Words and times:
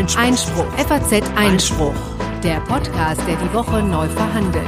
Einspruch. 0.00 0.16
Einspruch. 0.16 0.78
FAZ 0.78 1.30
Einspruch. 1.36 1.94
Der 2.42 2.60
Podcast, 2.60 3.20
der 3.28 3.36
die 3.36 3.52
Woche 3.52 3.82
neu 3.82 4.08
verhandelt. 4.08 4.66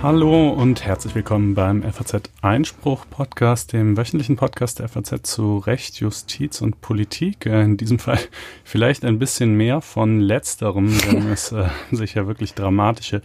Hallo 0.00 0.50
und 0.50 0.84
herzlich 0.84 1.16
willkommen 1.16 1.56
beim 1.56 1.82
FAZ 1.82 2.30
Einspruch 2.40 3.04
Podcast, 3.10 3.72
dem 3.72 3.96
wöchentlichen 3.96 4.36
Podcast 4.36 4.78
der 4.78 4.88
FAZ 4.88 5.22
zu 5.24 5.58
Recht, 5.58 5.98
Justiz 5.98 6.60
und 6.60 6.80
Politik. 6.82 7.46
Äh, 7.46 7.62
in 7.62 7.76
diesem 7.76 7.98
Fall 7.98 8.20
vielleicht 8.64 9.04
ein 9.04 9.18
bisschen 9.18 9.56
mehr 9.56 9.80
von 9.80 10.20
letzterem, 10.20 10.96
denn 11.00 11.28
es 11.32 11.50
äh, 11.50 11.66
sich 11.90 12.14
ja 12.14 12.28
wirklich 12.28 12.54
dramatische 12.54 13.22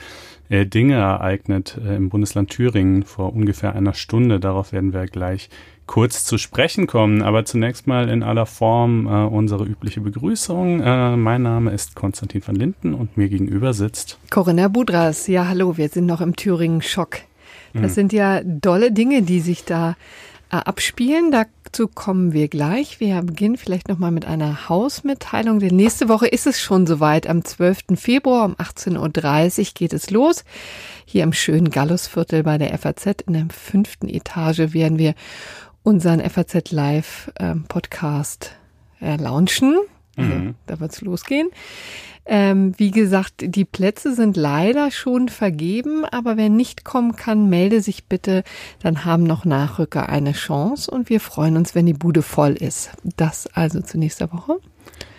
Dinge 0.49 0.95
ereignet 0.95 1.79
äh, 1.83 1.95
im 1.95 2.09
Bundesland 2.09 2.49
Thüringen 2.49 3.03
vor 3.03 3.33
ungefähr 3.33 3.75
einer 3.75 3.93
Stunde. 3.93 4.39
Darauf 4.39 4.71
werden 4.71 4.93
wir 4.93 5.05
gleich 5.05 5.49
kurz 5.87 6.25
zu 6.25 6.37
sprechen 6.37 6.87
kommen. 6.87 7.21
Aber 7.21 7.45
zunächst 7.45 7.87
mal 7.87 8.09
in 8.09 8.23
aller 8.23 8.45
Form 8.45 9.07
äh, 9.07 9.25
unsere 9.25 9.65
übliche 9.65 10.01
Begrüßung. 10.01 10.81
Äh, 10.81 11.17
mein 11.17 11.41
Name 11.41 11.71
ist 11.71 11.95
Konstantin 11.95 12.41
van 12.45 12.55
Linden 12.55 12.93
und 12.93 13.17
mir 13.17 13.29
gegenüber 13.29 13.73
sitzt 13.73 14.19
Corinna 14.29 14.67
Budras. 14.67 15.27
Ja, 15.27 15.47
hallo, 15.47 15.77
wir 15.77 15.89
sind 15.89 16.05
noch 16.05 16.21
im 16.21 16.35
Thüringen-Schock. 16.35 17.17
Das 17.73 17.91
mhm. 17.91 17.95
sind 17.95 18.13
ja 18.13 18.41
dolle 18.43 18.91
Dinge, 18.91 19.21
die 19.21 19.41
sich 19.41 19.65
da 19.65 19.91
äh, 19.91 19.93
abspielen. 20.59 21.31
Dazu 21.31 21.87
kommen 21.87 22.33
wir 22.33 22.47
gleich. 22.47 22.99
Wir 22.99 23.21
beginnen 23.21 23.57
vielleicht 23.57 23.87
nochmal 23.87 24.11
mit 24.11 24.25
einer 24.25 24.69
Hausmitteilung, 24.69 25.59
denn 25.59 25.75
nächste 25.75 26.09
Woche 26.09 26.27
ist 26.27 26.47
es 26.47 26.59
schon 26.59 26.87
soweit. 26.87 27.27
Am 27.27 27.43
12. 27.43 27.79
Februar 27.95 28.45
um 28.45 28.55
18.30 28.55 29.59
Uhr 29.59 29.65
geht 29.73 29.93
es 29.93 30.09
los. 30.09 30.43
Hier 31.05 31.23
im 31.23 31.33
schönen 31.33 31.69
Gallusviertel 31.69 32.43
bei 32.43 32.57
der 32.57 32.77
FAZ 32.77 33.05
in 33.27 33.33
der 33.33 33.47
fünften 33.49 34.09
Etage 34.09 34.73
werden 34.73 34.97
wir 34.97 35.15
unseren 35.83 36.19
FAZ 36.27 36.71
Live 36.71 37.31
ähm, 37.39 37.65
Podcast 37.67 38.51
äh, 39.01 39.17
launchen. 39.17 39.77
Also, 40.15 40.29
mhm. 40.29 40.55
Da 40.65 40.79
wird's 40.79 41.01
losgehen. 41.01 41.49
Ähm, 42.27 42.73
wie 42.77 42.89
gesagt, 42.89 43.33
die 43.39 43.65
Plätze 43.65 44.15
sind 44.15 44.35
leider 44.35 44.89
schon 44.89 45.29
vergeben, 45.29 46.05
aber 46.05 46.37
wer 46.37 46.49
nicht 46.49 46.83
kommen 46.83 47.15
kann, 47.15 47.49
melde 47.49 47.81
sich 47.81 48.05
bitte. 48.05 48.43
Dann 48.79 49.05
haben 49.05 49.23
noch 49.23 49.45
Nachrücker 49.45 50.09
eine 50.09 50.31
Chance 50.31 50.89
und 50.89 51.09
wir 51.09 51.19
freuen 51.19 51.55
uns, 51.55 51.75
wenn 51.75 51.85
die 51.85 51.93
Bude 51.93 52.23
voll 52.23 52.53
ist. 52.53 52.91
Das 53.15 53.47
also 53.53 53.81
zu 53.81 53.99
nächster 53.99 54.33
Woche. 54.33 54.57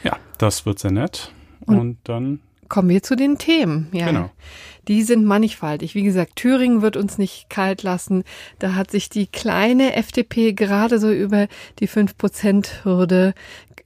Ja, 0.03 0.17
das 0.39 0.67
wird 0.67 0.81
sehr 0.81 0.91
nett. 0.91 1.33
Und, 1.65 1.79
und 1.79 1.99
dann 2.05 2.41
kommen 2.69 2.89
wir 2.89 3.03
zu 3.05 3.15
den 3.15 3.39
Themen. 3.39 3.87
Ja. 3.93 4.07
Genau 4.07 4.31
die 4.89 5.03
sind 5.03 5.25
mannigfaltig. 5.25 5.95
Wie 5.95 6.03
gesagt, 6.03 6.37
Thüringen 6.37 6.83
wird 6.83 6.97
uns 6.97 7.19
nicht 7.19 7.51
kalt 7.51 7.83
lassen. 7.83 8.25
Da 8.59 8.75
hat 8.75 8.91
sich 8.91 9.09
die 9.09 9.27
kleine 9.27 9.95
FDP 9.95 10.53
gerade 10.53 10.99
so 10.99 11.11
über 11.11 11.49
die 11.81 11.89
5-Prozent-Hürde 11.89 13.35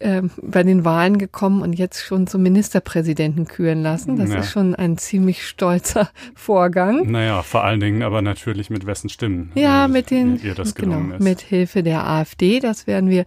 äh, 0.00 0.22
bei 0.40 0.62
den 0.62 0.84
Wahlen 0.84 1.18
gekommen 1.18 1.62
und 1.62 1.74
jetzt 1.74 2.02
schon 2.02 2.26
zum 2.26 2.42
Ministerpräsidenten 2.42 3.46
küren 3.46 3.82
lassen. 3.82 4.16
Das 4.16 4.30
ja. 4.30 4.38
ist 4.40 4.50
schon 4.50 4.74
ein 4.74 4.96
ziemlich 4.96 5.46
stolzer 5.46 6.10
Vorgang. 6.34 7.10
Naja, 7.10 7.42
vor 7.42 7.64
allen 7.64 7.80
Dingen 7.80 8.02
aber 8.02 8.22
natürlich 8.22 8.70
mit 8.70 8.86
wessen 8.86 9.10
Stimmen. 9.10 9.52
Ja, 9.54 9.88
mit 9.88 10.10
den, 10.10 10.40
ihr 10.42 10.54
das 10.54 10.74
genau, 10.74 11.14
ist. 11.14 11.22
mit 11.22 11.40
Hilfe 11.40 11.82
der 11.82 12.06
AfD. 12.06 12.60
Das 12.60 12.86
werden 12.86 13.10
wir 13.10 13.26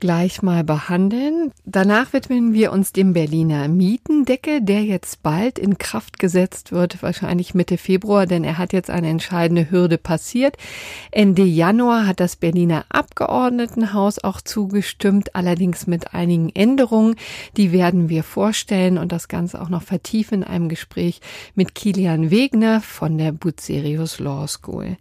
gleich 0.00 0.42
mal 0.42 0.64
behandeln. 0.64 1.52
Danach 1.64 2.12
widmen 2.12 2.52
wir 2.52 2.72
uns 2.72 2.92
dem 2.92 3.12
Berliner 3.12 3.68
Mietendeckel, 3.68 4.60
der 4.60 4.82
jetzt 4.82 5.22
bald 5.22 5.58
in 5.58 5.78
Kraft 5.78 6.18
gesetzt 6.18 6.72
wird, 6.72 7.02
wahrscheinlich 7.02 7.54
Mitte 7.54 7.78
Februar, 7.78 8.26
denn 8.26 8.42
er 8.42 8.58
hat 8.58 8.72
jetzt 8.72 8.90
eine 8.90 9.08
entscheidende 9.08 9.70
Hürde 9.70 9.98
passiert. 9.98 10.56
Ende 11.10 11.42
Januar 11.42 12.06
hat 12.06 12.20
das 12.20 12.36
Berliner 12.36 12.84
Abgeordnetenhaus 12.88 14.18
auch 14.24 14.40
zugestimmt, 14.40 15.36
allerdings 15.36 15.86
mit 15.86 16.14
einigen 16.14 16.48
Änderungen. 16.48 17.16
Die 17.56 17.70
werden 17.70 18.08
wir 18.08 18.24
vorstellen 18.24 18.98
und 18.98 19.12
das 19.12 19.28
Ganze 19.28 19.60
auch 19.60 19.68
noch 19.68 19.82
vertiefen 19.82 20.42
in 20.42 20.44
einem 20.44 20.68
Gespräch 20.68 21.20
mit 21.54 21.74
Kilian 21.74 22.30
Wegner 22.30 22.80
von 22.80 23.18
der 23.18 23.32
Bucerius 23.32 24.18
Law 24.18 24.48
School. 24.48 24.96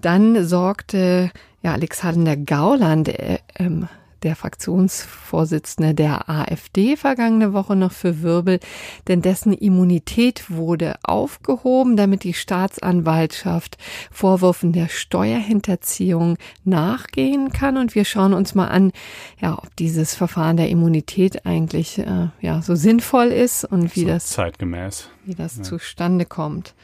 Dann 0.00 0.44
sorgte 0.44 1.30
ja, 1.62 1.72
Alexander 1.72 2.36
Gauland, 2.36 3.08
äh, 3.08 3.38
ähm, 3.56 3.88
der 4.22 4.36
Fraktionsvorsitzende 4.36 5.94
der 5.94 6.28
AfD 6.28 6.96
vergangene 6.96 7.52
Woche 7.52 7.76
noch 7.76 7.92
für 7.92 8.22
Wirbel, 8.22 8.60
denn 9.08 9.22
dessen 9.22 9.52
Immunität 9.52 10.50
wurde 10.50 10.96
aufgehoben, 11.02 11.96
damit 11.96 12.24
die 12.24 12.34
Staatsanwaltschaft 12.34 13.78
Vorwürfen 14.10 14.72
der 14.72 14.88
Steuerhinterziehung 14.88 16.38
nachgehen 16.64 17.52
kann. 17.52 17.76
Und 17.76 17.94
wir 17.94 18.04
schauen 18.04 18.34
uns 18.34 18.54
mal 18.54 18.68
an, 18.68 18.92
ja, 19.40 19.58
ob 19.58 19.74
dieses 19.76 20.14
Verfahren 20.14 20.56
der 20.56 20.68
Immunität 20.68 21.46
eigentlich 21.46 21.98
äh, 21.98 22.28
ja 22.40 22.62
so 22.62 22.74
sinnvoll 22.74 23.28
ist 23.28 23.64
und 23.64 23.94
wie 23.96 24.02
so 24.02 24.08
das 24.08 24.28
zeitgemäß, 24.28 25.08
wie 25.24 25.34
das 25.34 25.58
ja. 25.58 25.62
zustande 25.62 26.24
kommt. 26.24 26.74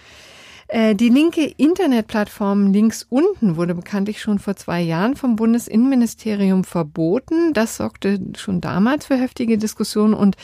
Äh, 0.71 0.95
die 0.95 1.09
linke 1.09 1.47
Internetplattform 1.57 2.73
links 2.73 3.07
unten 3.09 3.57
wurde 3.57 3.75
bekanntlich 3.75 4.21
schon 4.21 4.39
vor 4.39 4.55
zwei 4.57 4.83
Jahren 4.83 5.17
vom 5.17 5.35
Bundesinnenministerium 5.35 6.63
verboten. 6.63 7.55
Das 7.55 7.77
sorgte 7.77 8.21
schon 8.37 8.61
damals 8.61 9.07
für 9.07 9.17
heftige 9.17 9.57
Diskussionen 9.57 10.13
und 10.13 10.37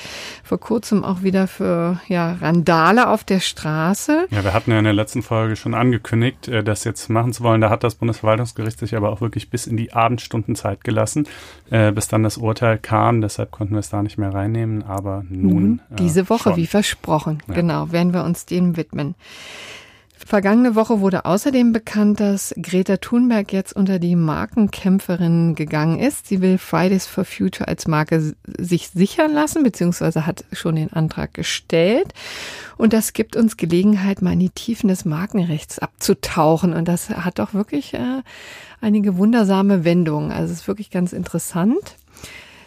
vor 0.42 0.58
kurzem 0.58 1.04
auch 1.04 1.22
wieder 1.22 1.46
für 1.46 2.00
ja, 2.08 2.32
Randale 2.40 3.08
auf 3.08 3.24
der 3.24 3.40
Straße. 3.40 4.26
Ja, 4.30 4.42
wir 4.42 4.54
hatten 4.54 4.70
ja 4.70 4.78
in 4.78 4.84
der 4.84 4.94
letzten 4.94 5.22
Folge 5.22 5.56
schon 5.56 5.74
angekündigt, 5.74 6.48
äh, 6.48 6.64
das 6.64 6.84
jetzt 6.84 7.10
machen 7.10 7.34
zu 7.34 7.42
wollen. 7.42 7.60
Da 7.60 7.68
hat 7.68 7.84
das 7.84 7.96
Bundesverwaltungsgericht 7.96 8.78
sich 8.78 8.96
aber 8.96 9.10
auch 9.10 9.20
wirklich 9.20 9.50
bis 9.50 9.66
in 9.66 9.76
die 9.76 9.92
Abendstunden 9.92 10.56
Zeit 10.56 10.84
gelassen, 10.84 11.28
äh, 11.68 11.92
bis 11.92 12.08
dann 12.08 12.22
das 12.22 12.38
Urteil 12.38 12.78
kam. 12.78 13.20
Deshalb 13.20 13.50
konnten 13.50 13.74
wir 13.74 13.80
es 13.80 13.90
da 13.90 14.02
nicht 14.02 14.16
mehr 14.16 14.32
reinnehmen. 14.32 14.84
Aber 14.84 15.22
nun. 15.28 15.54
nun 15.54 15.80
diese 15.98 16.30
Woche, 16.30 16.50
schon. 16.50 16.56
wie 16.56 16.66
versprochen. 16.66 17.42
Ja. 17.46 17.54
Genau, 17.54 17.92
werden 17.92 18.14
wir 18.14 18.24
uns 18.24 18.46
dem 18.46 18.78
widmen. 18.78 19.16
Vergangene 20.26 20.74
Woche 20.74 21.00
wurde 21.00 21.26
außerdem 21.26 21.72
bekannt, 21.72 22.18
dass 22.18 22.54
Greta 22.60 22.96
Thunberg 22.96 23.52
jetzt 23.52 23.76
unter 23.76 23.98
die 23.98 24.16
Markenkämpferinnen 24.16 25.54
gegangen 25.54 25.98
ist. 26.00 26.28
Sie 26.28 26.40
will 26.40 26.56
Fridays 26.56 27.06
for 27.06 27.26
Future 27.26 27.68
als 27.68 27.86
Marke 27.86 28.34
sich 28.56 28.88
sichern 28.88 29.34
lassen, 29.34 29.62
beziehungsweise 29.62 30.24
hat 30.24 30.44
schon 30.52 30.76
den 30.76 30.92
Antrag 30.94 31.34
gestellt. 31.34 32.14
Und 32.78 32.94
das 32.94 33.12
gibt 33.12 33.36
uns 33.36 33.58
Gelegenheit, 33.58 34.22
mal 34.22 34.32
in 34.32 34.40
die 34.40 34.50
Tiefen 34.50 34.88
des 34.88 35.04
Markenrechts 35.04 35.78
abzutauchen. 35.78 36.72
Und 36.72 36.88
das 36.88 37.10
hat 37.10 37.38
doch 37.38 37.52
wirklich 37.52 37.92
äh, 37.92 38.22
einige 38.80 39.18
wundersame 39.18 39.84
Wendungen. 39.84 40.32
Also 40.32 40.54
es 40.54 40.60
ist 40.60 40.68
wirklich 40.68 40.90
ganz 40.90 41.12
interessant. 41.12 41.96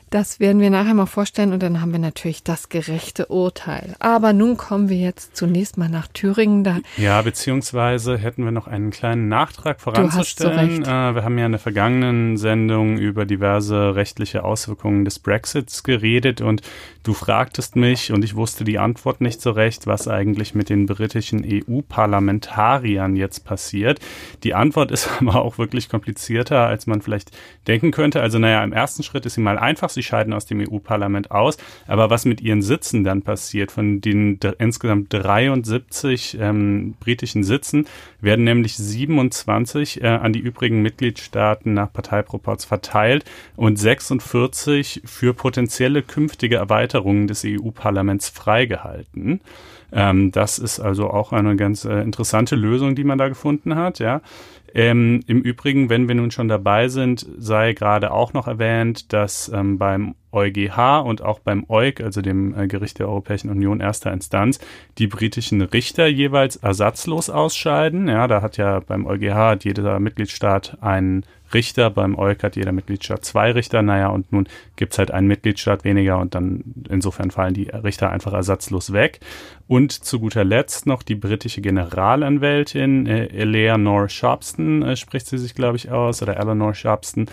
Das 0.10 0.40
werden 0.40 0.62
wir 0.62 0.70
nachher 0.70 0.94
mal 0.94 1.06
vorstellen 1.06 1.52
und 1.52 1.62
dann 1.62 1.82
haben 1.82 1.92
wir 1.92 2.00
natürlich 2.00 2.42
das 2.42 2.70
gerechte 2.70 3.26
Urteil. 3.26 3.96
Aber 4.00 4.32
nun 4.32 4.56
kommen 4.56 4.88
wir 4.88 4.96
jetzt 4.96 5.36
zunächst 5.36 5.78
mal 5.78 5.90
nach 5.90 6.08
Thüringen. 6.08 6.64
Da 6.64 6.78
ja, 6.96 7.22
beziehungsweise 7.22 8.18
hätten 8.18 8.46
wir 8.46 8.52
noch 8.52 8.68
einen 8.68 8.92
kleinen 8.92 9.28
Nachtrag 9.28 9.82
voranzustellen. 9.82 10.84
Äh, 10.84 11.16
wir 11.16 11.24
haben 11.24 11.38
ja 11.38 11.46
in 11.46 11.52
der 11.52 11.60
vergangenen 11.60 12.38
Sendung 12.38 12.98
über 12.98 13.26
diverse 13.26 13.96
rechtliche 13.96 14.46
Auswirkungen 14.46 15.04
des 15.04 15.20
Brexits 15.20 15.84
geredet 15.84 16.40
und 16.40 16.62
du 17.04 17.14
fragtest 17.14 17.76
mich 17.76 18.14
und 18.14 18.24
ich 18.24 18.36
wusste 18.36 18.64
die 18.64 18.80
Antwort 18.80 19.20
nicht 19.20 19.42
so 19.42 19.52
recht, 19.52 19.88
was 19.88 20.08
eigentlich 20.08 20.56
mit 20.56 20.70
den 20.70 20.86
britischen 20.86 21.44
EU-Parlamentariern 21.46 23.18
jetzt 23.18 23.44
passiert. 23.44 24.00
Die 24.44 24.54
Antwort 24.54 24.92
ist 24.98 25.10
aber 25.20 25.42
auch 25.42 25.58
wirklich 25.58 25.90
komplizierter, 25.90 26.66
als 26.66 26.88
man 26.88 27.02
vielleicht 27.02 27.32
denken 27.68 27.92
könnte. 27.92 28.22
Also 28.22 28.40
naja, 28.40 28.64
im 28.64 28.72
ersten 28.72 29.04
Schritt 29.04 29.26
ist 29.26 29.34
sie 29.34 29.42
mal 29.42 29.60
einfach 29.60 29.90
sie 29.98 30.04
scheiden 30.04 30.34
aus 30.34 30.46
dem 30.46 30.62
EU-Parlament 30.62 31.32
aus. 31.32 31.58
Aber 31.88 32.10
was 32.10 32.26
mit 32.26 32.40
ihren 32.40 32.62
Sitzen 32.62 33.04
dann 33.04 33.24
passiert, 33.24 33.72
von 33.72 34.00
den 34.00 34.40
insgesamt 34.60 35.14
73 35.14 36.38
ähm, 36.40 36.94
britischen 37.00 37.44
Sitzen, 37.44 37.88
werden 38.22 38.46
nämlich 38.46 38.78
27 38.78 40.04
äh, 40.04 40.08
an 40.08 40.34
die 40.34 40.40
übrigen 40.40 40.82
Mitgliedstaaten 40.82 41.74
nach 41.74 41.92
Parteiproports 41.92 42.66
verteilt 42.66 43.26
und 43.56 43.78
46 43.78 45.02
für 45.06 45.34
potenzielle 45.34 46.04
künftige 46.04 46.58
Erweiterungen 46.58 47.28
des 47.28 47.44
EU-Parlaments 47.46 48.30
freigehalten. 48.30 49.42
Ähm, 49.92 50.32
das 50.32 50.60
ist 50.60 50.80
also 50.80 51.10
auch 51.10 51.32
eine 51.32 51.56
ganz 51.56 51.86
äh, 51.86 52.02
interessante 52.02 52.56
Lösung, 52.56 52.96
die 52.96 53.04
man 53.04 53.18
da 53.18 53.30
gefunden 53.30 53.76
hat, 53.76 54.00
ja. 54.00 54.22
Ähm, 54.74 55.22
Im 55.28 55.42
Übrigen, 55.42 55.90
wenn 55.90 56.08
wir 56.08 56.16
nun 56.16 56.32
schon 56.32 56.48
dabei 56.48 56.88
sind, 56.88 57.26
sei 57.38 57.74
gerade 57.74 58.12
auch 58.12 58.34
noch 58.34 58.48
erwähnt, 58.48 59.14
dass 59.14 59.50
ähm, 59.54 59.78
beim 59.78 60.16
EuGH 60.32 61.02
und 61.04 61.22
auch 61.22 61.40
beim 61.40 61.66
EuG, 61.70 62.02
also 62.04 62.22
dem 62.22 62.58
äh, 62.58 62.68
Gericht 62.68 63.00
der 63.00 63.08
Europäischen 63.08 63.50
Union 63.50 63.80
erster 63.80 64.12
Instanz, 64.12 64.60
die 64.98 65.08
britischen 65.08 65.62
Richter 65.62 66.08
jeweils 66.08 66.58
ersatzlos 66.58 67.30
ausscheiden. 67.30 68.08
Ja, 68.08 68.28
da 68.28 68.42
hat 68.42 68.58
ja 68.58 68.80
beim 68.82 69.06
EuGH 69.06 69.34
hat 69.34 69.64
jeder 69.64 70.00
Mitgliedstaat 70.00 70.78
einen 70.82 71.24
Richter. 71.54 71.90
Beim 71.90 72.18
EUK 72.18 72.44
hat 72.44 72.56
jeder 72.56 72.72
Mitgliedstaat 72.72 73.24
zwei 73.26 73.52
Richter. 73.52 73.82
Naja, 73.82 74.10
und 74.10 74.32
nun 74.32 74.48
gibt 74.76 74.94
es 74.94 75.00
halt 75.00 75.12
einen 75.12 75.28
Mitgliedstaat 75.28 75.84
weniger 75.84 76.20
und 76.20 76.36
dann 76.36 76.64
insofern 76.90 77.32
fallen 77.32 77.54
die 77.54 77.70
Richter 77.70 78.10
einfach 78.10 78.34
ersatzlos 78.34 78.94
weg. 78.94 79.20
Und 79.68 79.92
zu 79.92 80.20
guter 80.20 80.46
Letzt 80.46 80.86
noch 80.86 81.04
die 81.04 81.16
britische 81.16 81.60
Generalanwältin 81.62 83.06
äh, 83.06 83.26
Eleanor 83.28 84.08
Sharpston, 84.08 84.82
äh, 84.82 84.96
spricht 84.96 85.28
sie 85.28 85.38
sich, 85.38 85.56
glaube 85.56 85.76
ich, 85.76 85.92
aus, 85.92 86.22
oder 86.22 86.38
Eleanor 86.38 86.74
Sharpston, 86.74 87.26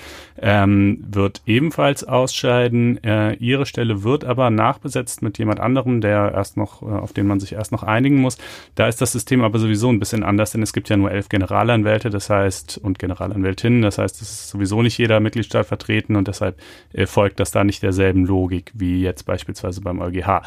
ähm, 0.43 1.05
wird 1.09 1.43
ebenfalls 1.47 2.03
ausscheiden. 2.03 3.03
Äh, 3.05 3.35
ihre 3.35 3.67
Stelle 3.67 4.03
wird 4.03 4.25
aber 4.25 4.51
nachbesetzt 4.51 5.23
mit 5.23 5.39
jemand 5.39 5.61
anderem, 5.61 6.01
der 6.01 6.33
erst 6.35 6.57
noch, 6.57 6.83
äh, 6.83 6.87
auf 6.87 7.13
den 7.13 7.29
man 7.29 7.39
sich 7.39 7.53
erst 7.53 7.71
noch 7.71 7.85
einigen 7.85 8.17
muss. 8.17 8.37
Da 8.75 8.89
ist 8.89 9.01
das 9.01 9.13
System 9.13 9.43
aber 9.43 9.61
sowieso 9.61 9.91
ein 9.91 10.01
bisschen 10.01 10.25
anders, 10.25 10.51
denn 10.51 10.63
es 10.63 10.73
gibt 10.73 10.89
ja 10.89 10.97
nur 10.97 11.13
elf 11.13 11.29
Generalanwälte, 11.29 12.11
das 12.11 12.31
heißt, 12.31 12.79
und 12.79 12.99
Generalanwältinnen, 12.99 13.83
das 13.83 13.99
heißt, 13.99 14.21
es 14.21 14.31
ist 14.31 14.49
sowieso 14.49 14.83
nicht 14.83 14.99
jeder 14.99 15.21
Mitgliedstaat 15.21 15.67
vertreten 15.67 16.17
und 16.17 16.27
deshalb 16.27 16.59
äh, 16.93 17.07
folgt 17.07 17.39
das 17.39 17.53
da 17.53 17.63
nicht 17.63 17.83
derselben 17.85 18.27
Logik 18.27 18.73
wie 18.75 19.03
jetzt 19.03 19.25
beispielsweise 19.25 19.81
beim 19.81 20.01
EuGH. 20.01 20.43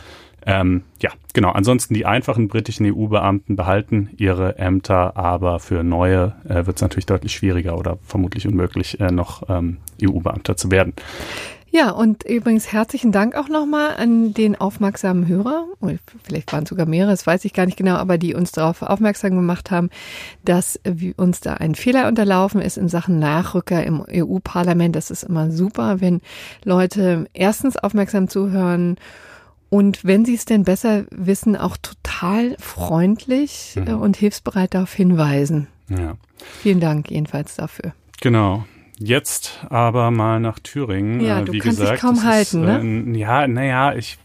Ähm, 0.45 0.83
ja, 1.01 1.11
genau. 1.33 1.51
Ansonsten 1.51 1.93
die 1.93 2.05
einfachen 2.05 2.47
britischen 2.47 2.85
EU-Beamten 2.85 3.55
behalten 3.55 4.09
ihre 4.17 4.57
Ämter, 4.57 5.17
aber 5.17 5.59
für 5.59 5.83
neue 5.83 6.35
äh, 6.47 6.65
wird 6.65 6.77
es 6.77 6.81
natürlich 6.81 7.05
deutlich 7.05 7.33
schwieriger 7.33 7.77
oder 7.77 7.97
vermutlich 8.03 8.47
unmöglich, 8.47 8.99
äh, 8.99 9.11
noch 9.11 9.43
ähm, 9.49 9.77
EU-Beamter 10.01 10.55
zu 10.55 10.71
werden. 10.71 10.93
Ja, 11.69 11.91
und 11.91 12.23
übrigens 12.23 12.71
herzlichen 12.71 13.11
Dank 13.11 13.35
auch 13.35 13.49
nochmal 13.49 13.97
an 13.97 14.33
den 14.33 14.55
aufmerksamen 14.55 15.27
Hörer, 15.27 15.65
vielleicht 16.23 16.51
waren 16.53 16.63
es 16.63 16.69
sogar 16.69 16.85
mehrere, 16.85 17.11
das 17.11 17.27
weiß 17.27 17.43
ich 17.43 17.53
gar 17.53 17.65
nicht 17.65 17.77
genau, 17.77 17.95
aber 17.95 18.17
die 18.17 18.33
uns 18.33 18.53
darauf 18.53 18.81
aufmerksam 18.81 19.31
gemacht 19.31 19.69
haben, 19.69 19.89
dass 20.45 20.79
uns 21.17 21.41
da 21.41 21.55
ein 21.55 21.75
Fehler 21.75 22.07
unterlaufen 22.07 22.61
ist 22.61 22.77
in 22.77 22.87
Sachen 22.87 23.19
Nachrücker 23.19 23.83
im 23.83 24.01
EU-Parlament. 24.09 24.95
Das 24.95 25.11
ist 25.11 25.23
immer 25.23 25.51
super, 25.51 25.99
wenn 25.99 26.21
Leute 26.63 27.27
erstens 27.33 27.75
aufmerksam 27.75 28.29
zuhören 28.29 28.95
und 29.69 30.05
wenn 30.05 30.25
Sie 30.25 30.35
es 30.35 30.45
denn 30.45 30.63
besser 30.63 31.05
wissen, 31.11 31.55
auch 31.55 31.77
total 31.77 32.55
freundlich 32.59 33.73
mhm. 33.75 33.87
Äh, 33.87 33.93
und 33.93 34.17
hilfsbereit 34.17 34.73
darauf 34.73 34.93
hinweisen. 34.93 35.67
Ja. 35.89 36.17
Vielen 36.61 36.79
Dank 36.79 37.11
jedenfalls 37.11 37.55
dafür. 37.55 37.93
Genau. 38.21 38.65
Jetzt 38.99 39.63
aber 39.69 40.09
mal 40.09 40.39
nach 40.39 40.57
Thüringen. 40.57 41.19
Ja, 41.19 41.41
äh, 41.41 41.45
du 41.45 41.53
Wie 41.53 41.59
kannst 41.59 41.79
gesagt, 41.79 41.97
dich 41.97 42.01
kaum 42.01 42.23
halten, 42.23 42.63
ist, 42.63 42.83
ne? 42.83 43.15
Äh, 43.15 43.19
ja, 43.19 43.47
naja, 43.47 43.93
ich 43.93 44.17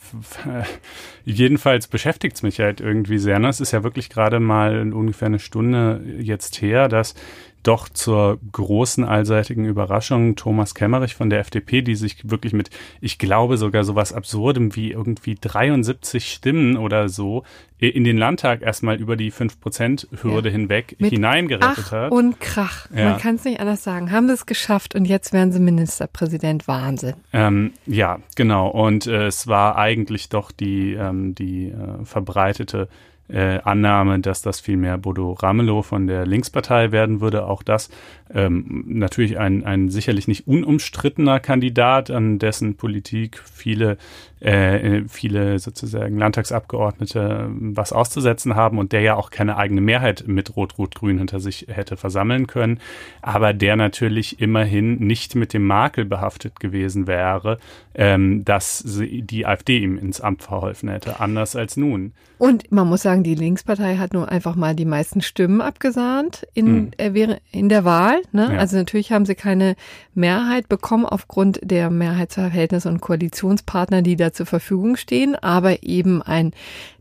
äh, 0.46 0.62
jedenfalls 1.24 1.88
beschäftigt 1.88 2.36
es 2.36 2.42
mich 2.42 2.58
halt 2.58 2.80
irgendwie 2.80 3.18
sehr. 3.18 3.38
Ne? 3.38 3.48
Es 3.48 3.60
ist 3.60 3.72
ja 3.72 3.82
wirklich 3.82 4.08
gerade 4.08 4.40
mal 4.40 4.92
ungefähr 4.92 5.26
eine 5.26 5.40
Stunde 5.40 6.02
jetzt 6.18 6.62
her, 6.62 6.88
dass 6.88 7.14
doch 7.62 7.88
zur 7.88 8.38
großen 8.52 9.04
allseitigen 9.04 9.64
Überraschung 9.64 10.36
Thomas 10.36 10.74
Kemmerich 10.74 11.14
von 11.14 11.30
der 11.30 11.40
FDP, 11.40 11.82
die 11.82 11.94
sich 11.94 12.30
wirklich 12.30 12.52
mit, 12.52 12.70
ich 13.00 13.18
glaube 13.18 13.56
sogar 13.56 13.84
sowas 13.84 14.12
Absurdem 14.12 14.74
wie 14.76 14.92
irgendwie 14.92 15.36
73 15.40 16.32
Stimmen 16.32 16.76
oder 16.76 17.08
so 17.08 17.44
in 17.88 18.04
den 18.04 18.16
Landtag 18.16 18.62
erstmal 18.62 18.96
über 19.00 19.16
die 19.16 19.32
5%-Hürde 19.32 20.48
ja. 20.48 20.52
hinweg 20.52 20.96
mit 21.00 21.10
hineingerettet 21.10 21.86
Ach 21.86 21.92
hat. 21.92 22.12
Und 22.12 22.38
Krach. 22.38 22.86
Ja. 22.94 23.10
Man 23.10 23.18
kann 23.18 23.34
es 23.34 23.44
nicht 23.44 23.58
anders 23.58 23.82
sagen. 23.82 24.12
Haben 24.12 24.28
sie 24.28 24.34
es 24.34 24.46
geschafft 24.46 24.94
und 24.94 25.04
jetzt 25.04 25.32
werden 25.32 25.50
sie 25.50 25.58
Ministerpräsident. 25.58 26.68
Wahnsinn. 26.68 27.14
Ähm, 27.32 27.72
ja, 27.86 28.20
genau. 28.36 28.68
Und 28.68 29.08
äh, 29.08 29.26
es 29.26 29.48
war 29.48 29.76
eigentlich 29.76 30.28
doch 30.28 30.52
die, 30.52 30.92
ähm, 30.92 31.34
die 31.34 31.70
äh, 31.70 32.04
verbreitete 32.04 32.88
äh, 33.32 33.60
Annahme, 33.64 34.20
dass 34.20 34.42
das 34.42 34.60
vielmehr 34.60 34.98
Bodo 34.98 35.32
Ramelow 35.32 35.82
von 35.82 36.06
der 36.06 36.26
Linkspartei 36.26 36.92
werden 36.92 37.20
würde. 37.20 37.46
Auch 37.46 37.62
das 37.62 37.88
ähm, 38.32 38.84
natürlich 38.86 39.38
ein, 39.38 39.64
ein 39.64 39.88
sicherlich 39.88 40.28
nicht 40.28 40.46
unumstrittener 40.46 41.40
Kandidat, 41.40 42.10
an 42.10 42.38
dessen 42.38 42.76
Politik 42.76 43.38
viele, 43.38 43.96
äh, 44.44 45.04
viele 45.08 45.58
sozusagen 45.58 46.18
Landtagsabgeordnete 46.18 47.48
was 47.50 47.92
auszusetzen 47.92 48.56
haben 48.56 48.78
und 48.78 48.92
der 48.92 49.00
ja 49.00 49.14
auch 49.14 49.30
keine 49.30 49.56
eigene 49.56 49.80
Mehrheit 49.80 50.24
mit 50.26 50.56
Rot-Rot-Grün 50.56 51.18
hinter 51.18 51.40
sich 51.40 51.66
hätte 51.68 51.96
versammeln 51.96 52.46
können, 52.46 52.80
aber 53.20 53.52
der 53.52 53.76
natürlich 53.76 54.40
immerhin 54.40 54.98
nicht 54.98 55.34
mit 55.34 55.52
dem 55.52 55.66
Makel 55.66 56.04
behaftet 56.04 56.60
gewesen 56.60 57.06
wäre, 57.06 57.58
ähm, 57.94 58.44
dass 58.44 58.84
die 58.86 59.46
AfD 59.46 59.78
ihm 59.78 59.98
ins 59.98 60.20
Amt 60.20 60.42
verholfen 60.42 60.88
hätte, 60.88 61.20
anders 61.20 61.56
als 61.56 61.76
nun. 61.76 62.12
Und 62.38 62.72
man 62.72 62.88
muss 62.88 63.02
sagen, 63.02 63.22
die 63.22 63.36
Linkspartei 63.36 63.98
hat 63.98 64.14
nur 64.14 64.28
einfach 64.28 64.56
mal 64.56 64.74
die 64.74 64.84
meisten 64.84 65.20
Stimmen 65.20 65.60
abgesahnt 65.60 66.44
in, 66.54 66.92
hm. 66.98 67.14
äh, 67.14 67.38
in 67.52 67.68
der 67.68 67.84
Wahl. 67.84 68.20
Ne? 68.32 68.50
Ja. 68.52 68.58
Also 68.58 68.76
natürlich 68.76 69.12
haben 69.12 69.26
sie 69.26 69.36
keine 69.36 69.76
Mehrheit 70.14 70.68
bekommen 70.68 71.06
aufgrund 71.06 71.60
der 71.62 71.88
Mehrheitsverhältnisse 71.88 72.88
und 72.88 73.00
Koalitionspartner, 73.00 74.02
die 74.02 74.16
da 74.16 74.31
zur 74.32 74.46
Verfügung 74.46 74.96
stehen. 74.96 75.34
Aber 75.34 75.82
eben 75.82 76.22
ein 76.22 76.52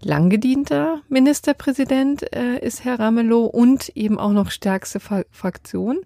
langgedienter 0.01 1.01
Ministerpräsident 1.09 2.33
äh, 2.35 2.59
ist 2.59 2.83
Herr 2.83 2.99
Ramelow 2.99 3.45
und 3.45 3.89
eben 3.95 4.19
auch 4.19 4.31
noch 4.31 4.51
stärkste 4.51 4.99
Fraktion 4.99 5.99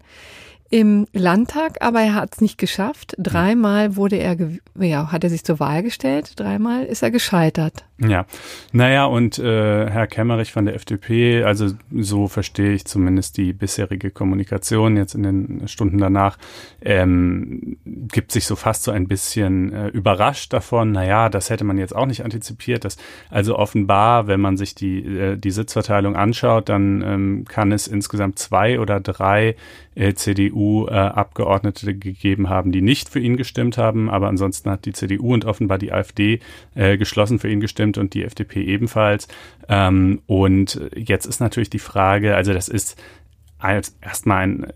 im 0.69 1.07
Landtag, 1.13 1.77
aber 1.81 2.01
er 2.01 2.15
hat 2.15 2.33
es 2.33 2.41
nicht 2.41 2.57
geschafft. 2.57 3.15
Dreimal 3.17 3.95
wurde 3.95 4.17
er, 4.17 4.35
ja, 4.79 5.11
hat 5.11 5.23
er 5.23 5.29
sich 5.29 5.43
zur 5.43 5.59
Wahl 5.59 5.83
gestellt, 5.83 6.33
dreimal 6.37 6.85
ist 6.85 7.03
er 7.03 7.11
gescheitert. 7.11 7.85
Ja, 7.97 8.25
naja, 8.73 9.05
und 9.05 9.39
äh, 9.39 9.89
Herr 9.89 10.07
Kemmerich 10.07 10.51
von 10.51 10.65
der 10.65 10.75
FDP, 10.75 11.43
also 11.43 11.69
so 11.93 12.27
verstehe 12.27 12.73
ich 12.73 12.83
zumindest 12.83 13.37
die 13.37 13.53
bisherige 13.53 14.11
Kommunikation 14.11 14.97
jetzt 14.97 15.15
in 15.15 15.23
den 15.23 15.67
Stunden 15.69 15.99
danach, 15.99 16.37
ähm, 16.81 17.77
gibt 17.85 18.33
sich 18.33 18.47
so 18.47 18.57
fast 18.57 18.83
so 18.83 18.91
ein 18.91 19.07
bisschen 19.07 19.71
äh, 19.71 19.87
überrascht 19.87 20.51
davon, 20.51 20.91
naja, 20.91 21.29
das 21.29 21.49
hätte 21.49 21.63
man 21.63 21.77
jetzt 21.77 21.95
auch 21.95 22.05
nicht 22.05 22.25
antizipiert, 22.25 22.83
dass 22.83 22.97
also 23.29 23.57
offenbar, 23.57 24.27
wenn 24.27 24.41
man 24.41 24.57
sich 24.57 24.75
die, 24.75 24.99
äh, 24.99 25.37
die 25.37 25.51
Sitzverteilung 25.51 26.17
anschaut, 26.17 26.67
dann 26.67 27.01
ähm, 27.01 27.45
kann 27.47 27.71
es 27.71 27.87
insgesamt 27.87 28.39
zwei 28.39 28.77
oder 28.77 28.99
drei 28.99 29.55
äh, 29.95 30.13
CDU-Abgeordnete 30.13 31.91
äh, 31.91 31.93
gegeben 31.93 32.49
haben, 32.49 32.73
die 32.73 32.81
nicht 32.81 33.07
für 33.07 33.19
ihn 33.19 33.37
gestimmt 33.37 33.77
haben, 33.77 34.09
aber 34.09 34.27
ansonsten 34.27 34.69
hat 34.69 34.83
die 34.83 34.91
CDU 34.91 35.33
und 35.33 35.45
offenbar 35.45 35.77
die 35.77 35.93
AfD 35.93 36.41
äh, 36.75 36.97
geschlossen 36.97 37.39
für 37.39 37.49
ihn 37.49 37.61
gestimmt 37.61 37.84
und 37.93 38.13
die 38.13 38.23
FDP 38.23 38.63
ebenfalls. 38.63 39.27
Ähm, 39.69 40.21
und 40.27 40.79
jetzt 40.95 41.25
ist 41.25 41.39
natürlich 41.39 41.69
die 41.69 41.79
Frage, 41.79 42.35
also 42.35 42.53
das 42.53 42.67
ist 42.67 43.01
erstmal 44.01 44.43
ein 44.43 44.67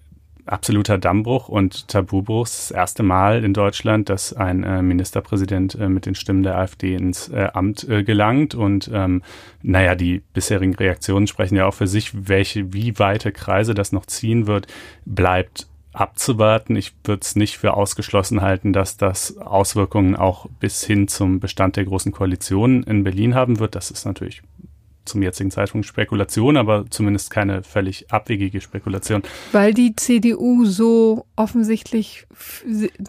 absoluter 0.50 0.98
Dammbruch 0.98 1.48
und 1.48 1.88
Tabubruch. 1.88 2.48
Das 2.48 2.72
erste 2.72 3.04
Mal 3.04 3.44
in 3.44 3.54
Deutschland, 3.54 4.10
dass 4.10 4.34
ein 4.34 4.64
äh, 4.64 4.82
Ministerpräsident 4.82 5.76
äh, 5.76 5.90
mit 5.90 6.06
den 6.06 6.16
Stimmen 6.16 6.44
der 6.44 6.58
AfD 6.58 6.96
ins 6.96 7.30
äh, 7.30 7.50
Amt 7.54 7.88
äh, 7.88 8.04
gelangt. 8.04 8.56
Und 8.56 8.90
ähm, 8.94 9.22
naja, 9.62 9.96
die 9.96 10.22
bisherigen 10.34 10.76
Reaktionen 10.76 11.28
sprechen 11.28 11.56
ja 11.56 11.68
auch 11.68 11.74
für 11.74 11.88
sich, 11.88 12.28
welche, 12.28 12.74
wie 12.74 12.98
weite 13.00 13.32
Kreise 13.32 13.74
das 13.74 13.92
noch 13.92 14.06
ziehen 14.06 14.48
wird, 14.48 14.68
bleibt 15.06 15.68
abzuwarten. 16.00 16.76
Ich 16.76 16.94
würde 17.04 17.22
es 17.22 17.36
nicht 17.36 17.58
für 17.58 17.74
ausgeschlossen 17.74 18.42
halten, 18.42 18.74
dass 18.74 18.98
das 18.98 19.38
Auswirkungen 19.38 20.16
auch 20.16 20.48
bis 20.60 20.84
hin 20.84 21.08
zum 21.08 21.40
Bestand 21.40 21.76
der 21.76 21.86
Großen 21.86 22.12
Koalition 22.12 22.84
in 22.84 23.04
Berlin 23.04 23.36
haben 23.36 23.60
wird. 23.60 23.76
Das 23.76 23.92
ist 23.92 24.06
natürlich 24.06 24.42
zum 25.06 25.22
jetzigen 25.22 25.52
Zeitpunkt 25.52 25.88
Spekulation, 25.88 26.58
aber 26.58 26.86
zumindest 26.90 27.32
keine 27.32 27.64
völlig 27.64 28.12
abwegige 28.12 28.62
Spekulation. 28.62 29.24
Weil 29.52 29.74
die 29.74 29.96
CDU 29.96 30.66
so 30.66 31.26
offensichtlich 31.36 32.28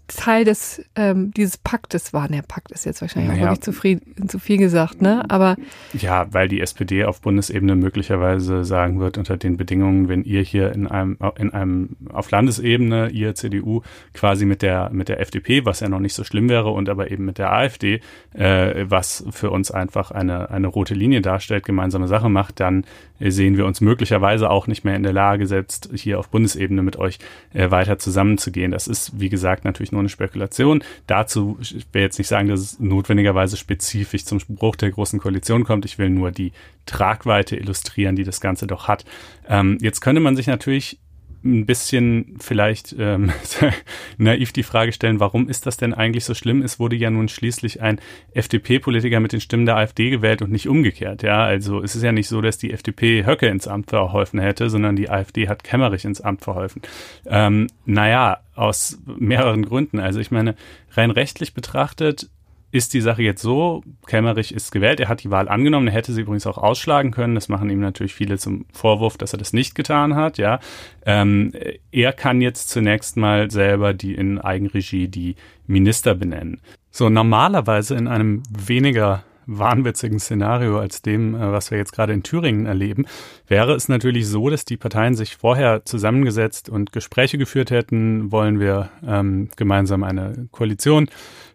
Teil 0.08 0.44
des 0.44 0.82
ähm, 0.96 1.32
dieses 1.32 1.56
Paktes 1.56 2.12
war. 2.12 2.28
Der 2.28 2.42
Pakt 2.42 2.72
ist 2.72 2.84
jetzt 2.84 3.00
wahrscheinlich 3.00 3.32
naja. 3.32 3.46
auch 3.46 3.50
nicht 3.50 3.64
zu, 3.64 3.72
zu 3.72 4.38
viel 4.38 4.58
gesagt, 4.58 5.02
ne? 5.02 5.24
Aber 5.28 5.56
ja, 5.92 6.32
weil 6.32 6.48
die 6.48 6.60
SPD 6.60 7.04
auf 7.04 7.20
Bundesebene 7.20 7.76
möglicherweise 7.76 8.64
sagen 8.64 8.98
wird, 8.98 9.18
unter 9.18 9.36
den 9.36 9.56
Bedingungen, 9.56 10.08
wenn 10.08 10.24
ihr 10.24 10.42
hier 10.42 10.72
in 10.72 10.86
einem 10.86 11.18
in 11.36 11.52
einem 11.52 11.96
auf 12.12 12.30
Landesebene 12.30 13.10
ihr 13.10 13.34
CDU 13.34 13.82
quasi 14.14 14.46
mit 14.46 14.62
der 14.62 14.90
mit 14.90 15.08
der 15.08 15.20
FDP, 15.20 15.64
was 15.64 15.80
ja 15.80 15.88
noch 15.88 16.00
nicht 16.00 16.14
so 16.14 16.24
schlimm 16.24 16.48
wäre, 16.48 16.70
und 16.70 16.88
aber 16.88 17.10
eben 17.10 17.24
mit 17.24 17.38
der 17.38 17.52
AfD, 17.52 18.00
äh, 18.34 18.84
was 18.88 19.24
für 19.30 19.50
uns 19.50 19.70
einfach 19.70 20.10
eine 20.10 20.50
eine 20.50 20.66
rote 20.66 20.94
Linie 20.94 21.20
darstellt, 21.20 21.64
gemeinsam 21.64 21.79
gemeinsame 21.80 22.08
Sache 22.08 22.28
macht, 22.28 22.60
dann 22.60 22.84
äh, 23.18 23.30
sehen 23.30 23.56
wir 23.56 23.64
uns 23.64 23.80
möglicherweise 23.80 24.50
auch 24.50 24.66
nicht 24.66 24.84
mehr 24.84 24.96
in 24.96 25.02
der 25.02 25.12
Lage, 25.12 25.46
selbst 25.46 25.88
hier 25.94 26.18
auf 26.18 26.28
Bundesebene 26.28 26.82
mit 26.82 26.96
euch 26.96 27.18
äh, 27.54 27.70
weiter 27.70 27.98
zusammenzugehen. 27.98 28.70
Das 28.70 28.86
ist, 28.86 29.18
wie 29.18 29.30
gesagt, 29.30 29.64
natürlich 29.64 29.92
nur 29.92 30.00
eine 30.00 30.10
Spekulation. 30.10 30.84
Dazu, 31.06 31.58
ich 31.60 31.86
will 31.92 32.02
jetzt 32.02 32.18
nicht 32.18 32.28
sagen, 32.28 32.48
dass 32.48 32.60
es 32.60 32.80
notwendigerweise 32.80 33.56
spezifisch 33.56 34.26
zum 34.26 34.40
Bruch 34.48 34.76
der 34.76 34.90
Großen 34.90 35.18
Koalition 35.18 35.64
kommt. 35.64 35.86
Ich 35.86 35.98
will 35.98 36.10
nur 36.10 36.30
die 36.30 36.52
Tragweite 36.84 37.56
illustrieren, 37.56 38.16
die 38.16 38.24
das 38.24 38.40
Ganze 38.40 38.66
doch 38.66 38.88
hat. 38.88 39.04
Ähm, 39.48 39.78
jetzt 39.80 40.00
könnte 40.00 40.20
man 40.20 40.36
sich 40.36 40.46
natürlich 40.46 40.98
ein 41.44 41.64
bisschen 41.66 42.36
vielleicht 42.38 42.94
ähm, 42.98 43.32
naiv 44.18 44.52
die 44.52 44.62
Frage 44.62 44.92
stellen, 44.92 45.20
warum 45.20 45.48
ist 45.48 45.66
das 45.66 45.76
denn 45.76 45.94
eigentlich 45.94 46.24
so 46.24 46.34
schlimm? 46.34 46.62
Es 46.62 46.78
wurde 46.78 46.96
ja 46.96 47.10
nun 47.10 47.28
schließlich 47.28 47.80
ein 47.80 48.00
FDP-Politiker 48.34 49.20
mit 49.20 49.32
den 49.32 49.40
Stimmen 49.40 49.66
der 49.66 49.76
AfD 49.76 50.10
gewählt 50.10 50.42
und 50.42 50.50
nicht 50.50 50.68
umgekehrt. 50.68 51.22
Ja, 51.22 51.44
also 51.44 51.82
es 51.82 51.96
ist 51.96 52.02
ja 52.02 52.12
nicht 52.12 52.28
so, 52.28 52.40
dass 52.40 52.58
die 52.58 52.72
FDP 52.72 53.24
Höcke 53.24 53.46
ins 53.46 53.68
Amt 53.68 53.90
verholfen 53.90 54.38
hätte, 54.38 54.68
sondern 54.68 54.96
die 54.96 55.08
AfD 55.08 55.48
hat 55.48 55.64
Kemmerich 55.64 56.04
ins 56.04 56.20
Amt 56.20 56.42
verholfen. 56.42 56.82
Ähm, 57.26 57.68
naja, 57.86 58.40
aus 58.54 58.98
mehreren 59.06 59.64
Gründen. 59.64 59.98
Also 59.98 60.20
ich 60.20 60.30
meine, 60.30 60.54
rein 60.92 61.10
rechtlich 61.10 61.54
betrachtet 61.54 62.28
ist 62.72 62.94
die 62.94 63.00
Sache 63.00 63.22
jetzt 63.22 63.42
so, 63.42 63.82
Kemmerich 64.06 64.54
ist 64.54 64.70
gewählt, 64.70 65.00
er 65.00 65.08
hat 65.08 65.22
die 65.24 65.30
Wahl 65.30 65.48
angenommen, 65.48 65.88
er 65.88 65.94
hätte 65.94 66.12
sie 66.12 66.22
übrigens 66.22 66.46
auch 66.46 66.58
ausschlagen 66.58 67.10
können, 67.10 67.34
das 67.34 67.48
machen 67.48 67.70
ihm 67.70 67.80
natürlich 67.80 68.14
viele 68.14 68.38
zum 68.38 68.66
Vorwurf, 68.72 69.18
dass 69.18 69.32
er 69.32 69.38
das 69.38 69.52
nicht 69.52 69.74
getan 69.74 70.14
hat, 70.14 70.38
ja. 70.38 70.60
Ähm, 71.04 71.52
er 71.90 72.12
kann 72.12 72.40
jetzt 72.40 72.68
zunächst 72.68 73.16
mal 73.16 73.50
selber 73.50 73.94
die 73.94 74.14
in 74.14 74.38
Eigenregie 74.38 75.08
die 75.08 75.36
Minister 75.66 76.14
benennen. 76.14 76.60
So 76.90 77.08
normalerweise 77.08 77.94
in 77.94 78.08
einem 78.08 78.42
weniger 78.50 79.24
wahnwitzigen 79.46 80.20
Szenario 80.20 80.78
als 80.78 81.02
dem, 81.02 81.34
äh, 81.34 81.52
was 81.52 81.70
wir 81.70 81.78
jetzt 81.78 81.92
gerade 81.92 82.12
in 82.12 82.22
Thüringen 82.22 82.66
erleben, 82.66 83.06
wäre 83.48 83.74
es 83.74 83.88
natürlich 83.88 84.28
so, 84.28 84.48
dass 84.48 84.64
die 84.64 84.76
Parteien 84.76 85.14
sich 85.14 85.36
vorher 85.36 85.84
zusammengesetzt 85.84 86.68
und 86.68 86.92
Gespräche 86.92 87.36
geführt 87.36 87.70
hätten, 87.70 88.30
wollen 88.30 88.60
wir 88.60 88.90
ähm, 89.04 89.48
gemeinsam 89.56 90.04
eine 90.04 90.48
Koalition 90.52 91.08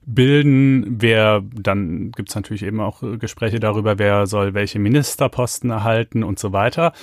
bilden. 0.06 1.02
Wer, 1.02 1.44
dann 1.54 2.12
gibt 2.12 2.30
es 2.30 2.36
natürlich 2.36 2.64
eben 2.64 2.80
auch 2.80 3.02
Gespräche 3.20 3.60
darüber, 3.60 4.00
wer 4.00 4.28
soll 4.28 4.54
welche 4.54 4.80
Ministerposten 4.80 5.70
erhalten 5.70 6.24
und 6.24 6.40
so 6.40 6.54
weiter. 6.54 6.94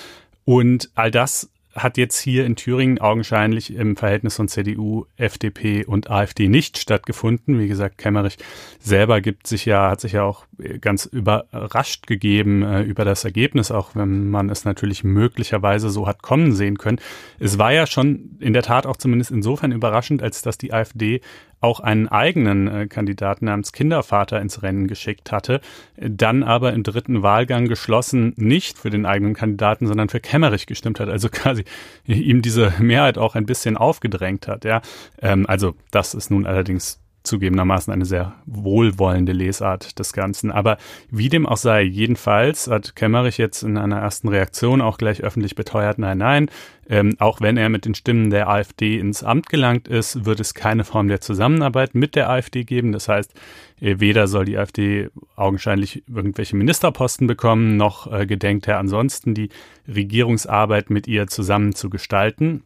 Und 0.44 0.90
all 0.94 1.10
das 1.10 1.50
hat 1.74 1.96
jetzt 1.96 2.18
hier 2.18 2.44
in 2.44 2.56
Thüringen 2.56 2.98
augenscheinlich 2.98 3.74
im 3.74 3.96
Verhältnis 3.96 4.36
von 4.36 4.48
CDU, 4.48 5.06
FDP 5.16 5.84
und 5.84 6.10
AfD 6.10 6.48
nicht 6.48 6.78
stattgefunden. 6.78 7.58
Wie 7.58 7.68
gesagt, 7.68 7.98
Kemmerich 7.98 8.36
selber 8.78 9.20
gibt 9.20 9.46
sich 9.46 9.64
ja, 9.64 9.90
hat 9.90 10.00
sich 10.00 10.12
ja 10.12 10.22
auch 10.22 10.44
ganz 10.80 11.06
überrascht 11.06 12.06
gegeben 12.06 12.62
äh, 12.62 12.82
über 12.82 13.04
das 13.04 13.24
Ergebnis, 13.24 13.70
auch 13.70 13.94
wenn 13.94 14.28
man 14.28 14.50
es 14.50 14.64
natürlich 14.64 15.02
möglicherweise 15.02 15.88
so 15.88 16.06
hat 16.06 16.22
kommen 16.22 16.52
sehen 16.52 16.76
können. 16.76 17.00
Es 17.38 17.58
war 17.58 17.72
ja 17.72 17.86
schon 17.86 18.36
in 18.38 18.52
der 18.52 18.62
Tat 18.62 18.86
auch 18.86 18.96
zumindest 18.98 19.30
insofern 19.30 19.72
überraschend, 19.72 20.22
als 20.22 20.42
dass 20.42 20.58
die 20.58 20.74
AfD 20.74 21.22
auch 21.62 21.80
einen 21.80 22.08
eigenen 22.08 22.68
äh, 22.68 22.86
Kandidaten 22.86 23.46
namens 23.46 23.72
Kindervater 23.72 24.40
ins 24.40 24.62
Rennen 24.62 24.88
geschickt 24.88 25.32
hatte, 25.32 25.60
dann 25.96 26.42
aber 26.42 26.72
im 26.72 26.82
dritten 26.82 27.22
Wahlgang 27.22 27.66
geschlossen 27.66 28.34
nicht 28.36 28.78
für 28.78 28.90
den 28.90 29.06
eigenen 29.06 29.34
Kandidaten, 29.34 29.86
sondern 29.86 30.08
für 30.08 30.20
Kemmerich 30.20 30.66
gestimmt 30.66 31.00
hat, 31.00 31.08
also 31.08 31.28
quasi 31.32 31.64
ihm 32.06 32.42
diese 32.42 32.74
Mehrheit 32.78 33.16
auch 33.16 33.34
ein 33.34 33.46
bisschen 33.46 33.76
aufgedrängt 33.76 34.48
hat. 34.48 34.64
Ja, 34.64 34.82
ähm, 35.20 35.46
also 35.46 35.74
das 35.90 36.14
ist 36.14 36.30
nun 36.30 36.46
allerdings 36.46 37.01
zugegebenermaßen 37.22 37.92
eine 37.92 38.04
sehr 38.04 38.34
wohlwollende 38.46 39.32
Lesart 39.32 39.98
des 39.98 40.12
Ganzen. 40.12 40.50
Aber 40.50 40.78
wie 41.10 41.28
dem 41.28 41.46
auch 41.46 41.56
sei, 41.56 41.82
jedenfalls 41.82 42.68
hat 42.68 42.96
Kemmerich 42.96 43.38
jetzt 43.38 43.62
in 43.62 43.78
einer 43.78 43.98
ersten 43.98 44.28
Reaktion 44.28 44.80
auch 44.80 44.98
gleich 44.98 45.22
öffentlich 45.22 45.54
beteuert, 45.54 45.98
nein, 45.98 46.18
nein, 46.18 46.50
ähm, 46.88 47.14
auch 47.18 47.40
wenn 47.40 47.56
er 47.56 47.68
mit 47.68 47.84
den 47.84 47.94
Stimmen 47.94 48.30
der 48.30 48.48
AfD 48.48 48.98
ins 48.98 49.22
Amt 49.22 49.48
gelangt 49.48 49.88
ist, 49.88 50.24
wird 50.24 50.40
es 50.40 50.52
keine 50.52 50.84
Form 50.84 51.08
der 51.08 51.20
Zusammenarbeit 51.20 51.94
mit 51.94 52.16
der 52.16 52.28
AfD 52.28 52.64
geben. 52.64 52.92
Das 52.92 53.08
heißt, 53.08 53.32
äh, 53.80 54.00
weder 54.00 54.26
soll 54.26 54.44
die 54.44 54.58
AfD 54.58 55.08
augenscheinlich 55.36 56.02
irgendwelche 56.08 56.56
Ministerposten 56.56 57.26
bekommen, 57.26 57.76
noch 57.76 58.12
äh, 58.12 58.26
gedenkt 58.26 58.66
er 58.68 58.78
ansonsten 58.78 59.34
die 59.34 59.50
Regierungsarbeit 59.86 60.90
mit 60.90 61.06
ihr 61.06 61.28
zusammen 61.28 61.74
zu 61.74 61.88
gestalten. 61.88 62.64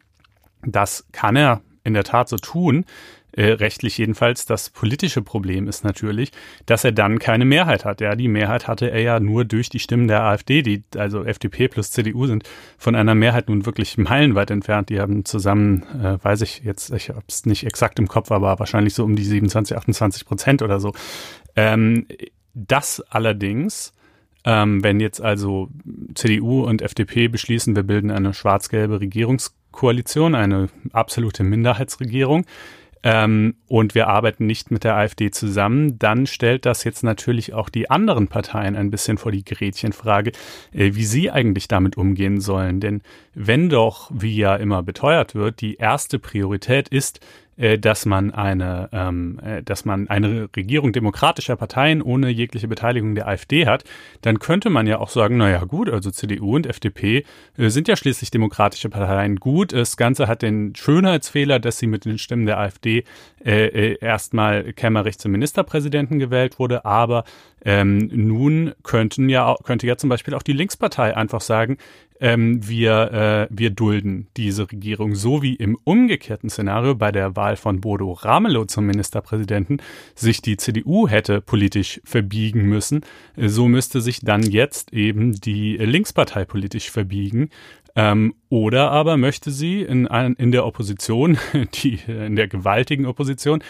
Das 0.63 1.05
kann 1.11 1.35
er 1.35 1.61
in 1.83 1.93
der 1.93 2.03
Tat 2.03 2.27
so 2.27 2.37
tun, 2.37 2.85
äh, 3.37 3.51
rechtlich 3.51 3.97
jedenfalls. 3.99 4.45
Das 4.45 4.71
politische 4.71 5.21
Problem 5.21 5.67
ist 5.67 5.83
natürlich, 5.83 6.31
dass 6.65 6.83
er 6.83 6.91
dann 6.91 7.19
keine 7.19 7.45
Mehrheit 7.45 7.85
hat. 7.85 8.01
Ja, 8.01 8.15
die 8.15 8.27
Mehrheit 8.27 8.67
hatte 8.67 8.89
er 8.89 9.01
ja 9.01 9.19
nur 9.19 9.45
durch 9.45 9.69
die 9.69 9.77
Stimmen 9.77 10.07
der 10.07 10.23
AfD, 10.23 10.63
die 10.63 10.83
also 10.95 11.23
FDP 11.23 11.67
plus 11.67 11.91
CDU 11.91 12.25
sind 12.25 12.49
von 12.79 12.95
einer 12.95 13.13
Mehrheit 13.13 13.47
nun 13.47 13.67
wirklich 13.67 13.97
meilenweit 13.97 14.49
entfernt. 14.49 14.89
Die 14.89 14.99
haben 14.99 15.23
zusammen, 15.23 15.83
äh, 16.03 16.17
weiß 16.21 16.41
ich 16.41 16.63
jetzt, 16.63 16.91
ich 16.91 17.09
habe 17.09 17.23
es 17.27 17.45
nicht 17.45 17.63
exakt 17.63 17.99
im 17.99 18.07
Kopf, 18.07 18.31
aber 18.31 18.57
wahrscheinlich 18.57 18.95
so 18.95 19.03
um 19.03 19.15
die 19.15 19.23
27, 19.23 19.77
28 19.77 20.25
Prozent 20.25 20.61
oder 20.63 20.79
so. 20.79 20.93
Ähm, 21.55 22.07
das 22.55 23.01
allerdings 23.09 23.93
ähm, 24.45 24.81
wenn 24.81 24.99
jetzt 25.01 25.21
also 25.21 25.69
CDU 26.15 26.63
und 26.63 26.81
FDP 26.81 27.27
beschließen, 27.27 27.75
wir 27.75 27.83
bilden 27.83 28.11
eine 28.11 28.33
schwarz-gelbe 28.33 29.01
Regierungskoalition, 29.01 30.35
eine 30.35 30.69
absolute 30.93 31.43
Minderheitsregierung, 31.43 32.45
ähm, 33.03 33.55
und 33.67 33.95
wir 33.95 34.07
arbeiten 34.07 34.45
nicht 34.45 34.71
mit 34.71 34.83
der 34.83 34.95
AfD 34.95 35.31
zusammen, 35.31 35.99
dann 35.99 36.27
stellt 36.27 36.65
das 36.65 36.83
jetzt 36.83 37.03
natürlich 37.03 37.53
auch 37.53 37.69
die 37.69 37.89
anderen 37.89 38.27
Parteien 38.27 38.75
ein 38.75 38.91
bisschen 38.91 39.17
vor 39.17 39.31
die 39.31 39.43
Gretchenfrage, 39.43 40.31
äh, 40.71 40.91
wie 40.93 41.05
sie 41.05 41.31
eigentlich 41.31 41.67
damit 41.67 41.97
umgehen 41.97 42.39
sollen. 42.41 42.79
Denn 42.79 43.01
wenn 43.33 43.69
doch, 43.69 44.11
wie 44.13 44.35
ja 44.35 44.55
immer 44.55 44.83
beteuert 44.83 45.35
wird, 45.35 45.61
die 45.61 45.75
erste 45.75 46.19
Priorität 46.19 46.89
ist, 46.89 47.19
dass 47.57 48.05
man 48.05 48.31
eine, 48.31 48.89
ähm, 48.91 49.39
äh, 49.43 49.63
dass 49.63 49.83
man 49.83 50.07
eine 50.09 50.47
Regierung 50.55 50.93
demokratischer 50.93 51.55
Parteien 51.55 52.01
ohne 52.01 52.29
jegliche 52.29 52.67
Beteiligung 52.67 53.15
der 53.15 53.27
AfD 53.27 53.65
hat, 53.65 53.83
dann 54.21 54.39
könnte 54.39 54.69
man 54.69 54.85
ja 54.85 54.99
auch 54.99 55.09
sagen, 55.09 55.37
naja 55.37 55.63
gut, 55.65 55.89
also 55.89 56.11
CDU 56.11 56.55
und 56.55 56.67
FDP 56.67 57.25
äh, 57.57 57.69
sind 57.69 57.87
ja 57.87 57.95
schließlich 57.95 58.29
demokratische 58.29 58.89
Parteien. 58.89 59.37
Gut, 59.37 59.73
das 59.73 59.97
Ganze 59.97 60.27
hat 60.27 60.43
den 60.43 60.75
Schönheitsfehler, 60.75 61.59
dass 61.59 61.79
sie 61.79 61.87
mit 61.87 62.05
den 62.05 62.19
Stimmen 62.19 62.45
der 62.45 62.59
AfD 62.59 63.03
äh, 63.43 63.67
äh, 63.67 63.97
erstmal 63.99 64.73
Kämmerich 64.73 65.17
zum 65.17 65.31
Ministerpräsidenten 65.31 66.19
gewählt 66.19 66.59
wurde, 66.59 66.85
aber 66.85 67.23
ähm, 67.65 68.09
nun 68.13 68.73
könnten 68.83 69.29
ja, 69.29 69.55
könnte 69.63 69.87
ja 69.87 69.97
zum 69.97 70.09
Beispiel 70.09 70.33
auch 70.35 70.43
die 70.43 70.53
Linkspartei 70.53 71.17
einfach 71.17 71.41
sagen, 71.41 71.77
ähm, 72.19 72.67
wir, 72.67 73.47
äh, 73.51 73.55
wir 73.55 73.69
dulden 73.69 74.27
diese 74.37 74.71
Regierung, 74.71 75.15
so 75.15 75.41
wie 75.41 75.55
im 75.55 75.77
umgekehrten 75.83 76.49
Szenario 76.49 76.95
bei 76.95 77.11
der 77.11 77.35
Wahl 77.35 77.55
von 77.55 77.81
Bodo 77.81 78.11
Ramelow 78.11 78.65
zum 78.65 78.85
Ministerpräsidenten 78.87 79.81
sich 80.15 80.41
die 80.41 80.57
CDU 80.57 81.07
hätte 81.07 81.41
politisch 81.41 82.01
verbiegen 82.03 82.63
müssen. 82.63 83.01
So 83.35 83.67
müsste 83.67 84.01
sich 84.01 84.21
dann 84.21 84.43
jetzt 84.43 84.93
eben 84.93 85.33
die 85.33 85.77
Linkspartei 85.77 86.45
politisch 86.45 86.89
verbiegen. 86.89 87.49
Ähm, 87.95 88.35
oder 88.49 88.91
aber 88.91 89.17
möchte 89.17 89.49
sie 89.51 89.81
in, 89.81 90.05
in 90.05 90.51
der 90.51 90.65
Opposition, 90.65 91.37
die, 91.73 91.99
in 92.07 92.35
der 92.35 92.47
gewaltigen 92.47 93.05
Opposition, 93.05 93.63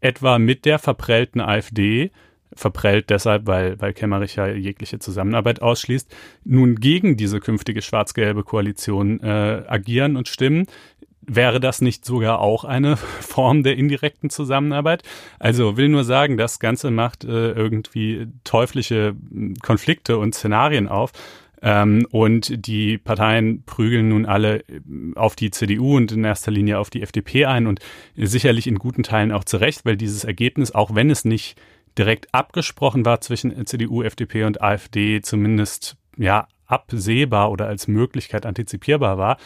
etwa 0.00 0.38
mit 0.38 0.64
der 0.64 0.78
verprellten 0.78 1.40
AfD 1.40 2.10
verprellt 2.54 3.10
deshalb, 3.10 3.46
weil, 3.46 3.80
weil 3.80 3.92
Kemmerich 3.92 4.36
ja 4.36 4.46
jegliche 4.46 4.98
Zusammenarbeit 4.98 5.62
ausschließt, 5.62 6.14
nun 6.44 6.76
gegen 6.76 7.16
diese 7.16 7.40
künftige 7.40 7.82
schwarz-gelbe 7.82 8.44
Koalition 8.44 9.20
äh, 9.20 9.62
agieren 9.66 10.16
und 10.16 10.28
stimmen. 10.28 10.66
Wäre 11.26 11.58
das 11.58 11.80
nicht 11.80 12.04
sogar 12.04 12.40
auch 12.40 12.64
eine 12.64 12.96
Form 13.20 13.62
der 13.62 13.76
indirekten 13.76 14.30
Zusammenarbeit? 14.30 15.02
Also 15.38 15.76
will 15.76 15.88
nur 15.88 16.04
sagen, 16.04 16.36
das 16.36 16.58
Ganze 16.58 16.90
macht 16.90 17.24
äh, 17.24 17.52
irgendwie 17.52 18.26
teuflische 18.44 19.16
Konflikte 19.62 20.18
und 20.18 20.34
Szenarien 20.34 20.88
auf. 20.88 21.12
Ähm, 21.62 22.06
und 22.10 22.66
die 22.66 22.98
Parteien 22.98 23.62
prügeln 23.64 24.10
nun 24.10 24.26
alle 24.26 24.64
auf 25.14 25.34
die 25.34 25.50
CDU 25.50 25.96
und 25.96 26.12
in 26.12 26.22
erster 26.22 26.50
Linie 26.50 26.78
auf 26.78 26.90
die 26.90 27.00
FDP 27.00 27.46
ein 27.46 27.66
und 27.66 27.80
sicherlich 28.16 28.66
in 28.66 28.78
guten 28.78 29.02
Teilen 29.02 29.32
auch 29.32 29.44
zurecht, 29.44 29.86
weil 29.86 29.96
dieses 29.96 30.24
Ergebnis, 30.24 30.72
auch 30.72 30.94
wenn 30.94 31.08
es 31.08 31.24
nicht 31.24 31.58
direkt 31.98 32.32
abgesprochen 32.34 33.04
war 33.04 33.20
zwischen 33.20 33.66
CDU, 33.66 34.02
FDP 34.02 34.44
und 34.44 34.60
AfD, 34.60 35.20
zumindest 35.22 35.96
ja 36.16 36.48
absehbar 36.66 37.50
oder 37.50 37.66
als 37.66 37.88
Möglichkeit 37.88 38.46
antizipierbar 38.46 39.18
war. 39.18 39.36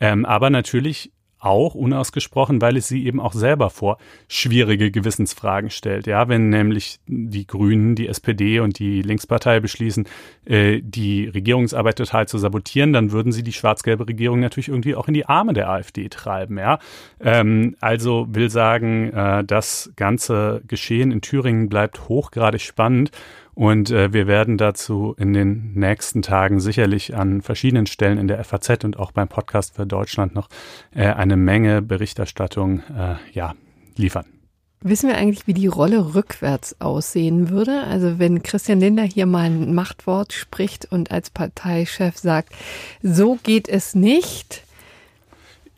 Ähm, 0.00 0.24
aber 0.24 0.50
natürlich 0.50 1.12
auch 1.46 1.74
unausgesprochen, 1.74 2.60
weil 2.60 2.76
es 2.76 2.88
sie 2.88 3.06
eben 3.06 3.20
auch 3.20 3.32
selber 3.32 3.70
vor 3.70 3.98
schwierige 4.28 4.90
Gewissensfragen 4.90 5.70
stellt. 5.70 6.06
Ja, 6.06 6.28
wenn 6.28 6.48
nämlich 6.48 6.98
die 7.06 7.46
Grünen, 7.46 7.94
die 7.94 8.08
SPD 8.08 8.60
und 8.60 8.78
die 8.78 9.02
Linkspartei 9.02 9.60
beschließen, 9.60 10.06
äh, 10.44 10.80
die 10.82 11.28
Regierungsarbeit 11.28 11.96
total 11.96 12.28
zu 12.28 12.38
sabotieren, 12.38 12.92
dann 12.92 13.12
würden 13.12 13.32
sie 13.32 13.42
die 13.42 13.52
schwarz-gelbe 13.52 14.08
Regierung 14.08 14.40
natürlich 14.40 14.68
irgendwie 14.68 14.94
auch 14.94 15.08
in 15.08 15.14
die 15.14 15.26
Arme 15.26 15.52
der 15.52 15.70
AfD 15.70 16.08
treiben. 16.08 16.58
Ja, 16.58 16.78
ähm, 17.20 17.76
also 17.80 18.26
will 18.28 18.50
sagen, 18.50 19.12
äh, 19.12 19.44
das 19.44 19.92
ganze 19.96 20.62
Geschehen 20.66 21.12
in 21.12 21.20
Thüringen 21.20 21.68
bleibt 21.68 22.08
hochgradig 22.08 22.62
spannend 22.62 23.10
und 23.56 23.90
äh, 23.90 24.12
wir 24.12 24.26
werden 24.26 24.58
dazu 24.58 25.14
in 25.18 25.32
den 25.32 25.72
nächsten 25.72 26.20
Tagen 26.20 26.60
sicherlich 26.60 27.16
an 27.16 27.40
verschiedenen 27.40 27.86
Stellen 27.86 28.18
in 28.18 28.28
der 28.28 28.44
FAZ 28.44 28.84
und 28.84 28.98
auch 28.98 29.12
beim 29.12 29.28
Podcast 29.28 29.74
für 29.76 29.86
Deutschland 29.86 30.34
noch 30.34 30.48
äh, 30.94 31.06
eine 31.06 31.38
Menge 31.38 31.80
Berichterstattung 31.80 32.80
äh, 32.94 33.14
ja, 33.32 33.54
liefern. 33.96 34.26
Wissen 34.82 35.08
wir 35.08 35.16
eigentlich, 35.16 35.46
wie 35.46 35.54
die 35.54 35.68
Rolle 35.68 36.14
rückwärts 36.14 36.82
aussehen 36.82 37.48
würde? 37.48 37.84
Also 37.84 38.18
wenn 38.18 38.42
Christian 38.42 38.78
Lindner 38.78 39.04
hier 39.04 39.24
mal 39.24 39.46
ein 39.46 39.74
Machtwort 39.74 40.34
spricht 40.34 40.92
und 40.92 41.10
als 41.10 41.30
Parteichef 41.30 42.18
sagt, 42.18 42.52
so 43.02 43.38
geht 43.42 43.70
es 43.70 43.94
nicht, 43.94 44.65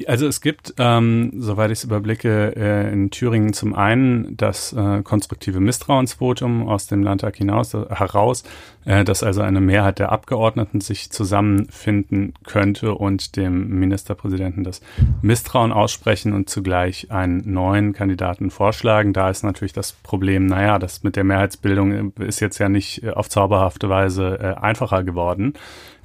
Also 0.07 0.29
es 0.29 0.41
gibt, 0.41 0.75
ähm, 0.79 1.33
soweit 1.37 1.73
ich 1.73 1.79
es 1.79 1.85
überblicke, 1.85 2.55
äh, 2.57 2.93
in 2.93 3.11
Thüringen 3.11 3.53
zum 3.53 3.75
einen 3.75 4.37
das 4.37 4.73
äh, 4.73 5.03
konstruktive 5.03 5.59
Misstrauensvotum 5.59 6.69
aus 6.69 6.87
dem 6.87 7.03
Landtag 7.03 7.37
hinaus 7.37 7.75
äh, 7.75 7.85
heraus, 7.91 8.45
äh, 8.85 9.03
dass 9.03 9.25
also 9.25 9.41
eine 9.41 9.61
Mehrheit 9.61 9.99
der 9.99 10.13
Abgeordneten 10.13 10.81
sich 10.81 11.11
zusammenfinden 11.11 12.35
könnte 12.45 12.95
und 12.95 13.35
dem 13.37 13.81
Ministerpräsidenten 13.81 14.63
das 14.63 14.83
Misstrauen 15.21 15.73
aussprechen 15.73 16.33
und 16.33 16.49
zugleich 16.49 17.11
einen 17.11 17.53
neuen 17.53 17.93
Kandidaten 17.93 18.51
vorschlagen. 18.51 19.13
Da 19.13 19.31
ist 19.31 19.43
natürlich 19.43 19.73
das 19.73 19.93
Problem, 19.93 20.47
naja, 20.47 20.79
das 20.79 21.03
mit 21.03 21.17
der 21.17 21.25
Mehrheitsbildung 21.25 22.13
ist 22.19 22.39
jetzt 22.39 22.59
ja 22.59 22.69
nicht 22.69 23.03
äh, 23.03 23.11
auf 23.11 23.29
zauberhafte 23.29 23.89
Weise 23.89 24.39
äh, 24.41 24.61
einfacher 24.61 25.03
geworden. 25.03 25.55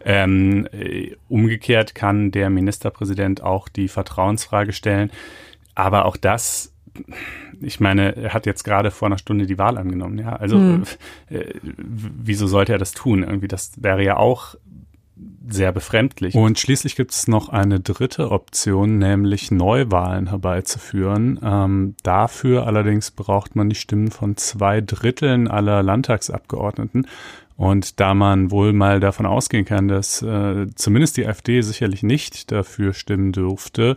Ähm, 0.05 0.67
äh, 0.71 1.15
umgekehrt 1.29 1.95
kann 1.95 2.31
der 2.31 2.49
Ministerpräsident 2.49 3.41
auch 3.41 3.69
die 3.69 3.87
Vertrauensfrage 3.87 4.73
stellen. 4.73 5.11
Aber 5.75 6.05
auch 6.05 6.17
das, 6.17 6.73
ich 7.61 7.79
meine, 7.79 8.15
er 8.15 8.33
hat 8.33 8.45
jetzt 8.45 8.63
gerade 8.63 8.91
vor 8.91 9.07
einer 9.07 9.17
Stunde 9.17 9.45
die 9.45 9.57
Wahl 9.57 9.77
angenommen. 9.77 10.19
Ja, 10.19 10.35
also 10.35 10.57
hm. 10.57 10.83
äh, 11.29 11.53
wieso 11.63 12.47
sollte 12.47 12.73
er 12.73 12.79
das 12.79 12.91
tun? 12.91 13.23
Irgendwie, 13.23 13.47
das 13.47 13.71
wäre 13.81 14.03
ja 14.03 14.17
auch 14.17 14.55
sehr 15.47 15.71
befremdlich. 15.71 16.35
Und 16.35 16.59
schließlich 16.59 16.95
gibt 16.95 17.11
es 17.11 17.27
noch 17.27 17.49
eine 17.49 17.79
dritte 17.79 18.31
Option, 18.31 18.97
nämlich 18.97 19.51
Neuwahlen 19.51 20.29
herbeizuführen. 20.29 21.39
Ähm, 21.43 21.95
dafür 22.03 22.65
allerdings 22.65 23.11
braucht 23.11 23.55
man 23.55 23.69
die 23.69 23.75
Stimmen 23.75 24.11
von 24.11 24.37
zwei 24.37 24.81
Dritteln 24.81 25.47
aller 25.47 25.83
Landtagsabgeordneten. 25.83 27.07
Und 27.55 27.99
da 27.99 28.13
man 28.13 28.49
wohl 28.51 28.73
mal 28.73 28.99
davon 28.99 29.25
ausgehen 29.25 29.65
kann, 29.65 29.87
dass 29.87 30.21
äh, 30.21 30.67
zumindest 30.75 31.17
die 31.17 31.27
AfD 31.27 31.61
sicherlich 31.61 32.01
nicht 32.01 32.51
dafür 32.51 32.93
stimmen 32.93 33.31
dürfte, 33.31 33.95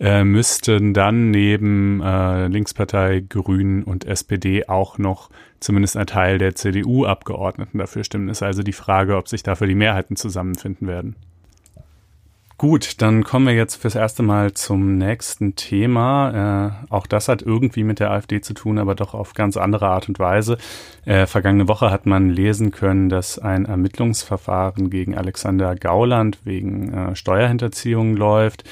äh, 0.00 0.24
müssten 0.24 0.92
dann 0.92 1.30
neben 1.30 2.00
äh, 2.02 2.48
Linkspartei, 2.48 3.24
Grünen 3.28 3.84
und 3.84 4.04
SPD 4.04 4.68
auch 4.68 4.98
noch 4.98 5.30
zumindest 5.60 5.96
ein 5.96 6.06
Teil 6.06 6.38
der 6.38 6.54
CDU-Abgeordneten 6.54 7.78
dafür 7.78 8.04
stimmen. 8.04 8.28
Ist 8.28 8.42
also 8.42 8.62
die 8.62 8.72
Frage, 8.72 9.16
ob 9.16 9.28
sich 9.28 9.42
dafür 9.42 9.66
die 9.66 9.74
Mehrheiten 9.74 10.16
zusammenfinden 10.16 10.88
werden. 10.88 11.16
Gut, 12.58 13.02
dann 13.02 13.22
kommen 13.22 13.48
wir 13.48 13.54
jetzt 13.54 13.74
fürs 13.74 13.96
erste 13.96 14.22
Mal 14.22 14.54
zum 14.54 14.96
nächsten 14.96 15.56
Thema. 15.56 16.78
Äh, 16.88 16.90
auch 16.90 17.06
das 17.06 17.28
hat 17.28 17.42
irgendwie 17.42 17.84
mit 17.84 18.00
der 18.00 18.10
AfD 18.10 18.40
zu 18.40 18.54
tun, 18.54 18.78
aber 18.78 18.94
doch 18.94 19.12
auf 19.12 19.34
ganz 19.34 19.58
andere 19.58 19.88
Art 19.88 20.08
und 20.08 20.18
Weise. 20.18 20.56
Äh, 21.04 21.26
vergangene 21.26 21.68
Woche 21.68 21.90
hat 21.90 22.06
man 22.06 22.30
lesen 22.30 22.70
können, 22.70 23.10
dass 23.10 23.38
ein 23.38 23.66
Ermittlungsverfahren 23.66 24.88
gegen 24.88 25.18
Alexander 25.18 25.74
Gauland 25.76 26.38
wegen 26.44 26.94
äh, 26.94 27.14
Steuerhinterziehung 27.14 28.16
läuft. 28.16 28.64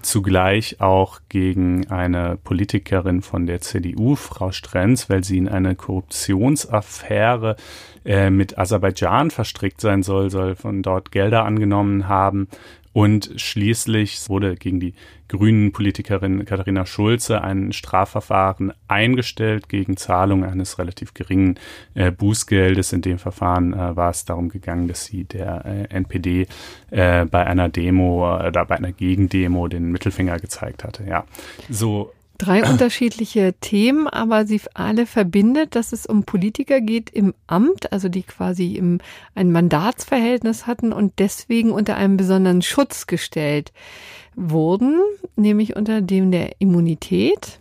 Zugleich 0.00 0.80
auch 0.80 1.20
gegen 1.28 1.90
eine 1.90 2.38
Politikerin 2.42 3.20
von 3.20 3.46
der 3.46 3.60
CDU, 3.60 4.14
Frau 4.14 4.52
Strenz, 4.52 5.10
weil 5.10 5.24
sie 5.24 5.36
in 5.38 5.48
eine 5.48 5.74
Korruptionsaffäre 5.74 7.56
äh, 8.04 8.30
mit 8.30 8.56
Aserbaidschan 8.56 9.30
verstrickt 9.30 9.80
sein 9.80 10.02
soll, 10.02 10.30
soll 10.30 10.54
von 10.54 10.82
dort 10.82 11.10
Gelder 11.10 11.44
angenommen 11.44 12.08
haben 12.08 12.48
und 12.94 13.32
schließlich 13.36 14.28
wurde 14.28 14.54
gegen 14.54 14.78
die 14.78 14.94
grünen 15.26 15.72
Politikerin 15.72 16.44
Katharina 16.44 16.86
Schulze 16.86 17.42
ein 17.42 17.72
Strafverfahren 17.72 18.72
eingestellt 18.86 19.68
gegen 19.68 19.96
Zahlung 19.96 20.44
eines 20.44 20.78
relativ 20.78 21.12
geringen 21.12 21.58
äh, 21.94 22.12
Bußgeldes. 22.12 22.92
In 22.92 23.02
dem 23.02 23.18
Verfahren 23.18 23.74
äh, 23.74 23.96
war 23.96 24.10
es 24.10 24.24
darum 24.24 24.48
gegangen, 24.48 24.86
dass 24.86 25.06
sie 25.06 25.24
der 25.24 25.64
äh, 25.64 25.92
NPD 25.92 26.46
äh, 26.92 27.24
bei 27.24 27.44
einer 27.44 27.68
Demo 27.68 28.32
oder 28.32 28.62
äh, 28.62 28.64
bei 28.64 28.76
einer 28.76 28.92
Gegendemo 28.92 29.66
den 29.66 29.90
Mittelfinger 29.90 30.38
gezeigt 30.38 30.84
hatte. 30.84 31.02
Ja, 31.04 31.24
so 31.68 32.12
Drei 32.36 32.68
unterschiedliche 32.68 33.54
Themen, 33.60 34.08
aber 34.08 34.44
sie 34.44 34.60
alle 34.74 35.06
verbindet, 35.06 35.76
dass 35.76 35.92
es 35.92 36.04
um 36.04 36.24
Politiker 36.24 36.80
geht 36.80 37.10
im 37.10 37.32
Amt, 37.46 37.92
also 37.92 38.08
die 38.08 38.24
quasi 38.24 38.74
im, 38.74 38.98
ein 39.36 39.52
Mandatsverhältnis 39.52 40.66
hatten 40.66 40.92
und 40.92 41.12
deswegen 41.18 41.70
unter 41.70 41.96
einem 41.96 42.16
besonderen 42.16 42.62
Schutz 42.62 43.06
gestellt 43.06 43.72
wurden, 44.34 45.00
nämlich 45.36 45.76
unter 45.76 46.00
dem 46.00 46.32
der 46.32 46.60
Immunität. 46.60 47.60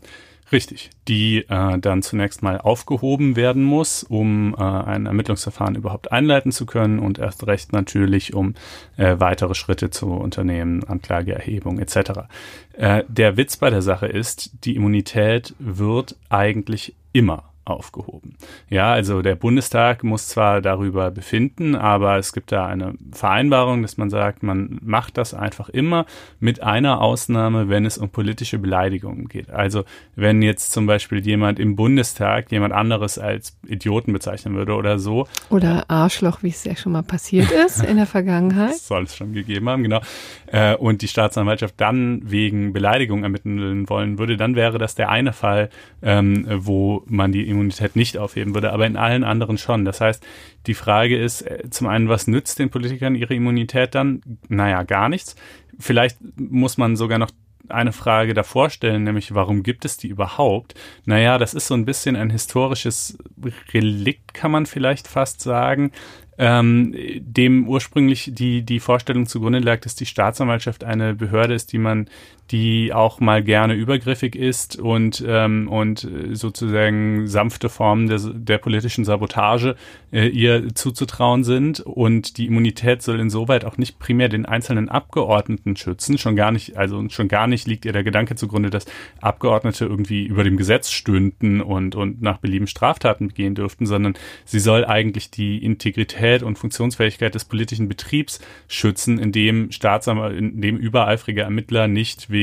Richtig, 0.53 0.91
die 1.07 1.39
äh, 1.49 1.79
dann 1.79 2.03
zunächst 2.03 2.43
mal 2.43 2.59
aufgehoben 2.59 3.35
werden 3.35 3.63
muss, 3.63 4.03
um 4.03 4.53
äh, 4.55 4.61
ein 4.61 5.07
Ermittlungsverfahren 5.07 5.73
überhaupt 5.73 6.11
einleiten 6.11 6.51
zu 6.51 6.67
können 6.67 6.99
und 6.99 7.17
erst 7.17 7.47
recht 7.47 7.73
natürlich, 7.73 8.35
um 8.35 8.53
äh, 8.95 9.15
weitere 9.17 9.55
Schritte 9.55 9.89
zu 9.89 10.11
unternehmen, 10.11 10.83
Anklageerhebung 10.83 11.79
etc. 11.79 12.27
Äh, 12.73 13.03
der 13.07 13.35
Witz 13.35 13.57
bei 13.57 13.71
der 13.71 13.81
Sache 13.81 14.05
ist, 14.05 14.51
die 14.63 14.75
Immunität 14.75 15.55
wird 15.57 16.17
eigentlich 16.29 16.93
immer 17.13 17.52
aufgehoben. 17.65 18.35
Ja, 18.69 18.91
also 18.91 19.21
der 19.21 19.35
Bundestag 19.35 20.03
muss 20.03 20.27
zwar 20.27 20.61
darüber 20.61 21.11
befinden, 21.11 21.75
aber 21.75 22.17
es 22.17 22.33
gibt 22.33 22.51
da 22.51 22.65
eine 22.65 22.95
Vereinbarung, 23.11 23.81
dass 23.81 23.97
man 23.97 24.09
sagt, 24.09 24.43
man 24.43 24.79
macht 24.81 25.17
das 25.17 25.33
einfach 25.33 25.69
immer 25.69 26.05
mit 26.39 26.61
einer 26.61 27.01
Ausnahme, 27.01 27.69
wenn 27.69 27.85
es 27.85 27.97
um 27.97 28.09
politische 28.09 28.59
Beleidigungen 28.59 29.29
geht. 29.29 29.49
Also 29.49 29.85
wenn 30.15 30.41
jetzt 30.41 30.73
zum 30.73 30.85
Beispiel 30.87 31.25
jemand 31.25 31.59
im 31.59 31.75
Bundestag 31.75 32.51
jemand 32.51 32.73
anderes 32.73 33.17
als 33.17 33.57
Idioten 33.65 34.11
bezeichnen 34.11 34.55
würde 34.55 34.73
oder 34.73 34.99
so. 34.99 35.27
Oder 35.49 35.89
Arschloch, 35.89 36.43
wie 36.43 36.49
es 36.49 36.63
ja 36.65 36.75
schon 36.75 36.91
mal 36.91 37.03
passiert 37.03 37.49
ist 37.65 37.83
in 37.83 37.95
der 37.95 38.07
Vergangenheit. 38.07 38.71
Das 38.71 38.87
soll 38.87 39.03
es 39.03 39.15
schon 39.15 39.33
gegeben 39.33 39.69
haben, 39.69 39.83
genau. 39.83 40.01
Äh, 40.47 40.75
und 40.75 41.01
die 41.01 41.07
Staatsanwaltschaft 41.07 41.75
dann 41.77 42.21
wegen 42.23 42.73
Beleidigung 42.73 43.23
ermitteln 43.23 43.87
wollen 43.89 44.19
würde, 44.19 44.35
dann 44.35 44.55
wäre 44.55 44.77
das 44.77 44.95
der 44.95 45.09
eine 45.09 45.31
Fall, 45.31 45.69
ähm, 46.01 46.45
wo 46.49 47.03
man 47.07 47.31
die 47.31 47.52
Immunität 47.53 47.95
nicht 47.95 48.17
aufheben 48.17 48.53
würde, 48.53 48.71
aber 48.71 48.85
in 48.85 48.97
allen 48.97 49.23
anderen 49.23 49.57
schon. 49.57 49.85
Das 49.85 50.01
heißt, 50.01 50.25
die 50.67 50.73
Frage 50.73 51.17
ist 51.17 51.41
äh, 51.41 51.69
zum 51.69 51.87
einen, 51.87 52.09
was 52.09 52.27
nützt 52.27 52.59
den 52.59 52.69
Politikern 52.69 53.15
ihre 53.15 53.33
Immunität 53.33 53.95
dann? 53.95 54.21
Naja, 54.49 54.83
gar 54.83 55.09
nichts. 55.09 55.35
Vielleicht 55.79 56.17
muss 56.37 56.77
man 56.77 56.95
sogar 56.95 57.17
noch 57.17 57.31
eine 57.69 57.93
Frage 57.93 58.33
davor 58.33 58.69
stellen, 58.69 59.03
nämlich 59.05 59.33
warum 59.33 59.63
gibt 59.63 59.85
es 59.85 59.95
die 59.95 60.09
überhaupt? 60.09 60.75
Naja, 61.05 61.37
das 61.37 61.53
ist 61.53 61.67
so 61.67 61.73
ein 61.73 61.85
bisschen 61.85 62.17
ein 62.17 62.29
historisches 62.29 63.17
Relikt, 63.73 64.33
kann 64.33 64.51
man 64.51 64.65
vielleicht 64.65 65.07
fast 65.07 65.39
sagen 65.39 65.91
ähm, 66.37 66.95
dem 67.19 67.67
ursprünglich 67.67 68.31
die, 68.33 68.63
die 68.63 68.79
Vorstellung 68.79 69.27
zugrunde 69.27 69.59
lag, 69.59 69.81
dass 69.81 69.95
die 69.95 70.05
Staatsanwaltschaft 70.05 70.83
eine 70.83 71.13
Behörde 71.13 71.53
ist, 71.53 71.71
die 71.73 71.77
man 71.77 72.09
die 72.53 72.93
auch 72.93 73.19
mal 73.19 73.43
gerne 73.43 73.73
übergriffig 73.73 74.35
ist 74.35 74.79
und, 74.79 75.23
ähm, 75.27 75.67
und 75.67 76.07
sozusagen 76.33 77.27
sanfte 77.27 77.67
Formen 77.67 78.07
der, 78.07 78.19
der 78.19 78.59
politischen 78.59 79.05
Sabotage 79.05 79.75
äh, 80.11 80.27
ihr 80.27 80.75
zuzutrauen 80.75 81.43
sind. 81.43 81.79
Und 81.79 82.37
die 82.37 82.45
Immunität 82.45 83.01
soll 83.01 83.19
insoweit 83.19 83.65
auch 83.65 83.77
nicht 83.77 83.97
primär 83.97 84.29
den 84.29 84.45
einzelnen 84.45 84.87
Abgeordneten 84.87 85.75
schützen. 85.75 86.19
Schon 86.19 86.35
gar 86.35 86.51
nicht, 86.51 86.77
also 86.77 87.03
schon 87.09 87.27
gar 87.27 87.47
nicht 87.47 87.65
liegt 87.65 87.85
ihr 87.85 87.91
der 87.91 88.03
Gedanke 88.03 88.35
zugrunde, 88.35 88.69
dass 88.69 88.85
Abgeordnete 89.19 89.85
irgendwie 89.85 90.23
über 90.23 90.43
dem 90.43 90.55
Gesetz 90.55 90.91
stünden 90.91 91.59
und, 91.59 91.95
und 91.95 92.21
nach 92.21 92.37
Belieben 92.37 92.67
Straftaten 92.67 93.29
begehen 93.29 93.55
dürften, 93.55 93.87
sondern 93.87 94.13
sie 94.45 94.59
soll 94.59 94.85
eigentlich 94.85 95.31
die 95.31 95.57
Integrität 95.57 96.43
und 96.43 96.59
Funktionsfähigkeit 96.59 97.33
des 97.33 97.45
politischen 97.45 97.89
Betriebs 97.89 98.39
schützen, 98.67 99.17
indem 99.17 99.71
Staatsanwalt, 99.71 100.37
indem 100.37 100.77
übereifrige 100.77 101.41
Ermittler 101.41 101.87
nicht 101.87 102.29
wegen 102.29 102.42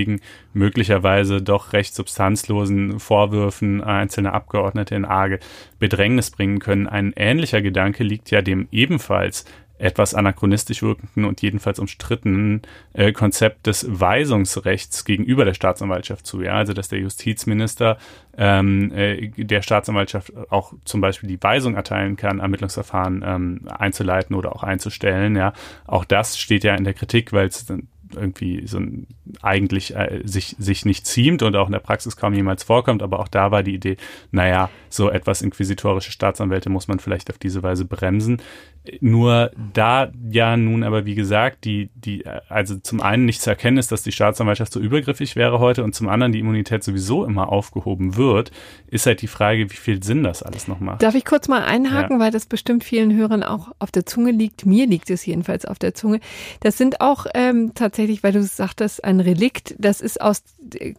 möglicherweise 0.53 1.43
doch 1.43 1.73
recht 1.73 1.95
substanzlosen 1.95 3.01
Vorwürfen 3.01 3.83
einzelne 3.83 4.33
Abgeordnete 4.33 4.95
in 4.95 5.05
arge 5.05 5.41
Bedrängnis 5.79 6.31
bringen 6.31 6.59
können. 6.59 6.87
Ein 6.87 7.13
ähnlicher 7.17 7.63
Gedanke 7.63 8.05
liegt 8.05 8.31
ja 8.31 8.43
dem 8.43 8.69
ebenfalls 8.71 9.45
etwas 9.81 10.15
anachronistisch 10.15 10.83
wirkenden 10.83 11.25
und 11.25 11.41
jedenfalls 11.41 11.79
umstrittenen 11.79 12.63
äh, 12.93 13.13
Konzept 13.13 13.67
des 13.67 13.87
Weisungsrechts 13.89 15.05
gegenüber 15.05 15.45
der 15.45 15.55
Staatsanwaltschaft 15.55 16.27
zu. 16.27 16.43
Ja, 16.43 16.55
also 16.55 16.75
dass 16.75 16.89
der 16.89 16.99
Justizminister 16.99 17.97
ähm, 18.37 18.93
äh, 18.93 19.29
der 19.29 19.63
Staatsanwaltschaft 19.63 20.33
auch 20.51 20.75
zum 20.85 21.01
Beispiel 21.01 21.29
die 21.29 21.43
Weisung 21.43 21.77
erteilen 21.77 22.17
kann, 22.17 22.41
Ermittlungsverfahren 22.41 23.25
ähm, 23.27 23.69
einzuleiten 23.69 24.37
oder 24.37 24.55
auch 24.55 24.63
einzustellen. 24.63 25.35
Ja, 25.35 25.55
auch 25.87 26.05
das 26.05 26.39
steht 26.39 26.63
ja 26.63 26.75
in 26.75 26.85
der 26.85 26.95
Kritik, 26.95 27.33
weil 27.33 27.49
es 27.49 27.67
irgendwie 28.15 28.67
so 28.67 28.79
ein, 28.79 29.07
eigentlich 29.43 29.95
äh, 29.95 30.21
sich, 30.25 30.57
sich 30.59 30.85
nicht 30.85 31.07
ziemt 31.07 31.43
und 31.43 31.57
auch 31.57 31.67
in 31.67 31.73
der 31.73 31.81
Praxis 31.81 32.17
kaum 32.17 32.35
jemals 32.35 32.63
vorkommt. 32.63 33.03
Aber 33.03 33.21
auch 33.21 33.29
da 33.29 33.51
war 33.51 33.63
die 33.63 33.75
Idee, 33.75 33.97
naja, 34.31 34.71
so 34.89 35.11
etwas 35.11 35.43
inquisitorische 35.43 36.13
Staatsanwälte 36.13 36.71
muss 36.71 36.89
man 36.89 36.99
vielleicht 36.99 37.31
auf 37.31 37.39
diese 37.39 37.63
Weise 37.63 37.85
bremsen. 37.85 38.43
Nur 39.01 39.51
da 39.75 40.11
ja 40.31 40.57
nun 40.57 40.85
aber 40.85 41.05
wie 41.05 41.15
gesagt, 41.15 41.65
die, 41.65 41.91
die, 41.95 42.25
also 42.49 42.77
zum 42.77 43.01
einen 43.01 43.25
nicht 43.25 43.43
zu 43.43 43.51
erkennen 43.51 43.77
ist, 43.77 43.93
dass 43.93 44.03
die 44.03 44.13
Staatsanwaltschaft 44.13 44.73
so 44.73 44.81
übergriffig 44.81 45.37
wäre 45.37 45.59
heute 45.59 45.85
und 45.85 45.95
zum 45.95 46.09
anderen 46.09 46.33
die 46.33 46.39
Immunität 46.39 46.83
sowieso 46.83 47.25
immer 47.25 47.51
aufgehoben 47.51 48.17
wird, 48.17 48.53
ist 48.87 49.07
halt 49.07 49.23
die 49.23 49.27
Frage, 49.27 49.71
wie 49.71 49.77
viel 49.77 50.03
Sinn 50.03 50.23
das 50.23 50.43
alles 50.43 50.69
noch 50.69 50.81
macht. 50.81 51.03
Darf 51.03 51.15
ich 51.15 51.25
kurz 51.25 51.49
mal 51.49 51.63
einhaken, 51.63 52.19
ja. 52.19 52.25
weil 52.25 52.31
das 52.31 52.47
bestimmt 52.47 52.85
vielen 52.85 53.15
Hörern 53.15 53.43
auch 53.43 53.73
auf 53.79 53.91
der 53.91 54.07
Zunge 54.07 54.31
liegt. 54.31 54.65
Mir 54.65 54.87
liegt 54.87 55.11
es 55.11 55.27
jedenfalls 55.27 55.67
auf 55.67 55.79
der 55.79 55.95
Zunge. 55.95 56.21
Das 56.61 56.79
sind 56.79 57.01
auch 57.01 57.27
ähm, 57.35 57.73
tatsächlich 57.75 58.21
weil 58.23 58.33
du 58.33 58.43
sagtest, 58.43 59.05
ein 59.05 59.21
Relikt, 59.21 59.75
das 59.79 60.01
ist 60.01 60.21
aus 60.21 60.43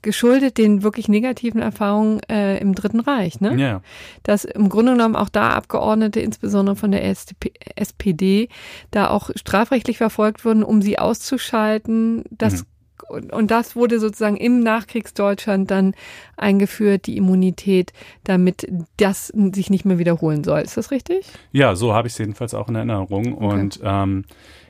geschuldet 0.01 0.57
den 0.57 0.83
wirklich 0.83 1.07
negativen 1.07 1.61
Erfahrungen 1.61 2.21
äh, 2.29 2.57
im 2.57 2.75
Dritten 2.75 2.99
Reich, 2.99 3.39
ne? 3.39 3.55
Ja. 3.55 3.81
Dass 4.23 4.45
im 4.45 4.69
Grunde 4.69 4.93
genommen 4.93 5.15
auch 5.15 5.29
da 5.29 5.51
Abgeordnete, 5.51 6.19
insbesondere 6.19 6.75
von 6.75 6.91
der 6.91 7.05
SP, 7.07 7.53
SPD, 7.75 8.49
da 8.91 9.09
auch 9.09 9.29
strafrechtlich 9.35 9.97
verfolgt 9.97 10.45
wurden, 10.45 10.63
um 10.63 10.81
sie 10.81 10.99
auszuschalten. 10.99 12.23
Das 12.29 12.61
mhm 12.61 12.65
und, 13.11 13.31
und 13.33 13.51
das 13.51 13.75
wurde 13.75 13.99
sozusagen 13.99 14.37
im 14.37 14.61
Nachkriegsdeutschland 14.61 15.69
dann 15.69 15.93
eingeführt, 16.37 17.07
die 17.07 17.17
Immunität, 17.17 17.93
damit 18.23 18.67
das 18.97 19.27
sich 19.27 19.69
nicht 19.69 19.85
mehr 19.85 19.99
wiederholen 19.99 20.43
soll. 20.43 20.61
Ist 20.61 20.77
das 20.77 20.91
richtig? 20.91 21.25
Ja, 21.51 21.75
so 21.75 21.93
habe 21.93 22.07
ich 22.07 22.13
es 22.13 22.19
jedenfalls 22.19 22.53
auch 22.53 22.69
in 22.69 22.75
Erinnerung. 22.75 23.33
Okay. 23.33 23.45
Und 23.45 23.79
ähm, 23.83 24.25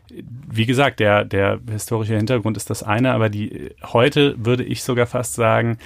wie 0.09 0.65
gesagt, 0.65 0.99
der, 0.99 1.23
der 1.23 1.59
historische 1.69 2.17
Hintergrund 2.17 2.57
ist 2.57 2.69
das 2.69 2.83
eine, 2.83 3.13
aber 3.13 3.29
die 3.29 3.71
heute 3.83 4.35
würde 4.43 4.63
ich 4.63 4.83
sogar 4.83 5.05
fast 5.05 5.35
sagen, 5.35 5.77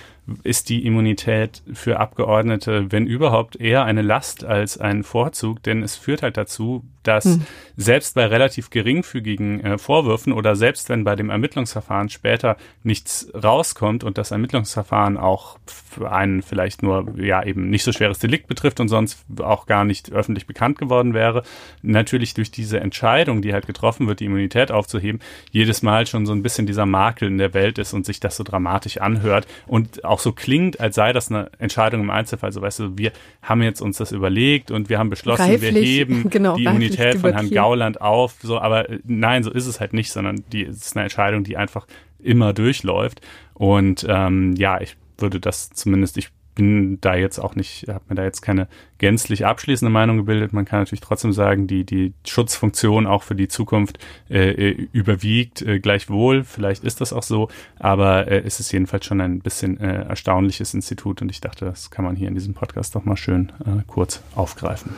ist 0.44 0.70
die 0.70 0.86
Immunität 0.86 1.62
für 1.74 2.00
Abgeordnete, 2.00 2.92
wenn 2.92 3.06
überhaupt, 3.06 3.56
eher 3.56 3.86
eine 3.86 4.02
Last 4.02 4.44
als 4.44 4.78
ein 4.78 5.04
Vorzug, 5.04 5.62
denn 5.64 5.84
es 5.84 5.96
führt 5.96 6.24
halt 6.24 6.38
dazu, 6.38 6.84
dass 7.04 7.26
hm. 7.26 7.42
selbst 7.78 8.16
bei 8.16 8.26
relativ 8.26 8.70
geringfügigen 8.70 9.64
äh, 9.64 9.78
Vorwürfen 9.78 10.34
oder 10.34 10.56
selbst 10.56 10.90
wenn 10.90 11.04
bei 11.04 11.16
dem 11.16 11.30
Ermittlungsverfahren 11.30 12.10
später 12.10 12.58
nichts 12.84 13.28
rauskommt 13.34 14.04
und 14.04 14.18
das 14.18 14.32
Ermittlungsverfahren 14.32 15.18
auch 15.18 15.58
für 15.68 16.12
einen 16.12 16.42
vielleicht 16.42 16.84
nur 16.84 17.14
ja 17.18 17.44
eben 17.44 17.70
nicht 17.70 17.84
so 17.84 17.92
schweres 17.92 18.20
Delikt 18.20 18.48
betrifft 18.48 18.80
und 18.80 18.90
sonst 18.90 19.24
auch 19.40 19.66
gar 19.66 19.86
nicht 19.86 20.12
öffentlich 20.12 20.48
bekannt 20.48 20.80
geworden 20.80 21.14
wäre, 21.14 21.44
natürlich 21.82 22.34
durch 22.34 22.52
diese 22.52 22.80
Entscheidung, 22.80 23.42
die 23.42 23.54
halt 23.54 23.68
getroffen 23.68 24.08
wird, 24.08 24.20
die 24.20 24.26
Immunität 24.26 24.72
aufzuheben, 24.72 25.22
jedes 25.52 25.82
Mal 25.82 26.08
schon 26.08 26.26
so 26.26 26.34
ein 26.34 26.44
bisschen 26.44 26.66
dieser 26.66 26.86
Makel 26.86 27.28
in 27.28 27.38
der 27.38 27.54
Welt 27.54 27.78
ist 27.78 27.94
und 27.94 28.06
sich 28.06 28.20
das 28.20 28.36
so 28.36 28.44
dramatisch 28.44 28.98
anhört 28.98 29.48
und 29.68 30.04
auch 30.04 30.15
so 30.20 30.32
klingt, 30.32 30.80
als 30.80 30.96
sei 30.96 31.14
das 31.14 31.32
eine 31.32 31.50
Entscheidung 31.60 32.02
im 32.02 32.10
Einzelfall. 32.10 32.52
So 32.52 32.62
weißt 32.62 32.80
du, 32.80 32.98
wir 32.98 33.12
haben 33.42 33.62
jetzt 33.62 33.82
uns 33.82 33.98
das 33.98 34.12
überlegt 34.12 34.72
und 34.72 34.90
wir 34.90 35.00
haben 35.00 35.10
beschlossen, 35.10 35.44
reiflich, 35.44 35.74
wir 35.74 35.82
heben 35.82 36.30
genau, 36.30 36.56
die 36.56 36.66
Immunität 36.66 37.18
von 37.18 37.34
Herrn 37.34 37.50
Gauland 37.50 38.02
auf. 38.02 38.36
So, 38.42 38.60
aber 38.60 38.90
äh, 38.90 39.00
nein, 39.04 39.44
so 39.44 39.52
ist 39.52 39.66
es 39.66 39.80
halt 39.80 39.94
nicht, 39.94 40.12
sondern 40.12 40.44
die 40.52 40.64
ist 40.64 40.96
eine 40.96 41.04
Entscheidung, 41.04 41.44
die 41.44 41.58
einfach 41.58 41.88
immer 42.20 42.54
durchläuft. 42.54 43.22
Und 43.54 44.06
ähm, 44.10 44.56
ja, 44.56 44.82
ich 44.82 44.98
würde 45.18 45.40
das 45.40 45.70
zumindest, 45.70 46.18
ich 46.18 46.30
bin 46.56 47.00
da 47.02 47.16
jetzt 47.16 47.38
auch 47.38 47.56
nicht, 47.56 47.88
habe 47.88 48.06
mir 48.10 48.16
da 48.16 48.24
jetzt 48.24 48.42
keine 48.42 48.68
gänzlich 48.98 49.46
abschließende 49.46 49.92
Meinung 49.92 50.18
gebildet. 50.18 50.54
Man 50.54 50.66
kann 50.66 50.80
natürlich 50.80 51.02
trotzdem 51.02 51.34
sagen, 51.34 51.68
die, 51.68 51.84
die 51.84 52.14
Schutzfunktion 52.26 53.06
auch 53.06 53.24
für 53.24 53.36
die 53.36 53.50
Zukunft 53.50 54.00
äh, 54.30 54.52
äh, 54.52 54.88
überwiegt 54.94 55.62
äh, 55.62 55.80
gleichwohl. 55.80 56.44
Vielleicht 56.44 56.84
ist 56.84 57.02
das 57.02 57.14
auch 57.14 57.24
so, 57.24 57.50
aber 57.78 58.28
äh, 58.28 58.42
es 58.46 58.60
ist 58.60 58.72
jedenfalls 58.72 59.06
schon 59.06 59.22
ein 59.22 59.40
bisschen 59.40 59.80
äh, 59.80 60.04
erstaunliches 60.04 60.74
Institut 60.74 61.22
und 61.22 61.30
ich 61.30 61.42
dachte, 61.42 61.66
das 61.66 61.92
kann 61.92 62.06
man 62.06 62.16
hier 62.16 62.30
in 62.30 62.36
diesem 62.36 62.54
Podcast 62.54 62.96
doch 62.96 63.06
mal 63.06 63.18
schön 63.18 63.52
äh, 63.66 63.84
kurz 63.86 64.24
aufgreifen. 64.34 64.94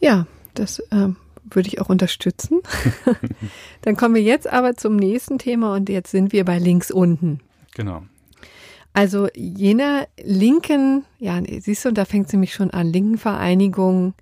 Ja, 0.00 0.26
das 0.54 0.78
äh, 0.78 1.08
würde 1.50 1.68
ich 1.68 1.80
auch 1.80 1.88
unterstützen. 1.88 2.60
Dann 3.82 3.96
kommen 3.96 4.14
wir 4.14 4.22
jetzt 4.22 4.48
aber 4.50 4.76
zum 4.76 4.96
nächsten 4.96 5.38
Thema 5.38 5.74
und 5.74 5.88
jetzt 5.88 6.10
sind 6.10 6.32
wir 6.32 6.44
bei 6.44 6.58
links 6.58 6.90
unten. 6.90 7.40
Genau. 7.74 8.04
Also 8.96 9.28
jener 9.34 10.08
linken, 10.24 11.04
ja, 11.18 11.38
siehst 11.60 11.84
du, 11.84 11.92
da 11.92 12.06
fängt 12.06 12.30
sie 12.30 12.38
mich 12.38 12.54
schon 12.54 12.70
an, 12.70 12.90
linken 12.90 13.18
Vereinigung, 13.18 14.14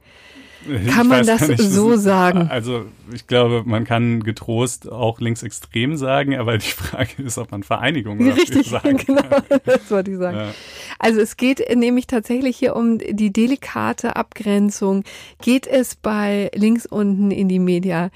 kann 0.92 1.06
man 1.06 1.24
das 1.24 1.46
nicht, 1.46 1.62
so 1.62 1.96
sagen? 1.96 2.48
Also 2.50 2.86
ich 3.12 3.28
glaube, 3.28 3.62
man 3.64 3.84
kann 3.84 4.24
getrost 4.24 4.90
auch 4.90 5.20
linksextrem 5.20 5.96
sagen, 5.96 6.36
aber 6.36 6.58
die 6.58 6.66
Frage 6.66 7.22
ist, 7.22 7.38
ob 7.38 7.52
man 7.52 7.62
Vereinigung 7.62 8.20
Richtig, 8.32 8.68
sagen 8.68 8.96
genau, 8.96 9.22
das 9.64 9.88
wollte 9.92 10.10
ich 10.10 10.18
sagen. 10.18 10.38
Ja. 10.38 10.54
Also 10.98 11.20
es 11.20 11.36
geht 11.36 11.62
nämlich 11.72 12.08
tatsächlich 12.08 12.56
hier 12.56 12.74
um 12.74 12.98
die 12.98 13.32
delikate 13.32 14.16
Abgrenzung. 14.16 15.04
Geht 15.40 15.68
es 15.68 15.94
bei 15.94 16.50
links 16.52 16.84
unten 16.84 17.30
in 17.30 17.48
die 17.48 17.60
Media 17.60 18.10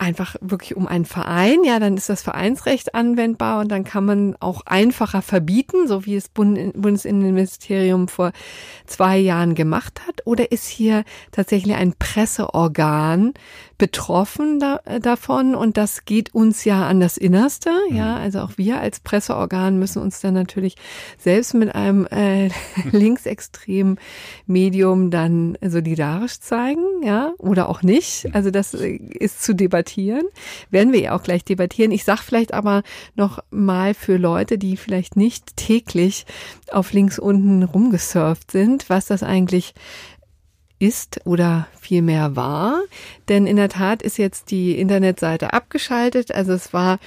einfach 0.00 0.36
wirklich 0.40 0.76
um 0.76 0.86
einen 0.86 1.04
Verein, 1.04 1.62
ja, 1.64 1.78
dann 1.78 1.96
ist 1.96 2.08
das 2.08 2.22
Vereinsrecht 2.22 2.94
anwendbar 2.94 3.60
und 3.60 3.68
dann 3.68 3.84
kann 3.84 4.04
man 4.04 4.36
auch 4.40 4.62
einfacher 4.66 5.22
verbieten, 5.22 5.86
so 5.86 6.06
wie 6.06 6.16
es 6.16 6.28
Bundesinnenministerium 6.28 8.08
vor 8.08 8.32
zwei 8.86 9.18
Jahren 9.18 9.54
gemacht 9.54 10.00
hat. 10.06 10.22
Oder 10.24 10.52
ist 10.52 10.66
hier 10.68 11.04
tatsächlich 11.32 11.76
ein 11.76 11.94
Presseorgan 11.98 13.34
betroffen 13.80 14.60
da, 14.60 14.80
äh, 14.84 15.00
davon 15.00 15.54
und 15.54 15.78
das 15.78 16.04
geht 16.04 16.34
uns 16.34 16.66
ja 16.66 16.86
an 16.86 17.00
das 17.00 17.16
Innerste. 17.16 17.70
Ja, 17.88 18.16
mhm. 18.16 18.22
also 18.22 18.40
auch 18.40 18.50
wir 18.56 18.78
als 18.78 19.00
Presseorgan 19.00 19.78
müssen 19.78 20.02
uns 20.02 20.20
dann 20.20 20.34
natürlich 20.34 20.76
selbst 21.16 21.54
mit 21.54 21.74
einem 21.74 22.06
äh, 22.08 22.50
linksextremen 22.92 23.98
Medium 24.46 25.10
dann 25.10 25.56
solidarisch 25.62 26.40
zeigen, 26.40 26.84
ja, 27.02 27.32
oder 27.38 27.70
auch 27.70 27.82
nicht. 27.82 28.28
Also 28.34 28.50
das 28.50 28.74
äh, 28.74 28.96
ist 28.96 29.42
zu 29.42 29.54
debattieren. 29.54 30.26
Werden 30.68 30.92
wir 30.92 31.00
ja 31.00 31.16
auch 31.16 31.22
gleich 31.22 31.42
debattieren. 31.42 31.90
Ich 31.90 32.04
sag 32.04 32.20
vielleicht 32.20 32.52
aber 32.52 32.82
noch 33.14 33.38
mal 33.50 33.94
für 33.94 34.18
Leute, 34.18 34.58
die 34.58 34.76
vielleicht 34.76 35.16
nicht 35.16 35.56
täglich 35.56 36.26
auf 36.70 36.92
links 36.92 37.18
unten 37.18 37.62
rumgesurft 37.62 38.50
sind, 38.50 38.90
was 38.90 39.06
das 39.06 39.22
eigentlich 39.22 39.72
ist 40.80 41.20
oder 41.24 41.68
vielmehr 41.78 42.34
war. 42.34 42.80
Denn 43.28 43.46
in 43.46 43.56
der 43.56 43.68
Tat 43.68 44.02
ist 44.02 44.16
jetzt 44.16 44.50
die 44.50 44.78
Internetseite 44.78 45.52
abgeschaltet. 45.52 46.34
Also 46.34 46.52
es 46.52 46.72
war 46.72 46.98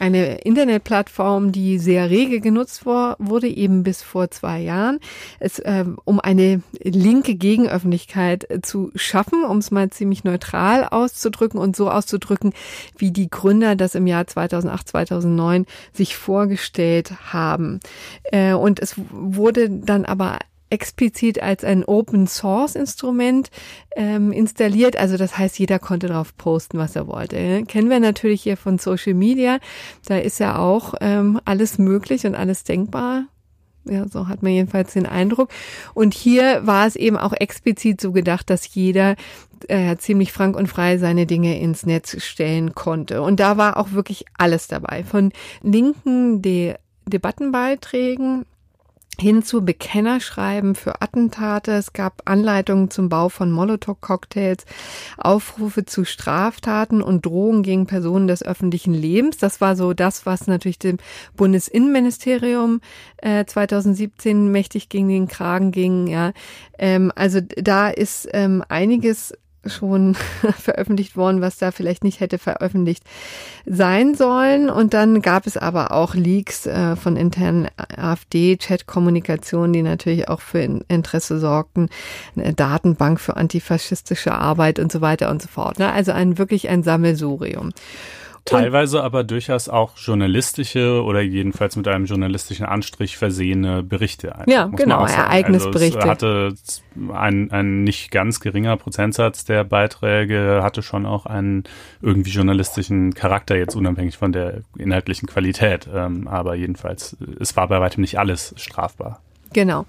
eine 0.00 0.38
Internetplattform, 0.38 1.52
die 1.52 1.78
sehr 1.78 2.10
rege 2.10 2.40
genutzt 2.40 2.86
wurde, 2.86 3.48
eben 3.48 3.82
bis 3.82 4.02
vor 4.02 4.30
zwei 4.30 4.60
Jahren, 4.60 4.98
es, 5.38 5.58
äh, 5.58 5.84
um 6.04 6.20
eine 6.20 6.62
linke 6.82 7.34
Gegenöffentlichkeit 7.34 8.50
äh, 8.50 8.62
zu 8.62 8.90
schaffen, 8.94 9.44
um 9.44 9.58
es 9.58 9.70
mal 9.70 9.90
ziemlich 9.90 10.24
neutral 10.24 10.84
auszudrücken 10.84 11.60
und 11.60 11.76
so 11.76 11.90
auszudrücken, 11.90 12.54
wie 12.96 13.10
die 13.10 13.28
Gründer 13.28 13.76
das 13.76 13.94
im 13.94 14.06
Jahr 14.06 14.26
2008, 14.26 14.88
2009 14.88 15.66
sich 15.92 16.16
vorgestellt 16.16 17.12
haben. 17.32 17.80
Äh, 18.24 18.54
und 18.54 18.80
es 18.80 18.94
wurde 19.10 19.68
dann 19.68 20.06
aber 20.06 20.38
explizit 20.70 21.42
als 21.42 21.64
ein 21.64 21.84
Open 21.84 22.26
Source 22.26 22.76
Instrument 22.76 23.50
ähm, 23.96 24.32
installiert. 24.32 24.96
Also 24.96 25.16
das 25.16 25.36
heißt, 25.36 25.58
jeder 25.58 25.78
konnte 25.78 26.06
drauf 26.06 26.36
posten, 26.36 26.78
was 26.78 26.96
er 26.96 27.06
wollte. 27.06 27.64
Kennen 27.64 27.90
wir 27.90 28.00
natürlich 28.00 28.42
hier 28.42 28.56
von 28.56 28.78
Social 28.78 29.14
Media. 29.14 29.58
Da 30.06 30.18
ist 30.18 30.40
ja 30.40 30.58
auch 30.58 30.94
ähm, 31.00 31.40
alles 31.44 31.78
möglich 31.78 32.24
und 32.26 32.34
alles 32.34 32.64
denkbar. 32.64 33.24
Ja, 33.84 34.06
so 34.06 34.28
hat 34.28 34.42
man 34.42 34.52
jedenfalls 34.52 34.92
den 34.92 35.06
Eindruck. 35.06 35.50
Und 35.94 36.14
hier 36.14 36.66
war 36.66 36.86
es 36.86 36.96
eben 36.96 37.16
auch 37.16 37.32
explizit 37.32 38.00
so 38.00 38.12
gedacht, 38.12 38.50
dass 38.50 38.74
jeder 38.74 39.16
äh, 39.68 39.96
ziemlich 39.96 40.32
frank 40.32 40.56
und 40.56 40.66
frei 40.66 40.98
seine 40.98 41.26
Dinge 41.26 41.58
ins 41.58 41.86
Netz 41.86 42.22
stellen 42.22 42.74
konnte. 42.74 43.22
Und 43.22 43.40
da 43.40 43.56
war 43.56 43.78
auch 43.78 43.92
wirklich 43.92 44.26
alles 44.36 44.68
dabei. 44.68 45.02
Von 45.02 45.32
linken 45.62 46.42
De 46.42 46.74
Debattenbeiträgen 47.06 48.44
hin 49.20 49.42
zu 49.42 49.64
Bekennerschreiben 49.64 50.74
für 50.74 51.02
Attentate. 51.02 51.72
Es 51.72 51.92
gab 51.92 52.22
Anleitungen 52.24 52.90
zum 52.90 53.08
Bau 53.08 53.28
von 53.28 53.52
Molotow-Cocktails, 53.52 54.64
Aufrufe 55.18 55.84
zu 55.84 56.04
Straftaten 56.04 57.02
und 57.02 57.26
Drohungen 57.26 57.62
gegen 57.62 57.86
Personen 57.86 58.26
des 58.26 58.42
öffentlichen 58.42 58.94
Lebens. 58.94 59.36
Das 59.36 59.60
war 59.60 59.76
so 59.76 59.92
das, 59.92 60.26
was 60.26 60.46
natürlich 60.46 60.78
dem 60.78 60.96
Bundesinnenministerium 61.36 62.80
äh, 63.18 63.44
2017 63.44 64.50
mächtig 64.50 64.88
gegen 64.88 65.08
den 65.08 65.28
Kragen 65.28 65.70
ging. 65.70 66.06
Ja, 66.06 66.32
ähm, 66.78 67.12
also 67.14 67.40
da 67.40 67.90
ist 67.90 68.28
ähm, 68.32 68.64
einiges 68.68 69.34
schon 69.66 70.14
veröffentlicht 70.58 71.16
worden, 71.16 71.40
was 71.40 71.58
da 71.58 71.70
vielleicht 71.70 72.04
nicht 72.04 72.20
hätte 72.20 72.38
veröffentlicht 72.38 73.04
sein 73.66 74.14
sollen. 74.14 74.70
Und 74.70 74.94
dann 74.94 75.22
gab 75.22 75.46
es 75.46 75.56
aber 75.56 75.92
auch 75.92 76.14
Leaks 76.14 76.66
äh, 76.66 76.96
von 76.96 77.16
internen 77.16 77.68
AfD-Chat-Kommunikation, 77.76 79.72
die 79.72 79.82
natürlich 79.82 80.28
auch 80.28 80.40
für 80.40 80.60
Interesse 80.60 81.38
sorgten, 81.38 81.88
eine 82.36 82.54
Datenbank 82.54 83.20
für 83.20 83.36
antifaschistische 83.36 84.32
Arbeit 84.32 84.78
und 84.78 84.90
so 84.90 85.00
weiter 85.00 85.30
und 85.30 85.42
so 85.42 85.48
fort. 85.48 85.78
Ne? 85.78 85.92
Also 85.92 86.12
ein 86.12 86.38
wirklich 86.38 86.68
ein 86.68 86.82
Sammelsurium. 86.82 87.72
Teilweise 88.44 89.02
aber 89.02 89.24
durchaus 89.24 89.68
auch 89.68 89.96
journalistische 89.96 91.02
oder 91.02 91.20
jedenfalls 91.20 91.76
mit 91.76 91.86
einem 91.88 92.06
journalistischen 92.06 92.66
Anstrich 92.66 93.16
versehene 93.16 93.82
Berichte. 93.82 94.34
Einfach, 94.34 94.52
ja, 94.52 94.66
genau, 94.66 95.04
Ereignisberichte. 95.04 95.98
Also 95.98 96.08
hatte 96.10 96.54
ein, 97.12 97.50
ein 97.50 97.84
nicht 97.84 98.10
ganz 98.10 98.40
geringer 98.40 98.76
Prozentsatz 98.76 99.44
der 99.44 99.64
Beiträge 99.64 100.60
hatte 100.62 100.82
schon 100.82 101.06
auch 101.06 101.26
einen 101.26 101.64
irgendwie 102.00 102.30
journalistischen 102.30 103.14
Charakter, 103.14 103.56
jetzt 103.56 103.76
unabhängig 103.76 104.16
von 104.16 104.32
der 104.32 104.62
inhaltlichen 104.76 105.28
Qualität. 105.28 105.88
Ähm, 105.92 106.26
aber 106.28 106.54
jedenfalls, 106.54 107.16
es 107.38 107.56
war 107.56 107.68
bei 107.68 107.80
weitem 107.80 108.00
nicht 108.00 108.18
alles 108.18 108.54
strafbar. 108.56 109.20
Genau. 109.52 109.86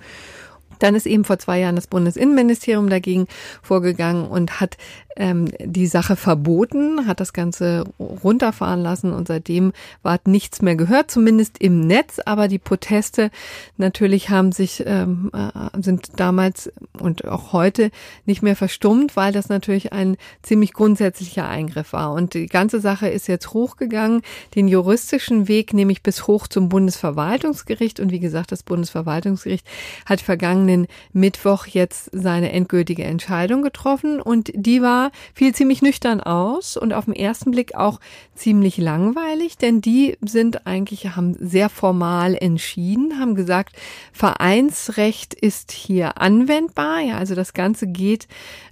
Dann 0.81 0.95
ist 0.95 1.05
eben 1.05 1.23
vor 1.23 1.37
zwei 1.37 1.59
Jahren 1.59 1.75
das 1.75 1.85
Bundesinnenministerium 1.85 2.89
dagegen 2.89 3.27
vorgegangen 3.61 4.27
und 4.27 4.59
hat 4.59 4.77
ähm, 5.17 5.49
die 5.59 5.87
Sache 5.87 6.15
verboten, 6.15 7.07
hat 7.07 7.19
das 7.19 7.33
Ganze 7.33 7.83
runterfahren 7.99 8.81
lassen 8.81 9.13
und 9.13 9.27
seitdem 9.27 9.73
war 10.03 10.19
nichts 10.25 10.61
mehr 10.61 10.75
gehört, 10.75 11.11
zumindest 11.11 11.57
im 11.59 11.81
Netz. 11.81 12.19
Aber 12.25 12.47
die 12.47 12.59
Proteste 12.59 13.31
natürlich 13.77 14.29
haben 14.29 14.51
sich, 14.51 14.83
ähm, 14.85 15.31
äh, 15.33 15.81
sind 15.81 16.19
damals 16.19 16.71
und 16.99 17.25
auch 17.25 17.53
heute 17.53 17.91
nicht 18.25 18.41
mehr 18.41 18.55
verstummt, 18.55 19.15
weil 19.15 19.33
das 19.33 19.49
natürlich 19.49 19.93
ein 19.93 20.17
ziemlich 20.41 20.73
grundsätzlicher 20.73 21.47
Eingriff 21.47 21.93
war. 21.93 22.13
Und 22.13 22.33
die 22.33 22.47
ganze 22.47 22.79
Sache 22.79 23.07
ist 23.09 23.27
jetzt 23.27 23.53
hochgegangen, 23.53 24.21
den 24.55 24.67
juristischen 24.67 25.47
Weg 25.47 25.73
nämlich 25.73 26.03
bis 26.03 26.27
hoch 26.27 26.47
zum 26.47 26.69
Bundesverwaltungsgericht. 26.69 27.99
Und 27.99 28.11
wie 28.11 28.19
gesagt, 28.19 28.51
das 28.51 28.63
Bundesverwaltungsgericht 28.63 29.65
hat 30.05 30.21
vergangenen 30.21 30.87
Mittwoch 31.13 31.65
jetzt 31.65 32.09
seine 32.13 32.51
endgültige 32.51 33.03
Entscheidung 33.03 33.61
getroffen 33.61 34.21
und 34.21 34.51
die 34.55 34.81
war 34.81 35.10
fiel 35.33 35.53
ziemlich 35.53 35.81
nüchtern 35.81 36.21
aus 36.21 36.77
und 36.77 36.93
auf 36.93 37.05
den 37.05 37.15
ersten 37.15 37.51
Blick 37.51 37.75
auch 37.75 37.99
ziemlich 38.35 38.77
langweilig, 38.77 39.57
denn 39.57 39.81
die 39.81 40.17
sind 40.21 40.65
eigentlich, 40.65 41.15
haben 41.15 41.35
sehr 41.39 41.69
formal 41.69 42.35
entschieden, 42.35 43.19
haben 43.19 43.35
gesagt, 43.35 43.75
Vereinsrecht 44.11 45.33
ist 45.33 45.71
hier 45.71 46.19
anwendbar. 46.19 47.01
Ja, 47.01 47.17
also 47.17 47.35
das 47.35 47.53
Ganze 47.53 47.87
geht, 47.87 48.27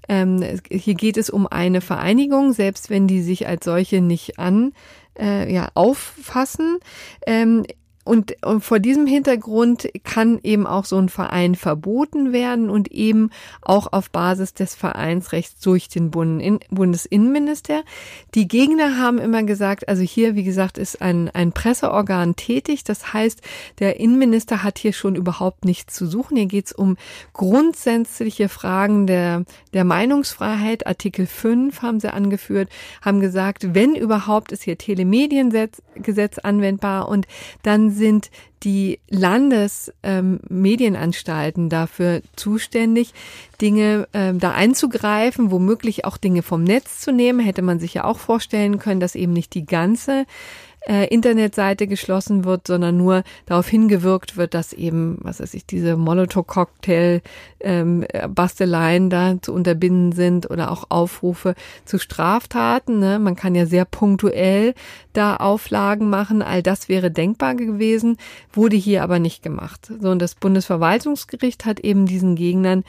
ähm, 0.07 0.43
hier 0.69 0.95
geht 0.95 1.17
es 1.17 1.29
um 1.29 1.47
eine 1.47 1.81
Vereinigung, 1.81 2.53
selbst 2.53 2.89
wenn 2.89 3.07
die 3.07 3.21
sich 3.21 3.47
als 3.47 3.65
solche 3.65 4.01
nicht 4.01 4.39
an 4.39 4.73
äh, 5.19 5.51
ja, 5.53 5.69
auffassen. 5.73 6.79
Ähm, 7.27 7.65
und, 8.09 8.43
und 8.43 8.61
vor 8.61 8.79
diesem 8.79 9.05
Hintergrund 9.05 9.87
kann 10.03 10.39
eben 10.41 10.65
auch 10.65 10.85
so 10.85 10.97
ein 10.97 11.09
Verein 11.09 11.53
verboten 11.53 12.33
werden 12.33 12.71
und 12.71 12.91
eben 12.91 13.29
auch 13.61 13.93
auf 13.93 14.09
Basis 14.09 14.55
des 14.55 14.73
Vereinsrechts 14.73 15.61
durch 15.61 15.89
den 15.89 16.09
Bundesinnenminister. 16.09 17.83
Die 18.33 18.47
Gegner 18.47 18.97
haben 18.97 19.19
immer 19.19 19.43
gesagt, 19.43 19.87
also 19.87 20.01
hier, 20.01 20.33
wie 20.33 20.43
gesagt, 20.43 20.79
ist 20.79 21.03
ein, 21.03 21.29
ein 21.29 21.51
Presseorgan 21.51 22.35
tätig. 22.35 22.83
Das 22.83 23.13
heißt, 23.13 23.41
der 23.77 23.99
Innenminister 23.99 24.63
hat 24.63 24.79
hier 24.79 24.93
schon 24.93 25.13
überhaupt 25.15 25.63
nichts 25.63 25.93
zu 25.93 26.07
suchen. 26.07 26.35
Hier 26.35 26.47
geht 26.47 26.65
es 26.65 26.71
um 26.71 26.97
grundsätzliche 27.33 28.49
Fragen 28.49 29.05
der, 29.05 29.43
der 29.75 29.83
Meinungsfreiheit. 29.83 30.87
Artikel 30.87 31.27
5 31.27 31.83
haben 31.83 31.99
sie 31.99 32.11
angeführt, 32.11 32.69
haben 33.03 33.19
gesagt, 33.19 33.75
wenn 33.75 33.93
überhaupt 33.93 34.51
ist 34.51 34.63
hier 34.63 34.79
Telemediengesetz 34.79 35.83
anwendbar 36.43 37.07
und 37.07 37.27
dann 37.63 37.91
sind 37.91 38.29
die 38.63 38.99
Landesmedienanstalten 39.09 41.63
ähm, 41.63 41.69
dafür 41.69 42.21
zuständig, 42.35 43.13
Dinge 43.61 44.07
ähm, 44.13 44.39
da 44.39 44.51
einzugreifen, 44.51 45.51
womöglich 45.51 46.05
auch 46.05 46.17
Dinge 46.17 46.43
vom 46.43 46.63
Netz 46.63 46.99
zu 46.99 47.11
nehmen. 47.11 47.39
Hätte 47.39 47.61
man 47.61 47.79
sich 47.79 47.93
ja 47.93 48.03
auch 48.03 48.19
vorstellen 48.19 48.79
können, 48.79 48.99
dass 48.99 49.15
eben 49.15 49.33
nicht 49.33 49.53
die 49.53 49.65
ganze 49.65 50.25
äh, 50.87 51.07
Internetseite 51.07 51.87
geschlossen 51.87 52.45
wird, 52.45 52.67
sondern 52.67 52.97
nur 52.97 53.23
darauf 53.45 53.67
hingewirkt 53.67 54.37
wird, 54.37 54.53
dass 54.53 54.73
eben, 54.73 55.17
was 55.21 55.39
weiß 55.39 55.53
ich, 55.53 55.65
diese 55.65 55.97
Molotow-Cocktail 55.97 57.21
ähm, 57.59 58.05
da 59.09 59.41
zu 59.41 59.53
unterbinden 59.53 60.11
sind 60.11 60.49
oder 60.49 60.71
auch 60.71 60.85
Aufrufe 60.89 61.55
zu 61.85 61.99
Straftaten. 61.99 62.99
Ne? 62.99 63.19
Man 63.19 63.35
kann 63.35 63.55
ja 63.55 63.65
sehr 63.65 63.85
punktuell 63.85 64.73
da 65.13 65.35
Auflagen 65.35 66.09
machen. 66.09 66.41
All 66.41 66.63
das 66.63 66.89
wäre 66.89 67.11
denkbar 67.11 67.55
gewesen, 67.55 68.17
wurde 68.53 68.77
hier 68.77 69.03
aber 69.03 69.19
nicht 69.19 69.43
gemacht. 69.43 69.91
So 69.99 70.09
und 70.09 70.19
das 70.19 70.35
Bundesverwaltungsgericht 70.35 71.65
hat 71.65 71.79
eben 71.79 72.05
diesen 72.05 72.35
Gegnern 72.35 72.83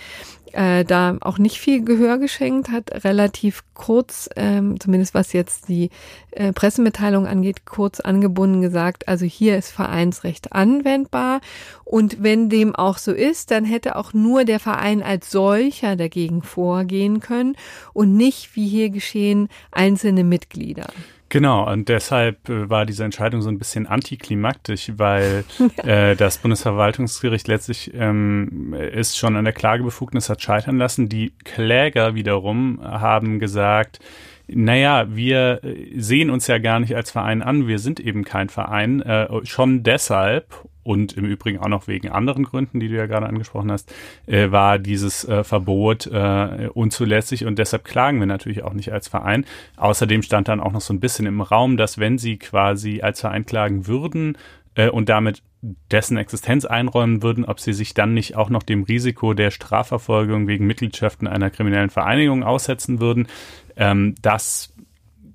äh, 0.52 0.84
da 0.84 1.16
auch 1.20 1.38
nicht 1.38 1.58
viel 1.58 1.84
Gehör 1.84 2.18
geschenkt, 2.18 2.70
hat 2.70 3.04
relativ 3.04 3.62
kurz, 3.74 4.28
ähm, 4.36 4.78
zumindest 4.80 5.14
was 5.14 5.32
jetzt 5.32 5.68
die 5.68 5.90
äh, 6.32 6.52
Pressemitteilung 6.52 7.26
angeht, 7.26 7.64
kurz 7.66 8.00
angebunden 8.00 8.60
gesagt, 8.60 9.08
also 9.08 9.24
hier 9.24 9.56
ist 9.56 9.70
Vereinsrecht 9.70 10.52
anwendbar 10.52 11.40
und 11.84 12.22
wenn 12.22 12.48
dem 12.48 12.74
auch 12.74 12.98
so 12.98 13.12
ist, 13.12 13.50
dann 13.50 13.64
hätte 13.64 13.96
auch 13.96 14.12
nur 14.12 14.44
der 14.44 14.60
Verein 14.60 15.02
als 15.02 15.30
solcher 15.30 15.96
dagegen 15.96 16.42
vorgehen 16.42 17.20
können 17.20 17.56
und 17.92 18.16
nicht, 18.16 18.54
wie 18.56 18.68
hier 18.68 18.90
geschehen, 18.90 19.48
einzelne 19.72 20.24
Mitglieder. 20.24 20.88
Genau, 21.30 21.70
und 21.70 21.88
deshalb 21.88 22.48
äh, 22.48 22.68
war 22.68 22.84
diese 22.84 23.04
Entscheidung 23.04 23.40
so 23.40 23.48
ein 23.48 23.58
bisschen 23.58 23.86
antiklimaktisch, 23.86 24.92
weil 24.96 25.44
äh, 25.84 26.16
das 26.16 26.38
Bundesverwaltungsgericht 26.38 27.46
letztlich 27.46 27.92
ähm, 27.94 28.74
ist 28.74 29.16
schon 29.16 29.36
an 29.36 29.44
der 29.44 29.54
Klagebefugnis 29.54 30.28
hat 30.28 30.42
scheitern 30.42 30.76
lassen. 30.76 31.08
Die 31.08 31.32
Kläger 31.44 32.16
wiederum 32.16 32.80
haben 32.82 33.38
gesagt, 33.38 34.00
naja, 34.48 35.06
wir 35.08 35.60
äh, 35.62 36.00
sehen 36.00 36.30
uns 36.30 36.48
ja 36.48 36.58
gar 36.58 36.80
nicht 36.80 36.96
als 36.96 37.12
Verein 37.12 37.42
an, 37.42 37.68
wir 37.68 37.78
sind 37.78 38.00
eben 38.00 38.24
kein 38.24 38.48
Verein, 38.48 39.00
äh, 39.00 39.28
schon 39.44 39.84
deshalb 39.84 40.68
und 40.82 41.12
im 41.14 41.24
Übrigen 41.24 41.58
auch 41.58 41.68
noch 41.68 41.88
wegen 41.88 42.08
anderen 42.08 42.44
Gründen, 42.44 42.80
die 42.80 42.88
du 42.88 42.96
ja 42.96 43.06
gerade 43.06 43.26
angesprochen 43.26 43.70
hast, 43.70 43.92
äh, 44.26 44.50
war 44.50 44.78
dieses 44.78 45.24
äh, 45.24 45.44
Verbot 45.44 46.06
äh, 46.06 46.68
unzulässig 46.72 47.44
und 47.44 47.58
deshalb 47.58 47.84
klagen 47.84 48.18
wir 48.18 48.26
natürlich 48.26 48.62
auch 48.62 48.72
nicht 48.72 48.92
als 48.92 49.08
Verein. 49.08 49.44
Außerdem 49.76 50.22
stand 50.22 50.48
dann 50.48 50.60
auch 50.60 50.72
noch 50.72 50.80
so 50.80 50.94
ein 50.94 51.00
bisschen 51.00 51.26
im 51.26 51.40
Raum, 51.40 51.76
dass 51.76 51.98
wenn 51.98 52.18
sie 52.18 52.38
quasi 52.38 53.00
als 53.02 53.20
Verein 53.20 53.46
klagen 53.46 53.86
würden 53.86 54.36
äh, 54.74 54.88
und 54.88 55.08
damit 55.08 55.42
dessen 55.62 56.16
Existenz 56.16 56.64
einräumen 56.64 57.22
würden, 57.22 57.44
ob 57.44 57.60
sie 57.60 57.74
sich 57.74 57.92
dann 57.92 58.14
nicht 58.14 58.36
auch 58.36 58.48
noch 58.48 58.62
dem 58.62 58.82
Risiko 58.82 59.34
der 59.34 59.50
Strafverfolgung 59.50 60.46
wegen 60.46 60.66
Mitgliedschaften 60.66 61.28
einer 61.28 61.50
kriminellen 61.50 61.90
Vereinigung 61.90 62.42
aussetzen 62.42 63.00
würden. 63.00 63.28
Ähm, 63.76 64.14
das 64.22 64.72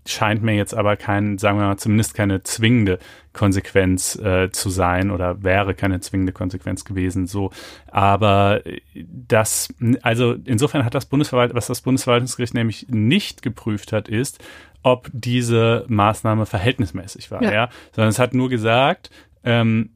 scheint 0.06 0.44
mir 0.44 0.56
jetzt 0.56 0.74
aber 0.74 0.96
kein, 0.98 1.38
sagen 1.38 1.58
wir 1.58 1.66
mal, 1.66 1.78
zumindest 1.78 2.14
keine 2.14 2.44
zwingende 2.44 3.00
Konsequenz 3.34 4.16
äh, 4.16 4.52
zu 4.52 4.70
sein 4.70 5.12
oder 5.12 5.44
wäre 5.44 5.74
keine 5.74 6.00
zwingende 6.00 6.32
Konsequenz 6.32 6.86
gewesen. 6.86 7.28
So, 7.28 7.52
aber 7.88 8.62
das, 8.94 9.70
also 10.02 10.36
insofern 10.46 10.86
hat 10.86 10.94
das 10.94 11.08
Bundesverwalt, 11.08 11.54
was 11.54 11.68
das 11.68 11.82
Bundesverwaltungsgericht 11.82 12.54
nämlich 12.54 12.88
nicht 12.90 13.42
geprüft 13.42 13.92
hat, 13.94 14.08
ist, 14.08 14.44
ob 14.84 15.10
diese 15.12 15.86
Maßnahme 15.88 16.46
verhältnismäßig 16.46 17.32
war, 17.32 17.42
ja, 17.42 17.52
ja? 17.52 17.70
sondern 17.92 18.10
es 18.10 18.20
hat 18.20 18.36
nur 18.36 18.50
gesagt, 18.50 19.10
ähm, 19.44 19.90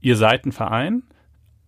ihr 0.00 0.16
seid 0.16 0.46
ein 0.46 0.52
Verein, 0.52 1.02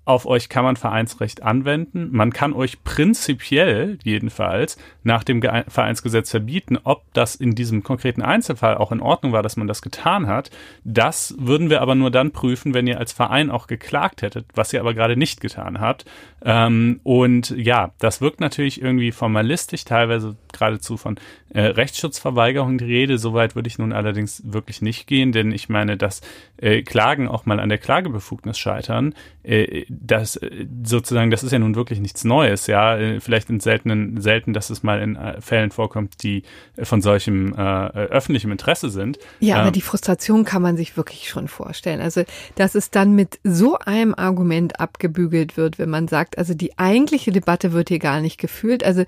auf 0.05 0.27
euch 0.27 0.49
kann 0.49 0.65
man 0.65 0.77
Vereinsrecht 0.77 1.43
anwenden. 1.43 2.09
Man 2.11 2.33
kann 2.33 2.53
euch 2.53 2.83
prinzipiell 2.83 3.99
jedenfalls 4.03 4.77
nach 5.05 5.23
dem 5.23 5.41
Vereinsgesetz 5.41 6.31
verbieten, 6.31 6.77
ob 6.83 7.05
das 7.13 7.37
in 7.37 7.55
diesem 7.55 7.85
konkreten 7.85 8.23
Einzelfall 8.23 8.77
auch 8.77 8.91
in 8.91 9.01
Ordnung 9.01 9.33
war, 9.33 9.45
dass 9.45 9.57
man 9.57 9.69
das 9.69 9.81
getan 9.81 10.27
hat. 10.27 10.51
Das 10.83 11.37
würden 11.39 11.71
wir 11.71 11.83
aber 11.83 11.95
nur 11.95 12.11
dann 12.11 12.33
prüfen, 12.33 12.75
wenn 12.75 12.89
ihr 12.89 12.99
als 12.99 13.13
Verein 13.13 13.51
auch 13.51 13.69
geklagt 13.69 14.23
hättet, 14.23 14.47
was 14.55 14.73
ihr 14.73 14.81
aber 14.81 14.95
gerade 14.95 15.17
nicht 15.17 15.41
getan 15.41 15.81
habt. 15.81 16.05
Ähm, 16.45 16.99
und 17.05 17.51
ja, 17.51 17.93
das 18.01 18.21
wirkt 18.21 18.41
natürlich 18.41 18.83
irgendwie 18.83 19.13
formalistisch, 19.13 19.85
teilweise 19.85 20.37
geradezu 20.53 20.97
von 20.97 21.17
äh, 21.51 21.61
Rechtsschutzverweigerung 21.61 22.79
die 22.79 22.85
Rede. 22.85 23.19
Soweit 23.19 23.55
würde 23.55 23.69
ich 23.69 23.79
nun 23.79 23.93
allerdings 23.93 24.43
wirklich 24.45 24.83
nicht 24.83 25.07
gehen, 25.07 25.31
denn 25.31 25.53
ich 25.53 25.69
meine, 25.69 25.97
dass 25.97 26.23
äh, 26.63 26.83
Klagen 26.83 27.29
auch 27.29 27.45
mal 27.45 27.61
an 27.61 27.69
der 27.69 27.79
Klagebefugnis 27.79 28.57
scheitern, 28.57 29.15
äh, 29.43 29.85
das 29.89 30.37
äh, 30.37 30.67
sozusagen, 30.85 31.31
das 31.31 31.43
ist 31.43 31.51
ja 31.51 31.59
nun 31.59 31.75
wirklich 31.75 31.99
nichts 31.99 32.25
Neues, 32.25 32.69
ja. 32.69 32.97
Äh, 32.97 33.21
vielleicht 33.21 33.51
in 33.51 33.59
seltenen, 33.59 34.21
selten, 34.21 34.53
dass 34.53 34.71
es 34.71 34.83
mal 34.83 35.03
in 35.03 35.17
äh, 35.17 35.41
Fällen 35.41 35.73
vorkommt, 35.73 36.23
die 36.23 36.45
von 36.81 37.03
solchem 37.03 37.53
öffentlichem 37.53 38.53
Interesse 38.53 38.89
sind. 38.91 39.19
Ja, 39.41 39.57
aber 39.57 39.69
ähm, 39.69 39.73
die 39.73 39.81
Frustration 39.81 40.45
kann 40.45 40.63
man 40.63 40.77
sich 40.77 40.97
wirklich 40.97 41.29
schon 41.29 41.49
vorstellen. 41.49 42.01
Also, 42.01 42.23
dass 42.55 42.75
es 42.75 42.91
dann 42.91 43.15
mit 43.15 43.41
so 43.43 43.79
einem 43.79 44.15
Argument 44.15 44.79
abgebügelt 44.79 45.57
wird, 45.57 45.79
wenn 45.79 45.91
man 45.91 46.09
sagt, 46.09 46.39
also 46.39 46.55
die 46.55 46.79
eigentliche 46.79 47.33
Debatte 47.33 47.73
wird 47.73 47.89
hier 47.89 47.99
gar 47.99 48.21
nicht 48.21 48.39
gefühlt. 48.39 48.85
Also 48.85 49.05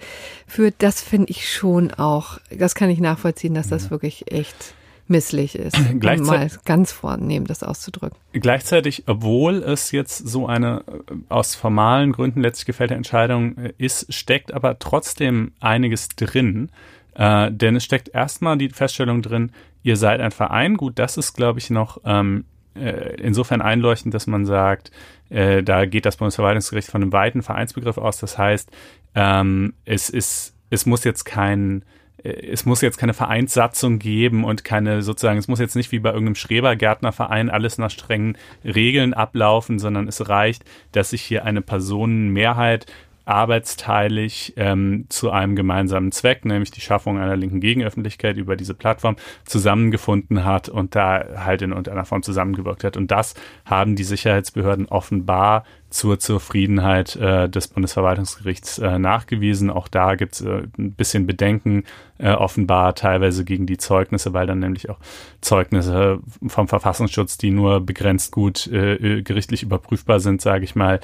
für 0.47 0.73
das 0.73 1.01
finde 1.01 1.31
ich 1.31 1.49
schon 1.49 1.93
auch, 1.93 2.39
das 2.51 2.75
kann 2.75 2.91
ich 2.91 3.01
nachvollziehen, 3.01 3.55
dass 3.55 3.69
das 3.69 3.91
wirklich 3.91 4.33
echt 4.33 4.75
misslich 5.07 5.55
ist, 5.55 5.77
um 5.79 5.99
mal 5.99 6.51
ganz 6.65 6.93
vornehm 6.93 7.47
das 7.47 7.63
auszudrücken. 7.63 8.17
Gleichzeitig, 8.33 9.05
obwohl 9.07 9.57
es 9.63 9.91
jetzt 9.91 10.27
so 10.27 10.47
eine 10.47 10.85
äh, 10.87 11.15
aus 11.29 11.55
formalen 11.55 12.13
Gründen 12.13 12.41
letztlich 12.41 12.67
gefällte 12.67 12.95
Entscheidung 12.95 13.57
äh, 13.59 13.73
ist, 13.79 14.13
steckt 14.13 14.53
aber 14.53 14.79
trotzdem 14.79 15.53
einiges 15.61 16.09
drin. 16.09 16.71
Äh, 17.15 17.53
denn 17.53 17.77
es 17.77 17.85
steckt 17.85 18.09
erstmal 18.09 18.57
die 18.59 18.71
Feststellung 18.71 19.23
drin, 19.23 19.53
ihr 19.83 19.97
seid 19.97 20.21
ein 20.21 20.33
Verein. 20.33 20.77
Gut, 20.77 20.99
das 20.99 21.17
ist, 21.17 21.35
glaube 21.35 21.59
ich, 21.59 21.71
noch 21.71 22.01
ähm, 22.05 22.45
äh, 22.75 23.15
insofern 23.21 23.63
einleuchtend, 23.63 24.15
dass 24.15 24.27
man 24.27 24.47
sagt, 24.47 24.91
äh, 25.31 25.63
da 25.63 25.85
geht 25.87 26.07
das 26.07 26.17
Bundesverwaltungsgericht 26.17 26.91
von 26.91 27.03
einem 27.03 27.13
weiten 27.13 27.43
Vereinsbegriff 27.43 27.99
aus. 27.99 28.19
Das 28.19 28.39
heißt, 28.39 28.71
ähm, 29.15 29.75
es 29.85 30.11
ist, 30.11 30.55
es 30.71 30.87
muss 30.87 31.05
jetzt 31.05 31.25
kein 31.25 31.85
es 32.25 32.65
muss 32.65 32.81
jetzt 32.81 32.97
keine 32.97 33.13
Vereinssatzung 33.13 33.99
geben 33.99 34.45
und 34.45 34.65
keine 34.65 35.03
sozusagen, 35.03 35.39
es 35.39 35.47
muss 35.47 35.61
jetzt 35.61 35.77
nicht 35.77 35.93
wie 35.93 35.99
bei 35.99 36.11
irgendeinem 36.11 36.37
Schrebergärtnerverein 36.37 37.51
alles 37.51 37.77
nach 37.77 37.91
strengen 37.91 38.39
Regeln 38.65 39.13
ablaufen, 39.13 39.79
sondern 39.79 40.09
es 40.09 40.29
reicht, 40.29 40.65
dass 40.93 41.11
sich 41.11 41.23
hier 41.23 41.45
eine 41.45 41.61
Personenmehrheit 41.61 42.87
arbeitsteilig 43.27 44.55
ähm, 44.57 45.07
zu 45.09 45.31
einem 45.31 45.57
gemeinsamen 45.57 46.13
Zweck, 46.13 46.45
nämlich 46.45 46.71
die 46.71 46.81
Schaffung 46.81 47.19
einer 47.19 47.37
linken 47.37 47.61
Gegenöffentlichkeit 47.61 48.37
über 48.37 48.57
diese 48.57 48.75
Plattform 48.75 49.17
zusammengefunden 49.45 50.45
hat 50.45 50.69
und 50.69 50.95
da 50.95 51.25
halt 51.37 51.63
in 51.63 51.71
irgendeiner 51.71 52.05
Form 52.05 52.23
zusammengewirkt 52.23 52.85
hat. 52.85 52.97
Und 52.97 53.11
das 53.11 53.35
haben 53.65 53.97
die 53.97 54.05
Sicherheitsbehörden 54.05 54.87
offenbar 54.87 55.65
zur 55.95 56.19
Zufriedenheit 56.19 57.15
äh, 57.15 57.49
des 57.49 57.69
Bundesverwaltungsgerichts 57.69 58.81
äh, 58.81 58.99
nachgewiesen. 58.99 59.71
Auch 59.71 59.87
da 59.87 60.17
gibt 60.17 60.35
es 60.35 60.41
äh, 60.41 60.65
ein 60.77 60.91
bisschen 60.91 61.25
Bedenken, 61.25 61.85
äh, 62.19 62.33
offenbar 62.33 62.97
teilweise 62.97 63.45
gegen 63.45 63.65
die 63.67 63.77
Zeugnisse, 63.77 64.33
weil 64.33 64.49
dann 64.49 64.59
nämlich 64.59 64.91
auch 64.91 64.99
Zeugnisse 65.41 66.19
vom 66.49 66.67
Verfassungsschutz, 66.67 67.39
die 67.39 67.53
nur 67.53 67.81
begrenzt 67.81 68.33
gut 68.33 68.67
äh, 68.67 68.95
äh 68.95 69.23
gerichtlich 69.23 69.63
überprüfbar 69.63 70.19
sind, 70.19 70.43
sage 70.43 70.65
ich 70.65 70.75
mal, 70.75 71.01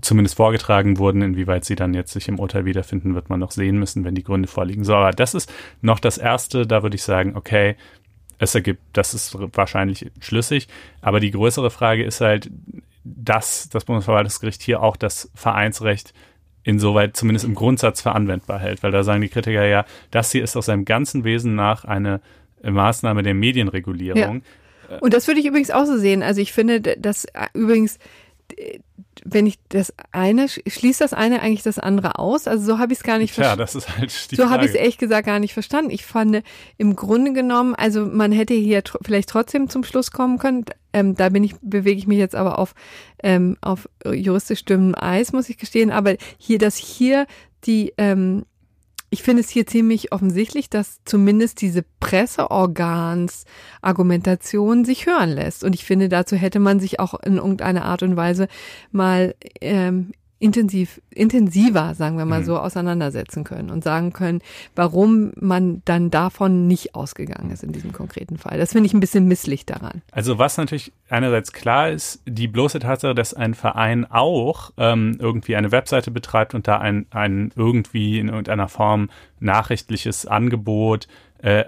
zumindest 0.00 0.36
vorgetragen 0.36 0.98
wurden. 0.98 1.22
Inwieweit 1.22 1.64
sie 1.64 1.74
dann 1.74 1.94
jetzt 1.94 2.12
sich 2.12 2.28
im 2.28 2.38
Urteil 2.38 2.64
wiederfinden, 2.64 3.14
wird 3.14 3.28
man 3.28 3.40
noch 3.40 3.50
sehen 3.50 3.78
müssen, 3.78 4.04
wenn 4.04 4.14
die 4.14 4.24
Gründe 4.24 4.48
vorliegen. 4.48 4.84
So, 4.84 4.94
aber 4.94 5.10
das 5.10 5.34
ist 5.34 5.52
noch 5.82 5.98
das 5.98 6.18
Erste. 6.18 6.66
Da 6.66 6.82
würde 6.82 6.96
ich 6.96 7.02
sagen, 7.02 7.36
okay, 7.36 7.76
es 8.38 8.54
ergibt, 8.54 8.80
das 8.92 9.14
ist 9.14 9.36
wahrscheinlich 9.56 10.10
schlüssig. 10.20 10.68
Aber 11.00 11.20
die 11.20 11.30
größere 11.30 11.70
Frage 11.70 12.04
ist 12.04 12.20
halt, 12.20 12.50
dass 13.14 13.68
das 13.68 13.84
Bundesverwaltungsgericht 13.84 14.62
hier 14.62 14.82
auch 14.82 14.96
das 14.96 15.30
Vereinsrecht 15.34 16.12
insoweit 16.64 17.16
zumindest 17.16 17.44
im 17.44 17.54
Grundsatz 17.54 18.02
für 18.02 18.12
anwendbar 18.12 18.58
hält, 18.58 18.82
weil 18.82 18.90
da 18.90 19.04
sagen 19.04 19.20
die 19.20 19.28
Kritiker 19.28 19.64
ja, 19.64 19.84
das 20.10 20.32
hier 20.32 20.42
ist 20.42 20.56
aus 20.56 20.66
seinem 20.66 20.84
ganzen 20.84 21.22
Wesen 21.22 21.54
nach 21.54 21.84
eine 21.84 22.20
Maßnahme 22.62 23.22
der 23.22 23.34
Medienregulierung. 23.34 24.42
Ja. 24.90 24.98
Und 24.98 25.14
das 25.14 25.28
würde 25.28 25.40
ich 25.40 25.46
übrigens 25.46 25.70
auch 25.70 25.84
so 25.84 25.96
sehen. 25.96 26.22
Also 26.22 26.40
ich 26.40 26.52
finde, 26.52 26.80
dass 26.80 27.24
äh, 27.26 27.46
übrigens 27.54 27.98
wenn 29.24 29.46
ich 29.46 29.58
das 29.68 29.92
eine, 30.12 30.46
schließt 30.48 31.00
das 31.00 31.12
eine 31.12 31.40
eigentlich 31.40 31.62
das 31.62 31.78
andere 31.78 32.18
aus? 32.18 32.46
Also 32.46 32.64
so 32.64 32.78
habe 32.78 32.92
ich 32.92 32.98
es 32.98 33.04
gar 33.04 33.18
nicht 33.18 33.34
verstanden. 33.34 33.60
Ja, 33.60 33.64
das 33.64 33.74
ist 33.74 33.96
halt 33.96 34.30
die 34.30 34.36
So 34.36 34.50
habe 34.50 34.64
ich 34.64 34.70
es 34.70 34.76
ehrlich 34.76 34.98
gesagt 34.98 35.26
gar 35.26 35.38
nicht 35.38 35.54
verstanden. 35.54 35.90
Ich 35.90 36.04
fand 36.04 36.42
im 36.76 36.96
Grunde 36.96 37.32
genommen, 37.32 37.74
also 37.74 38.06
man 38.06 38.32
hätte 38.32 38.54
hier 38.54 38.84
tr 38.84 38.98
vielleicht 39.02 39.28
trotzdem 39.28 39.68
zum 39.68 39.84
Schluss 39.84 40.10
kommen 40.10 40.38
können. 40.38 40.64
Ähm, 40.96 41.14
da 41.14 41.28
bin 41.28 41.44
ich, 41.44 41.54
bewege 41.60 41.98
ich 41.98 42.06
mich 42.06 42.16
jetzt 42.16 42.34
aber 42.34 42.58
auf, 42.58 42.74
ähm, 43.22 43.58
auf 43.60 43.86
juristisch 44.10 44.64
dünnem 44.64 44.94
Eis, 44.96 45.34
muss 45.34 45.50
ich 45.50 45.58
gestehen. 45.58 45.90
Aber 45.90 46.16
hier, 46.38 46.58
dass 46.58 46.76
hier 46.76 47.26
die, 47.64 47.92
ähm, 47.98 48.46
ich 49.10 49.22
finde 49.22 49.42
es 49.42 49.50
hier 49.50 49.66
ziemlich 49.66 50.12
offensichtlich, 50.12 50.70
dass 50.70 51.04
zumindest 51.04 51.60
diese 51.60 51.84
Presseorgans-Argumentation 52.00 54.86
sich 54.86 55.04
hören 55.04 55.28
lässt. 55.28 55.64
Und 55.64 55.74
ich 55.74 55.84
finde, 55.84 56.08
dazu 56.08 56.34
hätte 56.34 56.60
man 56.60 56.80
sich 56.80 56.98
auch 56.98 57.12
in 57.20 57.36
irgendeiner 57.36 57.84
Art 57.84 58.02
und 58.02 58.16
Weise 58.16 58.48
mal 58.90 59.34
ähm, 59.60 60.12
intensiv, 60.38 61.00
intensiver, 61.10 61.94
sagen 61.94 62.18
wir 62.18 62.26
mal 62.26 62.40
mhm. 62.40 62.44
so, 62.44 62.58
auseinandersetzen 62.58 63.42
können 63.42 63.70
und 63.70 63.82
sagen 63.82 64.12
können, 64.12 64.42
warum 64.74 65.32
man 65.40 65.80
dann 65.86 66.10
davon 66.10 66.66
nicht 66.66 66.94
ausgegangen 66.94 67.50
ist 67.50 67.62
in 67.62 67.72
diesem 67.72 67.92
konkreten 67.92 68.36
Fall. 68.36 68.58
Das 68.58 68.72
finde 68.72 68.86
ich 68.86 68.92
ein 68.92 69.00
bisschen 69.00 69.26
misslich 69.26 69.64
daran. 69.64 70.02
Also 70.12 70.38
was 70.38 70.58
natürlich 70.58 70.92
einerseits 71.08 71.52
klar 71.52 71.90
ist, 71.90 72.20
die 72.26 72.48
bloße 72.48 72.80
Tatsache, 72.80 73.14
dass 73.14 73.32
ein 73.32 73.54
Verein 73.54 74.04
auch 74.10 74.72
ähm, 74.76 75.16
irgendwie 75.18 75.56
eine 75.56 75.72
Webseite 75.72 76.10
betreibt 76.10 76.54
und 76.54 76.68
da 76.68 76.78
ein, 76.78 77.06
ein 77.10 77.50
irgendwie 77.56 78.18
in 78.18 78.28
irgendeiner 78.28 78.68
Form 78.68 79.08
nachrichtliches 79.40 80.26
Angebot 80.26 81.08
äh, 81.38 81.64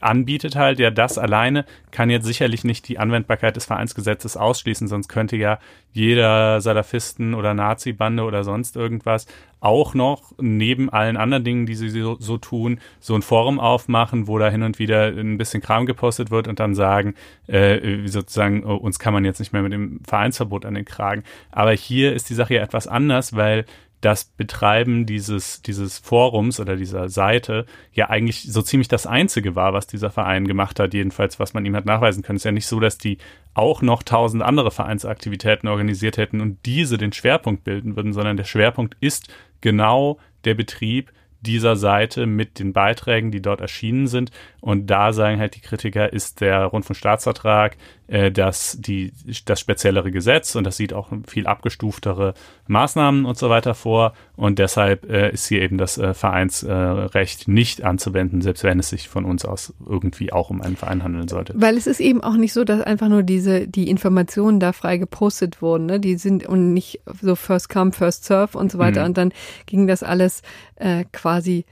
anbietet 0.00 0.56
halt, 0.56 0.78
ja, 0.78 0.90
das 0.90 1.18
alleine 1.18 1.64
kann 1.90 2.10
jetzt 2.10 2.26
sicherlich 2.26 2.64
nicht 2.64 2.88
die 2.88 2.98
Anwendbarkeit 2.98 3.56
des 3.56 3.64
Vereinsgesetzes 3.64 4.36
ausschließen, 4.36 4.88
sonst 4.88 5.08
könnte 5.08 5.36
ja 5.36 5.58
jeder 5.92 6.60
Salafisten 6.60 7.34
oder 7.34 7.54
Nazi-Bande 7.54 8.24
oder 8.24 8.44
sonst 8.44 8.76
irgendwas 8.76 9.26
auch 9.60 9.94
noch 9.94 10.32
neben 10.38 10.90
allen 10.90 11.16
anderen 11.16 11.42
Dingen, 11.42 11.64
die 11.64 11.74
sie 11.74 11.88
so, 11.88 12.16
so, 12.20 12.36
tun, 12.36 12.80
so 13.00 13.14
ein 13.14 13.22
Forum 13.22 13.58
aufmachen, 13.58 14.28
wo 14.28 14.38
da 14.38 14.50
hin 14.50 14.62
und 14.62 14.78
wieder 14.78 15.06
ein 15.06 15.38
bisschen 15.38 15.62
Kram 15.62 15.86
gepostet 15.86 16.30
wird 16.30 16.48
und 16.48 16.60
dann 16.60 16.74
sagen, 16.74 17.14
äh, 17.46 18.06
sozusagen, 18.06 18.64
oh, 18.64 18.74
uns 18.74 18.98
kann 18.98 19.14
man 19.14 19.24
jetzt 19.24 19.38
nicht 19.38 19.54
mehr 19.54 19.62
mit 19.62 19.72
dem 19.72 20.00
Vereinsverbot 20.06 20.66
an 20.66 20.74
den 20.74 20.84
Kragen. 20.84 21.24
Aber 21.50 21.72
hier 21.72 22.12
ist 22.12 22.28
die 22.28 22.34
Sache 22.34 22.54
ja 22.54 22.62
etwas 22.62 22.86
anders, 22.86 23.34
weil 23.36 23.64
das 24.04 24.24
Betreiben 24.24 25.06
dieses, 25.06 25.62
dieses 25.62 25.98
Forums 25.98 26.60
oder 26.60 26.76
dieser 26.76 27.08
Seite 27.08 27.64
ja 27.92 28.10
eigentlich 28.10 28.42
so 28.42 28.60
ziemlich 28.60 28.88
das 28.88 29.06
Einzige 29.06 29.54
war, 29.54 29.72
was 29.72 29.86
dieser 29.86 30.10
Verein 30.10 30.46
gemacht 30.46 30.78
hat, 30.78 30.92
jedenfalls 30.92 31.40
was 31.40 31.54
man 31.54 31.64
ihm 31.64 31.74
hat 31.74 31.86
nachweisen 31.86 32.22
können. 32.22 32.36
Es 32.36 32.42
ist 32.42 32.46
ja 32.46 32.52
nicht 32.52 32.66
so, 32.66 32.80
dass 32.80 32.98
die 32.98 33.18
auch 33.54 33.80
noch 33.80 34.02
tausend 34.02 34.42
andere 34.42 34.70
Vereinsaktivitäten 34.70 35.68
organisiert 35.68 36.18
hätten 36.18 36.40
und 36.40 36.58
diese 36.66 36.98
den 36.98 37.12
Schwerpunkt 37.12 37.64
bilden 37.64 37.96
würden, 37.96 38.12
sondern 38.12 38.36
der 38.36 38.44
Schwerpunkt 38.44 38.96
ist 39.00 39.32
genau 39.62 40.18
der 40.44 40.54
Betrieb 40.54 41.10
dieser 41.40 41.76
Seite 41.76 42.26
mit 42.26 42.58
den 42.58 42.72
Beiträgen, 42.72 43.30
die 43.30 43.42
dort 43.42 43.60
erschienen 43.60 44.06
sind. 44.06 44.30
Und 44.60 44.86
da 44.88 45.12
sagen 45.12 45.38
halt 45.38 45.54
die 45.54 45.60
Kritiker, 45.60 46.12
ist 46.12 46.40
der 46.40 46.64
Rundfunkstaatsvertrag 46.64 47.76
äh, 48.06 48.30
das, 48.30 48.76
die, 48.80 49.12
das 49.46 49.60
speziellere 49.60 50.10
Gesetz 50.10 50.54
und 50.56 50.64
das 50.64 50.76
sieht 50.76 50.92
auch 50.92 51.08
viel 51.26 51.46
abgestuftere 51.46 52.34
Maßnahmen 52.66 53.24
und 53.24 53.38
so 53.38 53.50
weiter 53.50 53.74
vor. 53.74 54.14
Und 54.36 54.58
deshalb 54.58 55.08
äh, 55.08 55.30
ist 55.30 55.46
hier 55.46 55.62
eben 55.62 55.78
das 55.78 55.96
äh, 55.96 56.12
Vereinsrecht 56.12 57.48
nicht 57.48 57.82
anzuwenden, 57.82 58.42
selbst 58.42 58.64
wenn 58.64 58.78
es 58.78 58.90
sich 58.90 59.08
von 59.08 59.24
uns 59.24 59.44
aus 59.44 59.72
irgendwie 59.86 60.32
auch 60.32 60.50
um 60.50 60.60
einen 60.60 60.76
Verein 60.76 61.02
handeln 61.02 61.28
sollte. 61.28 61.54
Weil 61.56 61.76
es 61.76 61.86
ist 61.86 62.00
eben 62.00 62.22
auch 62.22 62.36
nicht 62.36 62.52
so, 62.52 62.64
dass 62.64 62.80
einfach 62.82 63.08
nur 63.08 63.22
diese, 63.22 63.68
die 63.68 63.88
Informationen 63.88 64.60
da 64.60 64.72
frei 64.72 64.98
gepostet 64.98 65.62
wurden. 65.62 65.86
Ne? 65.86 66.00
Die 66.00 66.16
sind 66.16 66.46
und 66.46 66.72
nicht 66.72 67.00
so 67.22 67.36
first 67.36 67.68
come, 67.68 67.92
first 67.92 68.24
serve 68.24 68.58
und 68.58 68.70
so 68.70 68.78
weiter. 68.78 69.00
Mhm. 69.00 69.06
Und 69.06 69.18
dann 69.18 69.32
ging 69.66 69.86
das 69.86 70.02
alles 70.02 70.42
äh, 70.76 71.04
quasi 71.12 71.64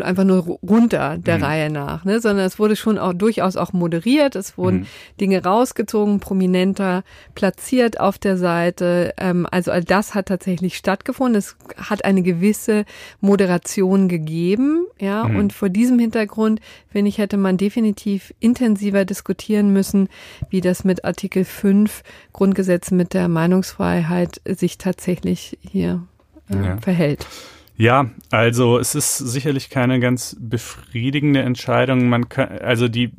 einfach 0.00 0.24
nur 0.24 0.58
runter 0.62 1.18
der 1.18 1.38
mhm. 1.38 1.44
Reihe 1.44 1.70
nach, 1.70 2.04
ne? 2.04 2.20
sondern 2.20 2.46
es 2.46 2.58
wurde 2.58 2.76
schon 2.76 2.98
auch 2.98 3.12
durchaus 3.12 3.56
auch 3.56 3.72
moderiert, 3.72 4.36
es 4.36 4.56
wurden 4.56 4.80
mhm. 4.80 4.86
Dinge 5.20 5.42
rausgezogen, 5.42 6.20
prominenter 6.20 7.02
platziert 7.34 7.98
auf 7.98 8.18
der 8.18 8.36
Seite. 8.36 9.14
Ähm, 9.16 9.46
also 9.50 9.72
all 9.72 9.82
das 9.82 10.14
hat 10.14 10.26
tatsächlich 10.26 10.76
stattgefunden. 10.76 11.36
Es 11.36 11.56
hat 11.76 12.04
eine 12.04 12.22
gewisse 12.22 12.84
Moderation 13.20 14.08
gegeben, 14.08 14.86
ja. 15.00 15.24
Mhm. 15.24 15.36
Und 15.36 15.52
vor 15.52 15.68
diesem 15.68 15.98
Hintergrund 15.98 16.60
finde 16.88 17.08
ich 17.08 17.18
hätte 17.18 17.36
man 17.36 17.56
definitiv 17.56 18.32
intensiver 18.38 19.04
diskutieren 19.04 19.72
müssen, 19.72 20.08
wie 20.50 20.60
das 20.60 20.84
mit 20.84 21.04
Artikel 21.04 21.44
5 21.44 22.02
Grundgesetz 22.32 22.90
mit 22.90 23.14
der 23.14 23.28
Meinungsfreiheit 23.28 24.40
sich 24.46 24.78
tatsächlich 24.78 25.58
hier 25.60 26.02
äh, 26.50 26.56
ja. 26.56 26.76
verhält. 26.78 27.26
Ja, 27.78 28.10
also 28.30 28.78
es 28.78 28.94
ist 28.94 29.18
sicherlich 29.18 29.68
keine 29.68 30.00
ganz 30.00 30.34
befriedigende 30.40 31.42
Entscheidung. 31.42 32.08
Man 32.08 32.30
kann, 32.30 32.48
also 32.58 32.88
die 32.88 33.12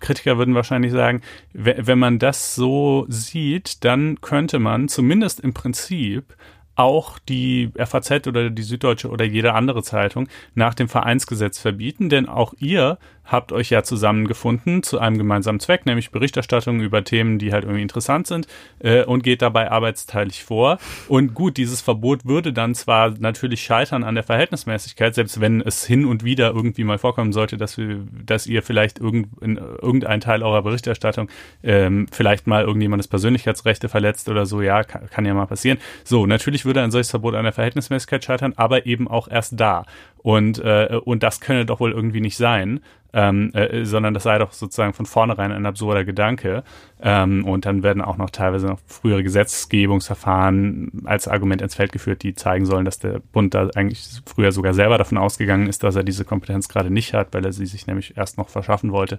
Kritiker 0.00 0.36
würden 0.36 0.54
wahrscheinlich 0.54 0.92
sagen, 0.92 1.22
wenn 1.54 1.98
man 1.98 2.18
das 2.18 2.54
so 2.54 3.06
sieht, 3.08 3.84
dann 3.84 4.20
könnte 4.20 4.58
man 4.58 4.88
zumindest 4.88 5.40
im 5.40 5.54
Prinzip 5.54 6.36
auch 6.74 7.18
die 7.18 7.70
FAZ 7.76 8.26
oder 8.26 8.50
die 8.50 8.62
Süddeutsche 8.62 9.08
oder 9.08 9.24
jede 9.24 9.54
andere 9.54 9.82
Zeitung 9.82 10.28
nach 10.54 10.74
dem 10.74 10.88
Vereinsgesetz 10.88 11.58
verbieten, 11.58 12.08
denn 12.08 12.28
auch 12.28 12.54
ihr 12.58 12.98
habt 13.24 13.52
euch 13.52 13.70
ja 13.70 13.82
zusammengefunden 13.82 14.82
zu 14.82 14.98
einem 14.98 15.18
gemeinsamen 15.18 15.60
Zweck, 15.60 15.86
nämlich 15.86 16.10
Berichterstattung 16.10 16.80
über 16.80 17.04
Themen, 17.04 17.38
die 17.38 17.52
halt 17.52 17.64
irgendwie 17.64 17.82
interessant 17.82 18.26
sind 18.26 18.46
äh, 18.80 19.04
und 19.04 19.22
geht 19.22 19.42
dabei 19.42 19.70
arbeitsteilig 19.70 20.44
vor. 20.44 20.78
Und 21.08 21.34
gut, 21.34 21.56
dieses 21.56 21.80
Verbot 21.80 22.24
würde 22.24 22.52
dann 22.52 22.74
zwar 22.74 23.10
natürlich 23.18 23.62
scheitern 23.62 24.04
an 24.04 24.14
der 24.14 24.24
Verhältnismäßigkeit, 24.24 25.14
selbst 25.14 25.40
wenn 25.40 25.60
es 25.60 25.84
hin 25.84 26.04
und 26.04 26.24
wieder 26.24 26.50
irgendwie 26.50 26.84
mal 26.84 26.98
vorkommen 26.98 27.32
sollte, 27.32 27.56
dass, 27.56 27.78
wir, 27.78 28.00
dass 28.24 28.46
ihr 28.46 28.62
vielleicht 28.62 28.98
irgend, 28.98 29.28
in 29.40 29.56
irgendein 29.56 30.20
Teil 30.20 30.42
eurer 30.42 30.62
Berichterstattung 30.62 31.28
ähm, 31.62 32.06
vielleicht 32.10 32.46
mal 32.46 32.64
irgendjemandes 32.64 33.08
Persönlichkeitsrechte 33.08 33.88
verletzt 33.88 34.28
oder 34.28 34.46
so, 34.46 34.60
ja, 34.60 34.82
kann, 34.84 35.08
kann 35.08 35.24
ja 35.24 35.34
mal 35.34 35.46
passieren. 35.46 35.78
So, 36.04 36.26
natürlich 36.26 36.64
würde 36.64 36.82
ein 36.82 36.90
solches 36.90 37.10
Verbot 37.10 37.34
an 37.34 37.44
der 37.44 37.52
Verhältnismäßigkeit 37.52 38.24
scheitern, 38.24 38.52
aber 38.56 38.86
eben 38.86 39.08
auch 39.08 39.28
erst 39.28 39.58
da. 39.58 39.86
Und, 40.22 40.58
äh, 40.60 41.00
und 41.04 41.22
das 41.22 41.40
könne 41.40 41.66
doch 41.66 41.80
wohl 41.80 41.92
irgendwie 41.92 42.20
nicht 42.20 42.36
sein, 42.36 42.80
ähm, 43.12 43.50
äh, 43.54 43.84
sondern 43.84 44.14
das 44.14 44.22
sei 44.22 44.38
doch 44.38 44.52
sozusagen 44.52 44.94
von 44.94 45.06
vornherein 45.06 45.52
ein 45.52 45.66
absurder 45.66 46.04
Gedanke. 46.04 46.62
Ähm, 47.02 47.44
und 47.44 47.66
dann 47.66 47.82
werden 47.82 48.02
auch 48.02 48.16
noch 48.16 48.30
teilweise 48.30 48.66
noch 48.66 48.78
frühere 48.86 49.22
Gesetzgebungsverfahren 49.22 51.02
als 51.04 51.28
Argument 51.28 51.60
ins 51.60 51.74
Feld 51.74 51.92
geführt, 51.92 52.22
die 52.22 52.34
zeigen 52.34 52.64
sollen, 52.64 52.84
dass 52.84 52.98
der 52.98 53.20
Bund 53.32 53.54
da 53.54 53.68
eigentlich 53.74 54.22
früher 54.26 54.52
sogar 54.52 54.74
selber 54.74 54.96
davon 54.96 55.18
ausgegangen 55.18 55.66
ist, 55.66 55.82
dass 55.82 55.96
er 55.96 56.04
diese 56.04 56.24
Kompetenz 56.24 56.68
gerade 56.68 56.90
nicht 56.90 57.14
hat, 57.14 57.34
weil 57.34 57.44
er 57.44 57.52
sie 57.52 57.66
sich 57.66 57.86
nämlich 57.86 58.16
erst 58.16 58.38
noch 58.38 58.48
verschaffen 58.48 58.92
wollte. 58.92 59.18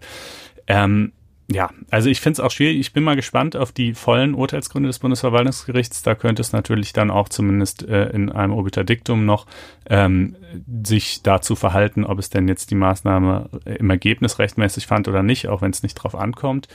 Ähm, 0.68 1.12
ja, 1.54 1.70
also 1.92 2.10
ich 2.10 2.20
finde 2.20 2.34
es 2.34 2.40
auch 2.40 2.52
schwierig. 2.52 2.80
Ich 2.80 2.94
bin 2.94 3.04
mal 3.04 3.16
gespannt 3.16 3.56
auf 3.56 3.72
die 3.72 3.94
vollen 3.94 4.34
Urteilsgründe 4.34 4.88
des 4.88 5.00
Bundesverwaltungsgerichts. 5.00 6.02
Da 6.02 6.16
könnte 6.16 6.42
es 6.42 6.52
natürlich 6.52 6.94
dann 6.94 7.12
auch 7.12 7.30
zumindest 7.30 7.88
äh, 7.88 8.10
in 8.10 8.32
einem 8.32 8.54
Obiter 8.54 8.84
Dictum 8.84 9.26
noch 9.26 9.46
ähm, 9.88 10.36
sich 10.84 11.22
dazu 11.22 11.56
verhalten, 11.56 12.06
ob 12.06 12.18
es 12.18 12.32
denn 12.32 12.48
jetzt 12.48 12.72
die 12.72 12.76
Maßnahme 12.76 13.50
im 13.66 13.90
Ergebnis 13.90 14.40
rechtmäßig 14.40 14.88
fand 14.88 15.08
oder 15.08 15.22
nicht, 15.22 15.48
auch 15.48 15.62
wenn 15.62 15.72
es 15.72 15.84
nicht 15.84 15.96
drauf 15.96 16.16
ankommt. 16.16 16.68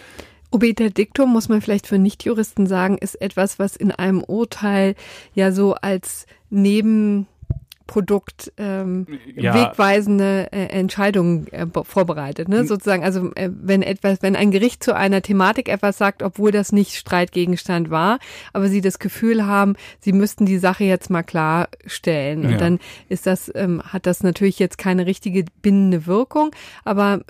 Obiter 0.50 0.90
Dictum, 0.90 1.32
muss 1.32 1.48
man 1.48 1.60
vielleicht 1.60 1.86
für 1.86 1.98
Nichtjuristen 1.98 2.66
sagen, 2.66 2.98
ist 2.98 3.20
etwas, 3.20 3.58
was 3.58 3.76
in 3.76 3.90
einem 3.90 4.22
Urteil 4.22 4.94
ja 5.34 5.52
so 5.52 5.74
als 5.74 6.26
Neben 6.50 7.26
Produkt 7.88 8.52
ähm, 8.58 9.06
ja. 9.34 9.54
wegweisende 9.54 10.52
äh, 10.52 10.66
Entscheidungen 10.66 11.48
äh, 11.48 11.66
vorbereitet. 11.82 12.48
Ne? 12.48 12.58
Hm. 12.58 12.66
Sozusagen, 12.66 13.02
also 13.02 13.32
äh, 13.34 13.50
wenn 13.50 13.82
etwas, 13.82 14.18
wenn 14.20 14.36
ein 14.36 14.52
Gericht 14.52 14.84
zu 14.84 14.94
einer 14.94 15.22
Thematik 15.22 15.68
etwas 15.68 15.98
sagt, 15.98 16.22
obwohl 16.22 16.52
das 16.52 16.70
nicht 16.70 16.94
Streitgegenstand 16.94 17.90
war, 17.90 18.20
aber 18.52 18.68
sie 18.68 18.82
das 18.82 19.00
Gefühl 19.00 19.46
haben, 19.46 19.74
sie 20.00 20.12
müssten 20.12 20.46
die 20.46 20.58
Sache 20.58 20.84
jetzt 20.84 21.08
mal 21.10 21.22
klarstellen. 21.22 22.44
Und 22.44 22.52
ja. 22.52 22.58
dann 22.58 22.78
ist 23.08 23.26
das, 23.26 23.50
ähm, 23.54 23.82
hat 23.82 24.06
das 24.06 24.22
natürlich 24.22 24.58
jetzt 24.58 24.76
keine 24.76 25.06
richtige 25.06 25.46
bindende 25.62 26.06
Wirkung, 26.06 26.50
aber 26.84 27.22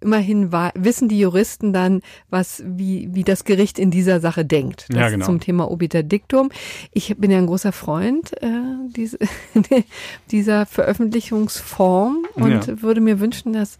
immerhin 0.00 0.50
war, 0.50 0.72
wissen 0.74 1.10
die 1.10 1.20
Juristen 1.20 1.74
dann, 1.74 2.00
was, 2.30 2.62
wie, 2.66 3.10
wie 3.12 3.22
das 3.22 3.44
Gericht 3.44 3.78
in 3.78 3.90
dieser 3.90 4.18
Sache 4.18 4.46
denkt. 4.46 4.86
Das 4.88 4.96
ja, 4.96 5.08
genau. 5.10 5.26
zum 5.26 5.40
Thema 5.40 5.70
Obiter 5.70 6.02
Dictum. 6.02 6.50
Ich 6.92 7.14
bin 7.18 7.30
ja 7.30 7.36
ein 7.36 7.46
großer 7.46 7.72
Freund 7.72 8.32
äh, 8.42 8.48
diese, 8.96 9.18
dieser 10.30 10.66
Veröffentlichungsform 10.66 12.26
und 12.34 12.66
ja. 12.66 12.82
würde 12.82 13.00
mir 13.00 13.20
wünschen, 13.20 13.52
dass 13.52 13.78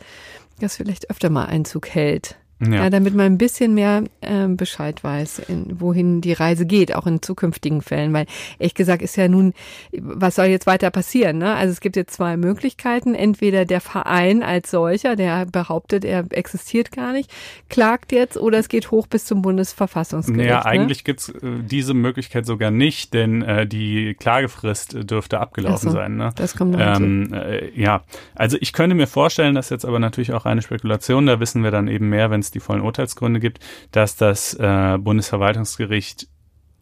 das 0.60 0.76
vielleicht 0.76 1.10
öfter 1.10 1.30
mal 1.30 1.46
Einzug 1.46 1.88
hält. 1.88 2.36
Ja. 2.60 2.84
ja. 2.84 2.90
damit 2.90 3.14
man 3.14 3.26
ein 3.26 3.38
bisschen 3.38 3.74
mehr 3.74 4.04
äh, 4.20 4.46
Bescheid 4.48 5.02
weiß, 5.02 5.40
in, 5.48 5.80
wohin 5.80 6.20
die 6.20 6.32
Reise 6.32 6.66
geht, 6.66 6.94
auch 6.94 7.06
in 7.06 7.22
zukünftigen 7.22 7.80
Fällen. 7.80 8.12
Weil 8.12 8.26
ehrlich 8.58 8.74
gesagt 8.74 9.02
ist 9.02 9.16
ja 9.16 9.28
nun, 9.28 9.54
was 9.92 10.34
soll 10.34 10.46
jetzt 10.46 10.66
weiter 10.66 10.90
passieren? 10.90 11.38
Ne? 11.38 11.54
Also 11.54 11.72
es 11.72 11.80
gibt 11.80 11.96
jetzt 11.96 12.14
zwei 12.14 12.36
Möglichkeiten. 12.36 13.14
Entweder 13.14 13.64
der 13.64 13.80
Verein 13.80 14.42
als 14.42 14.70
solcher, 14.70 15.16
der 15.16 15.46
behauptet, 15.46 16.04
er 16.04 16.26
existiert 16.30 16.92
gar 16.92 17.12
nicht, 17.12 17.30
klagt 17.68 18.12
jetzt, 18.12 18.36
oder 18.36 18.58
es 18.58 18.68
geht 18.68 18.90
hoch 18.90 19.06
bis 19.06 19.24
zum 19.24 19.42
Bundesverfassungsgericht. 19.42 20.44
Naja, 20.44 20.58
ne? 20.58 20.66
eigentlich 20.66 21.04
gibt's 21.04 21.30
äh, 21.30 21.38
diese 21.62 21.94
Möglichkeit 21.94 22.44
sogar 22.44 22.70
nicht, 22.70 23.14
denn 23.14 23.42
äh, 23.42 23.66
die 23.66 24.14
Klagefrist 24.14 25.10
dürfte 25.10 25.40
abgelaufen 25.40 25.90
so, 25.90 25.96
sein. 25.96 26.16
Ne? 26.16 26.30
Das 26.36 26.56
kommt 26.56 26.72
noch 26.72 26.80
ähm, 26.80 27.32
äh, 27.32 27.70
Ja, 27.74 28.02
also 28.34 28.58
ich 28.60 28.72
könnte 28.72 28.94
mir 28.94 29.06
vorstellen, 29.06 29.54
dass 29.54 29.70
jetzt 29.70 29.84
aber 29.84 29.98
natürlich 29.98 30.32
auch 30.32 30.44
eine 30.44 30.60
Spekulation, 30.60 31.26
da 31.26 31.40
wissen 31.40 31.62
wir 31.62 31.70
dann 31.70 31.88
eben 31.88 32.08
mehr, 32.10 32.30
wenn 32.30 32.40
es 32.50 32.52
die 32.52 32.60
vollen 32.60 32.82
Urteilsgründe 32.82 33.40
gibt, 33.40 33.60
dass 33.92 34.16
das 34.16 34.54
äh, 34.54 34.98
Bundesverwaltungsgericht 34.98 36.28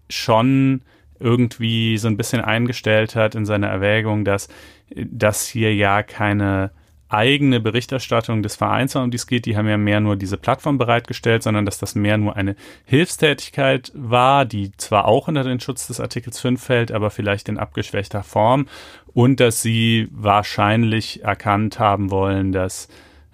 schon 0.09 0.83
irgendwie 1.21 1.99
so 1.99 2.09
ein 2.09 2.17
bisschen 2.17 2.41
eingestellt 2.41 3.15
hat 3.15 3.35
in 3.35 3.45
seiner 3.45 3.69
Erwägung, 3.69 4.25
dass 4.25 4.49
das 4.95 5.47
hier 5.47 5.75
ja 5.75 6.03
keine 6.03 6.71
eigene 7.09 7.59
Berichterstattung 7.59 8.43
des 8.43 8.57
Vereins, 8.57 8.95
um 8.95 9.11
die 9.11 9.17
es 9.17 9.27
geht, 9.27 9.47
die 9.47 9.57
haben 9.57 9.69
ja 9.69 9.79
mehr 9.79 10.01
nur 10.01 10.17
diese 10.17 10.37
Plattform 10.37 10.77
bereitgestellt, 10.77 11.43
sondern 11.43 11.65
dass 11.65 11.79
das 11.79 11.95
mehr 11.95 12.19
nur 12.19 12.37
eine 12.37 12.55
Hilfstätigkeit 12.85 13.91
war, 13.95 14.45
die 14.45 14.73
zwar 14.77 15.07
auch 15.07 15.27
unter 15.27 15.43
den 15.43 15.61
Schutz 15.61 15.87
des 15.87 16.01
Artikels 16.01 16.39
5 16.39 16.63
fällt, 16.63 16.93
aber 16.93 17.11
vielleicht 17.11 17.49
in 17.49 17.59
abgeschwächter 17.59 18.23
Form. 18.23 18.67
Und 19.15 19.41
dass 19.41 19.63
sie 19.63 20.09
wahrscheinlich 20.13 21.25
erkannt 21.25 21.79
haben 21.79 22.11
wollen, 22.11 22.53
dass 22.53 22.89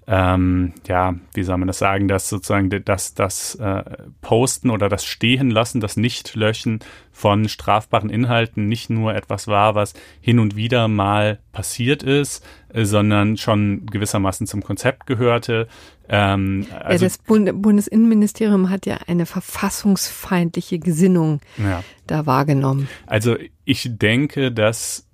ähm, 0.06 0.74
ja, 0.86 1.14
wie 1.32 1.42
soll 1.44 1.56
man 1.56 1.66
das 1.66 1.78
sagen, 1.78 2.08
dass 2.08 2.28
sozusagen 2.28 2.68
das, 2.84 3.14
das 3.14 3.54
äh, 3.54 3.82
Posten 4.20 4.70
oder 4.70 4.88
das 4.88 5.04
Stehenlassen, 5.04 5.80
das 5.80 5.96
Nichtlöschen 5.96 6.80
von 7.10 7.48
strafbaren 7.48 8.10
Inhalten 8.10 8.68
nicht 8.68 8.90
nur 8.90 9.14
etwas 9.14 9.46
war, 9.46 9.74
was 9.74 9.94
hin 10.20 10.38
und 10.38 10.56
wieder 10.56 10.88
mal 10.88 11.38
passiert 11.52 12.02
ist, 12.02 12.44
äh, 12.72 12.84
sondern 12.84 13.38
schon 13.38 13.86
gewissermaßen 13.86 14.46
zum 14.46 14.62
Konzept 14.62 15.06
gehörte. 15.06 15.68
Ähm, 16.08 16.66
also 16.80 17.04
ja, 17.04 17.08
das 17.08 17.18
Bund 17.18 17.62
Bundesinnenministerium 17.62 18.68
hat 18.68 18.84
ja 18.84 18.98
eine 19.06 19.24
verfassungsfeindliche 19.24 20.80
Gesinnung 20.80 21.40
ja. 21.56 21.82
da 22.06 22.26
wahrgenommen. 22.26 22.88
Also 23.06 23.36
ich 23.64 23.88
denke, 23.96 24.52
dass 24.52 25.06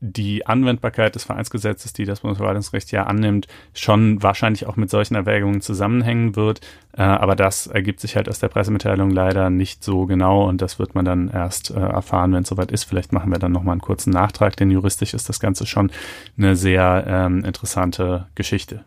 die 0.00 0.46
Anwendbarkeit 0.46 1.14
des 1.14 1.24
Vereinsgesetzes, 1.24 1.92
die 1.92 2.04
das 2.04 2.20
Bundesverwaltungsgericht 2.20 2.92
ja 2.92 3.04
annimmt, 3.04 3.46
schon 3.74 4.22
wahrscheinlich 4.22 4.66
auch 4.66 4.76
mit 4.76 4.90
solchen 4.90 5.14
Erwägungen 5.14 5.60
zusammenhängen 5.60 6.36
wird. 6.36 6.60
Äh, 6.92 7.02
aber 7.02 7.34
das 7.34 7.66
ergibt 7.66 8.00
sich 8.00 8.16
halt 8.16 8.28
aus 8.28 8.38
der 8.38 8.48
Pressemitteilung 8.48 9.10
leider 9.10 9.48
nicht 9.48 9.82
so 9.82 10.06
genau 10.06 10.46
und 10.48 10.60
das 10.60 10.78
wird 10.78 10.94
man 10.94 11.04
dann 11.04 11.28
erst 11.28 11.70
äh, 11.70 11.78
erfahren, 11.78 12.32
wenn 12.32 12.42
es 12.42 12.48
soweit 12.48 12.72
ist. 12.72 12.84
Vielleicht 12.84 13.12
machen 13.12 13.30
wir 13.30 13.38
dann 13.38 13.52
nochmal 13.52 13.72
einen 13.72 13.80
kurzen 13.80 14.10
Nachtrag, 14.10 14.56
denn 14.56 14.70
juristisch 14.70 15.14
ist 15.14 15.28
das 15.28 15.40
Ganze 15.40 15.66
schon 15.66 15.90
eine 16.36 16.56
sehr 16.56 17.04
ähm, 17.08 17.44
interessante 17.44 18.26
Geschichte. 18.34 18.84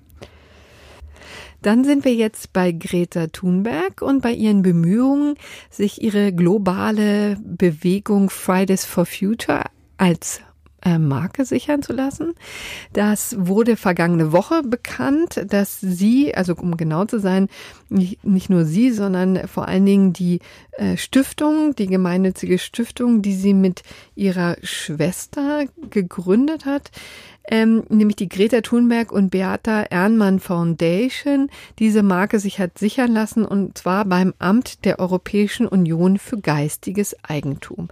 Dann 1.62 1.84
sind 1.84 2.06
wir 2.06 2.14
jetzt 2.14 2.54
bei 2.54 2.72
Greta 2.72 3.28
Thunberg 3.28 4.02
und 4.02 4.22
bei 4.22 4.32
ihren 4.32 4.62
Bemühungen, 4.62 5.36
sich 5.70 6.02
ihre 6.02 6.32
globale 6.32 7.38
Bewegung 7.44 8.30
Fridays 8.30 8.86
for 8.86 9.06
Future 9.06 9.64
als 9.98 10.42
Marke 11.00 11.46
sichern 11.46 11.82
zu 11.82 11.94
lassen. 11.94 12.34
Das 12.94 13.36
wurde 13.38 13.76
vergangene 13.76 14.32
Woche 14.32 14.62
bekannt, 14.64 15.46
dass 15.48 15.80
sie, 15.80 16.34
also 16.34 16.56
um 16.56 16.78
genau 16.78 17.06
zu 17.06 17.20
sein, 17.20 17.48
nicht, 17.90 18.24
nicht 18.26 18.50
nur 18.50 18.66
sie, 18.66 18.92
sondern 18.92 19.48
vor 19.48 19.68
allen 19.68 19.86
Dingen 19.86 20.14
die 20.14 20.40
äh, 20.74 20.98
Stiftung, 20.98 21.76
die 21.76 21.88
gemeinnützige 21.88 22.58
Stiftung, 22.58 23.22
die 23.22 23.34
sie 23.34 23.54
mit 23.54 23.84
ihrer 24.16 24.58
Schwester 24.64 25.66
gegründet 25.90 26.66
hat, 26.66 26.92
ähm, 27.48 27.84
nämlich 27.90 28.16
die 28.16 28.30
Greta 28.30 28.62
Thunberg 28.62 29.12
und 29.12 29.32
Beata 29.32 29.82
Ernmann 29.84 30.40
Foundation, 30.40 31.50
diese 31.80 32.04
Marke 32.04 32.40
sich 32.40 32.60
hat 32.60 32.78
sichern 32.78 33.12
lassen 33.12 33.46
und 33.46 33.78
zwar 33.78 34.06
beim 34.06 34.34
Amt 34.40 34.86
der 34.86 35.00
Europäischen 35.00 35.68
Union 35.68 36.18
für 36.18 36.40
geistiges 36.40 37.16
Eigentum. 37.24 37.88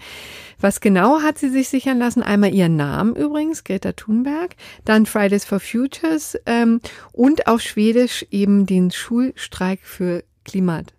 Was 0.59 0.81
genau 0.81 1.21
hat 1.21 1.37
sie 1.37 1.49
sich 1.49 1.69
sichern 1.69 1.99
lassen? 1.99 2.23
Einmal 2.23 2.53
ihren 2.53 2.75
Namen 2.75 3.15
übrigens, 3.15 3.63
Greta 3.63 3.93
Thunberg, 3.93 4.55
dann 4.85 5.05
Fridays 5.05 5.45
for 5.45 5.59
Futures 5.59 6.37
ähm, 6.45 6.81
und 7.11 7.47
auf 7.47 7.61
Schwedisch 7.61 8.25
eben 8.31 8.65
den 8.65 8.91
Schulstreik 8.91 9.79
für 9.83 10.23
Klimat. 10.45 10.93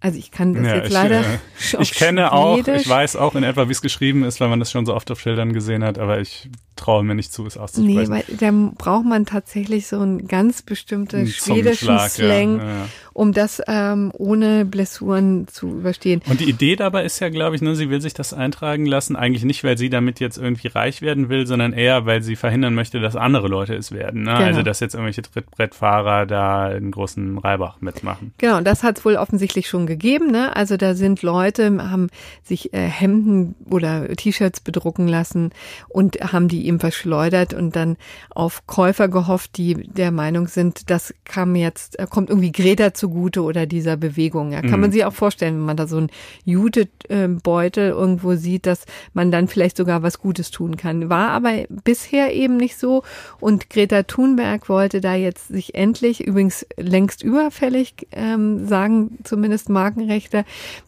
Also 0.00 0.18
ich 0.18 0.30
kann 0.30 0.54
das 0.54 0.66
ja, 0.66 0.76
jetzt 0.76 0.86
ich, 0.86 0.92
leider. 0.92 1.20
Äh, 1.20 1.38
ich 1.80 1.92
kenne 1.92 2.28
Schwedisch. 2.28 2.32
auch, 2.32 2.80
ich 2.80 2.88
weiß 2.88 3.16
auch 3.16 3.34
in 3.34 3.44
etwa, 3.44 3.68
wie 3.68 3.72
es 3.72 3.82
geschrieben 3.82 4.24
ist, 4.24 4.40
weil 4.40 4.48
man 4.48 4.58
das 4.58 4.70
schon 4.70 4.86
so 4.86 4.94
oft 4.94 5.10
auf 5.10 5.20
Schildern 5.20 5.52
gesehen 5.52 5.84
hat, 5.84 5.98
aber 5.98 6.20
ich 6.20 6.48
traue 6.80 7.04
mir 7.04 7.14
nicht 7.14 7.32
zu, 7.32 7.46
es 7.46 7.56
auszusprechen. 7.56 8.02
Nee, 8.02 8.08
weil 8.08 8.24
da 8.38 8.50
braucht 8.76 9.04
man 9.04 9.26
tatsächlich 9.26 9.86
so 9.86 10.00
einen 10.00 10.26
ganz 10.26 10.62
bestimmten 10.62 11.26
schwedischen 11.26 11.98
Slang, 11.98 12.58
ja, 12.58 12.64
ja. 12.64 12.88
um 13.12 13.32
das 13.32 13.62
ähm, 13.68 14.10
ohne 14.16 14.64
Blessuren 14.64 15.46
zu 15.46 15.68
überstehen. 15.68 16.22
Und 16.28 16.40
die 16.40 16.48
Idee 16.48 16.76
dabei 16.76 17.04
ist 17.04 17.20
ja, 17.20 17.28
glaube 17.28 17.56
ich, 17.56 17.62
ne, 17.62 17.76
sie 17.76 17.90
will 17.90 18.00
sich 18.00 18.14
das 18.14 18.32
eintragen 18.32 18.86
lassen, 18.86 19.14
eigentlich 19.14 19.44
nicht, 19.44 19.62
weil 19.62 19.76
sie 19.76 19.90
damit 19.90 20.20
jetzt 20.20 20.38
irgendwie 20.38 20.68
reich 20.68 21.02
werden 21.02 21.28
will, 21.28 21.46
sondern 21.46 21.72
eher, 21.72 22.06
weil 22.06 22.22
sie 22.22 22.36
verhindern 22.36 22.74
möchte, 22.74 23.00
dass 23.00 23.14
andere 23.14 23.48
Leute 23.48 23.74
es 23.74 23.92
werden. 23.92 24.22
Ne? 24.22 24.32
Genau. 24.32 24.44
Also, 24.44 24.62
dass 24.62 24.80
jetzt 24.80 24.94
irgendwelche 24.94 25.22
Trittbrettfahrer 25.22 26.26
da 26.26 26.64
einen 26.64 26.90
großen 26.90 27.38
Reibach 27.38 27.80
mitmachen. 27.80 28.32
Genau, 28.38 28.56
und 28.56 28.66
das 28.66 28.82
hat 28.82 28.98
es 28.98 29.04
wohl 29.04 29.16
offensichtlich 29.16 29.68
schon 29.68 29.86
gegeben. 29.86 30.30
Ne? 30.30 30.56
Also 30.56 30.76
da 30.76 30.94
sind 30.94 31.22
Leute, 31.22 31.70
haben 31.90 32.08
sich 32.42 32.72
äh, 32.72 32.78
Hemden 32.78 33.54
oder 33.68 34.08
T-Shirts 34.08 34.60
bedrucken 34.60 35.08
lassen 35.08 35.50
und 35.88 36.16
haben 36.32 36.48
die 36.48 36.69
ihm 36.70 36.80
verschleudert 36.80 37.52
und 37.52 37.76
dann 37.76 37.96
auf 38.30 38.66
Käufer 38.66 39.08
gehofft, 39.08 39.56
die 39.56 39.74
der 39.74 40.10
Meinung 40.10 40.48
sind, 40.48 40.90
das 40.90 41.14
kam 41.24 41.54
jetzt, 41.54 41.98
äh, 41.98 42.06
kommt 42.08 42.30
irgendwie 42.30 42.52
Greta 42.52 42.94
zugute 42.94 43.42
oder 43.42 43.66
dieser 43.66 43.96
Bewegung. 43.96 44.52
Ja, 44.52 44.62
kann 44.62 44.72
mhm. 44.72 44.80
man 44.80 44.92
sich 44.92 45.04
auch 45.04 45.12
vorstellen, 45.12 45.56
wenn 45.56 45.66
man 45.66 45.76
da 45.76 45.86
so 45.86 45.98
einen 45.98 46.10
Jutebeutel 46.44 47.90
irgendwo 47.90 48.34
sieht, 48.34 48.66
dass 48.66 48.84
man 49.12 49.30
dann 49.30 49.48
vielleicht 49.48 49.76
sogar 49.76 50.02
was 50.02 50.18
Gutes 50.18 50.50
tun 50.50 50.76
kann. 50.76 51.10
War 51.10 51.30
aber 51.30 51.64
bisher 51.84 52.34
eben 52.34 52.56
nicht 52.56 52.78
so 52.78 53.02
und 53.40 53.68
Greta 53.68 54.04
Thunberg 54.04 54.68
wollte 54.68 55.00
da 55.00 55.14
jetzt 55.14 55.48
sich 55.48 55.74
endlich, 55.74 56.26
übrigens 56.26 56.66
längst 56.76 57.22
überfällig, 57.22 58.06
ähm, 58.12 58.66
sagen 58.66 59.18
zumindest 59.24 59.68
Markenrechte, 59.68 60.44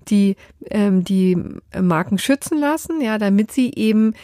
die 0.08 0.36
ähm, 0.70 1.04
die 1.04 1.36
Marken 1.78 2.18
schützen 2.18 2.58
lassen, 2.58 3.00
ja, 3.00 3.18
damit 3.18 3.52
sie 3.52 3.72
eben 3.74 4.14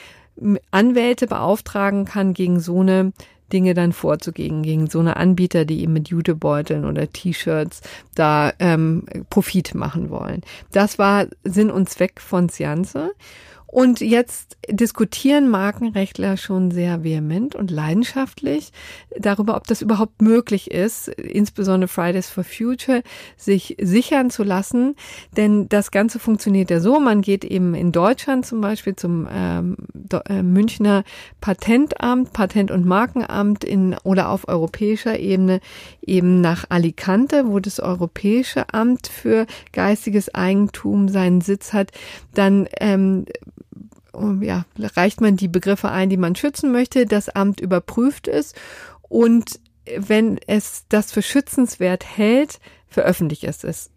Anwälte 0.70 1.26
beauftragen 1.26 2.04
kann, 2.04 2.34
gegen 2.34 2.60
so 2.60 2.80
eine 2.80 3.12
Dinge 3.52 3.74
dann 3.74 3.92
vorzugehen, 3.92 4.62
gegen 4.62 4.88
so 4.88 5.00
eine 5.00 5.16
Anbieter, 5.16 5.64
die 5.64 5.80
eben 5.80 5.92
mit 5.92 6.08
Jutebeuteln 6.08 6.84
oder 6.84 7.10
T-Shirts 7.10 7.80
da 8.14 8.52
ähm, 8.58 9.04
Profit 9.30 9.74
machen 9.74 10.10
wollen. 10.10 10.42
Das 10.72 10.98
war 10.98 11.26
Sinn 11.44 11.70
und 11.70 11.88
Zweck 11.88 12.20
von 12.20 12.48
Sianze. 12.48 13.12
Und 13.70 14.00
jetzt 14.00 14.56
diskutieren 14.70 15.50
Markenrechtler 15.50 16.38
schon 16.38 16.70
sehr 16.70 17.04
vehement 17.04 17.54
und 17.54 17.70
leidenschaftlich 17.70 18.72
darüber, 19.14 19.56
ob 19.56 19.66
das 19.66 19.82
überhaupt 19.82 20.22
möglich 20.22 20.70
ist, 20.70 21.08
insbesondere 21.08 21.86
Fridays 21.86 22.30
for 22.30 22.44
Future, 22.44 23.02
sich 23.36 23.76
sichern 23.78 24.30
zu 24.30 24.42
lassen. 24.42 24.96
Denn 25.36 25.68
das 25.68 25.90
Ganze 25.90 26.18
funktioniert 26.18 26.70
ja 26.70 26.80
so, 26.80 26.98
man 26.98 27.20
geht 27.20 27.44
eben 27.44 27.74
in 27.74 27.92
Deutschland 27.92 28.46
zum 28.46 28.62
Beispiel 28.62 28.96
zum 28.96 29.28
ähm, 29.30 29.76
äh, 30.28 30.42
Münchner 30.42 31.04
Patentamt, 31.42 32.32
Patent- 32.32 32.70
und 32.70 32.86
Markenamt 32.86 33.64
in, 33.64 33.94
oder 34.02 34.30
auf 34.30 34.48
europäischer 34.48 35.18
Ebene 35.18 35.60
eben 36.00 36.40
nach 36.40 36.64
Alicante, 36.70 37.46
wo 37.46 37.60
das 37.60 37.80
Europäische 37.80 38.72
Amt 38.72 39.08
für 39.08 39.46
geistiges 39.72 40.34
Eigentum 40.34 41.10
seinen 41.10 41.42
Sitz 41.42 41.74
hat. 41.74 41.92
Dann 42.32 42.66
ähm, 42.80 43.26
ja, 44.40 44.64
reicht 44.76 45.20
man 45.20 45.36
die 45.36 45.48
Begriffe 45.48 45.90
ein, 45.90 46.10
die 46.10 46.16
man 46.16 46.34
schützen 46.34 46.72
möchte. 46.72 47.06
Das 47.06 47.28
Amt 47.28 47.60
überprüft 47.60 48.28
es 48.28 48.54
und 49.08 49.60
wenn 49.96 50.38
es 50.46 50.84
das 50.88 51.12
für 51.12 51.22
schützenswert 51.22 52.04
hält, 52.04 52.60
veröffentlicht 52.88 53.44
es 53.44 53.64
es 53.64 53.90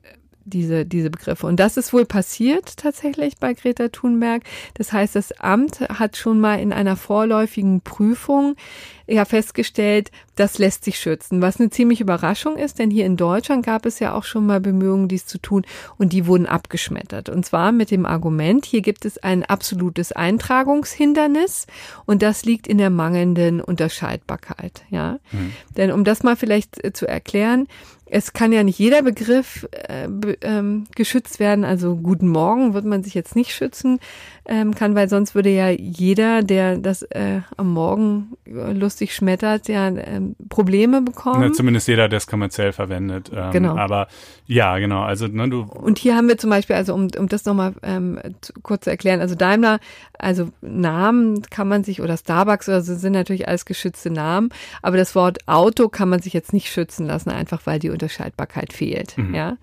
diese, 0.43 0.85
diese 0.85 1.09
Begriffe. 1.09 1.45
Und 1.45 1.59
das 1.59 1.77
ist 1.77 1.93
wohl 1.93 2.05
passiert 2.05 2.77
tatsächlich 2.77 3.37
bei 3.37 3.53
Greta 3.53 3.89
Thunberg. 3.89 4.43
Das 4.73 4.91
heißt, 4.91 5.15
das 5.15 5.31
Amt 5.33 5.81
hat 5.81 6.17
schon 6.17 6.39
mal 6.39 6.59
in 6.59 6.73
einer 6.73 6.95
vorläufigen 6.95 7.81
Prüfung 7.81 8.55
ja 9.11 9.25
festgestellt, 9.25 10.11
das 10.35 10.57
lässt 10.57 10.85
sich 10.85 10.97
schützen, 10.97 11.41
was 11.41 11.59
eine 11.59 11.69
ziemliche 11.69 12.03
Überraschung 12.03 12.57
ist, 12.57 12.79
denn 12.79 12.89
hier 12.89 13.05
in 13.05 13.17
Deutschland 13.17 13.65
gab 13.65 13.85
es 13.85 13.99
ja 13.99 14.13
auch 14.13 14.23
schon 14.23 14.45
mal 14.45 14.59
Bemühungen, 14.59 15.07
dies 15.07 15.25
zu 15.25 15.37
tun 15.37 15.65
und 15.97 16.13
die 16.13 16.25
wurden 16.25 16.45
abgeschmettert. 16.45 17.29
Und 17.29 17.45
zwar 17.45 17.71
mit 17.71 17.91
dem 17.91 18.05
Argument, 18.05 18.65
hier 18.65 18.81
gibt 18.81 19.05
es 19.05 19.17
ein 19.17 19.43
absolutes 19.43 20.11
Eintragungshindernis 20.11 21.67
und 22.05 22.21
das 22.21 22.45
liegt 22.45 22.67
in 22.67 22.77
der 22.77 22.89
mangelnden 22.89 23.61
Unterscheidbarkeit, 23.61 24.83
ja. 24.89 25.19
Mhm. 25.31 25.53
Denn 25.77 25.91
um 25.91 26.03
das 26.03 26.23
mal 26.23 26.35
vielleicht 26.35 26.83
äh, 26.83 26.93
zu 26.93 27.07
erklären, 27.07 27.67
es 28.13 28.33
kann 28.33 28.51
ja 28.51 28.63
nicht 28.63 28.77
jeder 28.77 29.03
Begriff 29.03 29.67
äh, 29.71 30.07
ähm, 30.41 30.83
geschützt 30.95 31.39
werden. 31.39 31.63
Also 31.63 31.95
guten 31.95 32.27
Morgen 32.27 32.73
wird 32.73 32.83
man 32.83 33.03
sich 33.03 33.13
jetzt 33.13 33.37
nicht 33.37 33.53
schützen 33.53 33.99
ähm, 34.45 34.75
kann, 34.75 34.95
weil 34.95 35.07
sonst 35.07 35.33
würde 35.33 35.49
ja 35.49 35.69
jeder, 35.69 36.43
der 36.43 36.77
das 36.77 37.03
äh, 37.03 37.39
am 37.55 37.71
Morgen 37.73 38.33
lustig 38.45 39.00
schmettert, 39.09 39.67
ja 39.67 39.87
ähm, 39.87 40.35
Probleme 40.49 41.01
bekommen. 41.01 41.41
Ja, 41.41 41.51
zumindest 41.51 41.87
jeder, 41.87 42.07
der 42.07 42.17
es 42.17 42.27
kommerziell 42.27 42.71
verwendet. 42.71 43.31
Ähm, 43.33 43.51
genau. 43.51 43.77
Aber 43.77 44.07
ja, 44.45 44.77
genau. 44.77 45.01
Also 45.01 45.27
ne, 45.27 45.49
du. 45.49 45.63
Und 45.63 45.97
hier 45.97 46.15
haben 46.15 46.27
wir 46.27 46.37
zum 46.37 46.49
Beispiel, 46.49 46.75
also 46.75 46.93
um, 46.93 47.07
um 47.17 47.27
das 47.27 47.45
nochmal 47.45 47.73
ähm, 47.83 48.19
kurz 48.61 48.83
zu 48.83 48.89
erklären, 48.91 49.21
also 49.21 49.35
Daimler, 49.35 49.79
also 50.17 50.49
Namen 50.61 51.41
kann 51.49 51.67
man 51.67 51.83
sich 51.83 52.01
oder 52.01 52.17
Starbucks 52.17 52.69
oder 52.69 52.81
so 52.81 52.95
sind 52.95 53.13
natürlich 53.13 53.47
alles 53.47 53.65
geschützte 53.65 54.11
Namen, 54.11 54.49
aber 54.81 54.97
das 54.97 55.15
Wort 55.15 55.47
Auto 55.47 55.89
kann 55.89 56.09
man 56.09 56.21
sich 56.21 56.33
jetzt 56.33 56.53
nicht 56.53 56.69
schützen 56.69 57.07
lassen, 57.07 57.29
einfach 57.31 57.61
weil 57.65 57.79
die 57.79 57.89
Unterscheidbarkeit 57.89 58.73
fehlt. 58.73 59.17
Mhm. 59.17 59.33
Ja, 59.33 59.57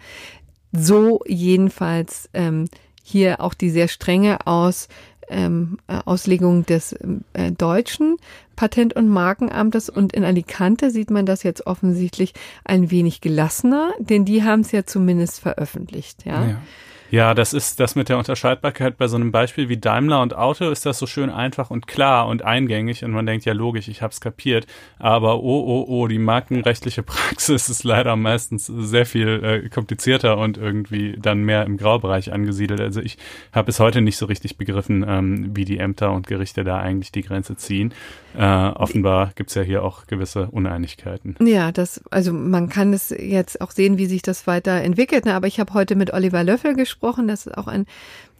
so 0.72 1.20
jedenfalls. 1.26 2.28
Ähm, 2.34 2.66
hier 3.08 3.40
auch 3.40 3.54
die 3.54 3.70
sehr 3.70 3.88
strenge 3.88 4.46
Aus, 4.46 4.88
ähm, 5.30 5.78
äh, 5.86 5.98
Auslegung 6.04 6.64
des 6.66 6.92
äh, 6.92 7.52
deutschen 7.52 8.16
Patent- 8.56 8.94
und 8.94 9.08
Markenamtes 9.08 9.88
und 9.88 10.12
in 10.12 10.24
Alicante 10.24 10.90
sieht 10.90 11.10
man 11.10 11.26
das 11.26 11.42
jetzt 11.42 11.66
offensichtlich 11.66 12.34
ein 12.64 12.90
wenig 12.90 13.20
gelassener, 13.20 13.92
denn 13.98 14.24
die 14.24 14.42
haben 14.42 14.60
es 14.60 14.72
ja 14.72 14.84
zumindest 14.84 15.40
veröffentlicht, 15.40 16.26
ja. 16.26 16.46
ja. 16.46 16.62
Ja, 17.10 17.32
das 17.32 17.54
ist 17.54 17.80
das 17.80 17.94
mit 17.94 18.10
der 18.10 18.18
Unterscheidbarkeit 18.18 18.98
bei 18.98 19.08
so 19.08 19.16
einem 19.16 19.32
Beispiel 19.32 19.70
wie 19.70 19.78
Daimler 19.78 20.20
und 20.20 20.36
Auto 20.36 20.68
ist 20.68 20.84
das 20.84 20.98
so 20.98 21.06
schön 21.06 21.30
einfach 21.30 21.70
und 21.70 21.86
klar 21.86 22.28
und 22.28 22.42
eingängig 22.44 23.02
und 23.02 23.12
man 23.12 23.24
denkt 23.24 23.46
ja 23.46 23.54
logisch, 23.54 23.88
ich 23.88 24.02
hab's 24.02 24.20
kapiert, 24.20 24.66
aber 24.98 25.42
oh 25.42 25.64
oh 25.66 25.86
oh, 25.88 26.06
die 26.06 26.18
markenrechtliche 26.18 27.02
Praxis 27.04 27.70
ist 27.70 27.82
leider 27.82 28.14
meistens 28.16 28.66
sehr 28.66 29.06
viel 29.06 29.42
äh, 29.42 29.68
komplizierter 29.70 30.36
und 30.36 30.58
irgendwie 30.58 31.16
dann 31.18 31.44
mehr 31.44 31.64
im 31.64 31.78
Graubereich 31.78 32.30
angesiedelt. 32.30 32.80
Also 32.80 33.00
ich 33.00 33.16
habe 33.52 33.66
bis 33.66 33.80
heute 33.80 34.02
nicht 34.02 34.18
so 34.18 34.26
richtig 34.26 34.58
begriffen, 34.58 35.02
ähm, 35.08 35.56
wie 35.56 35.64
die 35.64 35.78
Ämter 35.78 36.12
und 36.12 36.26
Gerichte 36.26 36.62
da 36.62 36.76
eigentlich 36.76 37.10
die 37.10 37.22
Grenze 37.22 37.56
ziehen. 37.56 37.94
Äh, 38.38 38.70
offenbar 38.76 39.32
gibt's 39.34 39.56
ja 39.56 39.62
hier 39.62 39.82
auch 39.82 40.06
gewisse 40.06 40.46
Uneinigkeiten. 40.46 41.34
Ja, 41.44 41.72
das 41.72 42.00
also 42.12 42.32
man 42.32 42.68
kann 42.68 42.92
es 42.92 43.10
jetzt 43.10 43.60
auch 43.60 43.72
sehen, 43.72 43.98
wie 43.98 44.06
sich 44.06 44.22
das 44.22 44.46
weiterentwickelt, 44.46 45.24
ne? 45.24 45.34
aber 45.34 45.48
ich 45.48 45.58
habe 45.58 45.74
heute 45.74 45.96
mit 45.96 46.12
Oliver 46.12 46.44
Löffel 46.44 46.76
gesprochen. 46.76 47.26
Das 47.26 47.48
ist 47.48 47.58
auch 47.58 47.66
ein 47.66 47.86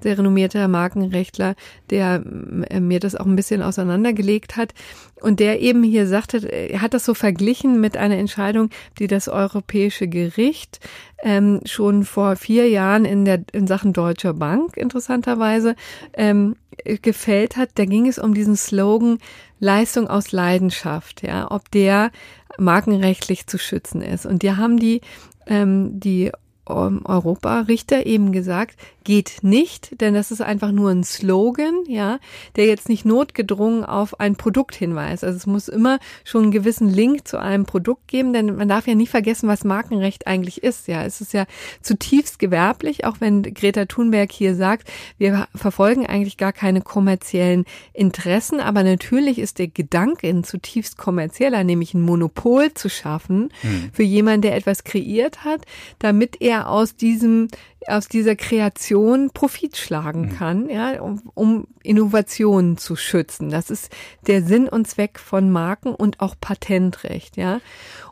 sehr 0.01 0.19
renommierter 0.19 0.69
Markenrechtler, 0.69 1.55
der 1.91 2.23
äh, 2.71 2.81
mir 2.81 3.01
das 3.01 3.15
auch 3.15 3.27
ein 3.27 3.37
bisschen 3.37 3.63
auseinandergelegt 3.63 4.57
hat 4.57 4.75
und 5.21 5.41
der 5.41 5.61
eben 5.61 5.83
hier 5.83 6.07
sagte, 6.07 6.39
er 6.49 6.81
hat 6.81 6.95
das 6.95 7.05
so 7.05 7.15
verglichen 7.15 7.81
mit 7.81 7.97
einer 7.97 8.17
Entscheidung, 8.17 8.71
die 8.99 9.07
das 9.07 9.29
Europäische 9.29 10.09
Gericht 10.09 10.81
ähm, 11.23 11.61
schon 11.65 12.05
vor 12.05 12.37
vier 12.37 12.69
Jahren 12.69 13.05
in 13.05 13.25
der 13.25 13.43
in 13.53 13.67
Sachen 13.67 13.93
Deutscher 13.93 14.35
Bank 14.35 14.77
interessanterweise 14.77 15.75
ähm, 16.15 16.57
gefällt 17.03 17.57
hat. 17.57 17.71
Da 17.75 17.85
ging 17.85 18.07
es 18.07 18.19
um 18.19 18.35
diesen 18.35 18.57
Slogan 18.57 19.19
Leistung 19.59 20.07
aus 20.07 20.31
Leidenschaft, 20.31 21.23
ja, 21.23 21.51
ob 21.51 21.71
der 21.73 22.11
markenrechtlich 22.59 23.47
zu 23.47 23.59
schützen 23.59 24.03
ist. 24.03 24.27
Und 24.27 24.43
die 24.43 24.53
haben 24.53 24.79
die 24.79 25.01
ähm, 25.47 25.99
die 25.99 26.31
Europa-Richter 26.69 28.05
eben 28.05 28.31
gesagt, 28.31 28.77
geht 29.09 29.39
nicht, 29.41 30.03
denn 30.03 30.13
das 30.13 30.31
ist 30.31 30.43
einfach 30.43 30.71
nur 30.71 30.91
ein 30.91 31.03
Slogan, 31.03 31.83
ja, 31.87 32.19
der 32.57 32.67
jetzt 32.67 32.91
nicht 32.91 33.07
notgedrungen 33.07 33.83
auf 33.83 34.21
ein 34.21 34.37
Produkt 34.37 34.75
hinweist. 34.75 35.25
Also 35.25 35.35
es 35.35 35.47
muss 35.47 35.69
immer 35.69 35.99
schon 36.25 36.43
einen 36.43 36.53
gewissen 36.53 36.91
Link 36.91 37.27
zu 37.27 37.41
einem 37.41 37.65
Produkt 37.65 38.07
geben, 38.09 38.35
denn 38.35 38.57
man 38.57 38.69
darf 38.69 38.87
ja 38.87 38.95
nie 38.95 39.07
vergessen, 39.07 39.49
was 39.49 39.65
Markenrecht 39.65 40.27
eigentlich 40.27 40.63
ist. 40.63 40.89
Ja, 40.89 41.05
es 41.05 41.23
ist 41.23 41.33
ja 41.33 41.47
zutiefst 41.81 42.39
gewerblich, 42.39 43.07
auch 43.07 43.17
wenn 43.21 43.41
Greta 43.43 43.87
Thunberg 43.87 44.31
hier 44.31 44.55
sagt, 44.55 44.91
wir 45.17 45.49
verfolgen 45.55 46.05
eigentlich 46.05 46.37
gar 46.37 46.53
keine 46.53 46.83
kommerziellen 46.83 47.65
Interessen, 47.95 48.61
aber 48.61 48.83
natürlich 48.83 49.39
ist 49.39 49.59
der 49.59 49.69
Gedanke 49.69 50.29
ein 50.29 50.45
zutiefst 50.45 50.99
kommerzieller, 50.99 51.65
nämlich 51.65 51.95
ein 51.95 52.03
Monopol 52.03 52.75
zu 52.75 52.91
schaffen 52.91 53.55
mhm. 53.63 53.89
für 53.91 54.03
jemanden, 54.03 54.43
der 54.43 54.55
etwas 54.55 54.85
kreiert 54.85 55.45
hat, 55.45 55.63
damit 55.99 56.43
er 56.43 56.69
aus 56.69 56.95
diesem 56.95 57.49
aus 57.87 58.09
dieser 58.09 58.37
Kreation 58.37 59.31
Profit 59.31 59.77
schlagen 59.77 60.23
mhm. 60.23 60.37
kann, 60.37 60.69
ja, 60.69 61.01
um, 61.01 61.23
um 61.35 61.67
Innovationen 61.83 62.77
zu 62.77 62.97
schützen. 62.97 63.51
Das 63.51 63.71
ist 63.71 63.95
der 64.27 64.43
Sinn 64.43 64.69
und 64.69 64.87
Zweck 64.87 65.19
von 65.19 65.51
Marken 65.51 65.95
und 65.95 66.21
auch 66.21 66.35
Patentrecht, 66.41 67.37
ja. 67.37 67.61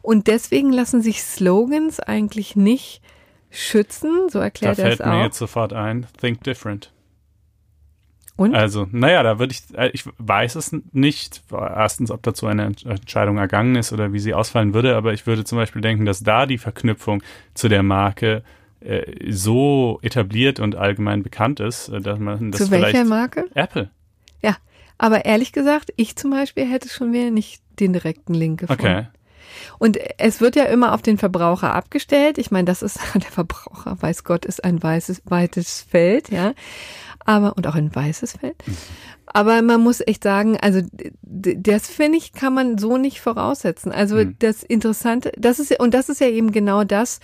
Und 0.03 0.29
deswegen 0.29 0.73
lassen 0.73 1.03
sich 1.03 1.23
Slogans 1.23 2.01
eigentlich 2.01 2.57
nicht 2.57 3.03
schützen, 3.51 4.29
so 4.29 4.39
erklärt 4.39 4.79
er 4.79 4.87
es 4.87 4.95
auch. 4.95 4.99
Da 4.99 5.05
fällt 5.05 5.19
mir 5.19 5.25
jetzt 5.25 5.39
sofort 5.39 5.73
ein, 5.73 6.07
think 6.21 6.43
different. 6.45 6.93
Und? 8.37 8.55
Also, 8.55 8.87
naja, 8.93 9.23
da 9.23 9.39
würde 9.39 9.55
ich, 9.55 9.63
äh, 9.77 9.91
ich 9.95 10.05
weiß 10.19 10.57
es 10.57 10.77
nicht, 10.93 11.43
erstens, 11.51 12.11
ob 12.11 12.23
dazu 12.23 12.47
eine 12.47 12.65
Entscheidung 12.65 13.39
ergangen 13.39 13.77
ist 13.77 13.95
oder 13.95 14.13
wie 14.13 14.19
sie 14.19 14.35
ausfallen 14.35 14.75
würde, 14.75 14.95
aber 14.95 15.15
ich 15.15 15.27
würde 15.27 15.45
zum 15.45 15.57
Beispiel 15.57 15.81
denken, 15.81 16.05
dass 16.05 16.21
da 16.21 16.45
die 16.45 16.59
Verknüpfung 16.59 17.23
zu 17.55 17.69
der 17.69 17.83
Marke 17.83 18.43
äh, 18.81 19.33
so 19.33 19.99
etabliert 20.03 20.61
und 20.61 20.77
allgemein 20.77 21.23
bekannt 21.23 21.61
ist, 21.61 21.89
äh, 21.89 22.01
dass 22.01 22.19
man 22.19 22.53
das 22.53 22.63
Zu 22.63 22.71
welcher 22.71 23.05
Marke? 23.05 23.47
Apple. 23.55 23.91
Ja, 24.43 24.57
aber 24.99 25.25
ehrlich 25.25 25.53
gesagt, 25.53 25.93
ich 25.97 26.17
zum 26.17 26.31
Beispiel 26.31 26.67
hätte 26.71 26.89
schon 26.89 27.13
wieder 27.13 27.31
nicht 27.31 27.63
den 27.81 27.93
direkten 27.93 28.35
Link 28.35 28.61
gefunden. 28.61 28.83
Okay. 28.83 29.07
Und 29.79 29.99
es 30.19 30.41
wird 30.41 30.57
ja 30.57 30.65
immer 30.65 30.93
auf 30.93 31.03
den 31.03 31.19
Verbraucher 31.19 31.75
abgestellt. 31.75 32.39
Ich 32.39 32.51
meine, 32.51 32.65
das 32.65 32.83
ist 32.83 32.99
der 33.15 33.23
Verbraucher, 33.23 33.97
weiß 34.01 34.25
Gott, 34.25 34.45
ist 34.45 34.65
ein 34.65 34.83
weißes, 34.83 35.23
weites 35.25 35.83
Feld, 35.83 36.31
ja. 36.31 36.53
Aber, 37.25 37.57
und 37.57 37.67
auch 37.67 37.75
ein 37.75 37.95
weißes 37.95 38.37
Feld. 38.39 38.57
Aber 39.27 39.61
man 39.61 39.83
muss 39.83 40.01
echt 40.01 40.23
sagen, 40.23 40.57
also 40.61 40.81
das 41.23 41.89
finde 41.89 42.19
ich, 42.19 42.33
kann 42.33 42.55
man 42.55 42.79
so 42.79 42.97
nicht 42.97 43.21
voraussetzen. 43.21 43.91
Also 43.91 44.17
mhm. 44.17 44.37
das 44.39 44.63
Interessante, 44.63 45.33
das 45.37 45.59
ist 45.59 45.79
und 45.81 45.93
das 45.93 46.09
ist 46.09 46.21
ja 46.21 46.29
eben 46.29 46.53
genau 46.53 46.85
das, 46.85 47.19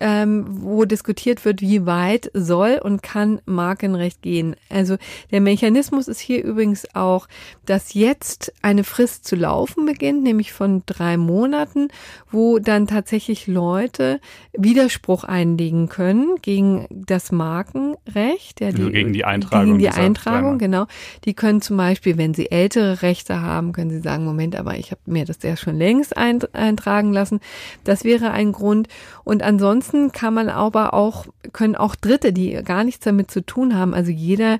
ähm, 0.00 0.44
wo 0.62 0.84
diskutiert 0.84 1.44
wird, 1.44 1.60
wie 1.60 1.86
weit 1.86 2.30
soll 2.34 2.80
und 2.82 3.02
kann 3.02 3.40
Markenrecht 3.46 4.22
gehen. 4.22 4.56
Also 4.68 4.96
der 5.30 5.40
Mechanismus 5.40 6.08
ist 6.08 6.20
hier 6.20 6.42
übrigens 6.44 6.86
auch, 6.94 7.28
dass 7.66 7.94
jetzt 7.94 8.52
eine 8.62 8.84
Frist 8.84 9.26
zu 9.26 9.36
laufen 9.36 9.86
beginnt, 9.86 10.22
nämlich 10.22 10.52
von 10.52 10.82
drei 10.86 11.16
Monaten, 11.16 11.88
wo 12.30 12.58
dann 12.58 12.86
tatsächlich 12.86 13.46
Leute 13.46 14.20
Widerspruch 14.52 15.24
einlegen 15.24 15.88
können 15.88 16.36
gegen 16.42 16.86
das 16.90 17.32
Markenrecht, 17.32 18.60
ja, 18.60 18.70
die, 18.72 18.82
also 18.82 18.90
gegen 18.90 19.12
die 19.12 19.24
Eintragung. 19.24 19.66
Gegen 19.66 19.78
die 19.78 19.88
Eintragung, 19.88 20.58
genau. 20.58 20.86
Die 21.24 21.34
können 21.34 21.62
zum 21.62 21.76
Beispiel, 21.76 22.18
wenn 22.18 22.34
sie 22.34 22.50
ältere 22.50 23.02
Rechte 23.02 23.40
haben, 23.40 23.72
können 23.72 23.90
sie 23.90 24.00
sagen, 24.00 24.24
Moment, 24.24 24.56
aber 24.56 24.76
ich 24.76 24.90
habe 24.90 25.00
mir 25.06 25.24
das 25.24 25.38
ja 25.42 25.56
schon 25.56 25.76
längst 25.76 26.16
eintragen 26.16 27.12
lassen. 27.12 27.40
Das 27.84 28.04
wäre 28.04 28.30
ein 28.30 28.52
Grund. 28.52 28.88
Und 29.24 29.42
ansonsten 29.42 29.81
kann 30.12 30.34
man 30.34 30.48
aber 30.48 30.94
auch, 30.94 31.26
können 31.52 31.76
auch 31.76 31.94
Dritte, 31.94 32.32
die 32.32 32.52
gar 32.62 32.84
nichts 32.84 33.04
damit 33.04 33.30
zu 33.30 33.44
tun 33.44 33.76
haben, 33.76 33.94
also 33.94 34.10
jeder 34.10 34.58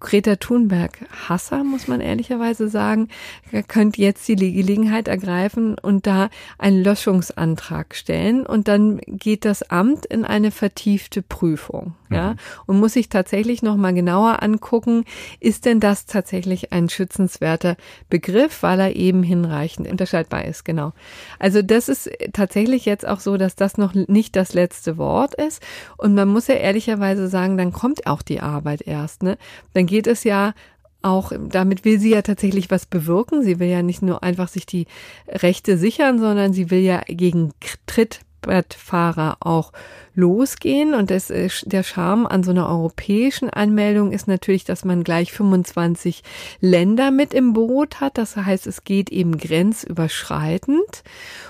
Greta 0.00 0.36
Thunberg 0.36 0.98
Hasser, 1.28 1.64
muss 1.64 1.88
man 1.88 2.00
ehrlicherweise 2.00 2.68
sagen, 2.68 3.08
könnt 3.68 3.96
jetzt 3.96 4.28
die 4.28 4.52
Gelegenheit 4.52 5.08
ergreifen 5.08 5.78
und 5.78 6.06
da 6.06 6.28
einen 6.58 6.82
Löschungsantrag 6.82 7.94
stellen 7.94 8.44
und 8.44 8.68
dann 8.68 8.98
geht 9.06 9.46
das 9.46 9.62
Amt 9.70 10.04
in 10.04 10.24
eine 10.24 10.50
vertiefte 10.50 11.22
Prüfung, 11.22 11.94
ja, 12.10 12.32
mhm. 12.32 12.38
und 12.66 12.80
muss 12.80 12.92
sich 12.92 13.08
tatsächlich 13.08 13.62
nochmal 13.62 13.94
genauer 13.94 14.42
angucken, 14.42 15.04
ist 15.40 15.64
denn 15.64 15.80
das 15.80 16.04
tatsächlich 16.04 16.72
ein 16.72 16.90
schützenswerter 16.90 17.76
Begriff, 18.10 18.62
weil 18.62 18.80
er 18.80 18.96
eben 18.96 19.22
hinreichend 19.22 19.88
unterscheidbar 19.88 20.44
ist, 20.44 20.64
genau. 20.64 20.92
Also 21.38 21.62
das 21.62 21.88
ist 21.88 22.10
tatsächlich 22.34 22.84
jetzt 22.84 23.06
auch 23.06 23.20
so, 23.20 23.38
dass 23.38 23.56
das 23.56 23.78
noch 23.78 23.94
nicht 23.94 24.36
das 24.36 24.52
letzte 24.52 24.98
Wort 24.98 25.34
ist 25.34 25.62
und 25.96 26.14
man 26.14 26.28
muss 26.28 26.46
ja 26.48 26.56
ehrlicherweise 26.56 27.28
sagen, 27.28 27.56
dann 27.56 27.72
kommt 27.72 28.06
auch 28.06 28.20
die 28.20 28.40
Arbeit 28.40 28.82
erst, 28.82 29.22
ne? 29.22 29.38
Dann 29.72 29.86
geht 29.94 30.08
es 30.08 30.24
ja 30.24 30.54
auch, 31.02 31.30
damit 31.38 31.84
will 31.84 32.00
sie 32.00 32.10
ja 32.10 32.22
tatsächlich 32.22 32.68
was 32.68 32.84
bewirken. 32.84 33.44
Sie 33.44 33.60
will 33.60 33.68
ja 33.68 33.80
nicht 33.80 34.02
nur 34.02 34.24
einfach 34.24 34.48
sich 34.48 34.66
die 34.66 34.86
Rechte 35.28 35.78
sichern, 35.78 36.18
sondern 36.18 36.52
sie 36.52 36.68
will 36.72 36.80
ja 36.80 37.02
gegen 37.06 37.52
Trittbrettfahrer 38.44 39.38
auch 39.40 39.72
losgehen. 40.14 40.94
Und 40.94 41.10
das, 41.10 41.32
der 41.64 41.82
Charme 41.82 42.26
an 42.26 42.44
so 42.44 42.50
einer 42.50 42.68
europäischen 42.68 43.50
Anmeldung 43.50 44.12
ist 44.12 44.28
natürlich, 44.28 44.64
dass 44.64 44.84
man 44.84 45.02
gleich 45.02 45.32
25 45.32 46.22
Länder 46.60 47.10
mit 47.10 47.34
im 47.34 47.52
Boot 47.52 48.00
hat. 48.00 48.18
Das 48.18 48.36
heißt, 48.36 48.66
es 48.66 48.84
geht 48.84 49.10
eben 49.10 49.38
grenzüberschreitend. 49.38 51.02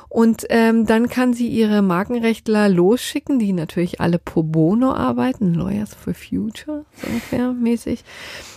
Und 0.08 0.46
ähm, 0.50 0.86
dann 0.86 1.08
kann 1.08 1.34
sie 1.34 1.48
ihre 1.48 1.82
Markenrechtler 1.82 2.68
losschicken, 2.68 3.40
die 3.40 3.52
natürlich 3.52 4.00
alle 4.00 4.20
pro 4.20 4.44
bono 4.44 4.92
arbeiten, 4.92 5.54
Lawyers 5.54 5.92
for 5.92 6.14
Future, 6.14 6.84
so 6.94 7.08
ungefähr 7.08 7.52
mäßig. 7.52 8.04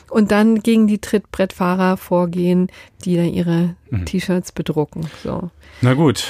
Und 0.09 0.31
dann 0.31 0.59
gegen 0.59 0.85
die 0.85 0.99
Trittbrettfahrer 0.99 1.97
vorgehen, 1.97 2.71
die 3.03 3.15
dann 3.15 3.33
ihre 3.33 3.75
mhm. 3.89 4.05
T-Shirts 4.05 4.51
bedrucken. 4.51 5.07
So. 5.23 5.49
Na 5.81 5.95
gut, 5.95 6.27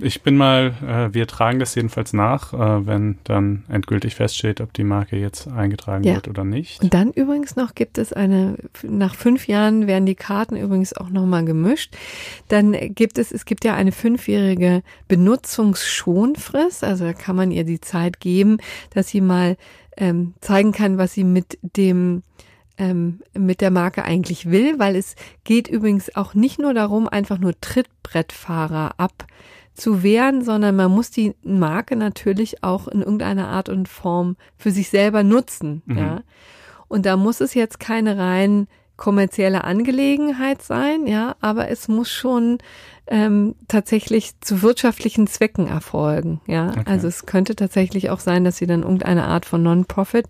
ich 0.00 0.22
bin 0.22 0.36
mal, 0.36 0.74
äh, 0.86 1.14
wir 1.14 1.26
tragen 1.26 1.58
das 1.58 1.74
jedenfalls 1.74 2.12
nach, 2.12 2.52
äh, 2.52 2.86
wenn 2.86 3.18
dann 3.24 3.64
endgültig 3.68 4.14
feststeht, 4.14 4.60
ob 4.60 4.72
die 4.72 4.84
Marke 4.84 5.16
jetzt 5.16 5.48
eingetragen 5.48 6.04
ja. 6.04 6.14
wird 6.14 6.28
oder 6.28 6.44
nicht. 6.44 6.82
Und 6.82 6.94
dann 6.94 7.12
übrigens 7.12 7.56
noch 7.56 7.74
gibt 7.74 7.98
es 7.98 8.12
eine, 8.12 8.56
nach 8.82 9.14
fünf 9.14 9.48
Jahren 9.48 9.86
werden 9.86 10.06
die 10.06 10.14
Karten 10.14 10.56
übrigens 10.56 10.92
auch 10.92 11.10
nochmal 11.10 11.44
gemischt. 11.44 11.96
Dann 12.48 12.72
gibt 12.94 13.18
es, 13.18 13.32
es 13.32 13.44
gibt 13.44 13.64
ja 13.64 13.74
eine 13.74 13.92
fünfjährige 13.92 14.82
Benutzungsschonfrist, 15.08 16.84
also 16.84 17.04
da 17.04 17.12
kann 17.12 17.36
man 17.36 17.50
ihr 17.50 17.64
die 17.64 17.80
Zeit 17.80 18.20
geben, 18.20 18.58
dass 18.94 19.08
sie 19.08 19.20
mal 19.20 19.56
ähm, 19.96 20.34
zeigen 20.40 20.72
kann, 20.72 20.98
was 20.98 21.14
sie 21.14 21.24
mit 21.24 21.58
dem 21.62 22.22
ähm, 22.78 23.20
mit 23.36 23.60
der 23.60 23.72
Marke 23.72 24.04
eigentlich 24.04 24.50
will, 24.50 24.78
weil 24.78 24.94
es 24.94 25.16
geht 25.42 25.66
übrigens 25.66 26.14
auch 26.14 26.34
nicht 26.34 26.60
nur 26.60 26.74
darum, 26.74 27.08
einfach 27.08 27.38
nur 27.38 27.60
Trittbrettfahrer 27.60 28.92
ab 28.98 29.26
zu 29.78 30.02
wehren, 30.02 30.42
sondern 30.42 30.76
man 30.76 30.90
muss 30.90 31.10
die 31.10 31.34
Marke 31.42 31.96
natürlich 31.96 32.62
auch 32.62 32.88
in 32.88 33.00
irgendeiner 33.00 33.48
Art 33.48 33.68
und 33.68 33.88
Form 33.88 34.36
für 34.56 34.70
sich 34.70 34.90
selber 34.90 35.22
nutzen, 35.22 35.82
mhm. 35.86 35.98
ja. 35.98 36.22
Und 36.88 37.04
da 37.04 37.16
muss 37.16 37.40
es 37.40 37.52
jetzt 37.54 37.80
keine 37.80 38.16
rein 38.16 38.66
kommerzielle 38.96 39.62
Angelegenheit 39.64 40.60
sein, 40.62 41.06
ja, 41.06 41.36
aber 41.40 41.68
es 41.68 41.86
muss 41.86 42.10
schon 42.10 42.58
ähm, 43.06 43.54
tatsächlich 43.68 44.40
zu 44.40 44.62
wirtschaftlichen 44.62 45.26
Zwecken 45.28 45.68
erfolgen, 45.68 46.40
ja. 46.46 46.70
Okay. 46.70 46.82
Also 46.84 47.06
es 47.06 47.24
könnte 47.24 47.54
tatsächlich 47.54 48.10
auch 48.10 48.20
sein, 48.20 48.44
dass 48.44 48.56
sie 48.56 48.66
dann 48.66 48.82
irgendeine 48.82 49.24
Art 49.26 49.46
von 49.46 49.62
Non-Profit 49.62 50.26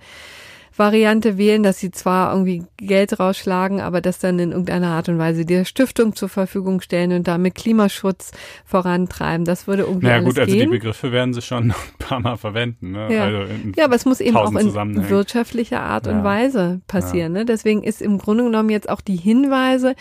Variante 0.79 1.39
wählen, 1.39 1.62
dass 1.62 1.79
sie 1.79 1.91
zwar 1.91 2.33
irgendwie 2.33 2.64
Geld 2.76 3.18
rausschlagen, 3.18 3.81
aber 3.81 4.01
das 4.01 4.18
dann 4.18 4.39
in 4.39 4.51
irgendeiner 4.51 4.89
Art 4.89 5.09
und 5.09 5.18
Weise 5.18 5.45
der 5.45 5.64
Stiftung 5.64 6.14
zur 6.14 6.29
Verfügung 6.29 6.81
stellen 6.81 7.12
und 7.12 7.29
damit 7.29 7.55
Klimaschutz 7.55 8.33
vorantreiben. 8.64 9.45
Das 9.45 9.66
würde 9.66 9.83
irgendwie 9.83 10.07
naja, 10.07 10.18
alles 10.18 10.29
gut, 10.29 10.39
also 10.39 10.55
die 10.55 10.66
Begriffe 10.66 11.12
werden 11.12 11.35
sie 11.35 11.43
schon 11.43 11.70
ein 11.70 11.74
paar 11.99 12.20
Mal 12.20 12.37
verwenden. 12.37 12.93
Ne? 12.93 13.12
Ja. 13.12 13.24
Also 13.24 13.53
ja, 13.76 13.85
aber 13.85 13.97
es 13.97 14.05
muss 14.05 14.20
eben 14.20 14.37
auch 14.37 14.53
in 14.53 15.09
wirtschaftlicher 15.09 15.81
Art 15.81 16.07
ja. 16.07 16.12
und 16.12 16.24
Weise 16.24 16.81
passieren. 16.87 17.35
Ja. 17.35 17.41
Ne? 17.41 17.45
Deswegen 17.45 17.83
ist 17.83 18.01
im 18.01 18.18
Grunde 18.18 18.45
genommen 18.45 18.70
jetzt 18.70 18.89
auch 18.89 19.01
die 19.01 19.16
Hinweise, 19.16 19.95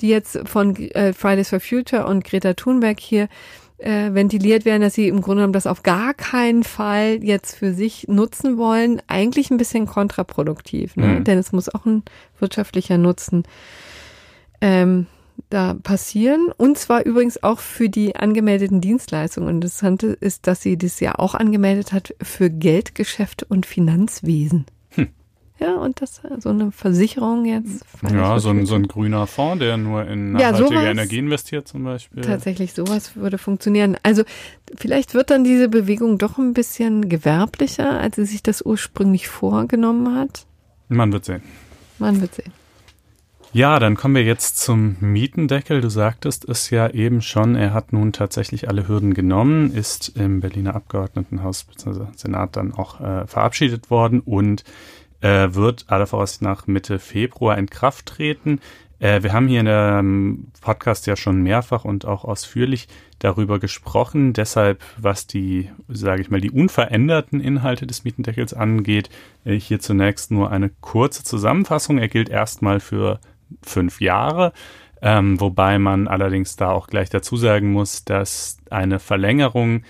die 0.00 0.08
jetzt 0.08 0.40
von 0.48 0.76
äh, 0.76 1.12
Fridays 1.12 1.50
for 1.50 1.60
Future 1.60 2.06
und 2.06 2.24
Greta 2.24 2.54
Thunberg 2.54 2.98
hier 2.98 3.28
äh, 3.82 4.14
ventiliert 4.14 4.64
werden, 4.64 4.82
dass 4.82 4.94
sie 4.94 5.08
im 5.08 5.20
Grunde 5.20 5.40
genommen 5.40 5.52
das 5.52 5.66
auf 5.66 5.82
gar 5.82 6.14
keinen 6.14 6.62
Fall 6.62 7.22
jetzt 7.22 7.56
für 7.56 7.72
sich 7.72 8.06
nutzen 8.08 8.56
wollen, 8.56 9.02
eigentlich 9.06 9.50
ein 9.50 9.58
bisschen 9.58 9.86
kontraproduktiv, 9.86 10.96
ne? 10.96 11.06
Mhm. 11.06 11.24
denn 11.24 11.38
es 11.38 11.52
muss 11.52 11.68
auch 11.68 11.84
ein 11.84 12.02
wirtschaftlicher 12.38 12.98
Nutzen 12.98 13.44
ähm, 14.60 15.06
da 15.50 15.74
passieren. 15.74 16.50
Und 16.56 16.78
zwar 16.78 17.04
übrigens 17.04 17.42
auch 17.42 17.60
für 17.60 17.88
die 17.88 18.16
angemeldeten 18.16 18.80
Dienstleistungen. 18.80 19.48
Und 19.48 19.60
das 19.62 19.72
Interessante 19.72 20.06
ist, 20.20 20.46
dass 20.46 20.62
sie 20.62 20.78
das 20.78 21.00
ja 21.00 21.18
auch 21.18 21.34
angemeldet 21.34 21.92
hat 21.92 22.14
für 22.22 22.50
Geldgeschäfte 22.50 23.44
und 23.46 23.66
Finanzwesen. 23.66 24.66
Ja, 25.62 25.76
und 25.76 26.02
das 26.02 26.20
so 26.38 26.48
eine 26.48 26.72
Versicherung 26.72 27.44
jetzt. 27.44 27.84
Ja, 28.10 28.40
so 28.40 28.50
ein, 28.50 28.66
so 28.66 28.74
ein 28.74 28.88
grüner 28.88 29.28
Fonds, 29.28 29.60
der 29.60 29.76
nur 29.76 30.04
in 30.08 30.32
nachhaltige 30.32 30.74
ja, 30.74 30.90
Energie 30.90 31.18
investiert 31.18 31.68
zum 31.68 31.84
Beispiel. 31.84 32.22
Tatsächlich, 32.22 32.72
sowas 32.72 33.14
würde 33.14 33.38
funktionieren. 33.38 33.96
Also 34.02 34.24
vielleicht 34.76 35.14
wird 35.14 35.30
dann 35.30 35.44
diese 35.44 35.68
Bewegung 35.68 36.18
doch 36.18 36.36
ein 36.36 36.52
bisschen 36.52 37.08
gewerblicher, 37.08 38.00
als 38.00 38.16
sie 38.16 38.24
sich 38.24 38.42
das 38.42 38.62
ursprünglich 38.62 39.28
vorgenommen 39.28 40.18
hat. 40.18 40.46
Man 40.88 41.12
wird 41.12 41.26
sehen. 41.26 41.42
Man 42.00 42.20
wird 42.20 42.34
sehen. 42.34 42.52
Ja, 43.52 43.78
dann 43.78 43.96
kommen 43.96 44.16
wir 44.16 44.24
jetzt 44.24 44.56
zum 44.58 44.96
Mietendeckel. 45.00 45.80
Du 45.80 45.90
sagtest 45.90 46.48
es 46.48 46.70
ja 46.70 46.88
eben 46.88 47.20
schon, 47.20 47.54
er 47.54 47.72
hat 47.72 47.92
nun 47.92 48.12
tatsächlich 48.12 48.68
alle 48.68 48.88
Hürden 48.88 49.14
genommen, 49.14 49.72
ist 49.72 50.16
im 50.16 50.40
Berliner 50.40 50.74
Abgeordnetenhaus 50.74 51.64
bzw. 51.64 52.06
Senat 52.16 52.56
dann 52.56 52.72
auch 52.72 53.00
äh, 53.00 53.26
verabschiedet 53.26 53.90
worden 53.90 54.20
und 54.20 54.64
äh, 55.22 55.54
wird 55.54 55.86
aller 55.88 56.06
Voraussicht 56.06 56.42
nach 56.42 56.66
Mitte 56.66 56.98
Februar 56.98 57.56
in 57.56 57.70
Kraft 57.70 58.06
treten. 58.06 58.60
Äh, 58.98 59.22
wir 59.22 59.32
haben 59.32 59.48
hier 59.48 59.60
in 59.60 59.66
dem 59.66 60.48
Podcast 60.60 61.06
ja 61.06 61.16
schon 61.16 61.42
mehrfach 61.42 61.84
und 61.84 62.04
auch 62.04 62.24
ausführlich 62.24 62.88
darüber 63.18 63.58
gesprochen. 63.58 64.32
Deshalb, 64.32 64.82
was 64.96 65.26
die, 65.26 65.70
sage 65.88 66.22
ich 66.22 66.30
mal, 66.30 66.40
die 66.40 66.50
unveränderten 66.50 67.40
Inhalte 67.40 67.86
des 67.86 68.04
Mietendeckels 68.04 68.54
angeht, 68.54 69.10
äh, 69.44 69.54
hier 69.54 69.80
zunächst 69.80 70.30
nur 70.30 70.50
eine 70.50 70.70
kurze 70.80 71.24
Zusammenfassung. 71.24 71.98
Er 71.98 72.08
gilt 72.08 72.28
erstmal 72.28 72.80
für 72.80 73.20
fünf 73.62 74.00
Jahre. 74.00 74.52
Ähm, 75.04 75.40
wobei 75.40 75.80
man 75.80 76.06
allerdings 76.06 76.54
da 76.54 76.70
auch 76.70 76.86
gleich 76.86 77.10
dazu 77.10 77.36
sagen 77.36 77.72
muss, 77.72 78.04
dass 78.04 78.58
eine 78.70 79.00
Verlängerung 79.00 79.82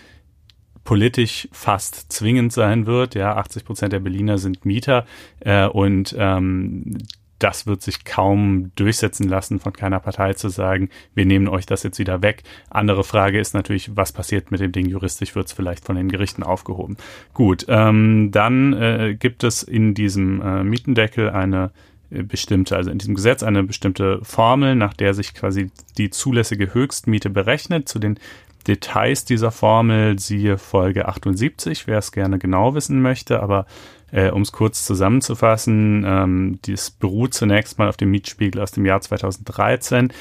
politisch 0.84 1.48
fast 1.52 2.12
zwingend 2.12 2.52
sein 2.52 2.86
wird. 2.86 3.14
Ja, 3.14 3.36
80 3.36 3.64
Prozent 3.64 3.92
der 3.92 4.00
Berliner 4.00 4.38
sind 4.38 4.64
Mieter 4.64 5.06
äh, 5.40 5.66
und 5.66 6.14
ähm, 6.18 6.98
das 7.42 7.66
wird 7.66 7.82
sich 7.82 8.04
kaum 8.04 8.70
durchsetzen 8.76 9.28
lassen, 9.28 9.58
von 9.58 9.72
keiner 9.72 9.98
Partei 9.98 10.34
zu 10.34 10.48
sagen, 10.48 10.90
wir 11.14 11.26
nehmen 11.26 11.48
euch 11.48 11.66
das 11.66 11.82
jetzt 11.82 11.98
wieder 11.98 12.22
weg. 12.22 12.44
Andere 12.70 13.02
Frage 13.02 13.40
ist 13.40 13.52
natürlich, 13.52 13.96
was 13.96 14.12
passiert 14.12 14.50
mit 14.50 14.60
dem 14.60 14.70
Ding 14.70 14.86
juristisch, 14.86 15.34
wird 15.34 15.48
es 15.48 15.52
vielleicht 15.52 15.84
von 15.84 15.96
den 15.96 16.08
Gerichten 16.08 16.44
aufgehoben. 16.44 16.96
Gut, 17.34 17.66
ähm, 17.68 18.30
dann 18.30 18.72
äh, 18.74 19.16
gibt 19.18 19.42
es 19.42 19.64
in 19.64 19.94
diesem 19.94 20.40
äh, 20.40 20.62
Mietendeckel 20.62 21.30
eine 21.30 21.72
äh, 22.10 22.22
bestimmte, 22.22 22.76
also 22.76 22.90
in 22.90 22.98
diesem 22.98 23.16
Gesetz 23.16 23.42
eine 23.42 23.64
bestimmte 23.64 24.20
Formel, 24.22 24.76
nach 24.76 24.94
der 24.94 25.14
sich 25.14 25.34
quasi 25.34 25.70
die 25.98 26.10
zulässige 26.10 26.72
Höchstmiete 26.74 27.28
berechnet. 27.28 27.88
Zu 27.88 27.98
den 27.98 28.18
Details 28.64 29.24
dieser 29.24 29.50
Formel 29.50 30.18
siehe 30.18 30.58
Folge 30.58 31.08
78, 31.08 31.86
wer 31.86 31.98
es 31.98 32.12
gerne 32.12 32.38
genau 32.38 32.74
wissen 32.74 33.02
möchte, 33.02 33.40
aber 33.40 33.66
äh, 34.10 34.30
um 34.30 34.42
es 34.42 34.52
kurz 34.52 34.84
zusammenzufassen, 34.84 36.04
ähm, 36.06 36.58
dies 36.64 36.90
beruht 36.90 37.34
zunächst 37.34 37.78
mal 37.78 37.88
auf 37.88 37.96
dem 37.96 38.10
Mietspiegel 38.10 38.60
aus 38.60 38.72
dem 38.72 38.84
Jahr 38.84 39.00
2013, 39.00 40.12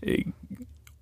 äh, 0.00 0.24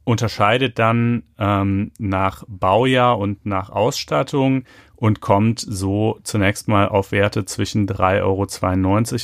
unterscheidet 0.05 0.79
dann 0.79 1.25
ähm, 1.39 1.93
nach 1.99 2.45
Baujahr 2.49 3.19
und 3.19 3.45
nach 3.45 3.69
Ausstattung 3.69 4.65
und 4.97 5.21
kommt 5.21 5.61
so 5.61 6.19
zunächst 6.25 6.67
mal 6.67 6.89
auf 6.89 7.13
Werte 7.13 7.45
zwischen 7.45 7.87
3,92 7.87 8.23
Euro 8.23 8.41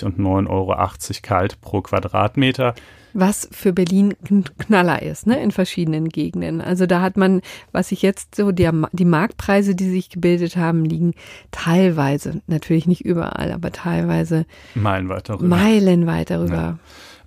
und 0.06 0.18
9,80 0.18 0.48
Euro 0.50 1.20
kalt 1.22 1.60
pro 1.62 1.80
Quadratmeter 1.80 2.74
was 3.14 3.48
für 3.52 3.72
Berlin 3.72 4.14
Knaller 4.58 5.00
ist, 5.00 5.26
ne, 5.26 5.40
in 5.40 5.52
verschiedenen 5.52 6.08
Gegenden. 6.08 6.60
Also 6.60 6.86
da 6.86 7.00
hat 7.00 7.16
man, 7.16 7.40
was 7.72 7.92
ich 7.92 8.02
jetzt 8.02 8.34
so, 8.34 8.52
der, 8.52 8.72
die 8.92 9.04
Marktpreise, 9.04 9.74
die 9.74 9.88
sich 9.88 10.10
gebildet 10.10 10.56
haben, 10.56 10.84
liegen 10.84 11.14
teilweise, 11.52 12.42
natürlich 12.48 12.86
nicht 12.86 13.04
überall, 13.04 13.52
aber 13.52 13.70
teilweise 13.72 14.46
meilenweit 14.74 15.28
darüber. 15.28 15.46
Meilenweit 15.46 16.30
darüber. 16.30 16.54
Ja. 16.54 16.78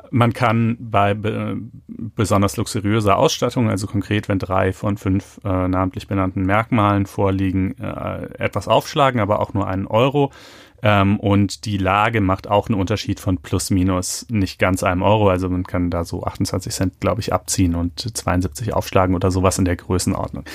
Man 0.09 0.33
kann 0.33 0.77
bei 0.79 1.13
be 1.13 1.57
besonders 1.88 2.55
luxuriöser 2.55 3.17
Ausstattung, 3.17 3.69
also 3.69 3.88
konkret, 3.88 4.29
wenn 4.29 4.39
drei 4.39 4.71
von 4.71 4.97
fünf 4.97 5.39
äh, 5.43 5.67
namentlich 5.67 6.07
benannten 6.07 6.43
Merkmalen 6.43 7.05
vorliegen, 7.05 7.77
äh, 7.77 8.27
etwas 8.38 8.67
aufschlagen, 8.67 9.19
aber 9.19 9.41
auch 9.41 9.53
nur 9.53 9.67
einen 9.67 9.88
Euro. 9.88 10.31
Ähm, 10.84 11.19
und 11.19 11.65
die 11.65 11.78
Lage 11.78 12.21
macht 12.21 12.47
auch 12.47 12.69
einen 12.69 12.80
Unterschied 12.80 13.19
von 13.19 13.39
plus 13.39 13.69
minus 13.69 14.25
nicht 14.30 14.59
ganz 14.59 14.84
einem 14.84 15.01
Euro. 15.01 15.30
Also 15.30 15.49
man 15.49 15.63
kann 15.63 15.89
da 15.89 16.03
so 16.03 16.23
28 16.23 16.73
Cent, 16.73 16.99
glaube 16.99 17.21
ich, 17.21 17.34
abziehen 17.34 17.75
und 17.75 17.99
72 17.99 18.73
aufschlagen 18.73 19.15
oder 19.15 19.32
sowas 19.32 19.57
in 19.57 19.65
der 19.65 19.75
Größenordnung. 19.75 20.45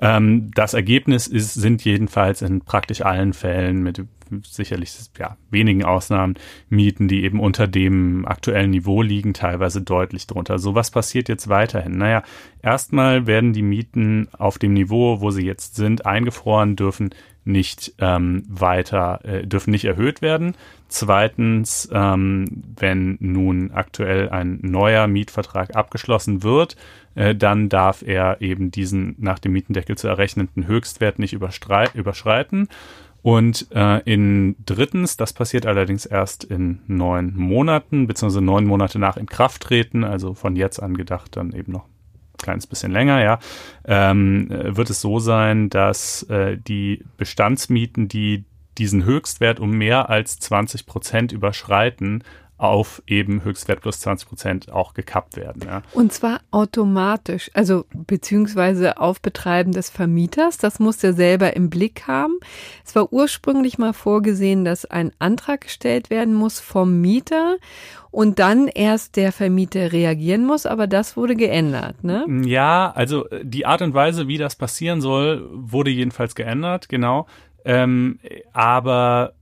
Ähm, 0.00 0.50
das 0.54 0.74
Ergebnis 0.74 1.26
ist, 1.26 1.54
sind 1.54 1.84
jedenfalls 1.84 2.42
in 2.42 2.60
praktisch 2.60 3.02
allen 3.02 3.32
Fällen 3.32 3.82
mit 3.82 4.04
sicherlich 4.44 4.92
ja, 5.18 5.36
wenigen 5.50 5.84
Ausnahmen 5.84 6.34
Mieten, 6.68 7.08
die 7.08 7.24
eben 7.24 7.40
unter 7.40 7.66
dem 7.66 8.26
aktuellen 8.26 8.70
Niveau 8.70 9.02
liegen, 9.02 9.34
teilweise 9.34 9.82
deutlich 9.82 10.26
drunter. 10.26 10.58
So 10.58 10.74
was 10.74 10.90
passiert 10.90 11.28
jetzt 11.28 11.48
weiterhin? 11.48 11.98
Naja, 11.98 12.22
erstmal 12.62 13.26
werden 13.26 13.52
die 13.52 13.62
Mieten 13.62 14.28
auf 14.32 14.58
dem 14.58 14.72
Niveau, 14.72 15.20
wo 15.20 15.30
sie 15.30 15.44
jetzt 15.44 15.74
sind, 15.76 16.06
eingefroren, 16.06 16.76
dürfen 16.76 17.10
nicht 17.44 17.94
ähm, 17.98 18.42
weiter, 18.48 19.20
äh, 19.24 19.46
dürfen 19.46 19.70
nicht 19.70 19.84
erhöht 19.84 20.22
werden. 20.22 20.54
Zweitens, 20.88 21.88
ähm, 21.92 22.46
wenn 22.76 23.16
nun 23.20 23.70
aktuell 23.72 24.28
ein 24.28 24.58
neuer 24.62 25.06
Mietvertrag 25.06 25.76
abgeschlossen 25.76 26.42
wird, 26.42 26.76
äh, 27.14 27.34
dann 27.34 27.68
darf 27.68 28.02
er 28.02 28.40
eben 28.40 28.70
diesen 28.70 29.14
nach 29.18 29.38
dem 29.38 29.52
Mietendeckel 29.52 29.96
zu 29.96 30.08
errechnenden 30.08 30.66
Höchstwert 30.66 31.18
nicht 31.18 31.32
überschreiten. 31.32 32.68
Und 33.22 33.66
äh, 33.72 34.00
in 34.10 34.56
drittens, 34.64 35.16
das 35.16 35.32
passiert 35.32 35.66
allerdings 35.66 36.06
erst 36.06 36.44
in 36.44 36.80
neun 36.86 37.36
Monaten, 37.36 38.06
beziehungsweise 38.06 38.42
neun 38.42 38.64
Monate 38.64 38.98
nach 38.98 39.16
Inkrafttreten, 39.16 40.04
also 40.04 40.34
von 40.34 40.56
jetzt 40.56 40.82
an 40.82 40.96
gedacht 40.96 41.36
dann 41.36 41.52
eben 41.52 41.72
noch 41.72 41.89
kleines 42.40 42.66
bisschen 42.66 42.92
länger, 42.92 43.22
ja, 43.22 43.38
ähm, 43.84 44.48
wird 44.50 44.90
es 44.90 45.00
so 45.00 45.18
sein, 45.18 45.70
dass 45.70 46.22
äh, 46.24 46.56
die 46.56 47.04
Bestandsmieten, 47.16 48.08
die 48.08 48.44
diesen 48.78 49.04
Höchstwert 49.04 49.60
um 49.60 49.70
mehr 49.72 50.08
als 50.08 50.38
20 50.38 50.86
Prozent 50.86 51.32
überschreiten, 51.32 52.24
auf 52.60 53.02
eben 53.06 53.42
Höchstwert 53.42 53.80
plus 53.80 54.00
20 54.00 54.28
Prozent 54.28 54.72
auch 54.72 54.92
gekappt 54.92 55.36
werden. 55.36 55.62
Ja. 55.64 55.82
Und 55.92 56.12
zwar 56.12 56.40
automatisch, 56.50 57.50
also 57.54 57.86
beziehungsweise 57.94 58.98
auf 58.98 59.22
Betreiben 59.22 59.72
des 59.72 59.88
Vermieters. 59.88 60.58
Das 60.58 60.78
muss 60.78 60.98
der 60.98 61.14
selber 61.14 61.56
im 61.56 61.70
Blick 61.70 62.06
haben. 62.06 62.34
Es 62.84 62.94
war 62.94 63.12
ursprünglich 63.12 63.78
mal 63.78 63.94
vorgesehen, 63.94 64.66
dass 64.66 64.84
ein 64.84 65.12
Antrag 65.18 65.62
gestellt 65.62 66.10
werden 66.10 66.34
muss 66.34 66.60
vom 66.60 67.00
Mieter 67.00 67.56
und 68.10 68.38
dann 68.38 68.68
erst 68.68 69.16
der 69.16 69.32
Vermieter 69.32 69.92
reagieren 69.92 70.44
muss, 70.44 70.66
aber 70.66 70.86
das 70.86 71.16
wurde 71.16 71.36
geändert, 71.36 72.04
ne? 72.04 72.26
Ja, 72.44 72.92
also 72.94 73.24
die 73.42 73.64
Art 73.64 73.80
und 73.80 73.94
Weise, 73.94 74.28
wie 74.28 74.36
das 74.36 74.56
passieren 74.56 75.00
soll, 75.00 75.48
wurde 75.52 75.90
jedenfalls 75.90 76.34
geändert, 76.34 76.88
genau. 76.88 77.26
Ähm, 77.64 78.18
aber 78.52 79.34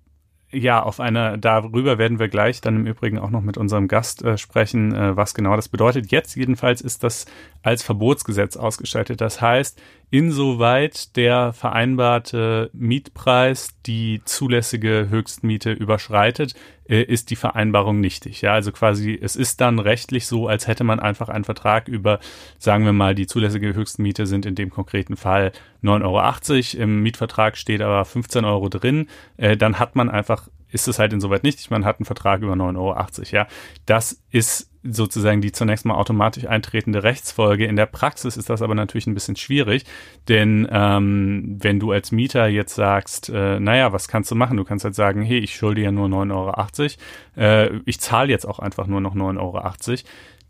ja, 0.51 0.83
auf 0.83 0.99
einer, 0.99 1.37
darüber 1.37 1.99
werden 1.99 2.19
wir 2.19 2.29
gleich 2.29 2.61
dann 2.61 2.77
im 2.77 2.87
Übrigen 2.87 3.19
auch 3.19 3.31
noch 3.31 3.43
mit 3.43 3.59
unserem 3.59 3.87
Gast 3.87 4.23
äh, 4.23 4.39
sprechen, 4.39 4.95
äh, 4.95 5.17
was 5.17 5.35
genau 5.35 5.57
das 5.57 5.69
bedeutet. 5.69 6.11
Jetzt 6.11 6.37
jedenfalls 6.37 6.81
ist 6.81 7.05
das 7.05 7.27
als 7.63 7.83
Verbotsgesetz 7.83 8.57
ausgestaltet. 8.57 9.21
Das 9.21 9.41
heißt, 9.41 9.81
insoweit 10.11 11.17
der 11.17 11.53
vereinbarte 11.53 12.71
Mietpreis 12.73 13.69
die 13.85 14.23
zulässige 14.25 15.09
Höchstmiete 15.11 15.73
überschreitet, 15.73 16.55
äh, 16.89 17.03
ist 17.03 17.31
die 17.31 17.37
Vereinbarung 17.37 18.01
nichtig. 18.01 18.41
Ja, 18.41 18.53
also 18.55 18.73
quasi, 18.73 19.19
es 19.21 19.37
ist 19.37 19.61
dann 19.61 19.79
rechtlich 19.79 20.27
so, 20.27 20.49
als 20.49 20.67
hätte 20.67 20.85
man 20.85 21.01
einfach 21.01 21.29
einen 21.29 21.45
Vertrag 21.45 21.89
über, 21.89 22.21
sagen 22.59 22.85
wir 22.85 22.93
mal, 22.93 23.15
die 23.15 23.27
zulässige 23.27 23.75
Höchstmiete 23.75 24.27
sind 24.27 24.47
in 24.47 24.55
dem 24.55 24.71
konkreten 24.71 25.17
Fall 25.17 25.53
9,80 25.83 26.75
Euro. 26.77 26.83
Im 26.85 27.03
Mietvertrag 27.03 27.57
steht 27.57 27.83
aber 27.83 28.05
15 28.05 28.45
Euro 28.45 28.69
drin. 28.69 29.09
Äh, 29.37 29.57
dann 29.57 29.79
hat 29.79 29.95
man 29.95 30.09
einfach 30.09 30.49
ist 30.71 30.89
es 30.89 30.99
halt 30.99 31.13
insoweit 31.13 31.43
nicht. 31.43 31.71
Man 31.71 31.85
hat 31.85 31.99
einen 31.99 32.07
Vertrag 32.07 32.43
über 32.43 32.55
9,80 32.55 32.77
Euro. 32.79 32.97
Ja, 33.31 33.47
das 33.87 34.23
ist 34.31 34.71
sozusagen 34.83 35.41
die 35.41 35.53
zunächst 35.53 35.85
mal 35.85 35.95
automatisch 35.95 36.47
eintretende 36.47 37.03
Rechtsfolge. 37.03 37.67
In 37.67 37.77
der 37.77 37.87
Praxis 37.87 38.37
ist 38.37 38.49
das 38.49 38.63
aber 38.63 38.75
natürlich 38.75 39.07
ein 39.07 39.15
bisschen 39.15 39.37
schwierig, 39.37 39.85
denn 40.29 40.69
ähm, 40.71 41.57
wenn 41.61 41.81
du 41.81 41.93
als 41.93 42.13
Mieter 42.13 42.47
jetzt 42.47 42.75
sagst, 42.75 43.29
äh, 43.29 43.61
naja, 43.61 43.93
was 43.93 44.09
kannst 44.09 44.31
du 44.31 44.35
machen? 44.35 44.57
Du 44.57 44.65
kannst 44.65 44.85
halt 44.85 44.95
sagen, 44.95 45.23
hey, 45.23 45.39
ich 45.39 45.55
schulde 45.55 45.83
ja 45.83 45.91
nur 45.91 46.09
9,80 46.09 46.33
Euro, 46.33 46.95
äh, 47.37 47.81
ich 47.85 48.01
zahle 48.01 48.31
jetzt 48.31 48.47
auch 48.47 48.59
einfach 48.59 48.87
nur 48.87 49.01
noch 49.01 49.15
9,80 49.15 49.39
Euro. 49.41 49.63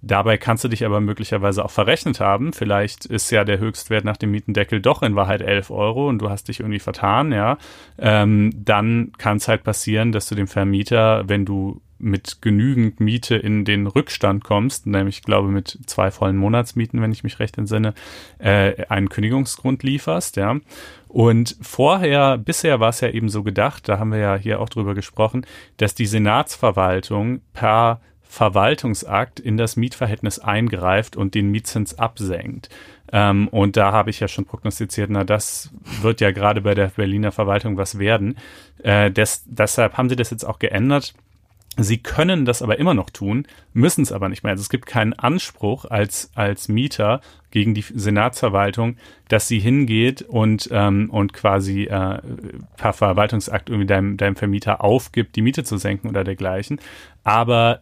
Dabei 0.00 0.36
kannst 0.36 0.62
du 0.64 0.68
dich 0.68 0.84
aber 0.84 1.00
möglicherweise 1.00 1.64
auch 1.64 1.70
verrechnet 1.70 2.20
haben. 2.20 2.52
Vielleicht 2.52 3.04
ist 3.04 3.30
ja 3.30 3.44
der 3.44 3.58
Höchstwert 3.58 4.04
nach 4.04 4.16
dem 4.16 4.30
Mietendeckel 4.30 4.80
doch 4.80 5.02
in 5.02 5.16
Wahrheit 5.16 5.42
11 5.42 5.70
Euro 5.70 6.08
und 6.08 6.20
du 6.20 6.30
hast 6.30 6.48
dich 6.48 6.60
irgendwie 6.60 6.78
vertan, 6.78 7.32
ja. 7.32 7.58
Ähm, 7.98 8.52
dann 8.54 9.12
kann 9.18 9.38
es 9.38 9.48
halt 9.48 9.64
passieren, 9.64 10.12
dass 10.12 10.28
du 10.28 10.34
dem 10.34 10.46
Vermieter, 10.46 11.28
wenn 11.28 11.44
du 11.44 11.80
mit 11.98 12.40
genügend 12.42 13.00
Miete 13.00 13.34
in 13.34 13.64
den 13.64 13.86
Rückstand 13.86 14.44
kommst, 14.44 14.86
nämlich 14.86 15.22
glaube 15.22 15.48
mit 15.48 15.78
zwei 15.86 16.10
vollen 16.10 16.36
Monatsmieten, 16.36 17.02
wenn 17.02 17.12
ich 17.12 17.24
mich 17.24 17.40
recht 17.40 17.58
entsinne, 17.58 17.94
äh, 18.38 18.86
einen 18.88 19.08
Kündigungsgrund 19.08 19.82
lieferst, 19.82 20.36
ja. 20.36 20.58
Und 21.08 21.56
vorher, 21.60 22.38
bisher 22.38 22.80
war 22.80 22.90
es 22.90 23.00
ja 23.00 23.08
eben 23.08 23.28
so 23.28 23.42
gedacht, 23.42 23.88
da 23.88 23.98
haben 23.98 24.12
wir 24.12 24.18
ja 24.18 24.36
hier 24.36 24.60
auch 24.60 24.68
drüber 24.68 24.94
gesprochen, 24.94 25.44
dass 25.78 25.94
die 25.94 26.06
Senatsverwaltung 26.06 27.40
per 27.52 28.00
Verwaltungsakt 28.28 29.40
in 29.40 29.56
das 29.56 29.76
Mietverhältnis 29.76 30.38
eingreift 30.38 31.16
und 31.16 31.34
den 31.34 31.50
Mietzins 31.50 31.98
absenkt. 31.98 32.68
Ähm, 33.10 33.48
und 33.48 33.76
da 33.76 33.92
habe 33.92 34.10
ich 34.10 34.20
ja 34.20 34.28
schon 34.28 34.44
prognostiziert, 34.44 35.10
na, 35.10 35.24
das 35.24 35.70
wird 36.02 36.20
ja 36.20 36.30
gerade 36.30 36.60
bei 36.60 36.74
der 36.74 36.88
Berliner 36.88 37.32
Verwaltung 37.32 37.78
was 37.78 37.98
werden. 37.98 38.36
Äh, 38.82 39.10
des, 39.10 39.44
deshalb 39.46 39.96
haben 39.96 40.10
sie 40.10 40.16
das 40.16 40.30
jetzt 40.30 40.44
auch 40.44 40.58
geändert. 40.58 41.14
Sie 41.80 41.98
können 41.98 42.44
das 42.44 42.60
aber 42.60 42.78
immer 42.78 42.92
noch 42.92 43.08
tun, 43.08 43.46
müssen 43.72 44.02
es 44.02 44.10
aber 44.10 44.28
nicht 44.28 44.42
mehr. 44.42 44.50
Also 44.50 44.62
es 44.62 44.68
gibt 44.68 44.86
keinen 44.86 45.12
Anspruch 45.12 45.84
als, 45.84 46.30
als 46.34 46.68
Mieter 46.68 47.20
gegen 47.52 47.72
die 47.72 47.82
Senatsverwaltung, 47.82 48.96
dass 49.28 49.46
sie 49.46 49.60
hingeht 49.60 50.22
und, 50.22 50.68
ähm, 50.72 51.08
und 51.08 51.32
quasi 51.32 51.84
äh, 51.84 52.20
per 52.76 52.92
Verwaltungsakt 52.92 53.70
irgendwie 53.70 53.86
deinem, 53.86 54.16
deinem 54.16 54.34
Vermieter 54.34 54.82
aufgibt, 54.82 55.36
die 55.36 55.42
Miete 55.42 55.62
zu 55.62 55.78
senken 55.78 56.08
oder 56.08 56.24
dergleichen. 56.24 56.80
Aber 57.22 57.80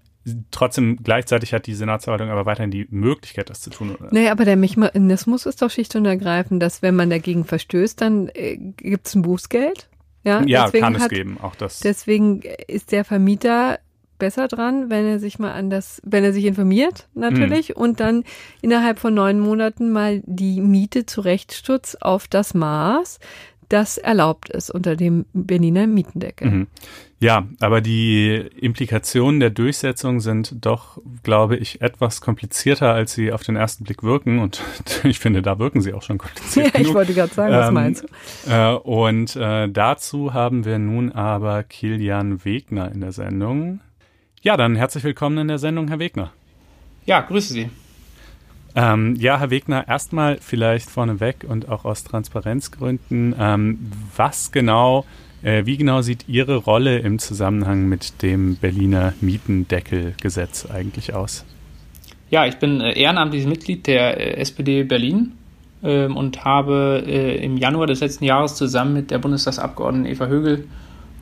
trotzdem 0.50 0.98
gleichzeitig 1.02 1.52
hat 1.52 1.66
die 1.66 1.74
Senatsverwaltung 1.74 2.30
aber 2.30 2.46
weiterhin 2.46 2.70
die 2.70 2.86
Möglichkeit, 2.90 3.50
das 3.50 3.60
zu 3.60 3.70
tun. 3.70 3.94
Oder? 3.94 4.08
Nee, 4.10 4.28
aber 4.28 4.44
der 4.44 4.56
Mechanismus 4.56 5.46
ist 5.46 5.62
doch 5.62 5.70
schlicht 5.70 5.94
und 5.96 6.04
ergreifend, 6.04 6.62
dass 6.62 6.82
wenn 6.82 6.96
man 6.96 7.10
dagegen 7.10 7.44
verstößt, 7.44 8.00
dann 8.00 8.28
äh, 8.34 8.56
gibt 8.56 9.06
es 9.06 9.14
ein 9.14 9.22
Bußgeld. 9.22 9.88
Ja, 10.24 10.42
ja 10.44 10.70
kann 10.70 10.96
es 10.96 11.08
geben, 11.08 11.38
auch 11.40 11.54
das. 11.54 11.80
Deswegen 11.80 12.42
ist 12.66 12.90
der 12.90 13.04
Vermieter 13.04 13.78
besser 14.18 14.48
dran, 14.48 14.90
wenn 14.90 15.06
er 15.06 15.18
sich 15.18 15.38
mal 15.38 15.52
an 15.52 15.70
das, 15.70 16.00
wenn 16.04 16.24
er 16.24 16.32
sich 16.32 16.46
informiert, 16.46 17.06
natürlich, 17.14 17.70
mhm. 17.70 17.76
und 17.76 18.00
dann 18.00 18.24
innerhalb 18.62 18.98
von 18.98 19.14
neun 19.14 19.38
Monaten 19.40 19.90
mal 19.90 20.22
die 20.24 20.60
Miete 20.60 21.06
zurechtstutzt 21.06 22.02
auf 22.02 22.26
das 22.26 22.54
Maß, 22.54 23.20
das 23.68 23.98
erlaubt 23.98 24.48
ist 24.48 24.70
unter 24.70 24.96
dem 24.96 25.26
Berliner 25.32 25.86
Mietendeckel. 25.86 26.50
Mhm. 26.50 26.66
Ja, 27.18 27.46
aber 27.60 27.80
die 27.80 28.34
Implikationen 28.60 29.40
der 29.40 29.48
Durchsetzung 29.48 30.20
sind 30.20 30.66
doch, 30.66 30.98
glaube 31.22 31.56
ich, 31.56 31.80
etwas 31.80 32.20
komplizierter, 32.20 32.92
als 32.92 33.14
sie 33.14 33.32
auf 33.32 33.42
den 33.42 33.56
ersten 33.56 33.84
Blick 33.84 34.02
wirken. 34.02 34.38
Und 34.38 34.62
ich 35.04 35.18
finde, 35.18 35.40
da 35.40 35.58
wirken 35.58 35.80
sie 35.80 35.94
auch 35.94 36.02
schon 36.02 36.18
kompliziert. 36.18 36.74
Ja, 36.74 36.80
ich 36.80 36.92
wollte 36.92 37.14
gerade 37.14 37.32
sagen, 37.32 37.54
was 37.54 37.68
ähm, 37.68 37.74
meinst 37.74 38.04
du? 38.04 38.50
Äh, 38.50 38.74
und 38.74 39.34
äh, 39.34 39.68
dazu 39.68 40.34
haben 40.34 40.66
wir 40.66 40.78
nun 40.78 41.10
aber 41.12 41.62
Kilian 41.62 42.44
Wegner 42.44 42.92
in 42.92 43.00
der 43.00 43.12
Sendung. 43.12 43.80
Ja, 44.42 44.58
dann 44.58 44.76
herzlich 44.76 45.02
willkommen 45.02 45.38
in 45.38 45.48
der 45.48 45.58
Sendung, 45.58 45.88
Herr 45.88 45.98
Wegner. 45.98 46.32
Ja, 47.06 47.20
grüße 47.20 47.54
Sie. 47.54 47.70
Ähm, 48.74 49.16
ja, 49.16 49.38
Herr 49.38 49.48
Wegner, 49.48 49.88
erstmal 49.88 50.36
vielleicht 50.36 50.90
vorneweg 50.90 51.46
und 51.48 51.70
auch 51.70 51.86
aus 51.86 52.04
Transparenzgründen, 52.04 53.34
ähm, 53.38 53.90
was 54.14 54.52
genau 54.52 55.06
wie 55.46 55.76
genau 55.76 56.02
sieht 56.02 56.28
Ihre 56.28 56.56
Rolle 56.56 56.98
im 56.98 57.20
Zusammenhang 57.20 57.88
mit 57.88 58.20
dem 58.22 58.56
Berliner 58.56 59.14
Mietendeckelgesetz 59.20 60.66
eigentlich 60.66 61.14
aus? 61.14 61.44
Ja, 62.30 62.44
ich 62.46 62.56
bin 62.56 62.80
äh, 62.80 62.98
ehrenamtliches 62.98 63.46
Mitglied 63.46 63.86
der 63.86 64.18
äh, 64.18 64.40
SPD 64.40 64.82
Berlin 64.82 65.32
ähm, 65.82 66.16
und 66.16 66.44
habe 66.44 67.04
im 67.06 67.56
Januar 67.56 67.86
des 67.86 68.00
letzten 68.00 68.24
Jahres 68.24 68.56
zusammen 68.56 68.94
mit 68.94 69.10
der 69.10 69.18
Bundestagsabgeordneten 69.18 70.10
Eva 70.10 70.26
Högel 70.26 70.66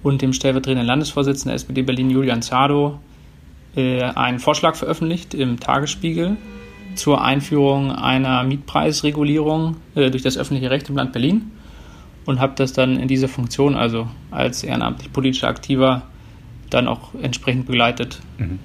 und 0.03 0.22
dem 0.22 0.33
stellvertretenden 0.33 0.87
Landesvorsitzenden 0.87 1.51
der 1.51 1.57
SPD 1.57 1.83
Berlin 1.83 2.11
Julian 2.11 2.43
Zado 2.43 3.01
einen 3.77 4.39
Vorschlag 4.39 4.77
veröffentlicht 4.77 5.35
im 5.35 5.59
Tagesspiegel 5.59 6.37
zur 6.95 7.25
Einführung 7.25 7.91
einer 7.91 8.45
Mietpreisregulierung 8.45 9.79
durch 9.97 10.22
das 10.22 10.39
öffentliche 10.39 10.70
Recht 10.70 10.89
im 10.89 10.97
Land 10.97 11.12
Berlin 11.12 11.51
und 12.27 12.41
habe 12.41 12.55
das 12.57 12.72
dann 12.72 12.99
in 12.99 13.09
dieser 13.09 13.29
Funktion, 13.29 13.75
also 13.75 14.09
als 14.31 14.64
ehrenamtlich 14.64 15.12
politischer 15.12 15.49
Aktiver, 15.49 16.03
dann 16.70 16.89
auch 16.89 17.14
entsprechend 17.20 17.66
begleitet. 17.66 18.20
Mhm. 18.39 18.59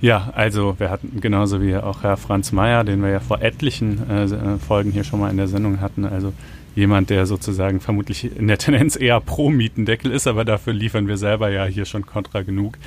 Ja, 0.00 0.32
also 0.34 0.76
wir 0.78 0.90
hatten 0.90 1.20
genauso 1.20 1.60
wie 1.60 1.76
auch 1.76 2.02
Herr 2.02 2.16
Franz 2.16 2.52
Mayer, 2.52 2.84
den 2.84 3.02
wir 3.02 3.10
ja 3.10 3.20
vor 3.20 3.42
etlichen 3.42 4.08
äh, 4.08 4.58
Folgen 4.58 4.92
hier 4.92 5.04
schon 5.04 5.20
mal 5.20 5.30
in 5.30 5.36
der 5.36 5.48
Sendung 5.48 5.80
hatten, 5.80 6.06
also 6.06 6.32
jemand, 6.74 7.10
der 7.10 7.26
sozusagen 7.26 7.80
vermutlich 7.80 8.36
in 8.36 8.48
der 8.48 8.56
Tendenz 8.56 8.96
eher 8.96 9.20
pro 9.20 9.50
Mietendeckel 9.50 10.10
ist, 10.10 10.26
aber 10.26 10.44
dafür 10.44 10.72
liefern 10.72 11.06
wir 11.06 11.18
selber 11.18 11.50
ja 11.50 11.64
hier 11.64 11.84
schon 11.84 12.06
kontra 12.06 12.42
genug. 12.42 12.78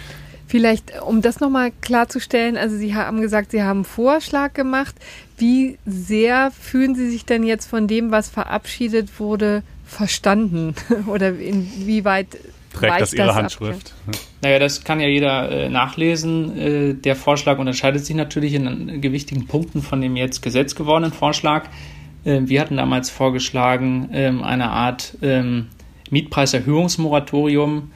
Vielleicht, 0.47 1.01
um 1.01 1.21
das 1.21 1.39
nochmal 1.39 1.71
klarzustellen, 1.81 2.57
also 2.57 2.75
Sie 2.75 2.95
haben 2.95 3.21
gesagt, 3.21 3.51
Sie 3.51 3.63
haben 3.63 3.79
einen 3.79 3.85
Vorschlag 3.85 4.53
gemacht. 4.53 4.95
Wie 5.37 5.77
sehr 5.85 6.51
fühlen 6.51 6.95
Sie 6.95 7.09
sich 7.09 7.25
denn 7.25 7.43
jetzt 7.43 7.67
von 7.67 7.87
dem, 7.87 8.11
was 8.11 8.29
verabschiedet 8.29 9.19
wurde, 9.19 9.63
verstanden? 9.93 10.75
Oder 11.07 11.37
inwieweit 11.37 12.37
trägt 12.73 13.01
das 13.01 13.13
Ihre 13.13 13.27
das 13.27 13.35
Handschrift? 13.35 13.93
Ab? 14.07 14.15
Naja, 14.41 14.59
das 14.59 14.83
kann 14.83 14.99
ja 14.99 15.07
jeder 15.07 15.49
äh, 15.49 15.69
nachlesen. 15.69 16.57
Äh, 16.57 16.93
der 16.95 17.15
Vorschlag 17.15 17.59
unterscheidet 17.59 18.05
sich 18.05 18.15
natürlich 18.15 18.53
in 18.53 19.01
gewichtigen 19.01 19.47
Punkten 19.47 19.81
von 19.81 20.01
dem 20.01 20.15
jetzt 20.15 20.41
Gesetz 20.41 20.75
gewordenen 20.75 21.13
Vorschlag. 21.13 21.67
Äh, 22.25 22.41
wir 22.45 22.61
hatten 22.61 22.77
damals 22.77 23.09
vorgeschlagen, 23.09 24.09
ähm, 24.11 24.43
eine 24.43 24.69
Art 24.69 25.17
ähm, 25.21 25.67
Mietpreiserhöhungsmoratorium, 26.09 27.91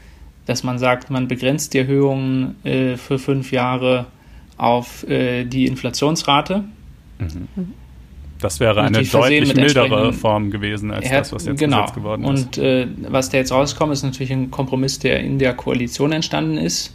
dass 0.46 0.64
man 0.64 0.80
sagt, 0.80 1.10
man 1.10 1.28
begrenzt 1.28 1.74
die 1.74 1.80
Erhöhungen 1.80 2.56
äh, 2.64 2.96
für 2.98 3.20
fünf 3.20 3.52
Jahre 3.52 4.08
auf 4.58 5.08
äh, 5.08 5.44
die 5.46 5.68
Inflationsrate. 5.68 6.64
Mhm. 7.20 7.74
Das 8.40 8.60
wäre 8.60 8.82
eine 8.82 9.04
deutlich 9.04 9.56
mildere 9.56 10.14
Form 10.14 10.52
gewesen 10.52 10.92
als 10.92 11.10
das, 11.10 11.34
was 11.34 11.46
jetzt 11.46 11.60
genau. 11.60 11.82
Gesetz 11.82 11.96
geworden 11.96 12.24
ist. 12.26 12.58
Und 12.58 12.58
äh, 12.58 12.88
was 13.10 13.30
da 13.30 13.38
jetzt 13.38 13.52
rauskommt, 13.52 13.94
ist 13.94 14.04
natürlich 14.04 14.32
ein 14.32 14.52
Kompromiss, 14.52 15.00
der 15.00 15.22
in 15.22 15.40
der 15.40 15.54
Koalition 15.54 16.12
entstanden 16.12 16.58
ist. 16.58 16.94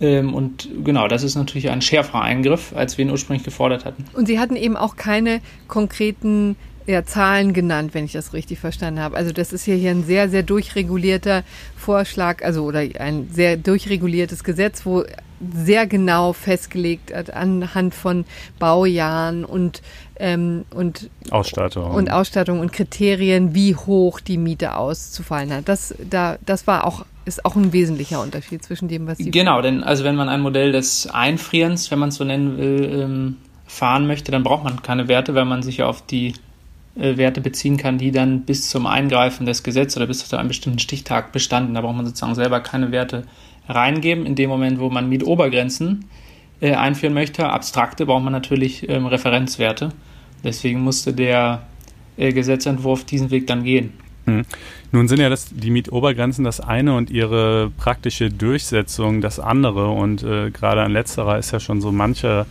Ähm, 0.00 0.34
und 0.34 0.68
genau, 0.84 1.08
das 1.08 1.22
ist 1.22 1.34
natürlich 1.36 1.70
ein 1.70 1.82
schärferer 1.82 2.22
Eingriff, 2.22 2.72
als 2.76 2.98
wir 2.98 3.04
ihn 3.04 3.10
ursprünglich 3.10 3.44
gefordert 3.44 3.84
hatten. 3.84 4.04
Und 4.12 4.26
Sie 4.26 4.38
hatten 4.38 4.56
eben 4.56 4.76
auch 4.76 4.96
keine 4.96 5.40
konkreten 5.68 6.56
ja, 6.86 7.04
Zahlen 7.04 7.52
genannt, 7.52 7.94
wenn 7.94 8.04
ich 8.04 8.12
das 8.12 8.32
richtig 8.32 8.58
verstanden 8.58 9.00
habe. 9.00 9.16
Also 9.16 9.32
das 9.32 9.52
ist 9.52 9.66
ja 9.66 9.74
hier 9.74 9.90
ein 9.90 10.04
sehr, 10.04 10.28
sehr 10.28 10.42
durchregulierter 10.42 11.42
Vorschlag, 11.76 12.44
also 12.44 12.64
oder 12.64 12.80
ein 12.80 13.28
sehr 13.32 13.56
durchreguliertes 13.56 14.44
Gesetz, 14.44 14.86
wo 14.86 15.04
sehr 15.54 15.86
genau 15.86 16.32
festgelegt 16.32 17.14
hat 17.14 17.30
anhand 17.30 17.94
von 17.94 18.24
Baujahren 18.58 19.44
und 19.44 19.82
ähm, 20.18 20.64
und 20.70 21.10
Ausstattung 21.30 21.90
und 21.92 22.10
Ausstattung 22.10 22.60
und 22.60 22.72
Kriterien, 22.72 23.54
wie 23.54 23.74
hoch 23.74 24.20
die 24.20 24.38
Miete 24.38 24.76
auszufallen 24.76 25.52
hat. 25.52 25.68
Das 25.68 25.94
da 26.08 26.38
das 26.44 26.66
war 26.66 26.86
auch 26.86 27.04
ist 27.26 27.44
auch 27.44 27.56
ein 27.56 27.72
wesentlicher 27.72 28.22
Unterschied 28.22 28.62
zwischen 28.62 28.88
dem, 28.88 29.06
was 29.06 29.18
Sie 29.18 29.30
genau, 29.30 29.60
denn 29.60 29.82
also 29.82 30.04
wenn 30.04 30.14
man 30.14 30.28
ein 30.28 30.40
Modell 30.40 30.72
des 30.72 31.08
Einfrierens, 31.08 31.90
wenn 31.90 31.98
man 31.98 32.10
es 32.10 32.14
so 32.14 32.24
nennen 32.24 32.56
will, 32.56 33.00
ähm, 33.02 33.36
fahren 33.66 34.06
möchte, 34.06 34.30
dann 34.30 34.44
braucht 34.44 34.64
man 34.64 34.80
keine 34.82 35.08
Werte, 35.08 35.34
weil 35.34 35.44
man 35.44 35.62
sich 35.62 35.78
ja 35.78 35.86
auf 35.86 36.06
die 36.06 36.34
äh, 36.96 37.16
Werte 37.16 37.40
beziehen 37.40 37.76
kann, 37.76 37.98
die 37.98 38.12
dann 38.12 38.42
bis 38.42 38.70
zum 38.70 38.86
Eingreifen 38.86 39.44
des 39.44 39.62
Gesetzes 39.62 39.96
oder 39.96 40.06
bis 40.06 40.26
zu 40.26 40.36
einem 40.36 40.48
bestimmten 40.48 40.78
Stichtag 40.78 41.32
bestanden. 41.32 41.74
Da 41.74 41.80
braucht 41.80 41.96
man 41.96 42.06
sozusagen 42.06 42.34
selber 42.34 42.60
keine 42.60 42.92
Werte 42.92 43.24
reingeben. 43.68 44.26
In 44.26 44.34
dem 44.34 44.50
Moment, 44.50 44.80
wo 44.80 44.90
man 44.90 45.08
Mietobergrenzen 45.08 46.06
äh, 46.60 46.74
einführen 46.74 47.14
möchte, 47.14 47.48
abstrakte, 47.48 48.06
braucht 48.06 48.24
man 48.24 48.32
natürlich 48.32 48.88
ähm, 48.88 49.06
Referenzwerte. 49.06 49.90
Deswegen 50.44 50.80
musste 50.80 51.12
der 51.12 51.62
äh, 52.16 52.32
Gesetzentwurf 52.32 53.04
diesen 53.04 53.30
Weg 53.30 53.46
dann 53.46 53.64
gehen. 53.64 53.92
Hm. 54.26 54.44
Nun 54.92 55.08
sind 55.08 55.20
ja 55.20 55.28
das, 55.28 55.48
die 55.50 55.70
Mietobergrenzen 55.70 56.44
das 56.44 56.60
eine 56.60 56.96
und 56.96 57.10
ihre 57.10 57.70
praktische 57.76 58.30
Durchsetzung 58.30 59.20
das 59.20 59.38
andere. 59.40 59.88
Und 59.88 60.22
äh, 60.22 60.50
gerade 60.50 60.82
an 60.82 60.92
letzterer 60.92 61.38
ist 61.38 61.52
ja 61.52 61.60
schon 61.60 61.80
so 61.80 61.92
manche 61.92 62.46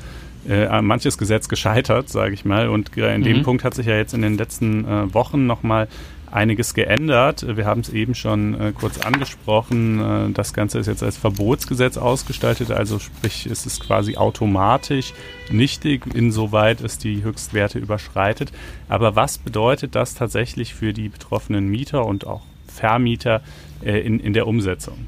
äh, 0.47 0.81
manches 0.81 1.17
Gesetz 1.17 1.49
gescheitert, 1.49 2.09
sage 2.09 2.33
ich 2.33 2.45
mal. 2.45 2.69
Und 2.69 2.95
in 2.95 3.23
dem 3.23 3.37
mhm. 3.37 3.43
Punkt 3.43 3.63
hat 3.63 3.73
sich 3.73 3.87
ja 3.87 3.95
jetzt 3.95 4.13
in 4.13 4.21
den 4.21 4.37
letzten 4.37 4.85
äh, 4.85 5.13
Wochen 5.13 5.47
nochmal 5.47 5.87
einiges 6.35 6.73
geändert. 6.73 7.45
Wir 7.55 7.65
haben 7.65 7.81
es 7.81 7.89
eben 7.89 8.13
schon 8.13 8.59
äh, 8.59 8.73
kurz 8.73 8.99
angesprochen. 8.99 9.99
Äh, 9.99 10.31
das 10.33 10.53
Ganze 10.53 10.79
ist 10.79 10.87
jetzt 10.87 11.01
als 11.01 11.17
Verbotsgesetz 11.17 11.97
ausgestaltet, 11.97 12.71
also 12.71 12.99
sprich, 12.99 13.47
ist 13.47 13.65
es 13.65 13.79
quasi 13.79 14.17
automatisch 14.17 15.13
nichtig, 15.49 16.03
insoweit 16.13 16.81
es 16.81 16.97
die 16.97 17.23
Höchstwerte 17.23 17.79
überschreitet. 17.79 18.51
Aber 18.89 19.15
was 19.15 19.37
bedeutet 19.37 19.95
das 19.95 20.13
tatsächlich 20.13 20.73
für 20.73 20.93
die 20.93 21.09
betroffenen 21.09 21.67
Mieter 21.69 22.05
und 22.05 22.27
auch 22.27 22.41
Vermieter 22.67 23.41
äh, 23.83 23.99
in, 24.01 24.19
in 24.19 24.33
der 24.33 24.45
Umsetzung? 24.45 25.07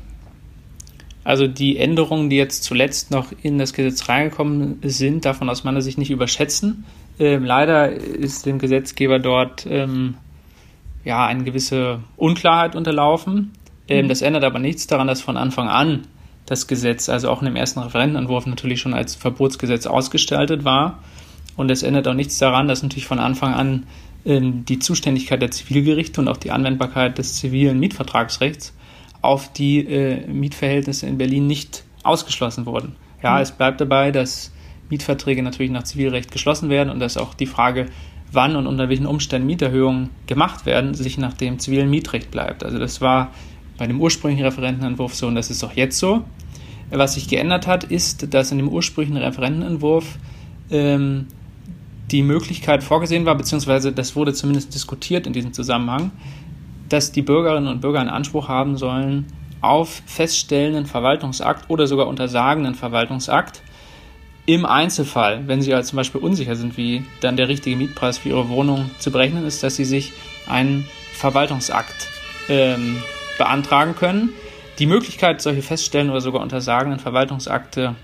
Also 1.25 1.45
die 1.45 1.77
Änderungen, 1.77 2.29
die 2.29 2.37
jetzt 2.37 2.63
zuletzt 2.63 3.11
noch 3.11 3.33
in 3.43 3.57
das 3.57 3.73
Gesetz 3.73 4.07
reingekommen 4.07 4.79
sind, 4.81 5.25
man 5.41 5.49
aus 5.49 5.65
meiner 5.65 5.81
Sicht 5.81 5.97
nicht 5.97 6.09
überschätzen. 6.09 6.85
Ähm, 7.19 7.43
leider 7.43 7.91
ist 7.91 8.45
dem 8.45 8.59
Gesetzgeber 8.59 9.19
dort 9.19 9.67
ähm, 9.69 10.15
ja 11.07 11.25
eine 11.25 11.43
gewisse 11.43 12.01
Unklarheit 12.17 12.75
unterlaufen. 12.75 13.53
Ähm, 13.87 14.05
mhm. 14.05 14.09
Das 14.09 14.21
ändert 14.21 14.43
aber 14.43 14.59
nichts 14.59 14.87
daran, 14.87 15.07
dass 15.07 15.21
von 15.21 15.37
Anfang 15.37 15.69
an 15.69 16.05
das 16.45 16.67
Gesetz, 16.67 17.09
also 17.09 17.29
auch 17.29 17.41
in 17.41 17.45
dem 17.45 17.55
ersten 17.55 17.79
Referentenentwurf, 17.79 18.45
natürlich 18.45 18.79
schon 18.79 18.93
als 18.93 19.15
Verbotsgesetz 19.15 19.87
ausgestaltet 19.87 20.65
war. 20.65 20.99
Und 21.55 21.71
es 21.71 21.81
ändert 21.81 22.07
auch 22.07 22.13
nichts 22.13 22.37
daran, 22.37 22.67
dass 22.67 22.83
natürlich 22.83 23.07
von 23.07 23.19
Anfang 23.19 23.53
an 23.53 23.87
ähm, 24.25 24.65
die 24.65 24.79
Zuständigkeit 24.79 25.41
der 25.41 25.51
Zivilgerichte 25.51 26.21
und 26.21 26.27
auch 26.27 26.37
die 26.37 26.51
Anwendbarkeit 26.51 27.17
des 27.17 27.35
zivilen 27.35 27.79
Mietvertragsrechts 27.79 28.73
auf 29.21 29.51
die 29.51 29.79
äh, 29.79 30.27
Mietverhältnisse 30.27 31.07
in 31.07 31.17
Berlin 31.17 31.47
nicht 31.47 31.83
ausgeschlossen 32.03 32.65
wurden. 32.65 32.95
Ja, 33.23 33.35
mhm. 33.35 33.41
es 33.41 33.51
bleibt 33.51 33.81
dabei, 33.81 34.11
dass 34.11 34.51
Mietverträge 34.89 35.41
natürlich 35.41 35.71
nach 35.71 35.83
Zivilrecht 35.83 36.31
geschlossen 36.31 36.69
werden 36.69 36.89
und 36.89 36.99
dass 36.99 37.17
auch 37.17 37.33
die 37.33 37.45
Frage, 37.45 37.87
wann 38.37 38.55
und 38.55 38.67
unter 38.67 38.87
welchen 38.87 39.05
Umständen 39.05 39.47
Mieterhöhungen 39.47 40.11
gemacht 40.27 40.65
werden, 40.65 40.93
sich 40.93 41.17
nach 41.17 41.33
dem 41.33 41.59
zivilen 41.59 41.89
Mietrecht 41.89 42.31
bleibt. 42.31 42.63
Also 42.63 42.79
das 42.79 43.01
war 43.01 43.33
bei 43.77 43.87
dem 43.87 43.99
ursprünglichen 43.99 44.45
Referentenentwurf 44.45 45.13
so 45.13 45.27
und 45.27 45.35
das 45.35 45.49
ist 45.49 45.61
auch 45.65 45.73
jetzt 45.73 45.99
so. 45.99 46.23
Was 46.89 47.15
sich 47.15 47.27
geändert 47.27 47.67
hat, 47.67 47.83
ist, 47.83 48.33
dass 48.33 48.51
in 48.51 48.59
dem 48.59 48.69
ursprünglichen 48.69 49.17
Referentenentwurf 49.17 50.17
ähm, 50.71 51.27
die 52.11 52.23
Möglichkeit 52.23 52.83
vorgesehen 52.83 53.25
war, 53.25 53.35
beziehungsweise 53.35 53.91
das 53.91 54.15
wurde 54.15 54.33
zumindest 54.33 54.73
diskutiert 54.73 55.27
in 55.27 55.33
diesem 55.33 55.51
Zusammenhang, 55.51 56.11
dass 56.87 57.11
die 57.11 57.21
Bürgerinnen 57.21 57.67
und 57.67 57.81
Bürger 57.81 57.99
einen 57.99 58.09
Anspruch 58.09 58.47
haben 58.47 58.77
sollen 58.77 59.25
auf 59.59 60.01
feststellenden 60.05 60.85
Verwaltungsakt 60.85 61.69
oder 61.69 61.87
sogar 61.87 62.07
untersagenden 62.07 62.75
Verwaltungsakt. 62.75 63.61
Im 64.49 64.65
Einzelfall, 64.65 65.45
wenn 65.47 65.61
Sie 65.61 65.73
also 65.73 65.89
zum 65.89 65.97
Beispiel 65.97 66.21
unsicher 66.21 66.55
sind, 66.55 66.77
wie 66.77 67.03
dann 67.19 67.35
der 67.35 67.49
richtige 67.49 67.75
Mietpreis 67.75 68.17
für 68.17 68.29
Ihre 68.29 68.47
Wohnung 68.47 68.89
zu 68.97 69.11
berechnen 69.11 69.45
ist, 69.45 69.61
dass 69.61 69.75
Sie 69.75 69.83
sich 69.83 70.13
einen 70.47 70.87
Verwaltungsakt 71.11 72.07
ähm, 72.47 72.95
beantragen 73.37 73.93
können. 73.93 74.29
Die 74.79 74.85
Möglichkeit, 74.85 75.41
solche 75.41 75.61
feststellenden 75.61 76.11
oder 76.13 76.21
sogar 76.21 76.41
untersagenden 76.41 77.01
Verwaltungsakte 77.01 77.95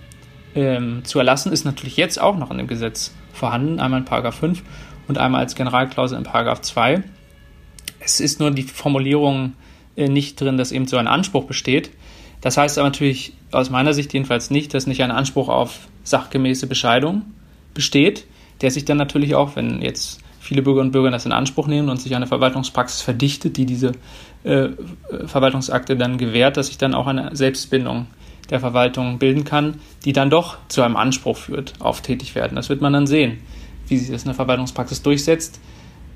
ähm, 0.54 1.06
zu 1.06 1.18
erlassen, 1.18 1.54
ist 1.54 1.64
natürlich 1.64 1.96
jetzt 1.96 2.20
auch 2.20 2.36
noch 2.36 2.52
in 2.52 2.58
dem 2.58 2.68
Gesetz 2.68 3.14
vorhanden, 3.32 3.80
einmal 3.80 4.02
in 4.02 4.06
Paragraph 4.06 4.36
5 4.36 4.64
und 5.08 5.18
einmal 5.18 5.40
als 5.40 5.56
Generalklausel 5.56 6.18
in 6.18 6.26
Paragraph 6.26 6.60
2. 6.60 7.04
Es 8.02 8.20
ist 8.20 8.42
nur 8.42 8.52
die 8.52 8.64
Formulierung 8.64 9.54
äh, 9.96 10.10
nicht 10.10 10.42
drin, 10.42 10.58
dass 10.58 10.74
eben 10.74 10.88
so 10.88 10.98
ein 10.98 11.08
Anspruch 11.08 11.46
besteht. 11.46 11.92
Das 12.42 12.58
heißt 12.58 12.78
aber 12.78 12.90
natürlich 12.90 13.32
aus 13.54 13.70
meiner 13.70 13.94
Sicht 13.94 14.12
jedenfalls 14.12 14.50
nicht, 14.50 14.74
dass 14.74 14.88
nicht 14.88 15.02
ein 15.02 15.12
Anspruch 15.12 15.48
auf 15.48 15.88
sachgemäße 16.04 16.68
Bescheidung 16.68 17.24
besteht, 17.74 18.26
der 18.62 18.72
sich 18.72 18.86
dann 18.86 18.98
natürlich 18.98 19.36
auch, 19.36 19.56
wenn 19.56 19.82
jetzt 19.82 20.20
viele 20.40 20.62
Bürgerinnen 20.62 20.90
und 20.90 20.92
Bürger 20.92 21.10
das 21.10 21.26
in 21.26 21.32
Anspruch 21.32 21.68
nehmen 21.68 21.90
und 21.90 22.02
sich 22.02 22.16
eine 22.16 22.28
Verwaltungspraxis 22.28 23.02
verdichtet, 23.02 23.58
die 23.58 23.66
diese 23.66 23.94
äh, 24.44 24.70
Verwaltungsakte 25.26 25.96
dann 25.96 26.18
gewährt, 26.18 26.58
dass 26.58 26.68
sich 26.68 26.78
dann 26.78 26.94
auch 26.94 27.08
eine 27.08 27.36
Selbstbindung 27.36 28.08
der 28.50 28.60
Verwaltung 28.60 29.20
bilden 29.20 29.46
kann, 29.46 29.80
die 30.04 30.12
dann 30.12 30.30
doch 30.30 30.58
zu 30.68 30.82
einem 30.82 30.98
Anspruch 30.98 31.38
führt 31.38 31.74
auf 31.80 32.02
Tätigwerden. 32.02 32.56
Das 32.56 32.70
wird 32.70 32.82
man 32.82 32.92
dann 32.92 33.08
sehen, 33.08 33.40
wie 33.88 33.98
sich 33.98 34.12
das 34.12 34.24
in 34.24 34.28
der 34.28 34.36
Verwaltungspraxis 34.36 35.02
durchsetzt. 35.02 35.62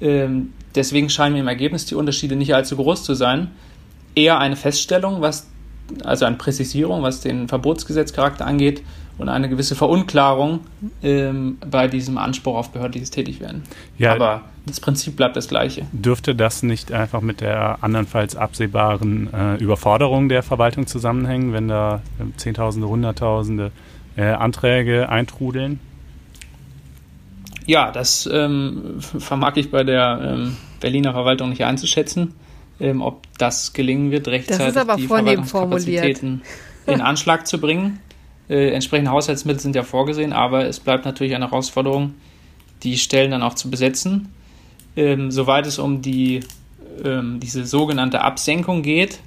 Ähm, 0.02 0.54
deswegen 0.76 1.10
scheinen 1.10 1.34
mir 1.34 1.40
im 1.40 1.48
Ergebnis 1.48 1.86
die 1.86 1.96
Unterschiede 1.96 2.36
nicht 2.36 2.54
allzu 2.54 2.76
groß 2.76 3.04
zu 3.04 3.14
sein. 3.14 3.52
Eher 4.14 4.40
eine 4.40 4.58
Feststellung, 4.58 5.22
was, 5.22 5.50
also 6.04 6.26
eine 6.26 6.36
Präzisierung, 6.36 7.02
was 7.02 7.22
den 7.22 7.48
Verbotsgesetzcharakter 7.48 8.46
angeht 8.46 8.84
und 9.18 9.30
eine 9.30 9.49
gewisse 9.49 9.76
Verunklarung 9.76 10.61
ähm, 11.01 11.57
bei 11.70 11.88
diesem 11.88 12.18
Anspruch 12.18 12.55
auf 12.55 12.72
behördliches 12.72 13.09
Tätigwerden. 13.09 13.63
Ja, 13.97 14.13
Aber 14.13 14.43
das 14.65 14.80
Prinzip 14.80 15.15
bleibt 15.15 15.36
das 15.36 15.47
gleiche. 15.47 15.86
Dürfte 15.91 16.36
das 16.36 16.61
nicht 16.61 16.91
einfach 16.91 17.22
mit 17.22 17.41
der 17.41 17.80
andernfalls 17.82 18.36
absehbaren 18.36 19.34
äh, 19.34 19.55
Überforderung 19.55 20.30
der 20.30 20.43
Verwaltung 20.43 20.88
zusammenhängen, 20.88 21.53
wenn 21.53 21.68
da 21.68 22.01
äh, 22.20 22.38
Zehntausende, 22.38 22.88
Hunderttausende 22.88 23.72
äh, 24.15 24.26
Anträge 24.26 25.09
eintrudeln? 25.09 25.80
Ja, 27.65 27.91
das 27.91 28.30
ähm, 28.32 28.95
vermag 28.99 29.57
ich 29.57 29.72
bei 29.72 29.84
der 29.84 30.20
ähm, 30.22 30.57
Berliner 30.80 31.11
Verwaltung 31.13 31.49
nicht 31.49 31.65
einzuschätzen, 31.65 32.34
ähm, 32.80 33.01
ob 33.01 33.24
das 33.38 33.74
gelingen 33.74 34.11
wird, 34.11 34.28
rechtzeitig 34.28 34.74
das 34.74 34.95
die 34.95 35.07
Verwaltungskapazitäten 35.07 36.43
in 36.86 37.01
Anschlag 37.01 37.47
zu 37.47 37.59
bringen. 37.59 37.99
Äh, 38.50 38.70
entsprechende 38.72 39.12
Haushaltsmittel 39.12 39.60
sind 39.60 39.76
ja 39.76 39.84
vorgesehen, 39.84 40.34
aber 40.34 40.66
es 40.66 40.80
bleibt 40.80 41.06
natürlich 41.06 41.36
eine 41.36 41.45
Herausforderung, 41.50 42.14
die 42.84 42.98
Stellen 42.98 43.32
dann 43.32 43.43
auch 43.43 43.56
zu 43.56 43.70
besetzen. 43.70 44.30
Ähm, 44.95 45.32
soweit 45.32 45.68
es 45.68 45.80
um 45.80 46.02
die, 46.02 46.41
ähm, 47.04 47.39
diese 47.39 47.66
sogenannte 47.66 48.22
Absenkung 48.22 48.82
geht, 48.82 49.20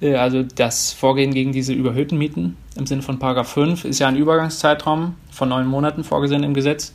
äh, 0.00 0.14
also 0.14 0.42
das 0.42 0.92
Vorgehen 0.92 1.32
gegen 1.32 1.52
diese 1.52 1.72
überhöhten 1.72 2.18
Mieten 2.18 2.56
im 2.76 2.86
Sinne 2.86 3.02
von 3.02 3.18
Paragraph 3.18 3.48
5 3.48 3.84
ist 3.84 3.98
ja 3.98 4.08
ein 4.08 4.16
Übergangszeitraum 4.16 5.14
von 5.30 5.48
neun 5.48 5.66
Monaten 5.66 6.04
vorgesehen 6.04 6.42
im 6.42 6.54
Gesetz. 6.54 6.94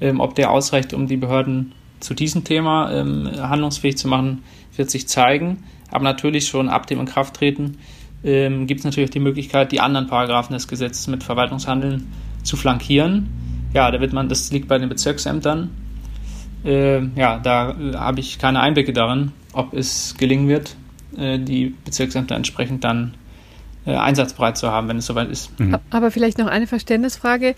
Ähm, 0.00 0.20
ob 0.20 0.34
der 0.34 0.50
ausreicht, 0.50 0.92
um 0.92 1.06
die 1.06 1.16
Behörden 1.16 1.72
zu 2.00 2.14
diesem 2.14 2.44
Thema 2.44 2.92
ähm, 2.92 3.30
handlungsfähig 3.36 3.96
zu 3.96 4.08
machen, 4.08 4.42
wird 4.76 4.90
sich 4.90 5.08
zeigen. 5.08 5.64
Aber 5.90 6.04
natürlich 6.04 6.48
schon 6.48 6.68
ab 6.68 6.86
dem 6.86 7.00
Inkrafttreten 7.00 7.78
ähm, 8.24 8.66
gibt 8.66 8.80
es 8.80 8.84
natürlich 8.84 9.10
auch 9.10 9.12
die 9.12 9.20
Möglichkeit, 9.20 9.72
die 9.72 9.80
anderen 9.80 10.06
Paragraphen 10.06 10.54
des 10.54 10.66
Gesetzes 10.66 11.06
mit 11.06 11.22
Verwaltungshandeln 11.22 12.10
zu 12.42 12.56
flankieren. 12.56 13.28
Ja, 13.74 13.90
da 13.90 14.00
wird 14.00 14.12
man, 14.12 14.28
das 14.28 14.50
liegt 14.50 14.68
bei 14.68 14.78
den 14.78 14.88
Bezirksämtern. 14.88 15.70
Äh, 16.64 17.02
ja, 17.16 17.38
da 17.38 17.70
äh, 17.70 17.94
habe 17.94 18.20
ich 18.20 18.38
keine 18.38 18.60
Einblicke 18.60 18.92
darin, 18.92 19.32
ob 19.52 19.74
es 19.74 20.14
gelingen 20.16 20.48
wird, 20.48 20.76
äh, 21.18 21.38
die 21.38 21.74
Bezirksämter 21.84 22.34
entsprechend 22.34 22.84
dann 22.84 23.14
äh, 23.86 23.94
einsatzbereit 23.94 24.56
zu 24.56 24.70
haben, 24.70 24.88
wenn 24.88 24.96
es 24.96 25.06
soweit 25.06 25.28
ist. 25.28 25.58
Mhm. 25.60 25.76
Aber 25.90 26.10
vielleicht 26.10 26.38
noch 26.38 26.46
eine 26.46 26.66
Verständnisfrage. 26.66 27.54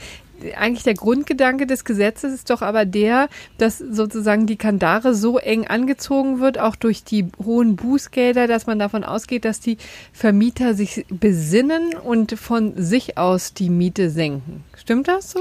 Eigentlich 0.56 0.82
der 0.82 0.94
Grundgedanke 0.94 1.66
des 1.66 1.84
Gesetzes 1.84 2.32
ist 2.32 2.50
doch 2.50 2.62
aber 2.62 2.84
der, 2.84 3.28
dass 3.58 3.78
sozusagen 3.78 4.46
die 4.46 4.56
Kandare 4.56 5.14
so 5.14 5.38
eng 5.38 5.66
angezogen 5.66 6.40
wird, 6.40 6.58
auch 6.58 6.76
durch 6.76 7.04
die 7.04 7.26
hohen 7.44 7.76
Bußgelder, 7.76 8.46
dass 8.46 8.66
man 8.66 8.78
davon 8.78 9.04
ausgeht, 9.04 9.44
dass 9.44 9.60
die 9.60 9.78
Vermieter 10.12 10.74
sich 10.74 11.06
besinnen 11.08 11.94
und 11.94 12.32
von 12.38 12.74
sich 12.76 13.18
aus 13.18 13.54
die 13.54 13.70
Miete 13.70 14.10
senken. 14.10 14.64
Stimmt 14.76 15.08
das 15.08 15.30
so? 15.30 15.40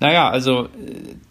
Naja, 0.00 0.30
also 0.30 0.68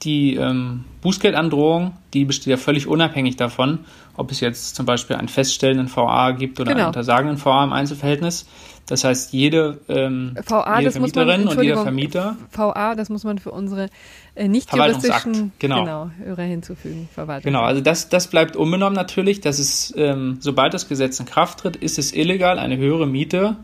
die 0.04 0.36
ähm, 0.36 0.86
Bußgeldandrohung, 1.02 1.94
die 2.14 2.26
besteht 2.26 2.48
ja 2.48 2.58
völlig 2.58 2.88
unabhängig 2.88 3.36
davon, 3.36 3.80
ob 4.16 4.32
es 4.32 4.42
jetzt 4.42 4.76
zum 4.76 4.86
Beispiel 4.86 5.16
einen 5.16 5.28
feststellenden 5.28 5.94
VA 5.94 6.32
gibt 6.32 6.60
oder 6.60 6.72
genau. 6.72 6.80
einen 6.80 6.88
untersagenden 6.88 7.44
VA 7.44 7.64
im 7.64 7.74
Einzelverhältnis. 7.74 8.46
Das 8.86 9.04
heißt, 9.04 9.34
jede, 9.34 9.80
ähm, 9.88 10.36
VA, 10.48 10.80
jede 10.80 10.92
Vermieterin 10.92 11.46
man, 11.46 11.58
und 11.58 11.64
jeder 11.64 11.82
Vermieter. 11.84 12.38
VA, 12.52 12.96
das 12.96 13.10
muss 13.10 13.24
man 13.24 13.38
für 13.38 13.52
unsere 13.52 13.90
äh, 14.36 14.48
nicht 14.48 14.74
juristischen 14.76 15.52
genau. 15.60 15.82
genau, 15.82 16.12
Hörer 16.24 16.44
hinzufügen. 16.44 17.08
Genau, 17.44 17.62
also 17.62 17.82
das, 17.82 18.10
das 18.10 18.28
bleibt 18.28 18.56
unbenommen 18.56 18.96
natürlich. 18.96 19.42
Das 19.42 19.60
ist, 19.60 19.94
ähm, 19.96 20.38
sobald 20.42 20.74
das 20.74 20.88
Gesetz 20.88 21.20
in 21.20 21.28
Kraft 21.28 21.60
tritt, 21.60 21.76
ist 21.76 22.00
es 22.00 22.14
illegal, 22.14 22.60
eine 22.60 22.78
höhere 22.78 23.08
Miete 23.08 23.58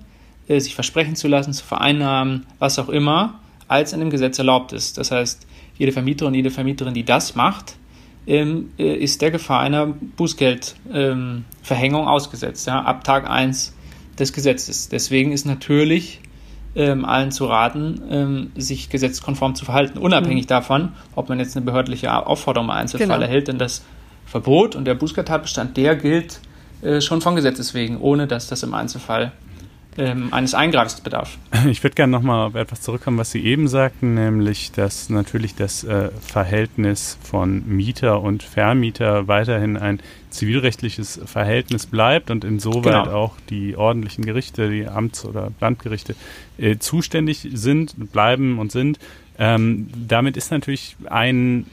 äh, 0.47 0.59
sich 0.59 0.75
versprechen 0.75 1.15
zu 1.15 1.27
lassen, 1.27 1.53
zu 1.53 1.65
vereinnahmen, 1.65 2.45
was 2.59 2.77
auch 2.77 2.89
immer, 2.89 3.39
als 3.67 3.93
in 3.93 3.99
dem 3.99 4.09
Gesetz 4.09 4.37
erlaubt 4.37 4.73
ist. 4.73 4.97
Das 4.97 5.11
heißt, 5.11 5.45
jede 5.77 5.91
Vermieterin 5.91 6.33
jede 6.33 6.51
Vermieterin, 6.51 6.93
die 6.93 7.03
das 7.03 7.35
macht, 7.35 7.75
ähm, 8.27 8.71
äh, 8.77 8.95
ist 8.95 9.21
der 9.21 9.31
Gefahr 9.31 9.59
einer 9.59 9.85
Bußgeldverhängung 9.85 12.01
ähm, 12.01 12.07
ausgesetzt, 12.07 12.67
ja, 12.67 12.81
ab 12.81 13.03
Tag 13.03 13.29
1 13.29 13.73
des 14.17 14.33
Gesetzes. 14.33 14.89
Deswegen 14.89 15.31
ist 15.31 15.45
natürlich 15.45 16.21
ähm, 16.75 17.05
allen 17.05 17.31
zu 17.31 17.45
raten, 17.45 18.01
ähm, 18.09 18.51
sich 18.55 18.89
gesetzkonform 18.89 19.55
zu 19.55 19.65
verhalten, 19.65 19.97
unabhängig 19.97 20.45
mhm. 20.45 20.49
davon, 20.49 20.91
ob 21.15 21.29
man 21.29 21.39
jetzt 21.39 21.55
eine 21.55 21.65
behördliche 21.65 22.25
Aufforderung 22.25 22.67
im 22.67 22.75
Einzelfall 22.75 23.07
genau. 23.07 23.21
erhält, 23.21 23.47
denn 23.47 23.57
das 23.57 23.83
Verbot 24.25 24.75
und 24.75 24.85
der 24.85 24.95
Bußgeldtatbestand, 24.95 25.77
der 25.77 25.95
gilt 25.95 26.39
äh, 26.81 26.99
schon 26.99 27.21
von 27.21 27.35
Gesetzes 27.35 27.73
wegen, 27.73 28.01
ohne 28.01 28.27
dass 28.27 28.47
das 28.47 28.63
im 28.63 28.73
Einzelfall 28.73 29.31
ähm, 29.97 30.33
eines 30.33 30.53
Eingreifens 30.53 31.01
bedarf. 31.01 31.37
Ich 31.69 31.83
würde 31.83 31.95
gerne 31.95 32.11
nochmal 32.11 32.47
auf 32.47 32.55
etwas 32.55 32.81
zurückkommen, 32.81 33.17
was 33.17 33.31
Sie 33.31 33.43
eben 33.43 33.67
sagten, 33.67 34.13
nämlich, 34.13 34.71
dass 34.71 35.09
natürlich 35.09 35.55
das 35.55 35.83
äh, 35.83 36.09
Verhältnis 36.21 37.17
von 37.23 37.67
Mieter 37.67 38.21
und 38.21 38.43
Vermieter 38.43 39.27
weiterhin 39.27 39.77
ein 39.77 39.99
zivilrechtliches 40.29 41.21
Verhältnis 41.25 41.87
bleibt 41.87 42.29
und 42.29 42.43
insoweit 42.43 43.05
genau. 43.05 43.11
auch 43.11 43.35
die 43.49 43.75
ordentlichen 43.75 44.25
Gerichte, 44.25 44.69
die 44.69 44.87
Amts- 44.87 45.25
oder 45.25 45.51
Landgerichte 45.59 46.15
äh, 46.57 46.77
zuständig 46.77 47.47
sind, 47.53 48.11
bleiben 48.11 48.59
und 48.59 48.71
sind. 48.71 48.99
Ähm, 49.37 49.87
damit 50.07 50.37
ist 50.37 50.51
natürlich 50.51 50.95
ein 51.05 51.65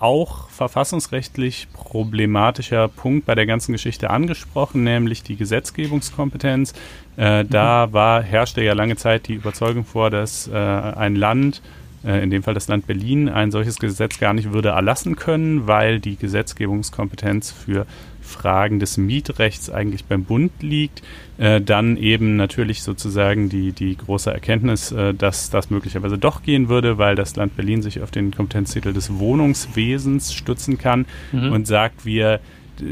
auch 0.00 0.48
verfassungsrechtlich 0.48 1.68
problematischer 1.72 2.88
Punkt 2.88 3.26
bei 3.26 3.34
der 3.34 3.46
ganzen 3.46 3.72
Geschichte 3.72 4.10
angesprochen, 4.10 4.82
nämlich 4.82 5.22
die 5.22 5.36
Gesetzgebungskompetenz. 5.36 6.72
Äh, 7.16 7.44
mhm. 7.44 7.50
Da 7.50 7.92
war, 7.92 8.22
herrschte 8.22 8.62
ja 8.62 8.72
lange 8.72 8.96
Zeit 8.96 9.28
die 9.28 9.34
Überzeugung 9.34 9.84
vor, 9.84 10.10
dass 10.10 10.48
äh, 10.48 10.54
ein 10.54 11.14
Land, 11.16 11.62
äh, 12.04 12.22
in 12.22 12.30
dem 12.30 12.42
Fall 12.42 12.54
das 12.54 12.68
Land 12.68 12.86
Berlin, 12.86 13.28
ein 13.28 13.50
solches 13.50 13.78
Gesetz 13.78 14.18
gar 14.18 14.32
nicht 14.32 14.52
würde 14.52 14.70
erlassen 14.70 15.16
können, 15.16 15.66
weil 15.66 16.00
die 16.00 16.16
Gesetzgebungskompetenz 16.16 17.52
für 17.52 17.86
Fragen 18.30 18.78
des 18.78 18.96
Mietrechts 18.96 19.68
eigentlich 19.70 20.04
beim 20.04 20.24
Bund 20.24 20.52
liegt, 20.62 21.02
äh, 21.38 21.60
dann 21.60 21.96
eben 21.96 22.36
natürlich 22.36 22.82
sozusagen 22.82 23.48
die, 23.48 23.72
die 23.72 23.96
große 23.96 24.32
Erkenntnis, 24.32 24.92
äh, 24.92 25.12
dass 25.12 25.50
das 25.50 25.70
möglicherweise 25.70 26.18
doch 26.18 26.42
gehen 26.42 26.68
würde, 26.68 26.98
weil 26.98 27.14
das 27.14 27.36
Land 27.36 27.56
Berlin 27.56 27.82
sich 27.82 28.00
auf 28.00 28.10
den 28.10 28.30
Kompetenztitel 28.30 28.92
des 28.92 29.18
Wohnungswesens 29.18 30.32
stützen 30.32 30.78
kann 30.78 31.06
mhm. 31.32 31.52
und 31.52 31.66
sagt, 31.66 32.06
wir 32.06 32.40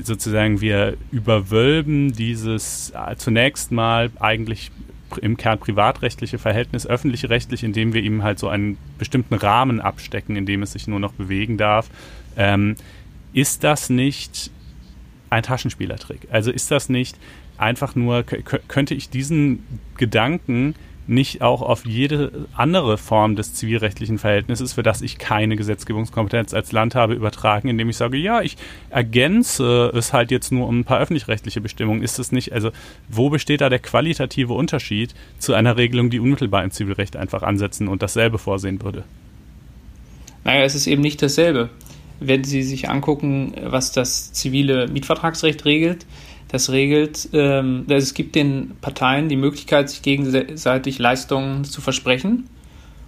sozusagen, 0.03 0.61
wir 0.61 0.97
überwölben 1.11 2.13
dieses 2.13 2.91
äh, 2.91 3.17
zunächst 3.17 3.73
mal 3.73 4.11
eigentlich 4.21 4.71
im 5.23 5.37
Kern 5.37 5.59
privatrechtliche 5.59 6.39
Verhältnis 6.39 6.87
öffentlich 6.87 7.29
rechtlich, 7.29 7.65
indem 7.65 7.95
wir 7.95 8.03
ihm 8.03 8.23
halt 8.23 8.39
so 8.39 8.49
einen 8.49 8.77
bestimmten 8.99 9.35
Rahmen 9.35 9.81
abstecken, 9.81 10.37
in 10.37 10.47
dem 10.47 10.63
es 10.63 10.73
sich 10.73 10.87
nur 10.87 11.01
noch 11.01 11.13
bewegen 11.13 11.57
darf. 11.57 11.89
Ähm, 12.37 12.77
ist 13.33 13.65
das 13.65 13.91
nicht 13.91 14.51
ein 15.31 15.43
Taschenspielertrick. 15.43 16.29
Also 16.31 16.51
ist 16.51 16.71
das 16.71 16.89
nicht 16.89 17.17
einfach 17.57 17.95
nur, 17.95 18.23
könnte 18.23 18.95
ich 18.95 19.11
diesen 19.11 19.65
Gedanken 19.97 20.75
nicht 21.09 21.41
auch 21.41 21.63
auf 21.63 21.87
jede 21.87 22.47
andere 22.55 22.99
Form 22.99 23.35
des 23.35 23.55
zivilrechtlichen 23.55 24.19
Verhältnisses, 24.19 24.75
für 24.75 24.83
das 24.83 25.01
ich 25.01 25.17
keine 25.17 25.57
Gesetzgebungskompetenz 25.57 26.53
als 26.53 26.71
Land 26.71 26.95
habe, 26.95 27.15
übertragen, 27.15 27.69
indem 27.69 27.89
ich 27.89 27.97
sage, 27.97 28.19
ja, 28.19 28.43
ich 28.43 28.59
ergänze 28.91 29.91
es 29.95 30.13
halt 30.13 30.31
jetzt 30.31 30.53
nur 30.53 30.69
um 30.69 30.81
ein 30.81 30.85
paar 30.85 31.01
öffentlich-rechtliche 31.01 31.63
Bestimmungen. 31.63 32.03
Ist 32.03 32.19
es 32.19 32.31
nicht, 32.31 32.53
also 32.53 32.71
wo 33.09 33.31
besteht 33.31 33.63
da 33.63 33.71
der 33.71 33.79
qualitative 33.79 34.53
Unterschied 34.53 35.15
zu 35.39 35.55
einer 35.55 35.79
Regelung, 35.79 36.11
die 36.11 36.21
unmittelbar 36.21 36.63
im 36.63 36.71
Zivilrecht 36.71 37.17
einfach 37.17 37.43
ansetzen 37.43 37.89
und 37.89 38.03
dasselbe 38.03 38.39
vorsehen 38.39 38.83
würde? 38.83 39.05
Naja, 40.45 40.63
es 40.63 40.75
ist 40.75 40.87
eben 40.87 41.03
nicht 41.03 41.23
dasselbe 41.23 41.71
wenn 42.21 42.45
Sie 42.45 42.63
sich 42.63 42.89
angucken, 42.89 43.55
was 43.63 43.93
das 43.93 44.33
zivile 44.33 44.89
Mietvertragsrecht 44.89 45.65
regelt, 45.65 46.07
das 46.49 46.71
regelt, 46.71 47.29
ähm, 47.33 47.85
es 47.89 48.15
gibt 48.15 48.35
den 48.35 48.77
Parteien 48.81 49.29
die 49.29 49.37
Möglichkeit, 49.37 49.91
sich 49.91 50.03
gegenseitig 50.03 50.99
Leistungen 50.99 51.65
zu 51.65 51.81
versprechen 51.81 52.49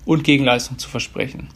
und 0.05 0.25
Gegenleistungen 0.25 0.79
zu 0.79 0.91
versprechen. 0.91 1.49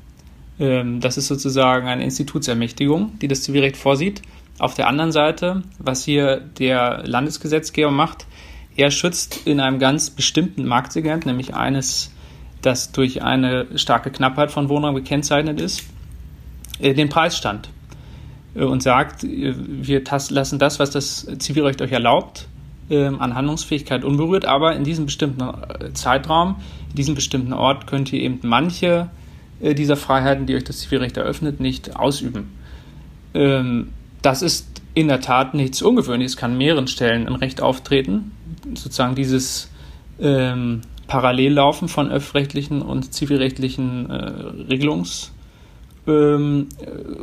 Ähm, 0.59 1.00
das 1.00 1.18
ist 1.18 1.26
sozusagen 1.26 1.86
eine 1.86 2.05
Institutsermächtigung, 2.05 3.18
die 3.18 3.28
das 3.28 3.42
Zivilrecht 3.42 3.76
vorsieht. 3.76 4.22
Auf 4.59 4.74
der 4.74 4.86
anderen 4.88 5.12
Seite, 5.12 5.62
was 5.78 6.05
hier 6.05 6.36
der 6.59 7.02
Landesgesetzgeber 7.05 7.90
macht, 7.90 8.26
er 8.76 8.90
schützt 8.90 9.46
in 9.46 9.61
einem 9.61 9.78
ganz 9.78 10.11
bestimmten 10.11 10.64
Marktsegment, 10.64 11.26
nämlich 11.26 11.55
eines, 11.55 12.12
das 12.62 12.92
durch 12.92 13.22
eine 13.22 13.66
starke 13.76 14.11
Knappheit 14.11 14.50
von 14.50 14.68
Wohnraum 14.68 14.94
gekennzeichnet 14.94 15.61
ist, 15.61 15.84
den 16.81 17.09
Preisstand 17.09 17.68
äh, 18.55 18.64
und 18.64 18.83
sagt, 18.83 19.25
äh, 19.25 19.55
wir 19.57 20.03
lassen 20.31 20.59
das, 20.59 20.79
was 20.79 20.91
das 20.91 21.27
Zivilrecht 21.39 21.81
euch 21.83 21.93
erlaubt, 21.93 22.49
ähm, 22.91 23.20
an 23.20 23.35
Handlungsfähigkeit 23.35 24.05
unberührt, 24.05 24.45
aber 24.45 24.75
in 24.77 24.85
diesem 24.85 25.07
bestimmten 25.07 25.43
Zeitraum, 25.95 26.57
in 26.91 26.97
diesem 26.97 27.14
bestimmten 27.14 27.53
Ort 27.53 27.87
könnt 27.87 28.12
ihr 28.12 28.20
eben 28.20 28.41
manche 28.43 29.11
dieser 29.61 29.97
Freiheiten, 29.97 30.47
die 30.47 30.57
euch 30.57 30.64
das 30.64 30.81
Zivilrecht 30.81 31.16
eröffnet, 31.16 31.61
nicht 31.61 31.97
ausüben. 31.97 32.51
Ähm, 33.33 33.91
das 34.20 34.43
ist 34.43 34.83
in 34.95 35.09
der 35.09 35.20
Tat 35.20 35.55
nichts 35.55 35.81
Ungewöhnliches, 35.81 36.37
kann 36.37 36.53
an 36.53 36.59
mehreren 36.59 36.87
Stellen 36.89 37.27
im 37.27 37.37
Recht 37.37 37.62
auftreten. 37.62 38.33
Sozusagen 38.75 39.14
dieses 39.14 39.70
ähm, 40.20 40.83
Parallellaufen 41.07 41.89
von 41.89 42.11
öffentlichen 42.11 42.83
und 42.83 43.14
zivilrechtlichen 43.14 44.11
äh, 44.11 44.72
Regelungs- 44.72 45.31
ähm, 46.07 46.68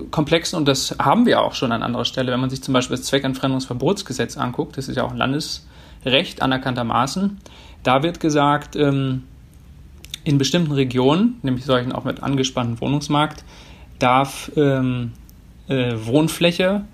komplexen 0.09 0.57
und 0.57 0.67
das 0.67 0.95
haben 0.99 1.25
wir 1.25 1.41
auch 1.41 1.53
schon 1.53 1.71
an 1.71 1.83
anderer 1.83 2.05
Stelle. 2.05 2.31
Wenn 2.31 2.39
man 2.39 2.49
sich 2.49 2.61
zum 2.61 2.73
Beispiel 2.73 2.97
das 2.97 3.05
Zweckentfremdungsverbotsgesetz 3.05 4.37
anguckt, 4.37 4.77
das 4.77 4.87
ist 4.87 4.95
ja 4.95 5.03
auch 5.03 5.11
ein 5.11 5.17
Landesrecht 5.17 6.41
anerkanntermaßen, 6.41 7.39
da 7.83 8.03
wird 8.03 8.19
gesagt, 8.19 8.75
ähm, 8.75 9.23
in 10.23 10.37
bestimmten 10.37 10.71
Regionen, 10.71 11.39
nämlich 11.41 11.65
solchen 11.65 11.91
auch 11.91 12.03
mit 12.03 12.21
angespanntem 12.21 12.79
Wohnungsmarkt, 12.79 13.43
darf 13.97 14.51
ähm, 14.55 15.13
äh, 15.67 15.93
Wohnfläche 16.03 16.85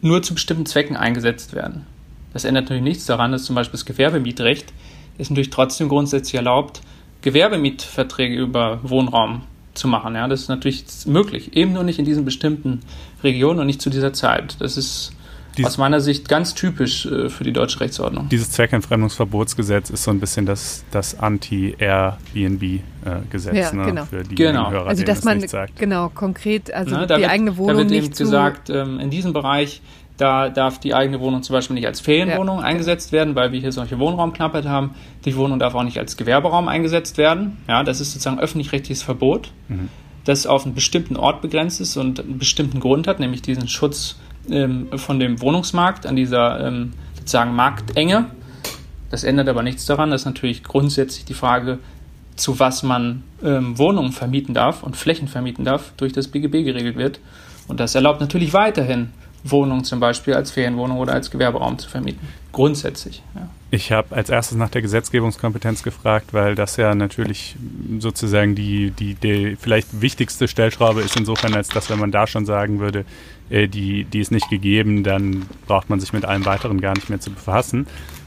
nur 0.00 0.22
zu 0.22 0.34
bestimmten 0.34 0.66
Zwecken 0.66 0.96
eingesetzt 0.96 1.54
werden. 1.54 1.86
Das 2.32 2.44
ändert 2.44 2.64
natürlich 2.64 2.82
nichts 2.82 3.06
daran, 3.06 3.32
dass 3.32 3.44
zum 3.44 3.54
Beispiel 3.54 3.72
das 3.72 3.84
Gewerbemietrecht 3.84 4.72
ist 5.18 5.30
natürlich 5.30 5.50
trotzdem 5.50 5.88
grundsätzlich 5.88 6.34
erlaubt, 6.34 6.80
Gewerbemietverträge 7.20 8.34
über 8.34 8.80
Wohnraum 8.82 9.42
zu 9.74 9.88
machen. 9.88 10.14
Ja, 10.14 10.28
das 10.28 10.42
ist 10.42 10.48
natürlich 10.48 10.84
möglich, 11.06 11.56
eben 11.56 11.72
nur 11.72 11.82
nicht 11.82 11.98
in 11.98 12.04
diesen 12.04 12.24
bestimmten 12.24 12.80
Regionen 13.22 13.60
und 13.60 13.66
nicht 13.66 13.82
zu 13.82 13.90
dieser 13.90 14.12
Zeit. 14.12 14.56
Das 14.60 14.76
ist 14.76 15.12
dies, 15.56 15.66
aus 15.66 15.78
meiner 15.78 16.00
Sicht 16.00 16.28
ganz 16.28 16.54
typisch 16.54 17.06
äh, 17.06 17.28
für 17.28 17.42
die 17.44 17.52
deutsche 17.52 17.78
Rechtsordnung. 17.80 18.28
Dieses 18.30 18.50
Zweckentfremdungsverbotsgesetz 18.52 19.90
ist 19.90 20.04
so 20.04 20.10
ein 20.10 20.20
bisschen 20.20 20.46
das, 20.46 20.82
das 20.90 21.18
Anti-Airbnb-Gesetz 21.18 23.54
ja, 23.54 23.70
ne, 23.72 23.84
genau. 23.84 24.06
für 24.06 24.22
die 24.22 24.34
genau. 24.34 24.70
Hörer, 24.70 24.88
also 24.88 25.04
dass 25.04 25.24
man 25.24 25.44
genau 25.76 26.08
konkret 26.08 26.72
also 26.72 26.94
Na, 26.94 27.04
die 27.04 27.20
wird, 27.20 27.30
eigene 27.30 27.58
Wohnung 27.58 27.76
da 27.76 27.78
wird 27.78 27.90
nicht 27.90 28.04
eben 28.04 28.14
gesagt, 28.14 28.70
ähm, 28.70 28.98
in 28.98 29.10
diesem 29.10 29.34
Bereich 29.34 29.82
da 30.22 30.50
darf 30.50 30.78
die 30.78 30.94
eigene 30.94 31.18
Wohnung 31.18 31.42
zum 31.42 31.54
Beispiel 31.54 31.74
nicht 31.74 31.86
als 31.88 32.00
Ferienwohnung 32.00 32.60
ja. 32.60 32.64
eingesetzt 32.64 33.10
werden, 33.10 33.34
weil 33.34 33.50
wir 33.50 33.58
hier 33.58 33.72
solche 33.72 33.98
Wohnraumknappheit 33.98 34.66
haben. 34.66 34.94
Die 35.24 35.34
Wohnung 35.34 35.58
darf 35.58 35.74
auch 35.74 35.82
nicht 35.82 35.98
als 35.98 36.16
Gewerberaum 36.16 36.68
eingesetzt 36.68 37.18
werden. 37.18 37.56
Ja, 37.66 37.82
das 37.82 38.00
ist 38.00 38.12
sozusagen 38.12 38.38
öffentlich-rechtliches 38.38 39.02
Verbot, 39.02 39.50
mhm. 39.66 39.88
das 40.24 40.46
auf 40.46 40.64
einen 40.64 40.76
bestimmten 40.76 41.16
Ort 41.16 41.42
begrenzt 41.42 41.80
ist 41.80 41.96
und 41.96 42.20
einen 42.20 42.38
bestimmten 42.38 42.78
Grund 42.78 43.08
hat, 43.08 43.18
nämlich 43.18 43.42
diesen 43.42 43.66
Schutz 43.66 44.16
ähm, 44.48 44.96
von 44.96 45.18
dem 45.18 45.40
Wohnungsmarkt 45.40 46.06
an 46.06 46.14
dieser 46.14 46.68
ähm, 46.68 46.92
sozusagen 47.18 47.56
Marktenge. 47.56 48.26
Das 49.10 49.24
ändert 49.24 49.48
aber 49.48 49.64
nichts 49.64 49.86
daran, 49.86 50.12
dass 50.12 50.24
natürlich 50.24 50.62
grundsätzlich 50.62 51.24
die 51.24 51.34
Frage, 51.34 51.80
zu 52.36 52.60
was 52.60 52.84
man 52.84 53.24
ähm, 53.42 53.76
Wohnungen 53.76 54.12
vermieten 54.12 54.54
darf 54.54 54.84
und 54.84 54.96
Flächen 54.96 55.26
vermieten 55.26 55.64
darf, 55.64 55.92
durch 55.96 56.12
das 56.12 56.28
BGB 56.28 56.62
geregelt 56.62 56.96
wird. 56.96 57.18
Und 57.66 57.80
das 57.80 57.96
erlaubt 57.96 58.20
natürlich 58.20 58.52
weiterhin 58.52 59.10
Wohnungen 59.44 59.84
zum 59.84 60.00
Beispiel 60.00 60.34
als 60.34 60.50
Ferienwohnung 60.50 60.98
oder 60.98 61.12
als 61.14 61.30
Gewerberaum 61.30 61.78
zu 61.78 61.88
vermieten. 61.88 62.26
Grundsätzlich. 62.52 63.22
Ja. 63.34 63.48
Ich 63.70 63.90
habe 63.90 64.14
als 64.14 64.28
erstes 64.28 64.58
nach 64.58 64.68
der 64.68 64.82
Gesetzgebungskompetenz 64.82 65.82
gefragt, 65.82 66.34
weil 66.34 66.54
das 66.54 66.76
ja 66.76 66.94
natürlich 66.94 67.56
sozusagen 67.98 68.54
die, 68.54 68.90
die, 68.90 69.14
die 69.14 69.56
vielleicht 69.58 70.02
wichtigste 70.02 70.46
Stellschraube 70.46 71.00
ist 71.00 71.16
insofern, 71.16 71.54
als 71.54 71.68
dass 71.68 71.88
wenn 71.88 71.98
man 71.98 72.12
da 72.12 72.26
schon 72.26 72.44
sagen 72.44 72.80
würde, 72.80 73.06
äh, 73.48 73.68
die, 73.68 74.04
die 74.04 74.20
ist 74.20 74.30
nicht 74.30 74.50
gegeben, 74.50 75.02
dann 75.02 75.46
braucht 75.66 75.88
man 75.88 76.00
sich 76.00 76.12
mit 76.12 76.26
allem 76.26 76.44
weiteren 76.44 76.82
gar 76.82 76.94
nicht 76.94 77.08
mehr 77.08 77.20
zu 77.20 77.30
befassen. 77.30 77.86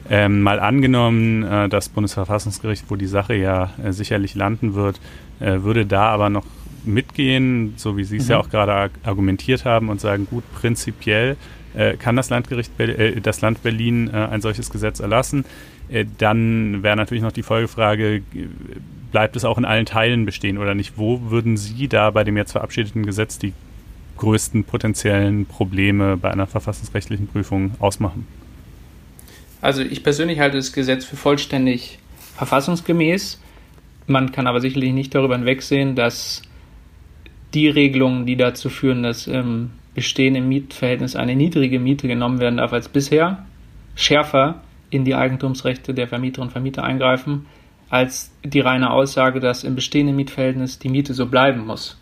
Ähm, 0.10 0.42
mal 0.42 0.60
angenommen, 0.60 1.44
äh, 1.44 1.70
das 1.70 1.90
Bundesverfassungsgericht, 1.90 2.86
wo 2.90 2.96
die 2.96 3.08
Sache 3.08 3.36
ja 3.36 3.72
äh, 3.84 3.92
sicherlich 3.92 4.34
landen 4.34 4.74
wird, 4.74 5.00
äh, 5.40 5.62
würde 5.62 5.86
da 5.86 6.10
aber 6.10 6.30
noch 6.30 6.46
mitgehen, 6.88 7.74
so 7.78 7.98
wie 7.98 8.04
Sie 8.04 8.18
es 8.18 8.26
mhm. 8.26 8.32
ja 8.32 8.38
auch 8.40 8.50
gerade 8.50 8.92
argumentiert 9.04 9.66
haben 9.66 9.90
und 9.90 10.02
sagen, 10.02 10.28
gut, 10.30 10.44
prinzipiell 10.54 11.38
äh, 11.76 11.98
kann 11.98 12.16
das 12.16 12.30
Landgericht, 12.30 12.80
äh, 12.80 13.20
das 13.22 13.42
Land 13.42 13.64
Berlin 13.64 14.10
äh, 14.14 14.18
ein 14.18 14.42
solches 14.42 14.70
Gesetz 14.70 15.00
erlassen. 15.00 15.46
Äh, 15.90 16.06
dann 16.18 16.84
wäre 16.84 16.96
natürlich 16.96 17.24
noch 17.24 17.32
die 17.32 17.44
Folgefrage, 17.44 18.22
bleibt 19.12 19.36
es 19.36 19.46
auch 19.46 19.58
in 19.58 19.66
allen 19.66 19.86
Teilen 19.86 20.26
bestehen 20.26 20.58
oder 20.58 20.76
nicht? 20.76 20.98
Wo 20.98 21.30
würden 21.30 21.58
Sie 21.58 21.88
da 21.88 22.12
bei 22.12 22.24
dem 22.24 22.38
jetzt 22.38 22.54
verabschiedeten 22.54 23.06
Gesetz 23.06 23.38
die 23.38 23.54
größten 24.18 24.64
potenziellen 24.64 25.46
Probleme 25.46 26.18
bei 26.18 26.32
einer 26.32 26.48
verfassungsrechtlichen 26.48 27.28
Prüfung 27.28 27.72
ausmachen? 27.80 28.28
Also 29.62 29.82
ich 29.82 30.04
persönlich 30.04 30.40
halte 30.40 30.58
das 30.58 30.74
Gesetz 30.74 31.06
für 31.06 31.18
vollständig 31.18 32.00
verfassungsgemäß. 32.36 33.42
Man 34.08 34.32
kann 34.32 34.48
aber 34.48 34.62
sicherlich 34.62 34.94
nicht 34.94 35.16
darüber 35.16 35.36
hinwegsehen, 35.36 35.96
dass 35.96 36.44
die 37.56 37.70
Regelungen, 37.70 38.26
die 38.26 38.36
dazu 38.36 38.70
führen, 38.70 39.04
dass 39.04 39.28
im 39.28 39.72
bestehenden 39.94 40.48
Mietverhältnis 40.50 41.16
eine 41.16 41.36
niedrige 41.36 41.80
Miete 41.80 42.08
genommen 42.08 42.40
werden 42.40 42.58
darf 42.58 42.74
als 42.74 42.90
bisher, 42.90 43.46
schärfer 43.96 44.62
in 44.90 45.06
die 45.06 45.16
Eigentumsrechte 45.16 45.94
der 45.94 46.08
Vermieterinnen 46.08 46.50
und 46.50 46.52
Vermieter 46.52 46.84
eingreifen, 46.84 47.46
als 47.90 48.32
die 48.44 48.60
reine 48.60 48.92
Aussage, 48.92 49.40
dass 49.40 49.64
im 49.64 49.76
bestehenden 49.76 50.16
Mietverhältnis 50.16 50.80
die 50.80 50.90
Miete 50.90 51.14
so 51.14 51.28
bleiben 51.28 51.66
muss. 51.66 51.98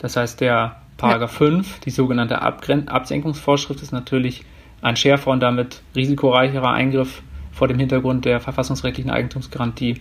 Das 0.00 0.16
heißt, 0.16 0.40
der 0.40 0.80
Paragraph 0.96 1.40
ja. 1.40 1.46
5, 1.46 1.80
die 1.80 1.90
sogenannte 1.90 2.42
Abgren 2.42 2.88
Absenkungsvorschrift, 2.88 3.82
ist 3.82 3.92
natürlich 3.92 4.44
ein 4.82 4.96
schärfer 4.96 5.30
und 5.30 5.40
damit 5.40 5.82
risikoreicherer 5.94 6.72
Eingriff 6.72 7.22
vor 7.52 7.68
dem 7.68 7.78
Hintergrund 7.78 8.24
der 8.24 8.40
verfassungsrechtlichen 8.40 9.10
Eigentumsgarantie 9.10 10.00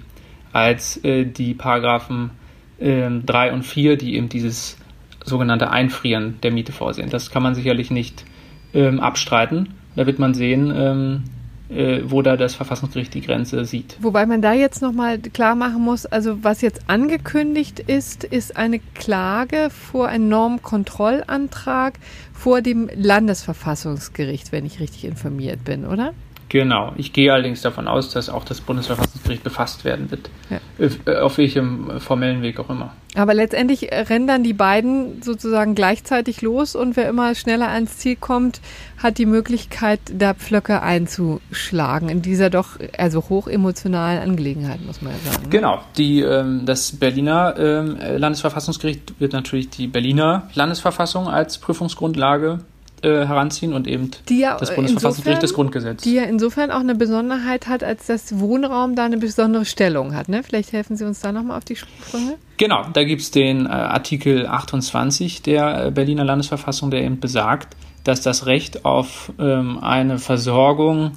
als 0.52 1.04
äh, 1.04 1.26
die 1.26 1.54
Paragraphen 1.54 2.32
ähm, 2.80 3.26
3 3.26 3.54
und 3.54 3.64
4, 3.64 3.98
die 3.98 4.16
eben 4.16 4.30
dieses 4.30 4.78
sogenannte 5.24 5.72
Einfrieren 5.72 6.40
der 6.44 6.52
Miete 6.52 6.72
vorsehen. 6.72 7.10
Das 7.10 7.32
kann 7.32 7.44
man 7.44 7.56
sicherlich 7.56 7.92
nicht 7.92 8.26
ähm, 8.74 9.00
abstreiten. 9.00 9.74
Da 9.96 10.06
wird 10.06 10.20
man 10.20 10.34
sehen, 10.34 10.72
ähm, 10.76 11.24
äh, 11.70 12.02
wo 12.06 12.22
da 12.22 12.38
das 12.38 12.54
Verfassungsgericht 12.54 13.14
die 13.14 13.22
Grenze 13.22 13.66
sieht. 13.66 13.98
Wobei 14.00 14.26
man 14.26 14.42
da 14.42 14.54
jetzt 14.54 14.82
nochmal 14.82 15.18
klar 15.20 15.56
machen 15.56 15.82
muss, 15.82 16.06
also 16.06 16.44
was 16.44 16.62
jetzt 16.62 16.82
angekündigt 16.88 17.80
ist, 17.80 18.24
ist 18.24 18.56
eine 18.56 18.80
Klage 18.94 19.70
vor 19.72 20.08
einem 20.08 20.30
Normkontrollantrag 20.30 21.96
vor 22.34 22.62
dem 22.62 22.90
Landesverfassungsgericht, 22.96 24.52
wenn 24.52 24.66
ich 24.66 24.80
richtig 24.80 25.06
informiert 25.06 25.64
bin, 25.64 25.86
oder? 25.86 26.14
Genau. 26.50 26.94
Ich 26.96 27.12
gehe 27.12 27.34
allerdings 27.34 27.62
davon 27.62 27.88
aus, 27.88 28.12
dass 28.12 28.30
auch 28.30 28.44
das 28.44 28.62
Bundesverfassungsgericht 28.62 29.44
befasst 29.44 29.84
werden 29.84 30.12
wird. 30.12 30.30
Ja. 30.50 30.60
Äh, 31.06 31.18
auf 31.18 31.38
welchem 31.38 32.00
formellen 32.00 32.42
Weg 32.42 32.60
auch 32.60 32.70
immer. 32.70 32.94
Aber 33.16 33.34
letztendlich 33.34 33.90
rennen 33.92 34.28
dann 34.28 34.44
die 34.44 34.54
beiden 34.54 35.22
sozusagen 35.22 35.74
gleichzeitig 35.74 36.42
los 36.42 36.76
und 36.76 36.98
wer 36.98 37.08
immer 37.08 37.34
schneller 37.34 37.70
ans 37.70 37.98
Ziel 37.98 38.18
kommt, 38.18 38.60
hat 38.98 39.18
die 39.18 39.26
Möglichkeit, 39.26 40.00
da 40.14 40.34
Pflöcke 40.34 40.82
einzuschlagen 40.82 42.10
in 42.10 42.22
dieser 42.22 42.50
doch 42.50 42.78
also 42.98 43.24
hochemotionalen 43.30 44.22
Angelegenheit, 44.22 44.86
muss 44.86 45.02
man 45.02 45.14
ja 45.14 45.32
sagen. 45.32 45.44
Ne? 45.44 45.50
Genau. 45.50 45.82
Die, 45.98 46.22
ähm, 46.22 46.66
das 46.66 46.92
Berliner 46.92 47.56
ähm, 47.58 47.98
Landesverfassungsgericht 48.18 49.20
wird 49.20 49.34
natürlich 49.34 49.70
die 49.70 49.88
Berliner 49.88 50.50
Landesverfassung 50.54 51.28
als 51.28 51.58
Prüfungsgrundlage 51.58 52.60
äh, 53.06 53.28
heranziehen 53.28 53.74
und 53.74 53.88
eben 53.88 54.10
ja, 54.30 54.58
das 54.58 54.74
Bundesverfassungsgericht 54.74 55.44
das 55.44 55.54
Grundgesetz. 55.54 56.02
Die 56.02 56.16
ja 56.16 56.24
insofern 56.24 56.72
auch 56.72 56.80
eine 56.80 56.96
Besonderheit 56.96 57.68
hat, 57.68 57.84
als 57.84 58.08
das 58.08 58.40
Wohnraum 58.40 58.96
da 58.96 59.06
eine 59.06 59.18
besondere 59.18 59.66
Stellung 59.66 60.16
hat. 60.16 60.28
Ne? 60.28 60.42
Vielleicht 60.42 60.74
helfen 60.74 60.98
Sie 60.98 61.06
uns 61.06 61.20
da 61.20 61.32
nochmal 61.32 61.58
auf 61.58 61.66
die 61.66 61.76
Sprünge. 61.76 62.36
Genau, 62.58 62.86
da 62.92 63.04
gibt 63.04 63.22
es 63.22 63.30
den 63.32 63.68
äh, 63.68 63.70
Artikel 63.70 64.48
28 64.48 65.44
der 65.44 65.86
äh, 65.86 65.92
Berliner 65.92 66.24
Landesverfassung, 66.24 66.90
der 66.90 67.04
eben 67.04 67.20
besagt, 67.20 67.76
dass 68.04 68.22
das 68.22 68.48
Recht 68.48 68.86
auf 68.86 69.32
ähm, 69.40 69.78
eine 69.80 70.18
Versorgung 70.18 71.12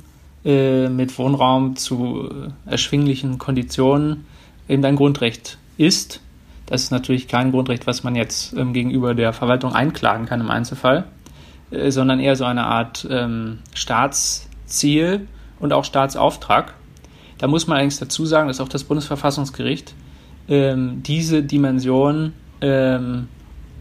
äh, 0.45 0.89
mit 0.89 1.19
Wohnraum 1.19 1.77
zu 1.77 2.29
äh, 2.67 2.71
erschwinglichen 2.71 3.39
Konditionen 3.39 4.27
eben 4.69 4.85
ein 4.85 4.97
Grundrecht 4.97 5.59
ist. 5.79 6.21
Das 6.67 6.83
ist 6.83 6.91
natürlich 6.91 7.29
kein 7.29 7.51
Grundrecht, 7.51 7.87
was 7.87 8.05
man 8.05 8.15
jetzt 8.15 8.53
ähm, 8.53 8.75
gegenüber 8.75 9.15
der 9.15 9.33
Verwaltung 9.33 9.73
einklagen 9.73 10.27
kann 10.27 10.41
im 10.41 10.51
Einzelfall. 10.51 11.05
Äh, 11.71 11.91
sondern 11.91 12.21
eher 12.21 12.37
so 12.37 12.45
eine 12.45 12.65
Art 12.65 13.07
ähm, 13.11 13.59
Staatsziel 13.75 15.27
und 15.61 15.73
auch 15.73 15.85
Staatsauftrag. 15.85 16.75
Da 17.39 17.47
muss 17.47 17.67
man 17.67 17.77
allerdings 17.77 17.99
dazu 17.99 18.27
sagen, 18.27 18.49
dass 18.49 18.61
auch 18.61 18.69
das 18.69 18.85
Bundesverfassungsgericht 18.85 19.95
ähm, 20.49 21.03
diese 21.03 21.43
Dimension 21.43 22.33
ähm, 22.61 23.29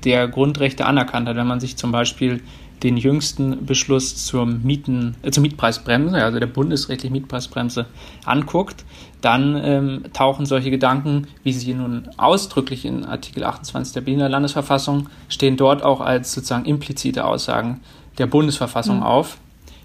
der 0.03 0.27
Grundrechte 0.27 0.85
anerkannt 0.85 1.27
hat. 1.27 1.37
Wenn 1.37 1.47
man 1.47 1.59
sich 1.59 1.77
zum 1.77 1.91
Beispiel 1.91 2.41
den 2.83 2.97
jüngsten 2.97 3.65
Beschluss 3.65 4.25
zur, 4.25 4.45
Mieten, 4.45 5.15
äh, 5.23 5.31
zur 5.31 5.41
Mietpreisbremse, 5.41 6.23
also 6.23 6.39
der 6.39 6.47
bundesrechtlichen 6.47 7.13
Mietpreisbremse, 7.13 7.87
anguckt, 8.25 8.85
dann 9.21 9.59
ähm, 9.63 10.03
tauchen 10.13 10.45
solche 10.45 10.69
Gedanken, 10.69 11.27
wie 11.43 11.53
sie 11.53 11.73
nun 11.73 12.07
ausdrücklich 12.17 12.85
in 12.85 13.03
Artikel 13.03 13.43
28 13.43 13.93
der 13.93 14.01
Berliner 14.01 14.29
Landesverfassung 14.29 15.09
stehen, 15.27 15.57
dort 15.57 15.83
auch 15.83 16.01
als 16.01 16.33
sozusagen 16.33 16.65
implizite 16.65 17.25
Aussagen 17.25 17.81
der 18.19 18.27
Bundesverfassung 18.27 18.97
mhm. 18.97 19.03
auf. 19.03 19.37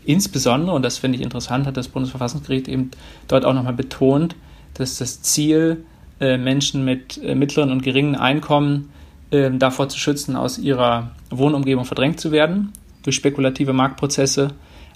Insbesondere, 0.05 0.75
und 0.75 0.83
das 0.83 0.99
finde 0.99 1.17
ich 1.17 1.25
interessant, 1.25 1.67
hat 1.67 1.77
das 1.77 1.89
Bundesverfassungsgericht 1.89 2.69
eben 2.69 2.91
dort 3.29 3.45
auch 3.45 3.55
nochmal 3.55 3.73
betont, 3.73 4.37
dass 4.75 4.99
das 4.99 5.23
Ziel, 5.23 5.85
äh, 6.21 6.37
Menschen 6.37 6.85
mit 6.85 7.23
äh, 7.23 7.35
mittleren 7.35 7.71
und 7.71 7.83
geringen 7.83 8.17
Einkommen 8.17 8.91
äh, 9.31 9.51
davor 9.51 9.89
zu 9.89 9.99
schützen, 9.99 10.37
aus 10.37 10.59
ihrer 10.59 11.13
Wohnumgebung 11.31 11.85
verdrängt 11.85 12.21
zu 12.21 12.33
werden 12.33 12.73
durch 13.03 13.17
spekulative 13.17 13.73
Marktprozesse 13.73 14.55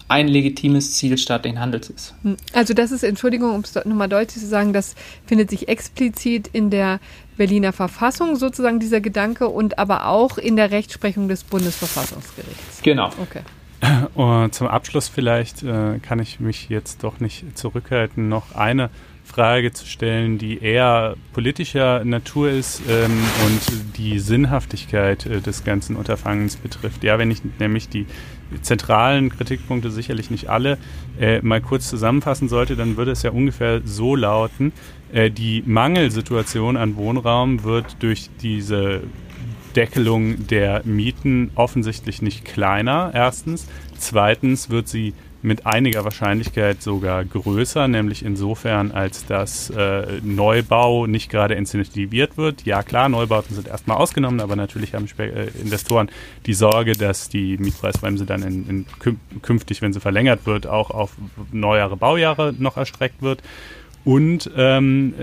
ein 0.09 0.29
legitimes 0.29 0.95
Ziel 0.95 1.19
staatlichen 1.19 1.61
Handels 1.61 1.91
ist. 1.91 2.15
Hm. 2.23 2.37
Also 2.53 2.75
das 2.75 2.93
ist, 2.93 3.03
Entschuldigung, 3.03 3.55
um 3.55 3.63
es 3.63 3.75
nochmal 3.75 4.09
deutlich 4.09 4.41
zu 4.41 4.49
sagen, 4.49 4.73
das 4.73 4.95
findet 5.27 5.51
sich 5.51 5.69
explizit 5.69 6.49
in 6.53 6.71
der 6.71 7.01
Berliner 7.37 7.73
Verfassung 7.73 8.37
sozusagen 8.37 8.79
dieser 8.79 9.01
Gedanke 9.01 9.49
und 9.49 9.79
aber 9.79 10.07
auch 10.07 10.39
in 10.39 10.57
der 10.57 10.71
Rechtsprechung 10.71 11.29
des 11.29 11.45
Bundesverfassungsgerichts. 11.45 12.83
Genau. 12.83 13.11
Okay. 13.21 13.41
Und 14.15 14.55
zum 14.55 14.69
Abschluss 14.69 15.09
vielleicht 15.09 15.63
äh, 15.63 15.99
kann 15.99 16.19
ich 16.19 16.41
mich 16.41 16.69
jetzt 16.69 17.03
doch 17.03 17.21
nicht 17.21 17.59
zurückhalten, 17.59 18.29
noch 18.29 18.55
eine 18.55 18.91
Frage 19.37 19.71
zu 19.71 19.85
stellen, 19.85 20.39
die 20.39 20.63
eher 20.63 21.15
politischer 21.35 22.07
Natur 22.07 22.49
ist 22.49 22.81
ähm, 22.89 23.23
und 23.45 23.99
die 23.99 24.19
Sinnhaftigkeit 24.19 25.27
äh, 25.27 25.43
des 25.43 25.63
ganzen 25.63 25.95
Unterfangens 25.95 26.57
betrifft. 26.57 27.05
Ja, 27.05 27.19
wenn 27.19 27.31
ich 27.31 27.43
nämlich 27.59 27.91
die 27.91 28.07
zentralen 28.63 29.29
Kritikpunkte, 29.29 29.91
sicherlich 29.91 30.31
nicht 30.31 30.49
alle, 30.49 30.79
äh, 31.21 31.43
mal 31.43 31.61
kurz 31.61 31.91
zusammenfassen 31.91 32.49
sollte, 32.49 32.77
dann 32.77 32.97
würde 32.97 33.11
es 33.11 33.23
ja 33.25 33.31
ungefähr 33.31 33.83
so 33.85 34.17
lauten, 34.17 34.73
äh, 35.13 35.31
die 35.31 35.63
Mangelsituation 35.67 36.79
an 36.79 36.97
Wohnraum 36.97 37.63
wird 37.63 38.03
durch 38.03 38.31
diese 38.41 39.03
Deckelung 39.77 40.47
der 40.47 40.81
Mieten 40.87 41.51
offensichtlich 41.57 42.23
nicht 42.23 42.47
kleiner, 42.47 43.11
erstens. 43.13 43.67
Zweitens 43.99 44.71
wird 44.71 44.89
sie 44.89 45.13
mit 45.47 45.65
einiger 45.65 46.03
Wahrscheinlichkeit 46.03 46.83
sogar 46.83 47.25
größer, 47.25 47.87
nämlich 47.87 48.25
insofern, 48.25 48.91
als 48.91 49.27
dass 49.27 49.71
äh, 49.71 50.19
Neubau 50.21 51.07
nicht 51.07 51.31
gerade 51.31 51.55
incentiviert 51.55 52.37
wird. 52.37 52.67
Ja 52.67 52.83
klar, 52.83 53.09
Neubauten 53.09 53.55
sind 53.55 53.69
erstmal 53.69 53.97
ausgenommen, 53.97 54.41
aber 54.41 54.57
natürlich 54.57 54.93
haben 54.93 55.07
Spe 55.07 55.31
äh, 55.33 55.61
Investoren 55.61 56.11
die 56.47 56.53
Sorge, 56.53 56.95
dass 56.95 57.29
die 57.29 57.59
Mietpreisbremse 57.59 58.27
dann 58.27 58.43
in, 58.43 58.69
in 58.69 58.87
künftig, 59.41 59.83
wenn 59.83 59.93
sie 59.93 60.01
verlängert 60.01 60.47
wird, 60.47 60.67
auch 60.67 60.91
auf 60.91 61.13
neuere 61.53 61.97
Baujahre 61.97 62.53
noch 62.59 62.77
erstreckt 62.77 63.23
wird. 63.23 63.41
Und 64.05 64.51
ähm, 64.57 65.15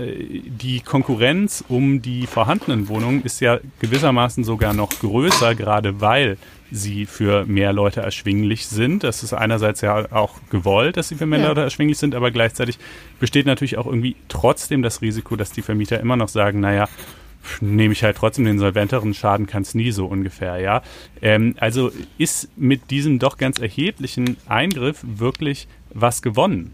die 0.46 0.80
Konkurrenz 0.80 1.64
um 1.68 2.00
die 2.00 2.26
vorhandenen 2.26 2.88
Wohnungen 2.88 3.22
ist 3.24 3.40
ja 3.40 3.58
gewissermaßen 3.80 4.42
sogar 4.44 4.72
noch 4.72 4.90
größer, 4.90 5.54
gerade 5.54 6.00
weil 6.00 6.38
sie 6.74 7.06
für 7.06 7.46
mehr 7.46 7.72
Leute 7.72 8.00
erschwinglich 8.00 8.66
sind. 8.66 9.04
Das 9.04 9.22
ist 9.22 9.32
einerseits 9.32 9.80
ja 9.80 10.10
auch 10.12 10.32
gewollt, 10.50 10.96
dass 10.96 11.08
sie 11.08 11.14
für 11.14 11.26
mehr 11.26 11.38
ja. 11.38 11.48
Leute 11.48 11.60
erschwinglich 11.60 11.98
sind, 11.98 12.14
aber 12.14 12.30
gleichzeitig 12.30 12.78
besteht 13.20 13.46
natürlich 13.46 13.78
auch 13.78 13.86
irgendwie 13.86 14.16
trotzdem 14.28 14.82
das 14.82 15.00
Risiko, 15.00 15.36
dass 15.36 15.52
die 15.52 15.62
Vermieter 15.62 16.00
immer 16.00 16.16
noch 16.16 16.28
sagen, 16.28 16.60
naja, 16.60 16.88
nehme 17.60 17.92
ich 17.92 18.02
halt 18.02 18.16
trotzdem 18.16 18.44
den 18.44 18.58
solventeren 18.58 19.14
Schaden, 19.14 19.46
kann 19.46 19.62
es 19.62 19.74
nie 19.74 19.92
so 19.92 20.06
ungefähr, 20.06 20.58
ja. 20.58 20.82
Ähm, 21.22 21.54
also 21.60 21.92
ist 22.18 22.48
mit 22.56 22.90
diesem 22.90 23.18
doch 23.18 23.38
ganz 23.38 23.60
erheblichen 23.60 24.36
Eingriff 24.48 25.00
wirklich 25.02 25.68
was 25.90 26.22
gewonnen? 26.22 26.72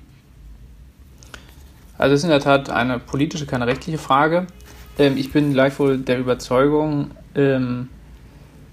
Also 1.98 2.14
es 2.14 2.20
ist 2.20 2.24
in 2.24 2.30
der 2.30 2.40
Tat 2.40 2.70
eine 2.70 2.98
politische, 2.98 3.44
keine 3.44 3.66
rechtliche 3.66 3.98
Frage. 3.98 4.46
Ähm, 4.98 5.18
ich 5.18 5.30
bin 5.32 5.52
gleichwohl 5.52 5.98
der 5.98 6.18
Überzeugung, 6.18 7.10
ähm, 7.34 7.88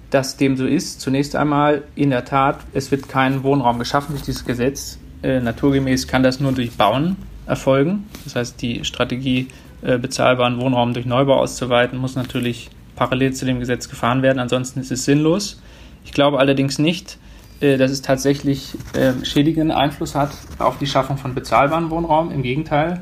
dass 0.09 0.38
dem 0.38 0.57
so 0.57 0.65
ist. 0.65 1.01
Zunächst 1.01 1.35
einmal, 1.35 1.84
in 1.95 2.09
der 2.09 2.25
Tat, 2.25 2.59
es 2.73 2.91
wird 2.91 3.09
kein 3.09 3.43
Wohnraum 3.43 3.79
geschaffen 3.79 4.13
durch 4.13 4.23
dieses 4.23 4.45
Gesetz. 4.45 4.99
Äh, 5.23 5.39
naturgemäß 5.39 6.07
kann 6.07 6.23
das 6.23 6.39
nur 6.39 6.51
durch 6.51 6.71
Bauen 6.71 7.17
erfolgen. 7.45 8.05
Das 8.23 8.35
heißt, 8.35 8.61
die 8.61 8.84
Strategie, 8.85 9.47
äh, 9.81 9.97
bezahlbaren 9.97 10.59
Wohnraum 10.59 10.93
durch 10.93 11.05
Neubau 11.05 11.35
auszuweiten, 11.35 11.97
muss 11.97 12.15
natürlich 12.15 12.69
parallel 12.95 13.34
zu 13.34 13.45
dem 13.45 13.59
Gesetz 13.59 13.89
gefahren 13.89 14.21
werden. 14.21 14.39
Ansonsten 14.39 14.79
ist 14.79 14.91
es 14.91 15.05
sinnlos. 15.05 15.61
Ich 16.05 16.13
glaube 16.13 16.39
allerdings 16.39 16.79
nicht, 16.79 17.17
äh, 17.59 17.77
dass 17.77 17.91
es 17.91 18.01
tatsächlich 18.01 18.75
äh, 18.93 19.13
schädigenden 19.25 19.71
Einfluss 19.71 20.15
hat 20.15 20.31
auf 20.59 20.77
die 20.77 20.88
Schaffung 20.88 21.17
von 21.17 21.34
bezahlbaren 21.34 21.89
Wohnraum. 21.89 22.31
Im 22.31 22.43
Gegenteil, 22.43 23.01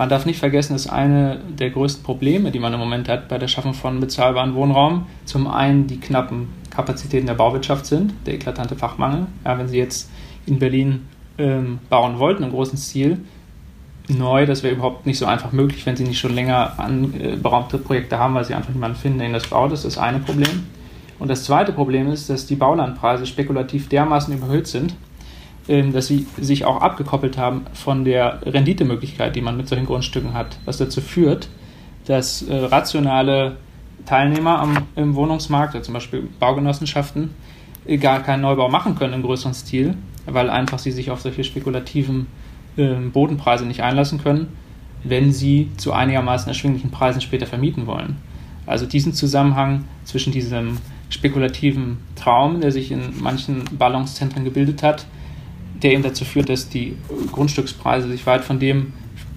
man 0.00 0.08
darf 0.08 0.24
nicht 0.24 0.38
vergessen, 0.38 0.72
dass 0.72 0.88
eine 0.88 1.40
der 1.58 1.68
größten 1.68 2.02
Probleme, 2.02 2.50
die 2.50 2.58
man 2.58 2.72
im 2.72 2.80
Moment 2.80 3.06
hat 3.06 3.28
bei 3.28 3.36
der 3.36 3.48
Schaffung 3.48 3.74
von 3.74 4.00
bezahlbaren 4.00 4.54
Wohnraum, 4.54 5.04
zum 5.26 5.46
einen 5.46 5.88
die 5.88 6.00
knappen 6.00 6.48
Kapazitäten 6.70 7.26
der 7.26 7.34
Bauwirtschaft 7.34 7.84
sind, 7.84 8.14
der 8.24 8.32
eklatante 8.32 8.76
Fachmangel. 8.76 9.26
Ja, 9.44 9.58
wenn 9.58 9.68
Sie 9.68 9.76
jetzt 9.76 10.10
in 10.46 10.58
Berlin 10.58 11.06
ähm, 11.36 11.80
bauen 11.90 12.18
wollten, 12.18 12.44
im 12.44 12.50
großen 12.50 12.78
Stil, 12.78 13.18
neu, 14.08 14.46
das 14.46 14.62
wäre 14.62 14.74
überhaupt 14.74 15.04
nicht 15.04 15.18
so 15.18 15.26
einfach 15.26 15.52
möglich, 15.52 15.84
wenn 15.84 15.96
Sie 15.96 16.04
nicht 16.04 16.18
schon 16.18 16.34
länger 16.34 16.78
anberaumte 16.78 17.76
äh, 17.76 17.80
Projekte 17.80 18.18
haben, 18.18 18.32
weil 18.32 18.46
Sie 18.46 18.54
einfach 18.54 18.72
niemanden 18.72 18.96
finden, 18.96 19.18
der 19.18 19.26
Ihnen 19.26 19.34
das 19.34 19.48
baut. 19.48 19.70
Das 19.70 19.84
ist 19.84 19.98
das 19.98 20.02
eine 20.02 20.20
Problem. 20.20 20.66
Und 21.18 21.28
das 21.28 21.44
zweite 21.44 21.74
Problem 21.74 22.10
ist, 22.10 22.30
dass 22.30 22.46
die 22.46 22.56
Baulandpreise 22.56 23.26
spekulativ 23.26 23.90
dermaßen 23.90 24.32
überhöht 24.32 24.66
sind, 24.66 24.94
dass 25.66 26.08
sie 26.08 26.26
sich 26.38 26.64
auch 26.64 26.80
abgekoppelt 26.80 27.38
haben 27.38 27.66
von 27.74 28.04
der 28.04 28.40
Renditemöglichkeit, 28.44 29.36
die 29.36 29.40
man 29.40 29.56
mit 29.56 29.68
solchen 29.68 29.86
Grundstücken 29.86 30.34
hat, 30.34 30.58
was 30.64 30.78
dazu 30.78 31.00
führt, 31.00 31.48
dass 32.06 32.42
äh, 32.42 32.56
rationale 32.56 33.56
Teilnehmer 34.06 34.58
am, 34.58 34.78
im 34.96 35.14
Wohnungsmarkt, 35.14 35.84
zum 35.84 35.94
Beispiel 35.94 36.28
Baugenossenschaften, 36.40 37.30
äh, 37.86 37.98
gar 37.98 38.20
keinen 38.22 38.40
Neubau 38.40 38.68
machen 38.68 38.96
können 38.96 39.14
im 39.14 39.22
größeren 39.22 39.54
Stil, 39.54 39.94
weil 40.26 40.50
einfach 40.50 40.78
sie 40.78 40.90
sich 40.90 41.10
auf 41.10 41.20
solche 41.20 41.44
spekulativen 41.44 42.26
äh, 42.76 42.94
Bodenpreise 42.94 43.66
nicht 43.66 43.82
einlassen 43.82 44.22
können, 44.22 44.48
wenn 45.04 45.32
sie 45.32 45.70
zu 45.76 45.92
einigermaßen 45.92 46.48
erschwinglichen 46.48 46.90
Preisen 46.90 47.20
später 47.20 47.46
vermieten 47.46 47.86
wollen. 47.86 48.16
Also 48.66 48.86
diesen 48.86 49.14
Zusammenhang 49.14 49.84
zwischen 50.04 50.32
diesem 50.32 50.78
spekulativen 51.08 51.98
Traum, 52.14 52.60
der 52.60 52.70
sich 52.70 52.92
in 52.92 53.00
manchen 53.20 53.64
Ballungszentren 53.72 54.44
gebildet 54.44 54.82
hat, 54.82 55.06
der 55.82 55.92
eben 55.92 56.02
dazu 56.02 56.24
führt, 56.24 56.48
dass 56.48 56.68
die 56.68 56.96
Grundstückspreise 57.32 58.08
sich 58.08 58.26
weit 58.26 58.44
von 58.44 58.58
dem 58.58 58.92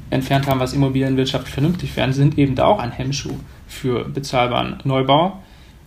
entfernt 0.10 0.48
haben, 0.48 0.60
was 0.60 0.74
Immobilienwirtschaft 0.74 1.48
vernünftig 1.48 1.96
wären, 1.96 2.14
sind 2.14 2.38
eben 2.38 2.56
da 2.56 2.66
auch 2.66 2.80
ein 2.80 2.92
Hemmschuh 2.92 3.36
für 3.68 4.06
bezahlbaren 4.06 4.78
Neubau. 4.84 5.42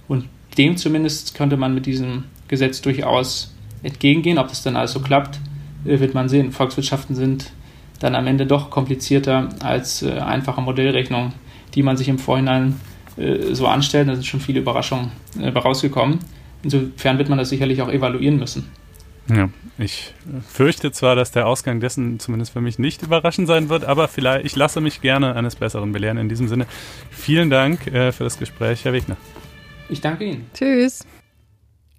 Und 0.09 0.27
dem 0.59 0.77
zumindest 0.77 1.35
könnte 1.35 1.57
man 1.57 1.75
mit 1.75 1.87
diesem 1.87 2.25
Gesetz 2.49 2.81
durchaus 2.81 3.55
entgegengehen. 3.83 4.39
Ob 4.39 4.49
das 4.49 4.63
dann 4.63 4.77
alles 4.77 4.93
so 4.93 5.01
klappt, 5.01 5.39
äh, 5.85 6.01
wird 6.01 6.15
man 6.15 6.29
sehen. 6.29 6.53
Volkswirtschaften 6.53 7.15
sind 7.15 7.53
dann 8.01 8.15
am 8.15 8.27
Ende 8.27 8.47
doch 8.47 8.71
komplizierter 8.71 9.49
als 9.61 10.03
äh, 10.03 10.19
einfache 10.19 10.61
Modellrechnungen, 10.61 11.33
die 11.75 11.83
man 11.83 11.97
sich 11.97 12.09
im 12.09 12.19
Vorhinein 12.19 12.81
äh, 13.17 13.55
so 13.55 13.67
anstellt. 13.67 14.09
Da 14.09 14.15
sind 14.15 14.27
schon 14.27 14.41
viele 14.41 14.61
Überraschungen 14.61 15.13
äh, 15.41 15.49
rausgekommen. 15.49 16.19
Insofern 16.63 17.19
wird 17.19 17.29
man 17.29 17.39
das 17.39 17.51
sicherlich 17.51 17.81
auch 17.81 17.91
evaluieren 17.91 18.39
müssen. 18.39 18.69
Ja, 19.29 19.49
ich 19.79 20.15
fürchte 20.49 20.93
zwar, 20.93 21.17
dass 21.17 21.33
der 21.33 21.47
Ausgang 21.47 21.81
dessen 21.81 22.21
zumindest 22.21 22.53
für 22.53 22.61
mich 22.61 22.79
nicht 22.79 23.03
überraschend 23.03 23.49
sein 23.49 23.69
wird, 23.69 23.85
aber 23.85 24.09
vielleicht, 24.09 24.47
ich 24.47 24.55
lasse 24.55 24.81
mich 24.81 25.01
gerne 25.01 25.35
eines 25.35 25.57
Besseren 25.57 25.93
belehren. 25.93 26.17
In 26.17 26.29
diesem 26.29 26.49
Sinne, 26.49 26.67
vielen 27.11 27.51
Dank 27.51 27.87
äh, 27.89 28.13
für 28.13 28.25
das 28.25 28.39
Gespräch, 28.39 28.85
Herr 28.85 28.93
Wegner. 28.93 29.17
Ich 29.89 30.01
danke 30.01 30.25
Ihnen. 30.25 30.51
Tschüss. 30.55 31.05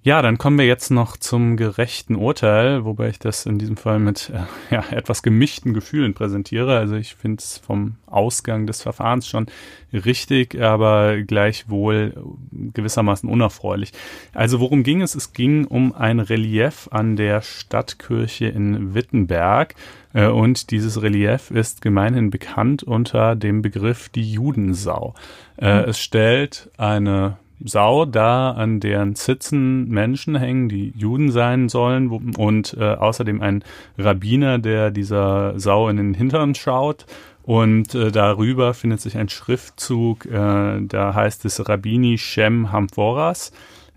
Ja, 0.07 0.21
dann 0.21 0.37
kommen 0.37 0.57
wir 0.57 0.65
jetzt 0.65 0.89
noch 0.89 1.17
zum 1.17 1.57
gerechten 1.57 2.15
Urteil, 2.15 2.85
wobei 2.85 3.09
ich 3.09 3.19
das 3.19 3.45
in 3.45 3.59
diesem 3.59 3.75
Fall 3.75 3.99
mit 3.99 4.31
äh, 4.33 4.73
ja, 4.73 4.85
etwas 4.89 5.21
gemischten 5.21 5.73
Gefühlen 5.73 6.13
präsentiere. 6.13 6.77
Also 6.77 6.95
ich 6.95 7.15
finde 7.15 7.41
es 7.41 7.57
vom 7.57 7.95
Ausgang 8.05 8.67
des 8.67 8.81
Verfahrens 8.81 9.27
schon 9.27 9.47
richtig, 9.91 10.61
aber 10.61 11.17
gleichwohl 11.23 12.13
gewissermaßen 12.53 13.29
unerfreulich. 13.29 13.91
Also 14.33 14.61
worum 14.61 14.83
ging 14.83 15.01
es? 15.01 15.13
Es 15.13 15.33
ging 15.33 15.65
um 15.65 15.93
ein 15.93 16.21
Relief 16.21 16.87
an 16.89 17.17
der 17.17 17.41
Stadtkirche 17.41 18.45
in 18.45 18.95
Wittenberg. 18.95 19.75
Äh, 20.13 20.27
und 20.27 20.71
dieses 20.71 21.01
Relief 21.01 21.51
ist 21.51 21.81
gemeinhin 21.81 22.29
bekannt 22.29 22.81
unter 22.81 23.35
dem 23.35 23.61
Begriff 23.61 24.07
die 24.07 24.31
Judensau. 24.31 25.15
Äh, 25.57 25.81
mhm. 25.81 25.89
Es 25.89 25.99
stellt 25.99 26.71
eine 26.77 27.39
Sau 27.63 28.05
da, 28.05 28.51
an 28.51 28.79
deren 28.79 29.15
Zitzen 29.15 29.89
Menschen 29.89 30.35
hängen, 30.35 30.69
die 30.69 30.93
Juden 30.95 31.31
sein 31.31 31.69
sollen 31.69 32.09
und 32.37 32.77
äh, 32.79 32.93
außerdem 32.93 33.41
ein 33.41 33.63
Rabbiner, 33.97 34.59
der 34.59 34.91
dieser 34.91 35.59
Sau 35.59 35.89
in 35.89 35.97
den 35.97 36.13
Hintern 36.13 36.53
schaut. 36.55 37.05
Und 37.43 37.95
äh, 37.95 38.11
darüber 38.11 38.73
findet 38.73 39.01
sich 39.01 39.17
ein 39.17 39.29
Schriftzug, 39.29 40.25
äh, 40.25 40.81
da 40.81 41.13
heißt 41.13 41.45
es 41.45 41.67
Rabbini 41.67 42.17
Shem 42.17 42.71
Hamforas. 42.71 43.51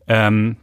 Ähm, 0.07 0.57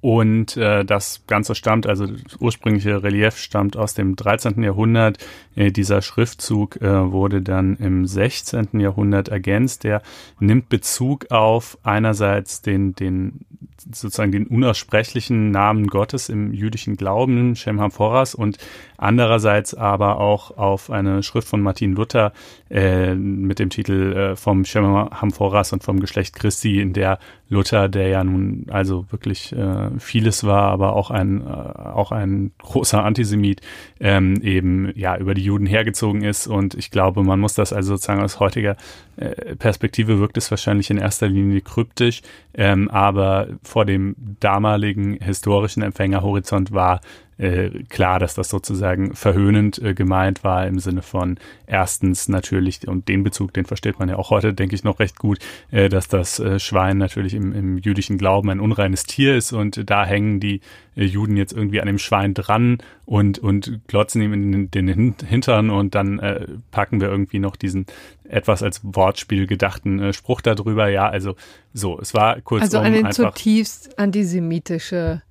und 0.00 0.56
äh, 0.56 0.84
das 0.84 1.24
Ganze 1.26 1.54
stammt, 1.54 1.86
also 1.86 2.06
das 2.06 2.36
ursprüngliche 2.38 3.02
Relief 3.02 3.36
stammt 3.36 3.76
aus 3.76 3.94
dem 3.94 4.16
13. 4.16 4.62
Jahrhundert. 4.62 5.18
Äh, 5.54 5.70
dieser 5.70 6.02
Schriftzug 6.02 6.80
äh, 6.80 7.12
wurde 7.12 7.42
dann 7.42 7.76
im 7.76 8.06
16. 8.06 8.80
Jahrhundert 8.80 9.28
ergänzt. 9.28 9.84
Der 9.84 10.02
nimmt 10.40 10.68
Bezug 10.68 11.30
auf 11.30 11.78
einerseits 11.82 12.62
den, 12.62 12.94
den 12.94 13.44
sozusagen 13.80 14.32
den 14.32 14.46
unaussprechlichen 14.46 15.50
Namen 15.50 15.86
Gottes 15.86 16.28
im 16.28 16.52
jüdischen 16.52 16.96
Glauben, 16.96 17.56
Shem 17.56 17.80
HaPhoras, 17.80 18.34
und 18.34 18.58
andererseits 18.96 19.74
aber 19.74 20.18
auch 20.18 20.56
auf 20.56 20.90
eine 20.90 21.22
Schrift 21.22 21.48
von 21.48 21.60
Martin 21.60 21.92
Luther 21.92 22.32
äh, 22.70 23.14
mit 23.14 23.58
dem 23.58 23.70
Titel 23.70 24.12
äh, 24.12 24.36
vom 24.36 24.64
Shem 24.64 24.84
HaPhoras 24.84 25.72
und 25.72 25.84
vom 25.84 26.00
Geschlecht 26.00 26.34
Christi, 26.34 26.80
in 26.80 26.92
der 26.92 27.18
Luther, 27.48 27.88
der 27.88 28.08
ja 28.08 28.24
nun 28.24 28.66
also 28.68 29.06
wirklich 29.10 29.52
äh, 29.52 29.90
vieles 29.98 30.44
war, 30.44 30.70
aber 30.70 30.94
auch 30.94 31.10
ein, 31.10 31.40
äh, 31.40 31.50
auch 31.50 32.12
ein 32.12 32.52
großer 32.58 33.02
Antisemit, 33.02 33.62
ähm, 34.00 34.40
eben 34.42 34.92
ja 34.94 35.16
über 35.16 35.34
die 35.34 35.44
Juden 35.44 35.66
hergezogen 35.66 36.22
ist. 36.22 36.46
Und 36.46 36.74
ich 36.74 36.90
glaube, 36.90 37.22
man 37.22 37.40
muss 37.40 37.54
das 37.54 37.72
also 37.72 37.94
sozusagen 37.94 38.22
aus 38.22 38.40
heutiger 38.40 38.76
äh, 39.16 39.56
Perspektive 39.56 40.20
wirkt 40.20 40.36
es 40.36 40.50
wahrscheinlich 40.50 40.90
in 40.90 40.98
erster 40.98 41.28
Linie 41.28 41.60
kryptisch, 41.60 42.22
ähm, 42.54 42.90
aber 42.90 43.48
vor 43.68 43.84
dem 43.84 44.16
damaligen 44.40 45.14
historischen 45.14 45.82
Empfängerhorizont 45.82 46.72
war 46.72 47.00
äh, 47.38 47.70
klar, 47.88 48.18
dass 48.18 48.34
das 48.34 48.48
sozusagen 48.48 49.14
verhöhnend 49.14 49.80
äh, 49.80 49.94
gemeint 49.94 50.44
war 50.44 50.66
im 50.66 50.80
Sinne 50.80 51.02
von 51.02 51.38
erstens 51.66 52.28
natürlich, 52.28 52.86
und 52.86 53.08
den 53.08 53.22
Bezug, 53.22 53.54
den 53.54 53.64
versteht 53.64 53.98
man 53.98 54.08
ja 54.08 54.16
auch 54.16 54.30
heute, 54.30 54.52
denke 54.52 54.74
ich, 54.74 54.84
noch 54.84 54.98
recht 54.98 55.18
gut, 55.18 55.38
äh, 55.70 55.88
dass 55.88 56.08
das 56.08 56.40
äh, 56.40 56.58
Schwein 56.58 56.98
natürlich 56.98 57.34
im, 57.34 57.52
im 57.52 57.78
jüdischen 57.78 58.18
Glauben 58.18 58.50
ein 58.50 58.60
unreines 58.60 59.04
Tier 59.04 59.36
ist 59.36 59.52
und 59.52 59.88
da 59.88 60.04
hängen 60.04 60.40
die 60.40 60.60
äh, 60.96 61.04
Juden 61.04 61.36
jetzt 61.36 61.52
irgendwie 61.52 61.80
an 61.80 61.86
dem 61.86 61.98
Schwein 61.98 62.34
dran 62.34 62.78
und, 63.06 63.38
und 63.38 63.80
glotzen 63.86 64.20
ihm 64.20 64.32
in 64.32 64.70
den, 64.70 64.70
den 64.70 65.14
Hintern 65.24 65.70
und 65.70 65.94
dann 65.94 66.18
äh, 66.18 66.46
packen 66.72 67.00
wir 67.00 67.08
irgendwie 67.08 67.38
noch 67.38 67.56
diesen 67.56 67.86
etwas 68.28 68.62
als 68.62 68.80
Wortspiel 68.82 69.46
gedachten 69.46 70.00
äh, 70.00 70.12
Spruch 70.12 70.40
darüber. 70.40 70.88
Ja, 70.88 71.08
also 71.08 71.36
so, 71.72 71.98
es 72.00 72.14
war 72.14 72.40
kurz 72.40 72.62
Also 72.62 72.78
eine 72.78 73.08
zutiefst 73.10 73.98
antisemitische 73.98 75.22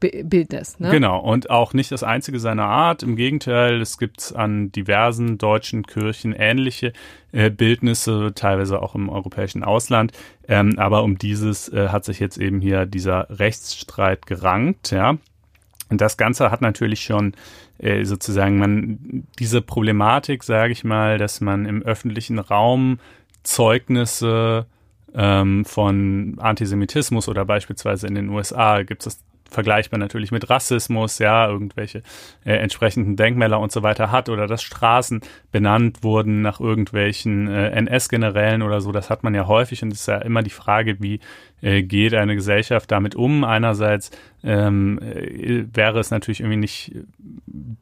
Bildnis. 0.00 0.78
Ne? 0.78 0.90
Genau, 0.90 1.18
und 1.18 1.50
auch 1.50 1.72
nicht 1.74 1.90
das 1.90 2.02
einzige 2.02 2.38
seiner 2.38 2.66
Art. 2.66 3.02
Im 3.02 3.16
Gegenteil, 3.16 3.80
es 3.80 3.98
gibt 3.98 4.34
an 4.36 4.70
diversen 4.70 5.38
deutschen 5.38 5.84
Kirchen 5.84 6.32
ähnliche 6.32 6.92
äh, 7.32 7.50
Bildnisse, 7.50 8.32
teilweise 8.34 8.80
auch 8.80 8.94
im 8.94 9.08
europäischen 9.08 9.64
Ausland. 9.64 10.12
Ähm, 10.46 10.78
aber 10.78 11.02
um 11.02 11.18
dieses 11.18 11.68
äh, 11.72 11.88
hat 11.88 12.04
sich 12.04 12.20
jetzt 12.20 12.38
eben 12.38 12.60
hier 12.60 12.86
dieser 12.86 13.26
Rechtsstreit 13.30 14.26
gerankt. 14.26 14.90
Ja. 14.92 15.18
Und 15.90 16.00
das 16.00 16.16
Ganze 16.16 16.50
hat 16.50 16.60
natürlich 16.60 17.02
schon 17.02 17.34
äh, 17.78 18.04
sozusagen 18.04 18.58
man 18.58 19.26
diese 19.38 19.60
Problematik, 19.60 20.44
sage 20.44 20.72
ich 20.72 20.84
mal, 20.84 21.18
dass 21.18 21.40
man 21.40 21.66
im 21.66 21.82
öffentlichen 21.82 22.38
Raum 22.38 23.00
Zeugnisse 23.42 24.66
ähm, 25.14 25.64
von 25.64 26.36
Antisemitismus 26.38 27.28
oder 27.28 27.44
beispielsweise 27.44 28.06
in 28.06 28.14
den 28.14 28.28
USA 28.28 28.82
gibt 28.82 29.06
es 29.06 29.24
vergleichbar 29.50 29.98
natürlich 29.98 30.32
mit 30.32 30.50
Rassismus, 30.50 31.18
ja, 31.18 31.48
irgendwelche 31.48 32.02
äh, 32.44 32.54
entsprechenden 32.54 33.16
Denkmäler 33.16 33.60
und 33.60 33.72
so 33.72 33.82
weiter 33.82 34.10
hat 34.10 34.28
oder 34.28 34.46
dass 34.46 34.62
Straßen 34.62 35.20
benannt 35.52 36.02
wurden 36.02 36.42
nach 36.42 36.60
irgendwelchen 36.60 37.48
äh, 37.48 37.70
NS-Generälen 37.70 38.62
oder 38.62 38.80
so, 38.80 38.92
das 38.92 39.10
hat 39.10 39.22
man 39.22 39.34
ja 39.34 39.46
häufig 39.46 39.82
und 39.82 39.92
es 39.92 40.00
ist 40.00 40.08
ja 40.08 40.18
immer 40.18 40.42
die 40.42 40.50
Frage, 40.50 41.00
wie 41.00 41.20
äh, 41.62 41.82
geht 41.82 42.14
eine 42.14 42.34
Gesellschaft 42.34 42.90
damit 42.90 43.14
um. 43.14 43.44
Einerseits 43.44 44.10
ähm, 44.42 44.98
äh, 44.98 45.64
wäre 45.72 45.98
es 46.00 46.10
natürlich 46.10 46.40
irgendwie 46.40 46.56
nicht 46.56 46.92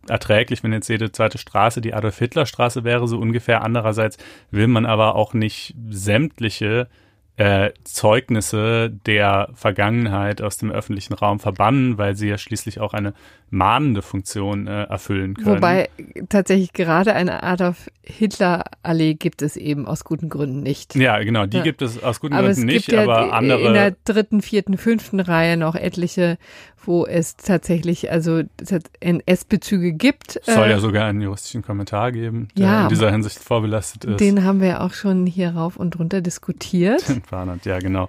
erträglich, 0.09 0.63
wenn 0.63 0.73
jetzt 0.73 0.89
jede 0.89 1.11
zweite 1.11 1.39
Straße 1.39 1.81
die 1.81 1.95
Adolf-Hitler-Straße 1.95 2.85
wäre, 2.85 3.09
so 3.09 3.19
ungefähr. 3.19 3.63
Andererseits 3.63 4.19
will 4.51 4.69
man 4.69 4.87
aber 4.87 5.17
auch 5.17 5.35
nicht 5.35 5.75
sämtliche 5.89 6.89
äh, 7.37 7.71
Zeugnisse 7.85 8.91
der 9.07 9.49
Vergangenheit 9.55 10.43
aus 10.43 10.59
dem 10.59 10.71
öffentlichen 10.71 11.15
Raum 11.15 11.41
verbannen, 11.41 11.97
weil 11.97 12.15
sie 12.15 12.29
ja 12.29 12.37
schließlich 12.37 12.81
auch 12.81 12.93
eine 12.93 13.15
mahnende 13.51 14.03
Funktion 14.03 14.67
äh, 14.67 14.85
erfüllen 14.85 15.35
können. 15.35 15.57
Wobei 15.57 15.89
tatsächlich 16.29 16.73
gerade 16.73 17.15
eine 17.15 17.43
Adolf 17.43 17.91
Hitler 18.05 18.65
Allee 18.83 19.15
gibt 19.15 19.43
es 19.43 19.57
eben 19.57 19.87
aus 19.87 20.03
guten 20.03 20.29
Gründen 20.29 20.61
nicht. 20.61 20.97
Ja, 20.97 21.23
genau, 21.23 21.47
die 21.47 21.59
ja. 21.59 21.63
gibt 21.63 21.83
es 21.83 22.03
aus 22.03 22.19
guten 22.19 22.35
aber 22.35 22.49
Gründen 22.49 22.67
nicht, 22.67 22.91
ja 22.91 23.03
aber 23.03 23.33
andere. 23.33 23.69
In 23.69 23.75
der 23.75 23.95
dritten, 24.05 24.43
vierten, 24.43 24.77
fünften 24.77 25.21
Reihe 25.21 25.57
noch 25.57 25.77
etliche, 25.77 26.37
wo 26.85 27.07
es 27.07 27.37
tatsächlich 27.37 28.11
also 28.11 28.43
NS-Bezüge 28.99 29.93
gibt. 29.93 30.41
Es 30.45 30.53
soll 30.53 30.67
äh, 30.67 30.71
ja 30.71 30.81
sogar 30.81 31.07
einen 31.07 31.21
juristischen 31.21 31.63
Kommentar 31.63 32.11
geben, 32.11 32.49
der 32.59 32.67
ja, 32.67 32.83
in 32.83 32.89
dieser 32.89 33.13
Hinsicht 33.13 33.39
vorbelastet 33.39 34.05
ist. 34.05 34.21
Den 34.21 34.43
haben 34.43 34.61
wir 34.61 34.81
auch 34.83 34.95
schon 34.95 35.25
hier 35.25 35.51
rauf 35.51 35.77
und 35.77 35.99
runter 35.99 36.21
diskutiert. 36.21 37.05
Ja, 37.65 37.79
genau. 37.79 38.09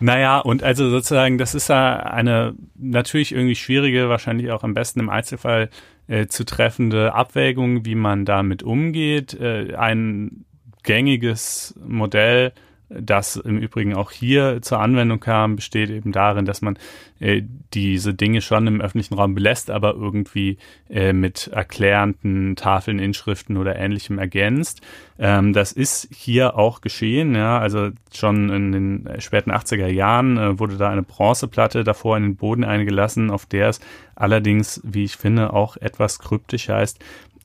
Naja, 0.00 0.38
und 0.38 0.62
also 0.62 0.88
sozusagen, 0.90 1.38
das 1.38 1.54
ist 1.54 1.68
ja 1.68 1.96
eine 1.96 2.54
natürlich 2.76 3.32
irgendwie 3.32 3.54
schwierige, 3.54 4.08
wahrscheinlich 4.08 4.50
auch 4.50 4.62
am 4.62 4.74
besten 4.74 5.00
im 5.00 5.08
Einzelfall 5.08 5.68
äh, 6.12 6.26
zu 6.26 6.44
treffende 6.44 7.14
Abwägung, 7.14 7.86
wie 7.86 7.94
man 7.94 8.26
damit 8.26 8.62
umgeht. 8.62 9.32
Äh, 9.32 9.74
ein 9.76 10.44
gängiges 10.82 11.74
Modell 11.82 12.52
das 13.00 13.36
im 13.36 13.58
Übrigen 13.58 13.94
auch 13.94 14.10
hier 14.10 14.60
zur 14.62 14.80
Anwendung 14.80 15.20
kam, 15.20 15.56
besteht 15.56 15.90
eben 15.90 16.12
darin, 16.12 16.44
dass 16.44 16.62
man 16.62 16.78
äh, 17.20 17.42
diese 17.72 18.14
Dinge 18.14 18.40
schon 18.40 18.66
im 18.66 18.80
öffentlichen 18.80 19.14
Raum 19.14 19.34
belässt, 19.34 19.70
aber 19.70 19.94
irgendwie 19.94 20.58
äh, 20.90 21.12
mit 21.12 21.48
erklärenden 21.48 22.56
Tafeln, 22.56 22.98
Inschriften 22.98 23.56
oder 23.56 23.76
ähnlichem 23.76 24.18
ergänzt. 24.18 24.80
Ähm, 25.18 25.52
das 25.52 25.72
ist 25.72 26.08
hier 26.12 26.58
auch 26.58 26.80
geschehen, 26.80 27.34
ja, 27.34 27.58
also 27.58 27.90
schon 28.12 28.50
in 28.50 28.72
den 28.72 29.08
späten 29.20 29.52
80er 29.52 29.86
Jahren 29.86 30.36
äh, 30.36 30.58
wurde 30.58 30.76
da 30.76 30.90
eine 30.90 31.02
Bronzeplatte 31.02 31.84
davor 31.84 32.16
in 32.16 32.24
den 32.24 32.36
Boden 32.36 32.64
eingelassen, 32.64 33.30
auf 33.30 33.46
der 33.46 33.68
es 33.68 33.80
allerdings, 34.14 34.80
wie 34.84 35.04
ich 35.04 35.16
finde, 35.16 35.52
auch 35.52 35.76
etwas 35.76 36.18
kryptisch 36.18 36.68
heißt, 36.68 36.98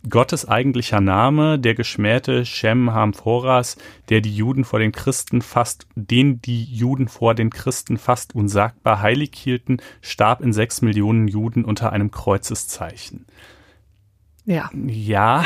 Gottes 0.09 0.47
eigentlicher 0.47 1.01
Name, 1.01 1.59
der 1.59 1.75
geschmähte 1.75 2.45
Shem 2.45 2.93
Hamforas, 2.93 3.77
der 4.09 4.21
die 4.21 4.35
Juden 4.35 4.63
vor 4.63 4.79
den 4.79 4.91
Christen 4.91 5.41
fast, 5.41 5.87
den 5.95 6.41
die 6.41 6.63
Juden 6.63 7.07
vor 7.07 7.35
den 7.35 7.49
Christen 7.49 7.97
fast 7.97 8.35
unsagbar 8.35 9.01
heilig 9.01 9.31
hielten, 9.33 9.77
starb 10.01 10.41
in 10.41 10.53
sechs 10.53 10.81
Millionen 10.81 11.27
Juden 11.27 11.65
unter 11.65 11.91
einem 11.91 12.11
Kreuzeszeichen. 12.11 13.25
Ja. 14.45 14.69
Ja. 14.73 15.45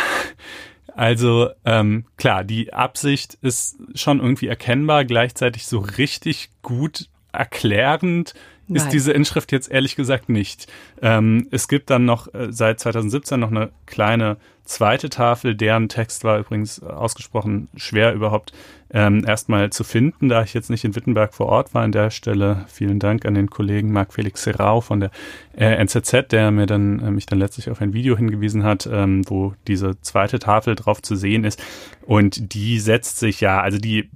Also 0.93 1.49
ähm, 1.65 2.05
klar, 2.17 2.43
die 2.43 2.73
Absicht 2.73 3.35
ist 3.41 3.77
schon 3.95 4.19
irgendwie 4.19 4.47
erkennbar, 4.47 5.05
gleichzeitig 5.05 5.65
so 5.65 5.79
richtig 5.79 6.49
gut 6.61 7.09
erklärend 7.31 8.33
ist 8.67 8.89
diese 8.89 9.11
Inschrift 9.11 9.51
jetzt 9.51 9.69
ehrlich 9.69 9.95
gesagt 9.95 10.29
nicht. 10.29 10.71
Ähm, 11.01 11.47
es 11.51 11.67
gibt 11.67 11.89
dann 11.89 12.05
noch 12.05 12.33
äh, 12.33 12.47
seit 12.51 12.79
2017 12.79 13.39
noch 13.39 13.51
eine 13.51 13.71
kleine 13.85 14.37
zweite 14.63 15.09
Tafel, 15.09 15.55
deren 15.55 15.89
Text 15.89 16.23
war 16.23 16.39
übrigens 16.39 16.81
ausgesprochen 16.81 17.67
schwer 17.75 18.13
überhaupt 18.13 18.53
ähm, 18.93 19.23
erstmal 19.25 19.69
zu 19.69 19.83
finden, 19.83 20.29
da 20.29 20.43
ich 20.43 20.53
jetzt 20.53 20.69
nicht 20.69 20.83
in 20.83 20.95
Wittenberg 20.95 21.33
vor 21.33 21.47
Ort 21.47 21.73
war. 21.73 21.83
An 21.83 21.91
der 21.91 22.09
Stelle 22.09 22.65
vielen 22.67 22.99
Dank 22.99 23.25
an 23.25 23.33
den 23.33 23.49
Kollegen 23.49 23.91
Marc 23.91 24.13
Felix 24.13 24.43
Serrao 24.43 24.81
von 24.81 24.99
der 25.01 25.11
äh, 25.55 25.65
NZZ, 25.75 26.27
der 26.31 26.51
mir 26.51 26.65
dann 26.65 26.99
äh, 26.99 27.11
mich 27.11 27.25
dann 27.25 27.39
letztlich 27.39 27.69
auf 27.69 27.81
ein 27.81 27.93
Video 27.93 28.17
hingewiesen 28.17 28.63
hat, 28.63 28.87
ähm, 28.91 29.23
wo 29.27 29.53
diese 29.67 29.99
zweite 30.01 30.39
Tafel 30.39 30.75
drauf 30.75 31.01
zu 31.01 31.15
sehen 31.15 31.43
ist. 31.43 31.61
Und 32.05 32.53
die 32.53 32.79
setzt 32.79 33.19
sich 33.19 33.41
ja, 33.41 33.61
also 33.61 33.77
die, 33.77 34.09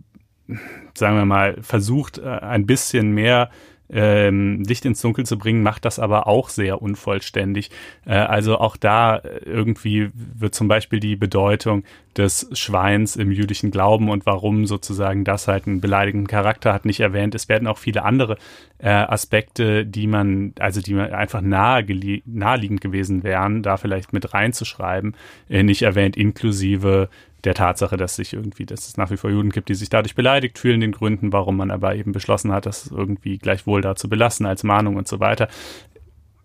sagen 0.93 1.17
wir 1.17 1.25
mal, 1.25 1.57
versucht 1.61 2.17
äh, 2.17 2.23
ein 2.23 2.65
bisschen 2.65 3.11
mehr 3.11 3.49
ähm, 3.89 4.63
Licht 4.63 4.85
ins 4.85 5.01
Dunkel 5.01 5.25
zu 5.25 5.37
bringen, 5.37 5.63
macht 5.63 5.85
das 5.85 5.99
aber 5.99 6.27
auch 6.27 6.49
sehr 6.49 6.81
unvollständig. 6.81 7.69
Äh, 8.05 8.13
also 8.15 8.57
auch 8.57 8.77
da 8.77 9.17
äh, 9.17 9.39
irgendwie 9.45 10.09
wird 10.13 10.55
zum 10.55 10.67
Beispiel 10.67 10.99
die 10.99 11.15
Bedeutung 11.15 11.83
des 12.17 12.49
Schweins 12.53 13.15
im 13.15 13.31
jüdischen 13.31 13.71
Glauben 13.71 14.09
und 14.09 14.25
warum 14.25 14.65
sozusagen 14.65 15.23
das 15.23 15.47
halt 15.47 15.67
einen 15.67 15.81
beleidigenden 15.81 16.27
Charakter 16.27 16.73
hat, 16.73 16.85
nicht 16.85 17.01
erwähnt. 17.01 17.35
Es 17.35 17.49
werden 17.49 17.67
auch 17.67 17.77
viele 17.77 18.03
andere 18.03 18.37
äh, 18.77 18.89
Aspekte, 18.89 19.85
die 19.85 20.07
man, 20.07 20.53
also 20.59 20.81
die 20.81 20.95
einfach 20.95 21.41
nahe 21.41 21.85
naheliegend 22.25 22.81
gewesen 22.81 23.23
wären, 23.23 23.63
da 23.63 23.77
vielleicht 23.77 24.13
mit 24.13 24.33
reinzuschreiben, 24.33 25.15
äh, 25.49 25.63
nicht 25.63 25.81
erwähnt, 25.81 26.15
inklusive 26.15 27.09
der 27.45 27.53
Tatsache, 27.53 27.97
dass 27.97 28.15
sich 28.15 28.33
irgendwie, 28.33 28.65
dass 28.65 28.87
es 28.87 28.97
nach 28.97 29.11
wie 29.11 29.17
vor 29.17 29.29
Juden 29.29 29.51
gibt, 29.51 29.69
die 29.69 29.75
sich 29.75 29.89
dadurch 29.89 30.15
beleidigt 30.15 30.57
fühlen, 30.59 30.81
den 30.81 30.91
Gründen, 30.91 31.31
warum 31.31 31.57
man 31.57 31.71
aber 31.71 31.95
eben 31.95 32.11
beschlossen 32.11 32.51
hat, 32.51 32.65
das 32.65 32.87
irgendwie 32.87 33.37
gleichwohl 33.37 33.81
da 33.81 33.95
zu 33.95 34.09
belassen 34.09 34.45
als 34.45 34.63
Mahnung 34.63 34.95
und 34.95 35.07
so 35.07 35.19
weiter. 35.19 35.47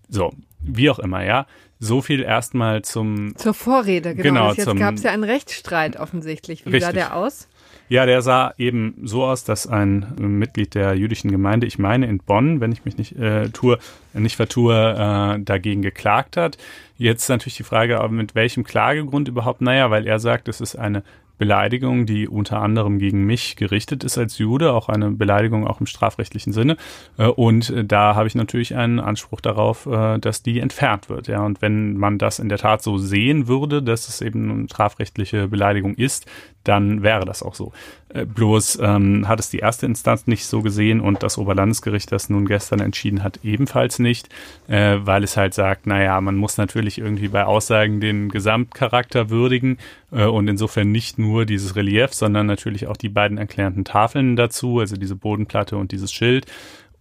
So, 0.09 0.32
wie 0.60 0.90
auch 0.90 0.98
immer, 0.98 1.24
ja. 1.24 1.47
So 1.78 2.02
viel 2.02 2.22
erstmal 2.22 2.82
zum 2.82 3.35
zur 3.36 3.55
Vorrede, 3.55 4.14
genau. 4.14 4.52
genau 4.52 4.52
jetzt 4.52 4.78
gab 4.78 4.94
es 4.94 5.02
ja 5.02 5.12
einen 5.12 5.24
Rechtsstreit 5.24 5.97
offensichtlich. 5.97 6.66
Wie 6.66 6.70
richtig. 6.70 6.85
sah 6.85 6.93
der 6.93 7.16
aus? 7.16 7.48
Ja, 7.91 8.07
der 8.07 8.23
sah 8.23 8.55
eben 8.57 8.95
so 9.03 9.25
aus, 9.25 9.43
dass 9.43 9.67
ein 9.67 10.07
Mitglied 10.17 10.77
der 10.77 10.95
jüdischen 10.95 11.29
Gemeinde, 11.33 11.67
ich 11.67 11.77
meine 11.77 12.07
in 12.07 12.19
Bonn, 12.19 12.61
wenn 12.61 12.71
ich 12.71 12.85
mich 12.85 12.97
nicht 12.97 13.19
äh, 13.19 13.49
tue, 13.49 13.81
nicht 14.15 14.37
vertue, 14.37 14.77
äh, 14.77 15.43
dagegen 15.43 15.83
geklagt 15.83 16.37
hat. 16.37 16.57
Jetzt 16.99 17.29
natürlich 17.29 17.57
die 17.57 17.65
Frage, 17.65 18.01
mit 18.09 18.37
welchem 18.37 18.62
Klagegrund 18.62 19.27
überhaupt? 19.27 19.61
Naja, 19.61 19.91
weil 19.91 20.07
er 20.07 20.21
sagt, 20.21 20.47
es 20.47 20.61
ist 20.61 20.77
eine 20.77 21.03
Beleidigung, 21.41 22.05
die 22.05 22.29
unter 22.29 22.61
anderem 22.61 22.99
gegen 22.99 23.25
mich 23.25 23.57
gerichtet 23.57 24.05
ist 24.05 24.19
als 24.19 24.37
Jude, 24.37 24.75
auch 24.75 24.91
eine 24.91 25.11
Beleidigung 25.11 25.67
auch 25.67 25.81
im 25.81 25.87
strafrechtlichen 25.87 26.53
Sinne. 26.53 26.77
Äh, 27.17 27.29
und 27.29 27.71
äh, 27.71 27.85
da 27.85 28.15
habe 28.15 28.29
ich 28.29 28.35
natürlich 28.35 28.77
einen 28.77 29.01
Anspruch 29.01 29.41
darauf, 29.41 29.87
äh, 29.87 30.19
dass 30.19 30.43
die 30.43 30.61
entfernt 30.61 31.09
wird. 31.09 31.29
Ja, 31.29 31.41
und 31.41 31.62
wenn 31.62 31.97
man 31.97 32.19
das 32.19 32.41
in 32.41 32.51
der 32.51 32.59
Tat 32.59 32.83
so 32.83 32.99
sehen 32.99 33.49
würde, 33.49 33.83
dass 33.83 34.09
es 34.09 34.21
eben 34.21 34.51
eine 34.51 34.69
strafrechtliche 34.69 35.49
Beleidigung 35.49 35.95
ist, 35.95 36.27
dann 36.65 37.03
wäre 37.03 37.24
das 37.24 37.43
auch 37.43 37.55
so. 37.55 37.73
Bloß 38.12 38.81
ähm, 38.82 39.28
hat 39.28 39.39
es 39.39 39.51
die 39.51 39.61
erste 39.61 39.87
Instanz 39.87 40.27
nicht 40.27 40.45
so 40.45 40.62
gesehen 40.62 41.01
und 41.01 41.23
das 41.23 41.39
Oberlandesgericht, 41.39 42.11
das 42.11 42.28
nun 42.28 42.45
gestern 42.45 42.81
entschieden 42.81 43.23
hat, 43.23 43.39
ebenfalls 43.45 44.01
nicht, 44.01 44.28
äh, 44.66 44.99
weil 45.01 45.23
es 45.23 45.37
halt 45.37 45.55
sagt, 45.55 45.87
naja, 45.87 46.20
man 46.20 46.37
muss 46.37 46.57
natürlich 46.57 46.99
irgendwie 46.99 47.28
bei 47.28 47.45
Aussagen 47.45 48.01
den 48.01 48.28
Gesamtcharakter 48.28 49.31
würdigen 49.31 49.78
äh, 50.11 50.24
und 50.24 50.49
insofern 50.49 50.91
nicht 50.91 51.19
nur 51.19 51.47
dieses 51.47 51.77
Relief, 51.77 52.12
sondern 52.12 52.47
natürlich 52.47 52.89
auch 52.89 52.97
die 52.97 53.09
beiden 53.09 53.39
erklärenden 53.39 53.85
Tafeln 53.85 54.35
dazu, 54.35 54.81
also 54.81 54.97
diese 54.97 55.16
Bodenplatte 55.16 55.77
und 55.77 55.93
dieses 55.93 56.12
Schild. 56.12 56.47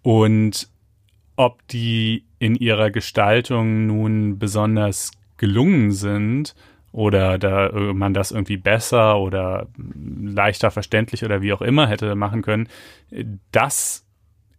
Und 0.03 0.69
ob 1.35 1.67
die 1.69 2.25
in 2.37 2.55
ihrer 2.55 2.91
Gestaltung 2.91 3.87
nun 3.87 4.37
besonders 4.37 5.11
gelungen 5.37 5.91
sind 5.91 6.53
oder 6.91 7.37
da 7.37 7.71
man 7.71 8.13
das 8.13 8.31
irgendwie 8.31 8.57
besser 8.57 9.19
oder 9.19 9.67
leichter 9.77 10.71
verständlich 10.71 11.23
oder 11.23 11.41
wie 11.41 11.53
auch 11.53 11.61
immer 11.61 11.87
hätte 11.87 12.15
machen 12.15 12.41
können, 12.41 12.67
das 13.51 14.05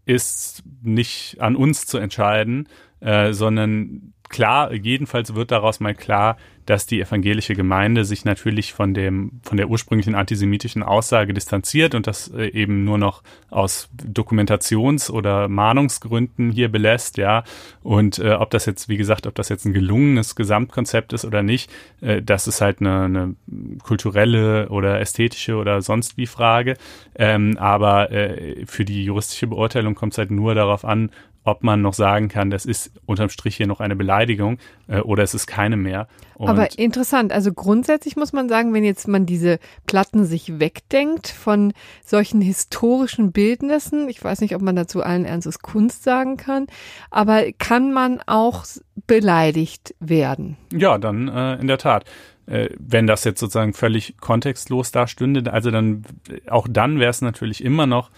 ist 0.05 0.62
nicht 0.82 1.40
an 1.40 1.57
uns 1.57 1.86
zu 1.86 1.98
entscheiden, 1.98 2.69
äh, 3.01 3.32
sondern 3.32 4.12
klar, 4.31 4.73
jedenfalls 4.73 5.35
wird 5.35 5.51
daraus 5.51 5.81
mal 5.81 5.94
klar, 5.94 6.39
dass 6.70 6.86
die 6.86 7.01
evangelische 7.01 7.55
Gemeinde 7.55 8.05
sich 8.05 8.24
natürlich 8.24 8.73
von 8.73 8.94
dem, 8.94 9.40
von 9.43 9.57
der 9.57 9.69
ursprünglichen 9.69 10.15
antisemitischen 10.15 10.85
Aussage 10.85 11.35
distanziert 11.35 11.97
und 11.97 12.07
das 12.07 12.28
äh, 12.28 12.47
eben 12.47 12.85
nur 12.85 12.97
noch 12.97 13.23
aus 13.51 13.90
Dokumentations- 13.97 15.11
oder 15.11 15.48
Mahnungsgründen 15.48 16.52
hier 16.52 16.70
belässt, 16.70 17.16
ja. 17.16 17.43
Und 17.82 18.20
äh, 18.20 18.35
ob 18.35 18.51
das 18.51 18.66
jetzt, 18.66 18.89
wie 18.89 18.97
gesagt, 18.97 19.27
ob 19.27 19.35
das 19.35 19.48
jetzt 19.48 19.65
ein 19.65 19.73
gelungenes 19.73 20.36
Gesamtkonzept 20.36 21.12
ist 21.12 21.24
oder 21.24 21.43
nicht, 21.43 21.73
äh, 22.01 22.23
das 22.23 22.47
ist 22.47 22.61
halt 22.61 22.81
eine, 22.81 23.05
eine 23.05 23.35
kulturelle 23.82 24.69
oder 24.69 25.01
ästhetische 25.01 25.57
oder 25.57 25.82
sonst 25.82 26.16
wie 26.16 26.27
Frage. 26.27 26.77
Ähm, 27.16 27.57
aber 27.59 28.12
äh, 28.12 28.65
für 28.66 28.85
die 28.85 29.05
juristische 29.05 29.48
Beurteilung 29.48 29.97
kommt 29.97 30.12
es 30.12 30.19
halt 30.19 30.31
nur 30.31 30.55
darauf 30.55 30.85
an, 30.85 31.11
ob 31.44 31.62
man 31.62 31.80
noch 31.80 31.94
sagen 31.94 32.28
kann, 32.28 32.50
das 32.50 32.66
ist 32.66 32.92
unterm 33.06 33.30
Strich 33.30 33.56
hier 33.56 33.66
noch 33.66 33.80
eine 33.80 33.96
Beleidigung 33.96 34.58
äh, 34.88 35.00
oder 35.00 35.22
es 35.22 35.34
ist 35.34 35.46
keine 35.46 35.76
mehr. 35.76 36.06
Und 36.34 36.48
Aber 36.48 36.78
interessant, 36.78 37.32
also 37.32 37.52
grundsätzlich 37.52 38.16
muss 38.16 38.32
man 38.32 38.48
sagen, 38.48 38.72
wenn 38.74 38.84
jetzt 38.84 39.08
man 39.08 39.26
diese 39.26 39.58
Platten 39.86 40.24
sich 40.24 40.60
wegdenkt 40.60 41.28
von 41.28 41.72
solchen 42.04 42.40
historischen 42.40 43.32
Bildnissen, 43.32 44.08
ich 44.08 44.22
weiß 44.22 44.40
nicht, 44.40 44.54
ob 44.54 44.62
man 44.62 44.76
dazu 44.76 45.02
allen 45.02 45.24
Ernstes 45.24 45.60
Kunst 45.60 46.02
sagen 46.02 46.36
kann, 46.36 46.66
aber 47.10 47.52
kann 47.52 47.92
man 47.92 48.20
auch 48.26 48.64
beleidigt 49.06 49.94
werden? 49.98 50.56
Ja, 50.72 50.98
dann 50.98 51.28
äh, 51.28 51.56
in 51.56 51.66
der 51.66 51.78
Tat 51.78 52.04
äh, 52.46 52.68
wenn 52.78 53.06
das 53.06 53.24
jetzt 53.24 53.40
sozusagen 53.40 53.74
völlig 53.74 54.16
kontextlos 54.18 54.90
da 54.90 55.06
stünde, 55.06 55.52
also 55.52 55.70
dann 55.70 56.02
auch 56.48 56.66
dann 56.68 56.98
wäre 56.98 57.10
es 57.10 57.22
natürlich 57.22 57.62
immer 57.62 57.86
noch 57.86 58.10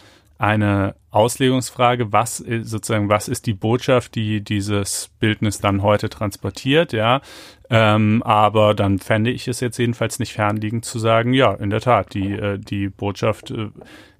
eine 0.43 0.97
Auslegungsfrage, 1.12 2.12
was 2.12 2.39
sozusagen, 2.39 3.09
was 3.09 3.28
ist 3.28 3.47
die 3.47 3.55
Botschaft, 3.55 4.16
die 4.16 4.43
dieses 4.43 5.09
Bildnis 5.20 5.60
dann 5.60 5.82
heute 5.82 6.09
transportiert, 6.09 6.93
ja. 6.93 7.20
Ähm, 7.70 8.24
aber 8.24 8.74
dann 8.74 8.98
fände 8.98 9.31
ich 9.31 9.47
es 9.47 9.60
jetzt 9.60 9.78
jedenfalls 9.78 10.19
nicht 10.19 10.32
fernliegend 10.32 10.85
zu 10.85 10.98
sagen, 10.98 11.32
ja, 11.32 11.55
in 11.55 11.70
der 11.70 11.81
Tat, 11.81 12.12
die, 12.14 12.32
äh, 12.32 12.59
die 12.59 12.89
Botschaft 12.89 13.52
äh, 13.52 13.69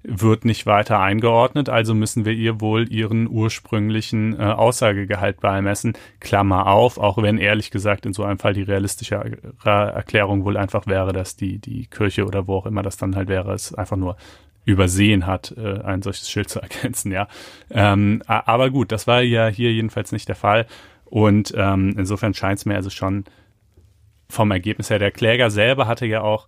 wird 0.03 0.45
nicht 0.45 0.65
weiter 0.65 0.99
eingeordnet, 0.99 1.67
also 1.67 1.93
müssen 1.93 2.23
wir 2.23 2.33
ihr 2.33 2.61
wohl 2.61 2.89
ihren 2.89 3.27
ursprünglichen 3.29 4.39
äh, 4.39 4.43
Aussagegehalt 4.43 5.41
beimessen. 5.41 5.93
Klammer 6.21 6.67
auf, 6.67 6.97
auch 6.97 7.21
wenn 7.21 7.37
ehrlich 7.37 7.69
gesagt 7.69 8.05
in 8.05 8.13
so 8.13 8.23
einem 8.23 8.39
Fall 8.39 8.53
die 8.53 8.63
realistische 8.63 9.39
Erklärung 9.65 10.45
wohl 10.45 10.55
einfach 10.55 10.87
wäre, 10.87 11.11
dass 11.11 11.35
die, 11.35 11.59
die 11.59 11.87
Kirche 11.87 12.25
oder 12.25 12.47
wo 12.47 12.55
auch 12.55 12.65
immer 12.65 12.81
das 12.81 12.95
dann 12.95 13.15
halt 13.15 13.27
wäre, 13.27 13.53
es 13.53 13.73
einfach 13.73 13.97
nur 13.97 14.15
übersehen 14.65 15.27
hat, 15.27 15.53
äh, 15.57 15.81
ein 15.81 16.01
solches 16.01 16.29
Schild 16.29 16.49
zu 16.49 16.59
ergänzen, 16.61 17.11
ja. 17.11 17.27
Ähm, 17.69 18.21
aber 18.27 18.69
gut, 18.69 18.91
das 18.91 19.07
war 19.07 19.21
ja 19.21 19.47
hier 19.47 19.71
jedenfalls 19.71 20.11
nicht 20.11 20.27
der 20.27 20.35
Fall. 20.35 20.65
Und 21.05 21.53
ähm, 21.55 21.95
insofern 21.97 22.33
scheint 22.33 22.59
es 22.59 22.65
mir 22.65 22.75
also 22.75 22.89
schon 22.89 23.25
vom 24.29 24.49
Ergebnis 24.51 24.89
her, 24.89 24.99
der 24.99 25.11
Kläger 25.11 25.51
selber 25.51 25.87
hatte 25.87 26.07
ja 26.07 26.21
auch 26.21 26.47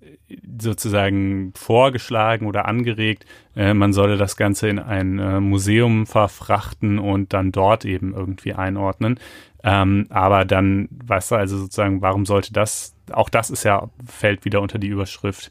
äh, 0.00 0.36
sozusagen 0.60 1.52
vorgeschlagen 1.56 2.46
oder 2.46 2.66
angeregt, 2.66 3.24
äh, 3.56 3.72
man 3.72 3.92
solle 3.94 4.18
das 4.18 4.36
Ganze 4.36 4.68
in 4.68 4.78
ein 4.78 5.18
äh, 5.18 5.40
Museum 5.40 6.06
verfrachten 6.06 6.98
und 6.98 7.32
dann 7.32 7.52
dort 7.52 7.84
eben 7.86 8.12
irgendwie 8.12 8.52
einordnen. 8.52 9.18
Ähm, 9.64 10.06
aber 10.10 10.44
dann, 10.44 10.88
weißt 10.90 11.30
du, 11.30 11.34
also 11.36 11.56
sozusagen, 11.56 12.02
warum 12.02 12.26
sollte 12.26 12.52
das, 12.52 12.94
auch 13.12 13.28
das 13.28 13.48
ist 13.48 13.64
ja, 13.64 13.88
fällt 14.04 14.44
wieder 14.44 14.60
unter 14.60 14.78
die 14.78 14.88
Überschrift 14.88 15.50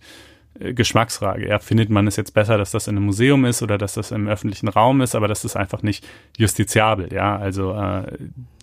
Geschmacksfrage. 0.62 1.48
Ja, 1.48 1.60
findet 1.60 1.90
man 1.90 2.08
es 2.08 2.16
jetzt 2.16 2.34
besser, 2.34 2.58
dass 2.58 2.72
das 2.72 2.88
in 2.88 2.96
einem 2.96 3.06
Museum 3.06 3.46
ist 3.46 3.62
oder 3.62 3.78
dass 3.78 3.94
das 3.94 4.12
im 4.12 4.28
öffentlichen 4.28 4.68
Raum 4.68 5.02
ist, 5.02 5.16
aber 5.16 5.28
das 5.28 5.44
ist 5.44 5.56
einfach 5.56 5.84
nicht 5.84 6.08
justiziabel. 6.38 7.12
Ja, 7.12 7.36
also 7.38 7.74
äh, 7.74 8.18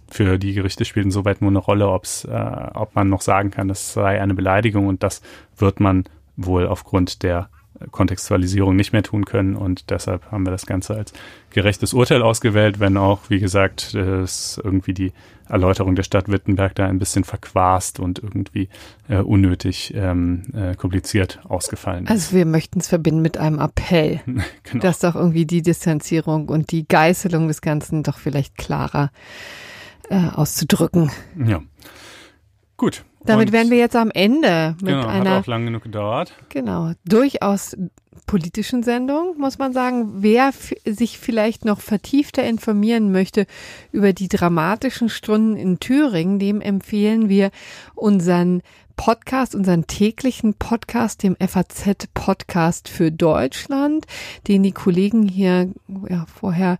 für 0.08 0.38
die 0.38 0.54
Gerichte 0.54 0.84
spielt 0.84 1.06
insoweit 1.06 1.40
nur 1.40 1.50
eine 1.50 1.58
Rolle, 1.58 1.88
ob's, 1.88 2.24
äh, 2.24 2.70
ob 2.74 2.94
man 2.94 3.08
noch 3.08 3.20
sagen 3.20 3.50
kann, 3.50 3.68
das 3.68 3.92
sei 3.92 4.20
eine 4.20 4.34
Beleidigung 4.34 4.86
und 4.86 5.02
das 5.02 5.22
wird 5.56 5.80
man 5.80 6.04
wohl 6.36 6.66
aufgrund 6.66 7.22
der 7.22 7.50
Kontextualisierung 7.90 8.76
nicht 8.76 8.92
mehr 8.92 9.02
tun 9.02 9.24
können 9.24 9.56
und 9.56 9.90
deshalb 9.90 10.30
haben 10.30 10.44
wir 10.44 10.50
das 10.50 10.66
Ganze 10.66 10.94
als 10.94 11.12
gerechtes 11.50 11.94
Urteil 11.94 12.22
ausgewählt, 12.22 12.80
wenn 12.80 12.96
auch, 12.96 13.20
wie 13.28 13.38
gesagt, 13.38 13.94
es 13.94 14.60
irgendwie 14.62 14.94
die 14.94 15.12
Erläuterung 15.48 15.94
der 15.94 16.02
Stadt 16.02 16.28
Wittenberg 16.28 16.74
da 16.74 16.86
ein 16.86 16.98
bisschen 16.98 17.24
verquast 17.24 18.00
und 18.00 18.18
irgendwie 18.18 18.68
äh, 19.08 19.18
unnötig 19.18 19.92
ähm, 19.94 20.42
äh, 20.54 20.74
kompliziert 20.74 21.40
ausgefallen 21.48 22.04
ist. 22.04 22.10
Also 22.10 22.36
wir 22.36 22.44
möchten 22.44 22.80
es 22.80 22.88
verbinden 22.88 23.22
mit 23.22 23.38
einem 23.38 23.58
Appell, 23.58 24.20
genau. 24.62 24.82
dass 24.82 25.00
doch 25.00 25.14
irgendwie 25.14 25.46
die 25.46 25.62
Distanzierung 25.62 26.48
und 26.48 26.70
die 26.70 26.86
Geißelung 26.86 27.48
des 27.48 27.60
Ganzen 27.60 28.02
doch 28.02 28.18
vielleicht 28.18 28.56
klarer 28.56 29.10
äh, 30.10 30.28
auszudrücken. 30.28 31.10
Ja. 31.46 31.62
Gut, 32.76 33.04
damit 33.24 33.48
und 33.48 33.52
wären 33.52 33.70
wir 33.70 33.78
jetzt 33.78 33.96
am 33.96 34.10
Ende 34.10 34.76
mit 34.80 34.94
genau, 34.94 35.06
einer. 35.06 35.30
Hat 35.30 35.44
auch 35.44 35.46
lang 35.46 35.64
genug 35.64 35.82
gedauert. 35.82 36.32
Genau, 36.48 36.92
durchaus 37.04 37.76
politischen 38.26 38.82
Sendung, 38.82 39.38
muss 39.38 39.58
man 39.58 39.72
sagen. 39.72 40.22
Wer 40.22 40.52
sich 40.84 41.18
vielleicht 41.18 41.64
noch 41.64 41.80
vertiefter 41.80 42.44
informieren 42.44 43.10
möchte 43.10 43.46
über 43.90 44.12
die 44.12 44.28
dramatischen 44.28 45.08
Stunden 45.08 45.56
in 45.56 45.80
Thüringen, 45.80 46.38
dem 46.38 46.60
empfehlen 46.60 47.28
wir 47.28 47.50
unseren 47.94 48.62
Podcast, 48.96 49.54
unseren 49.54 49.86
täglichen 49.86 50.54
Podcast, 50.54 51.22
dem 51.22 51.36
FAZ 51.36 52.08
Podcast 52.14 52.88
für 52.88 53.12
Deutschland, 53.12 54.06
den 54.48 54.64
die 54.64 54.72
Kollegen 54.72 55.28
hier 55.28 55.70
ja, 56.08 56.26
vorher 56.26 56.78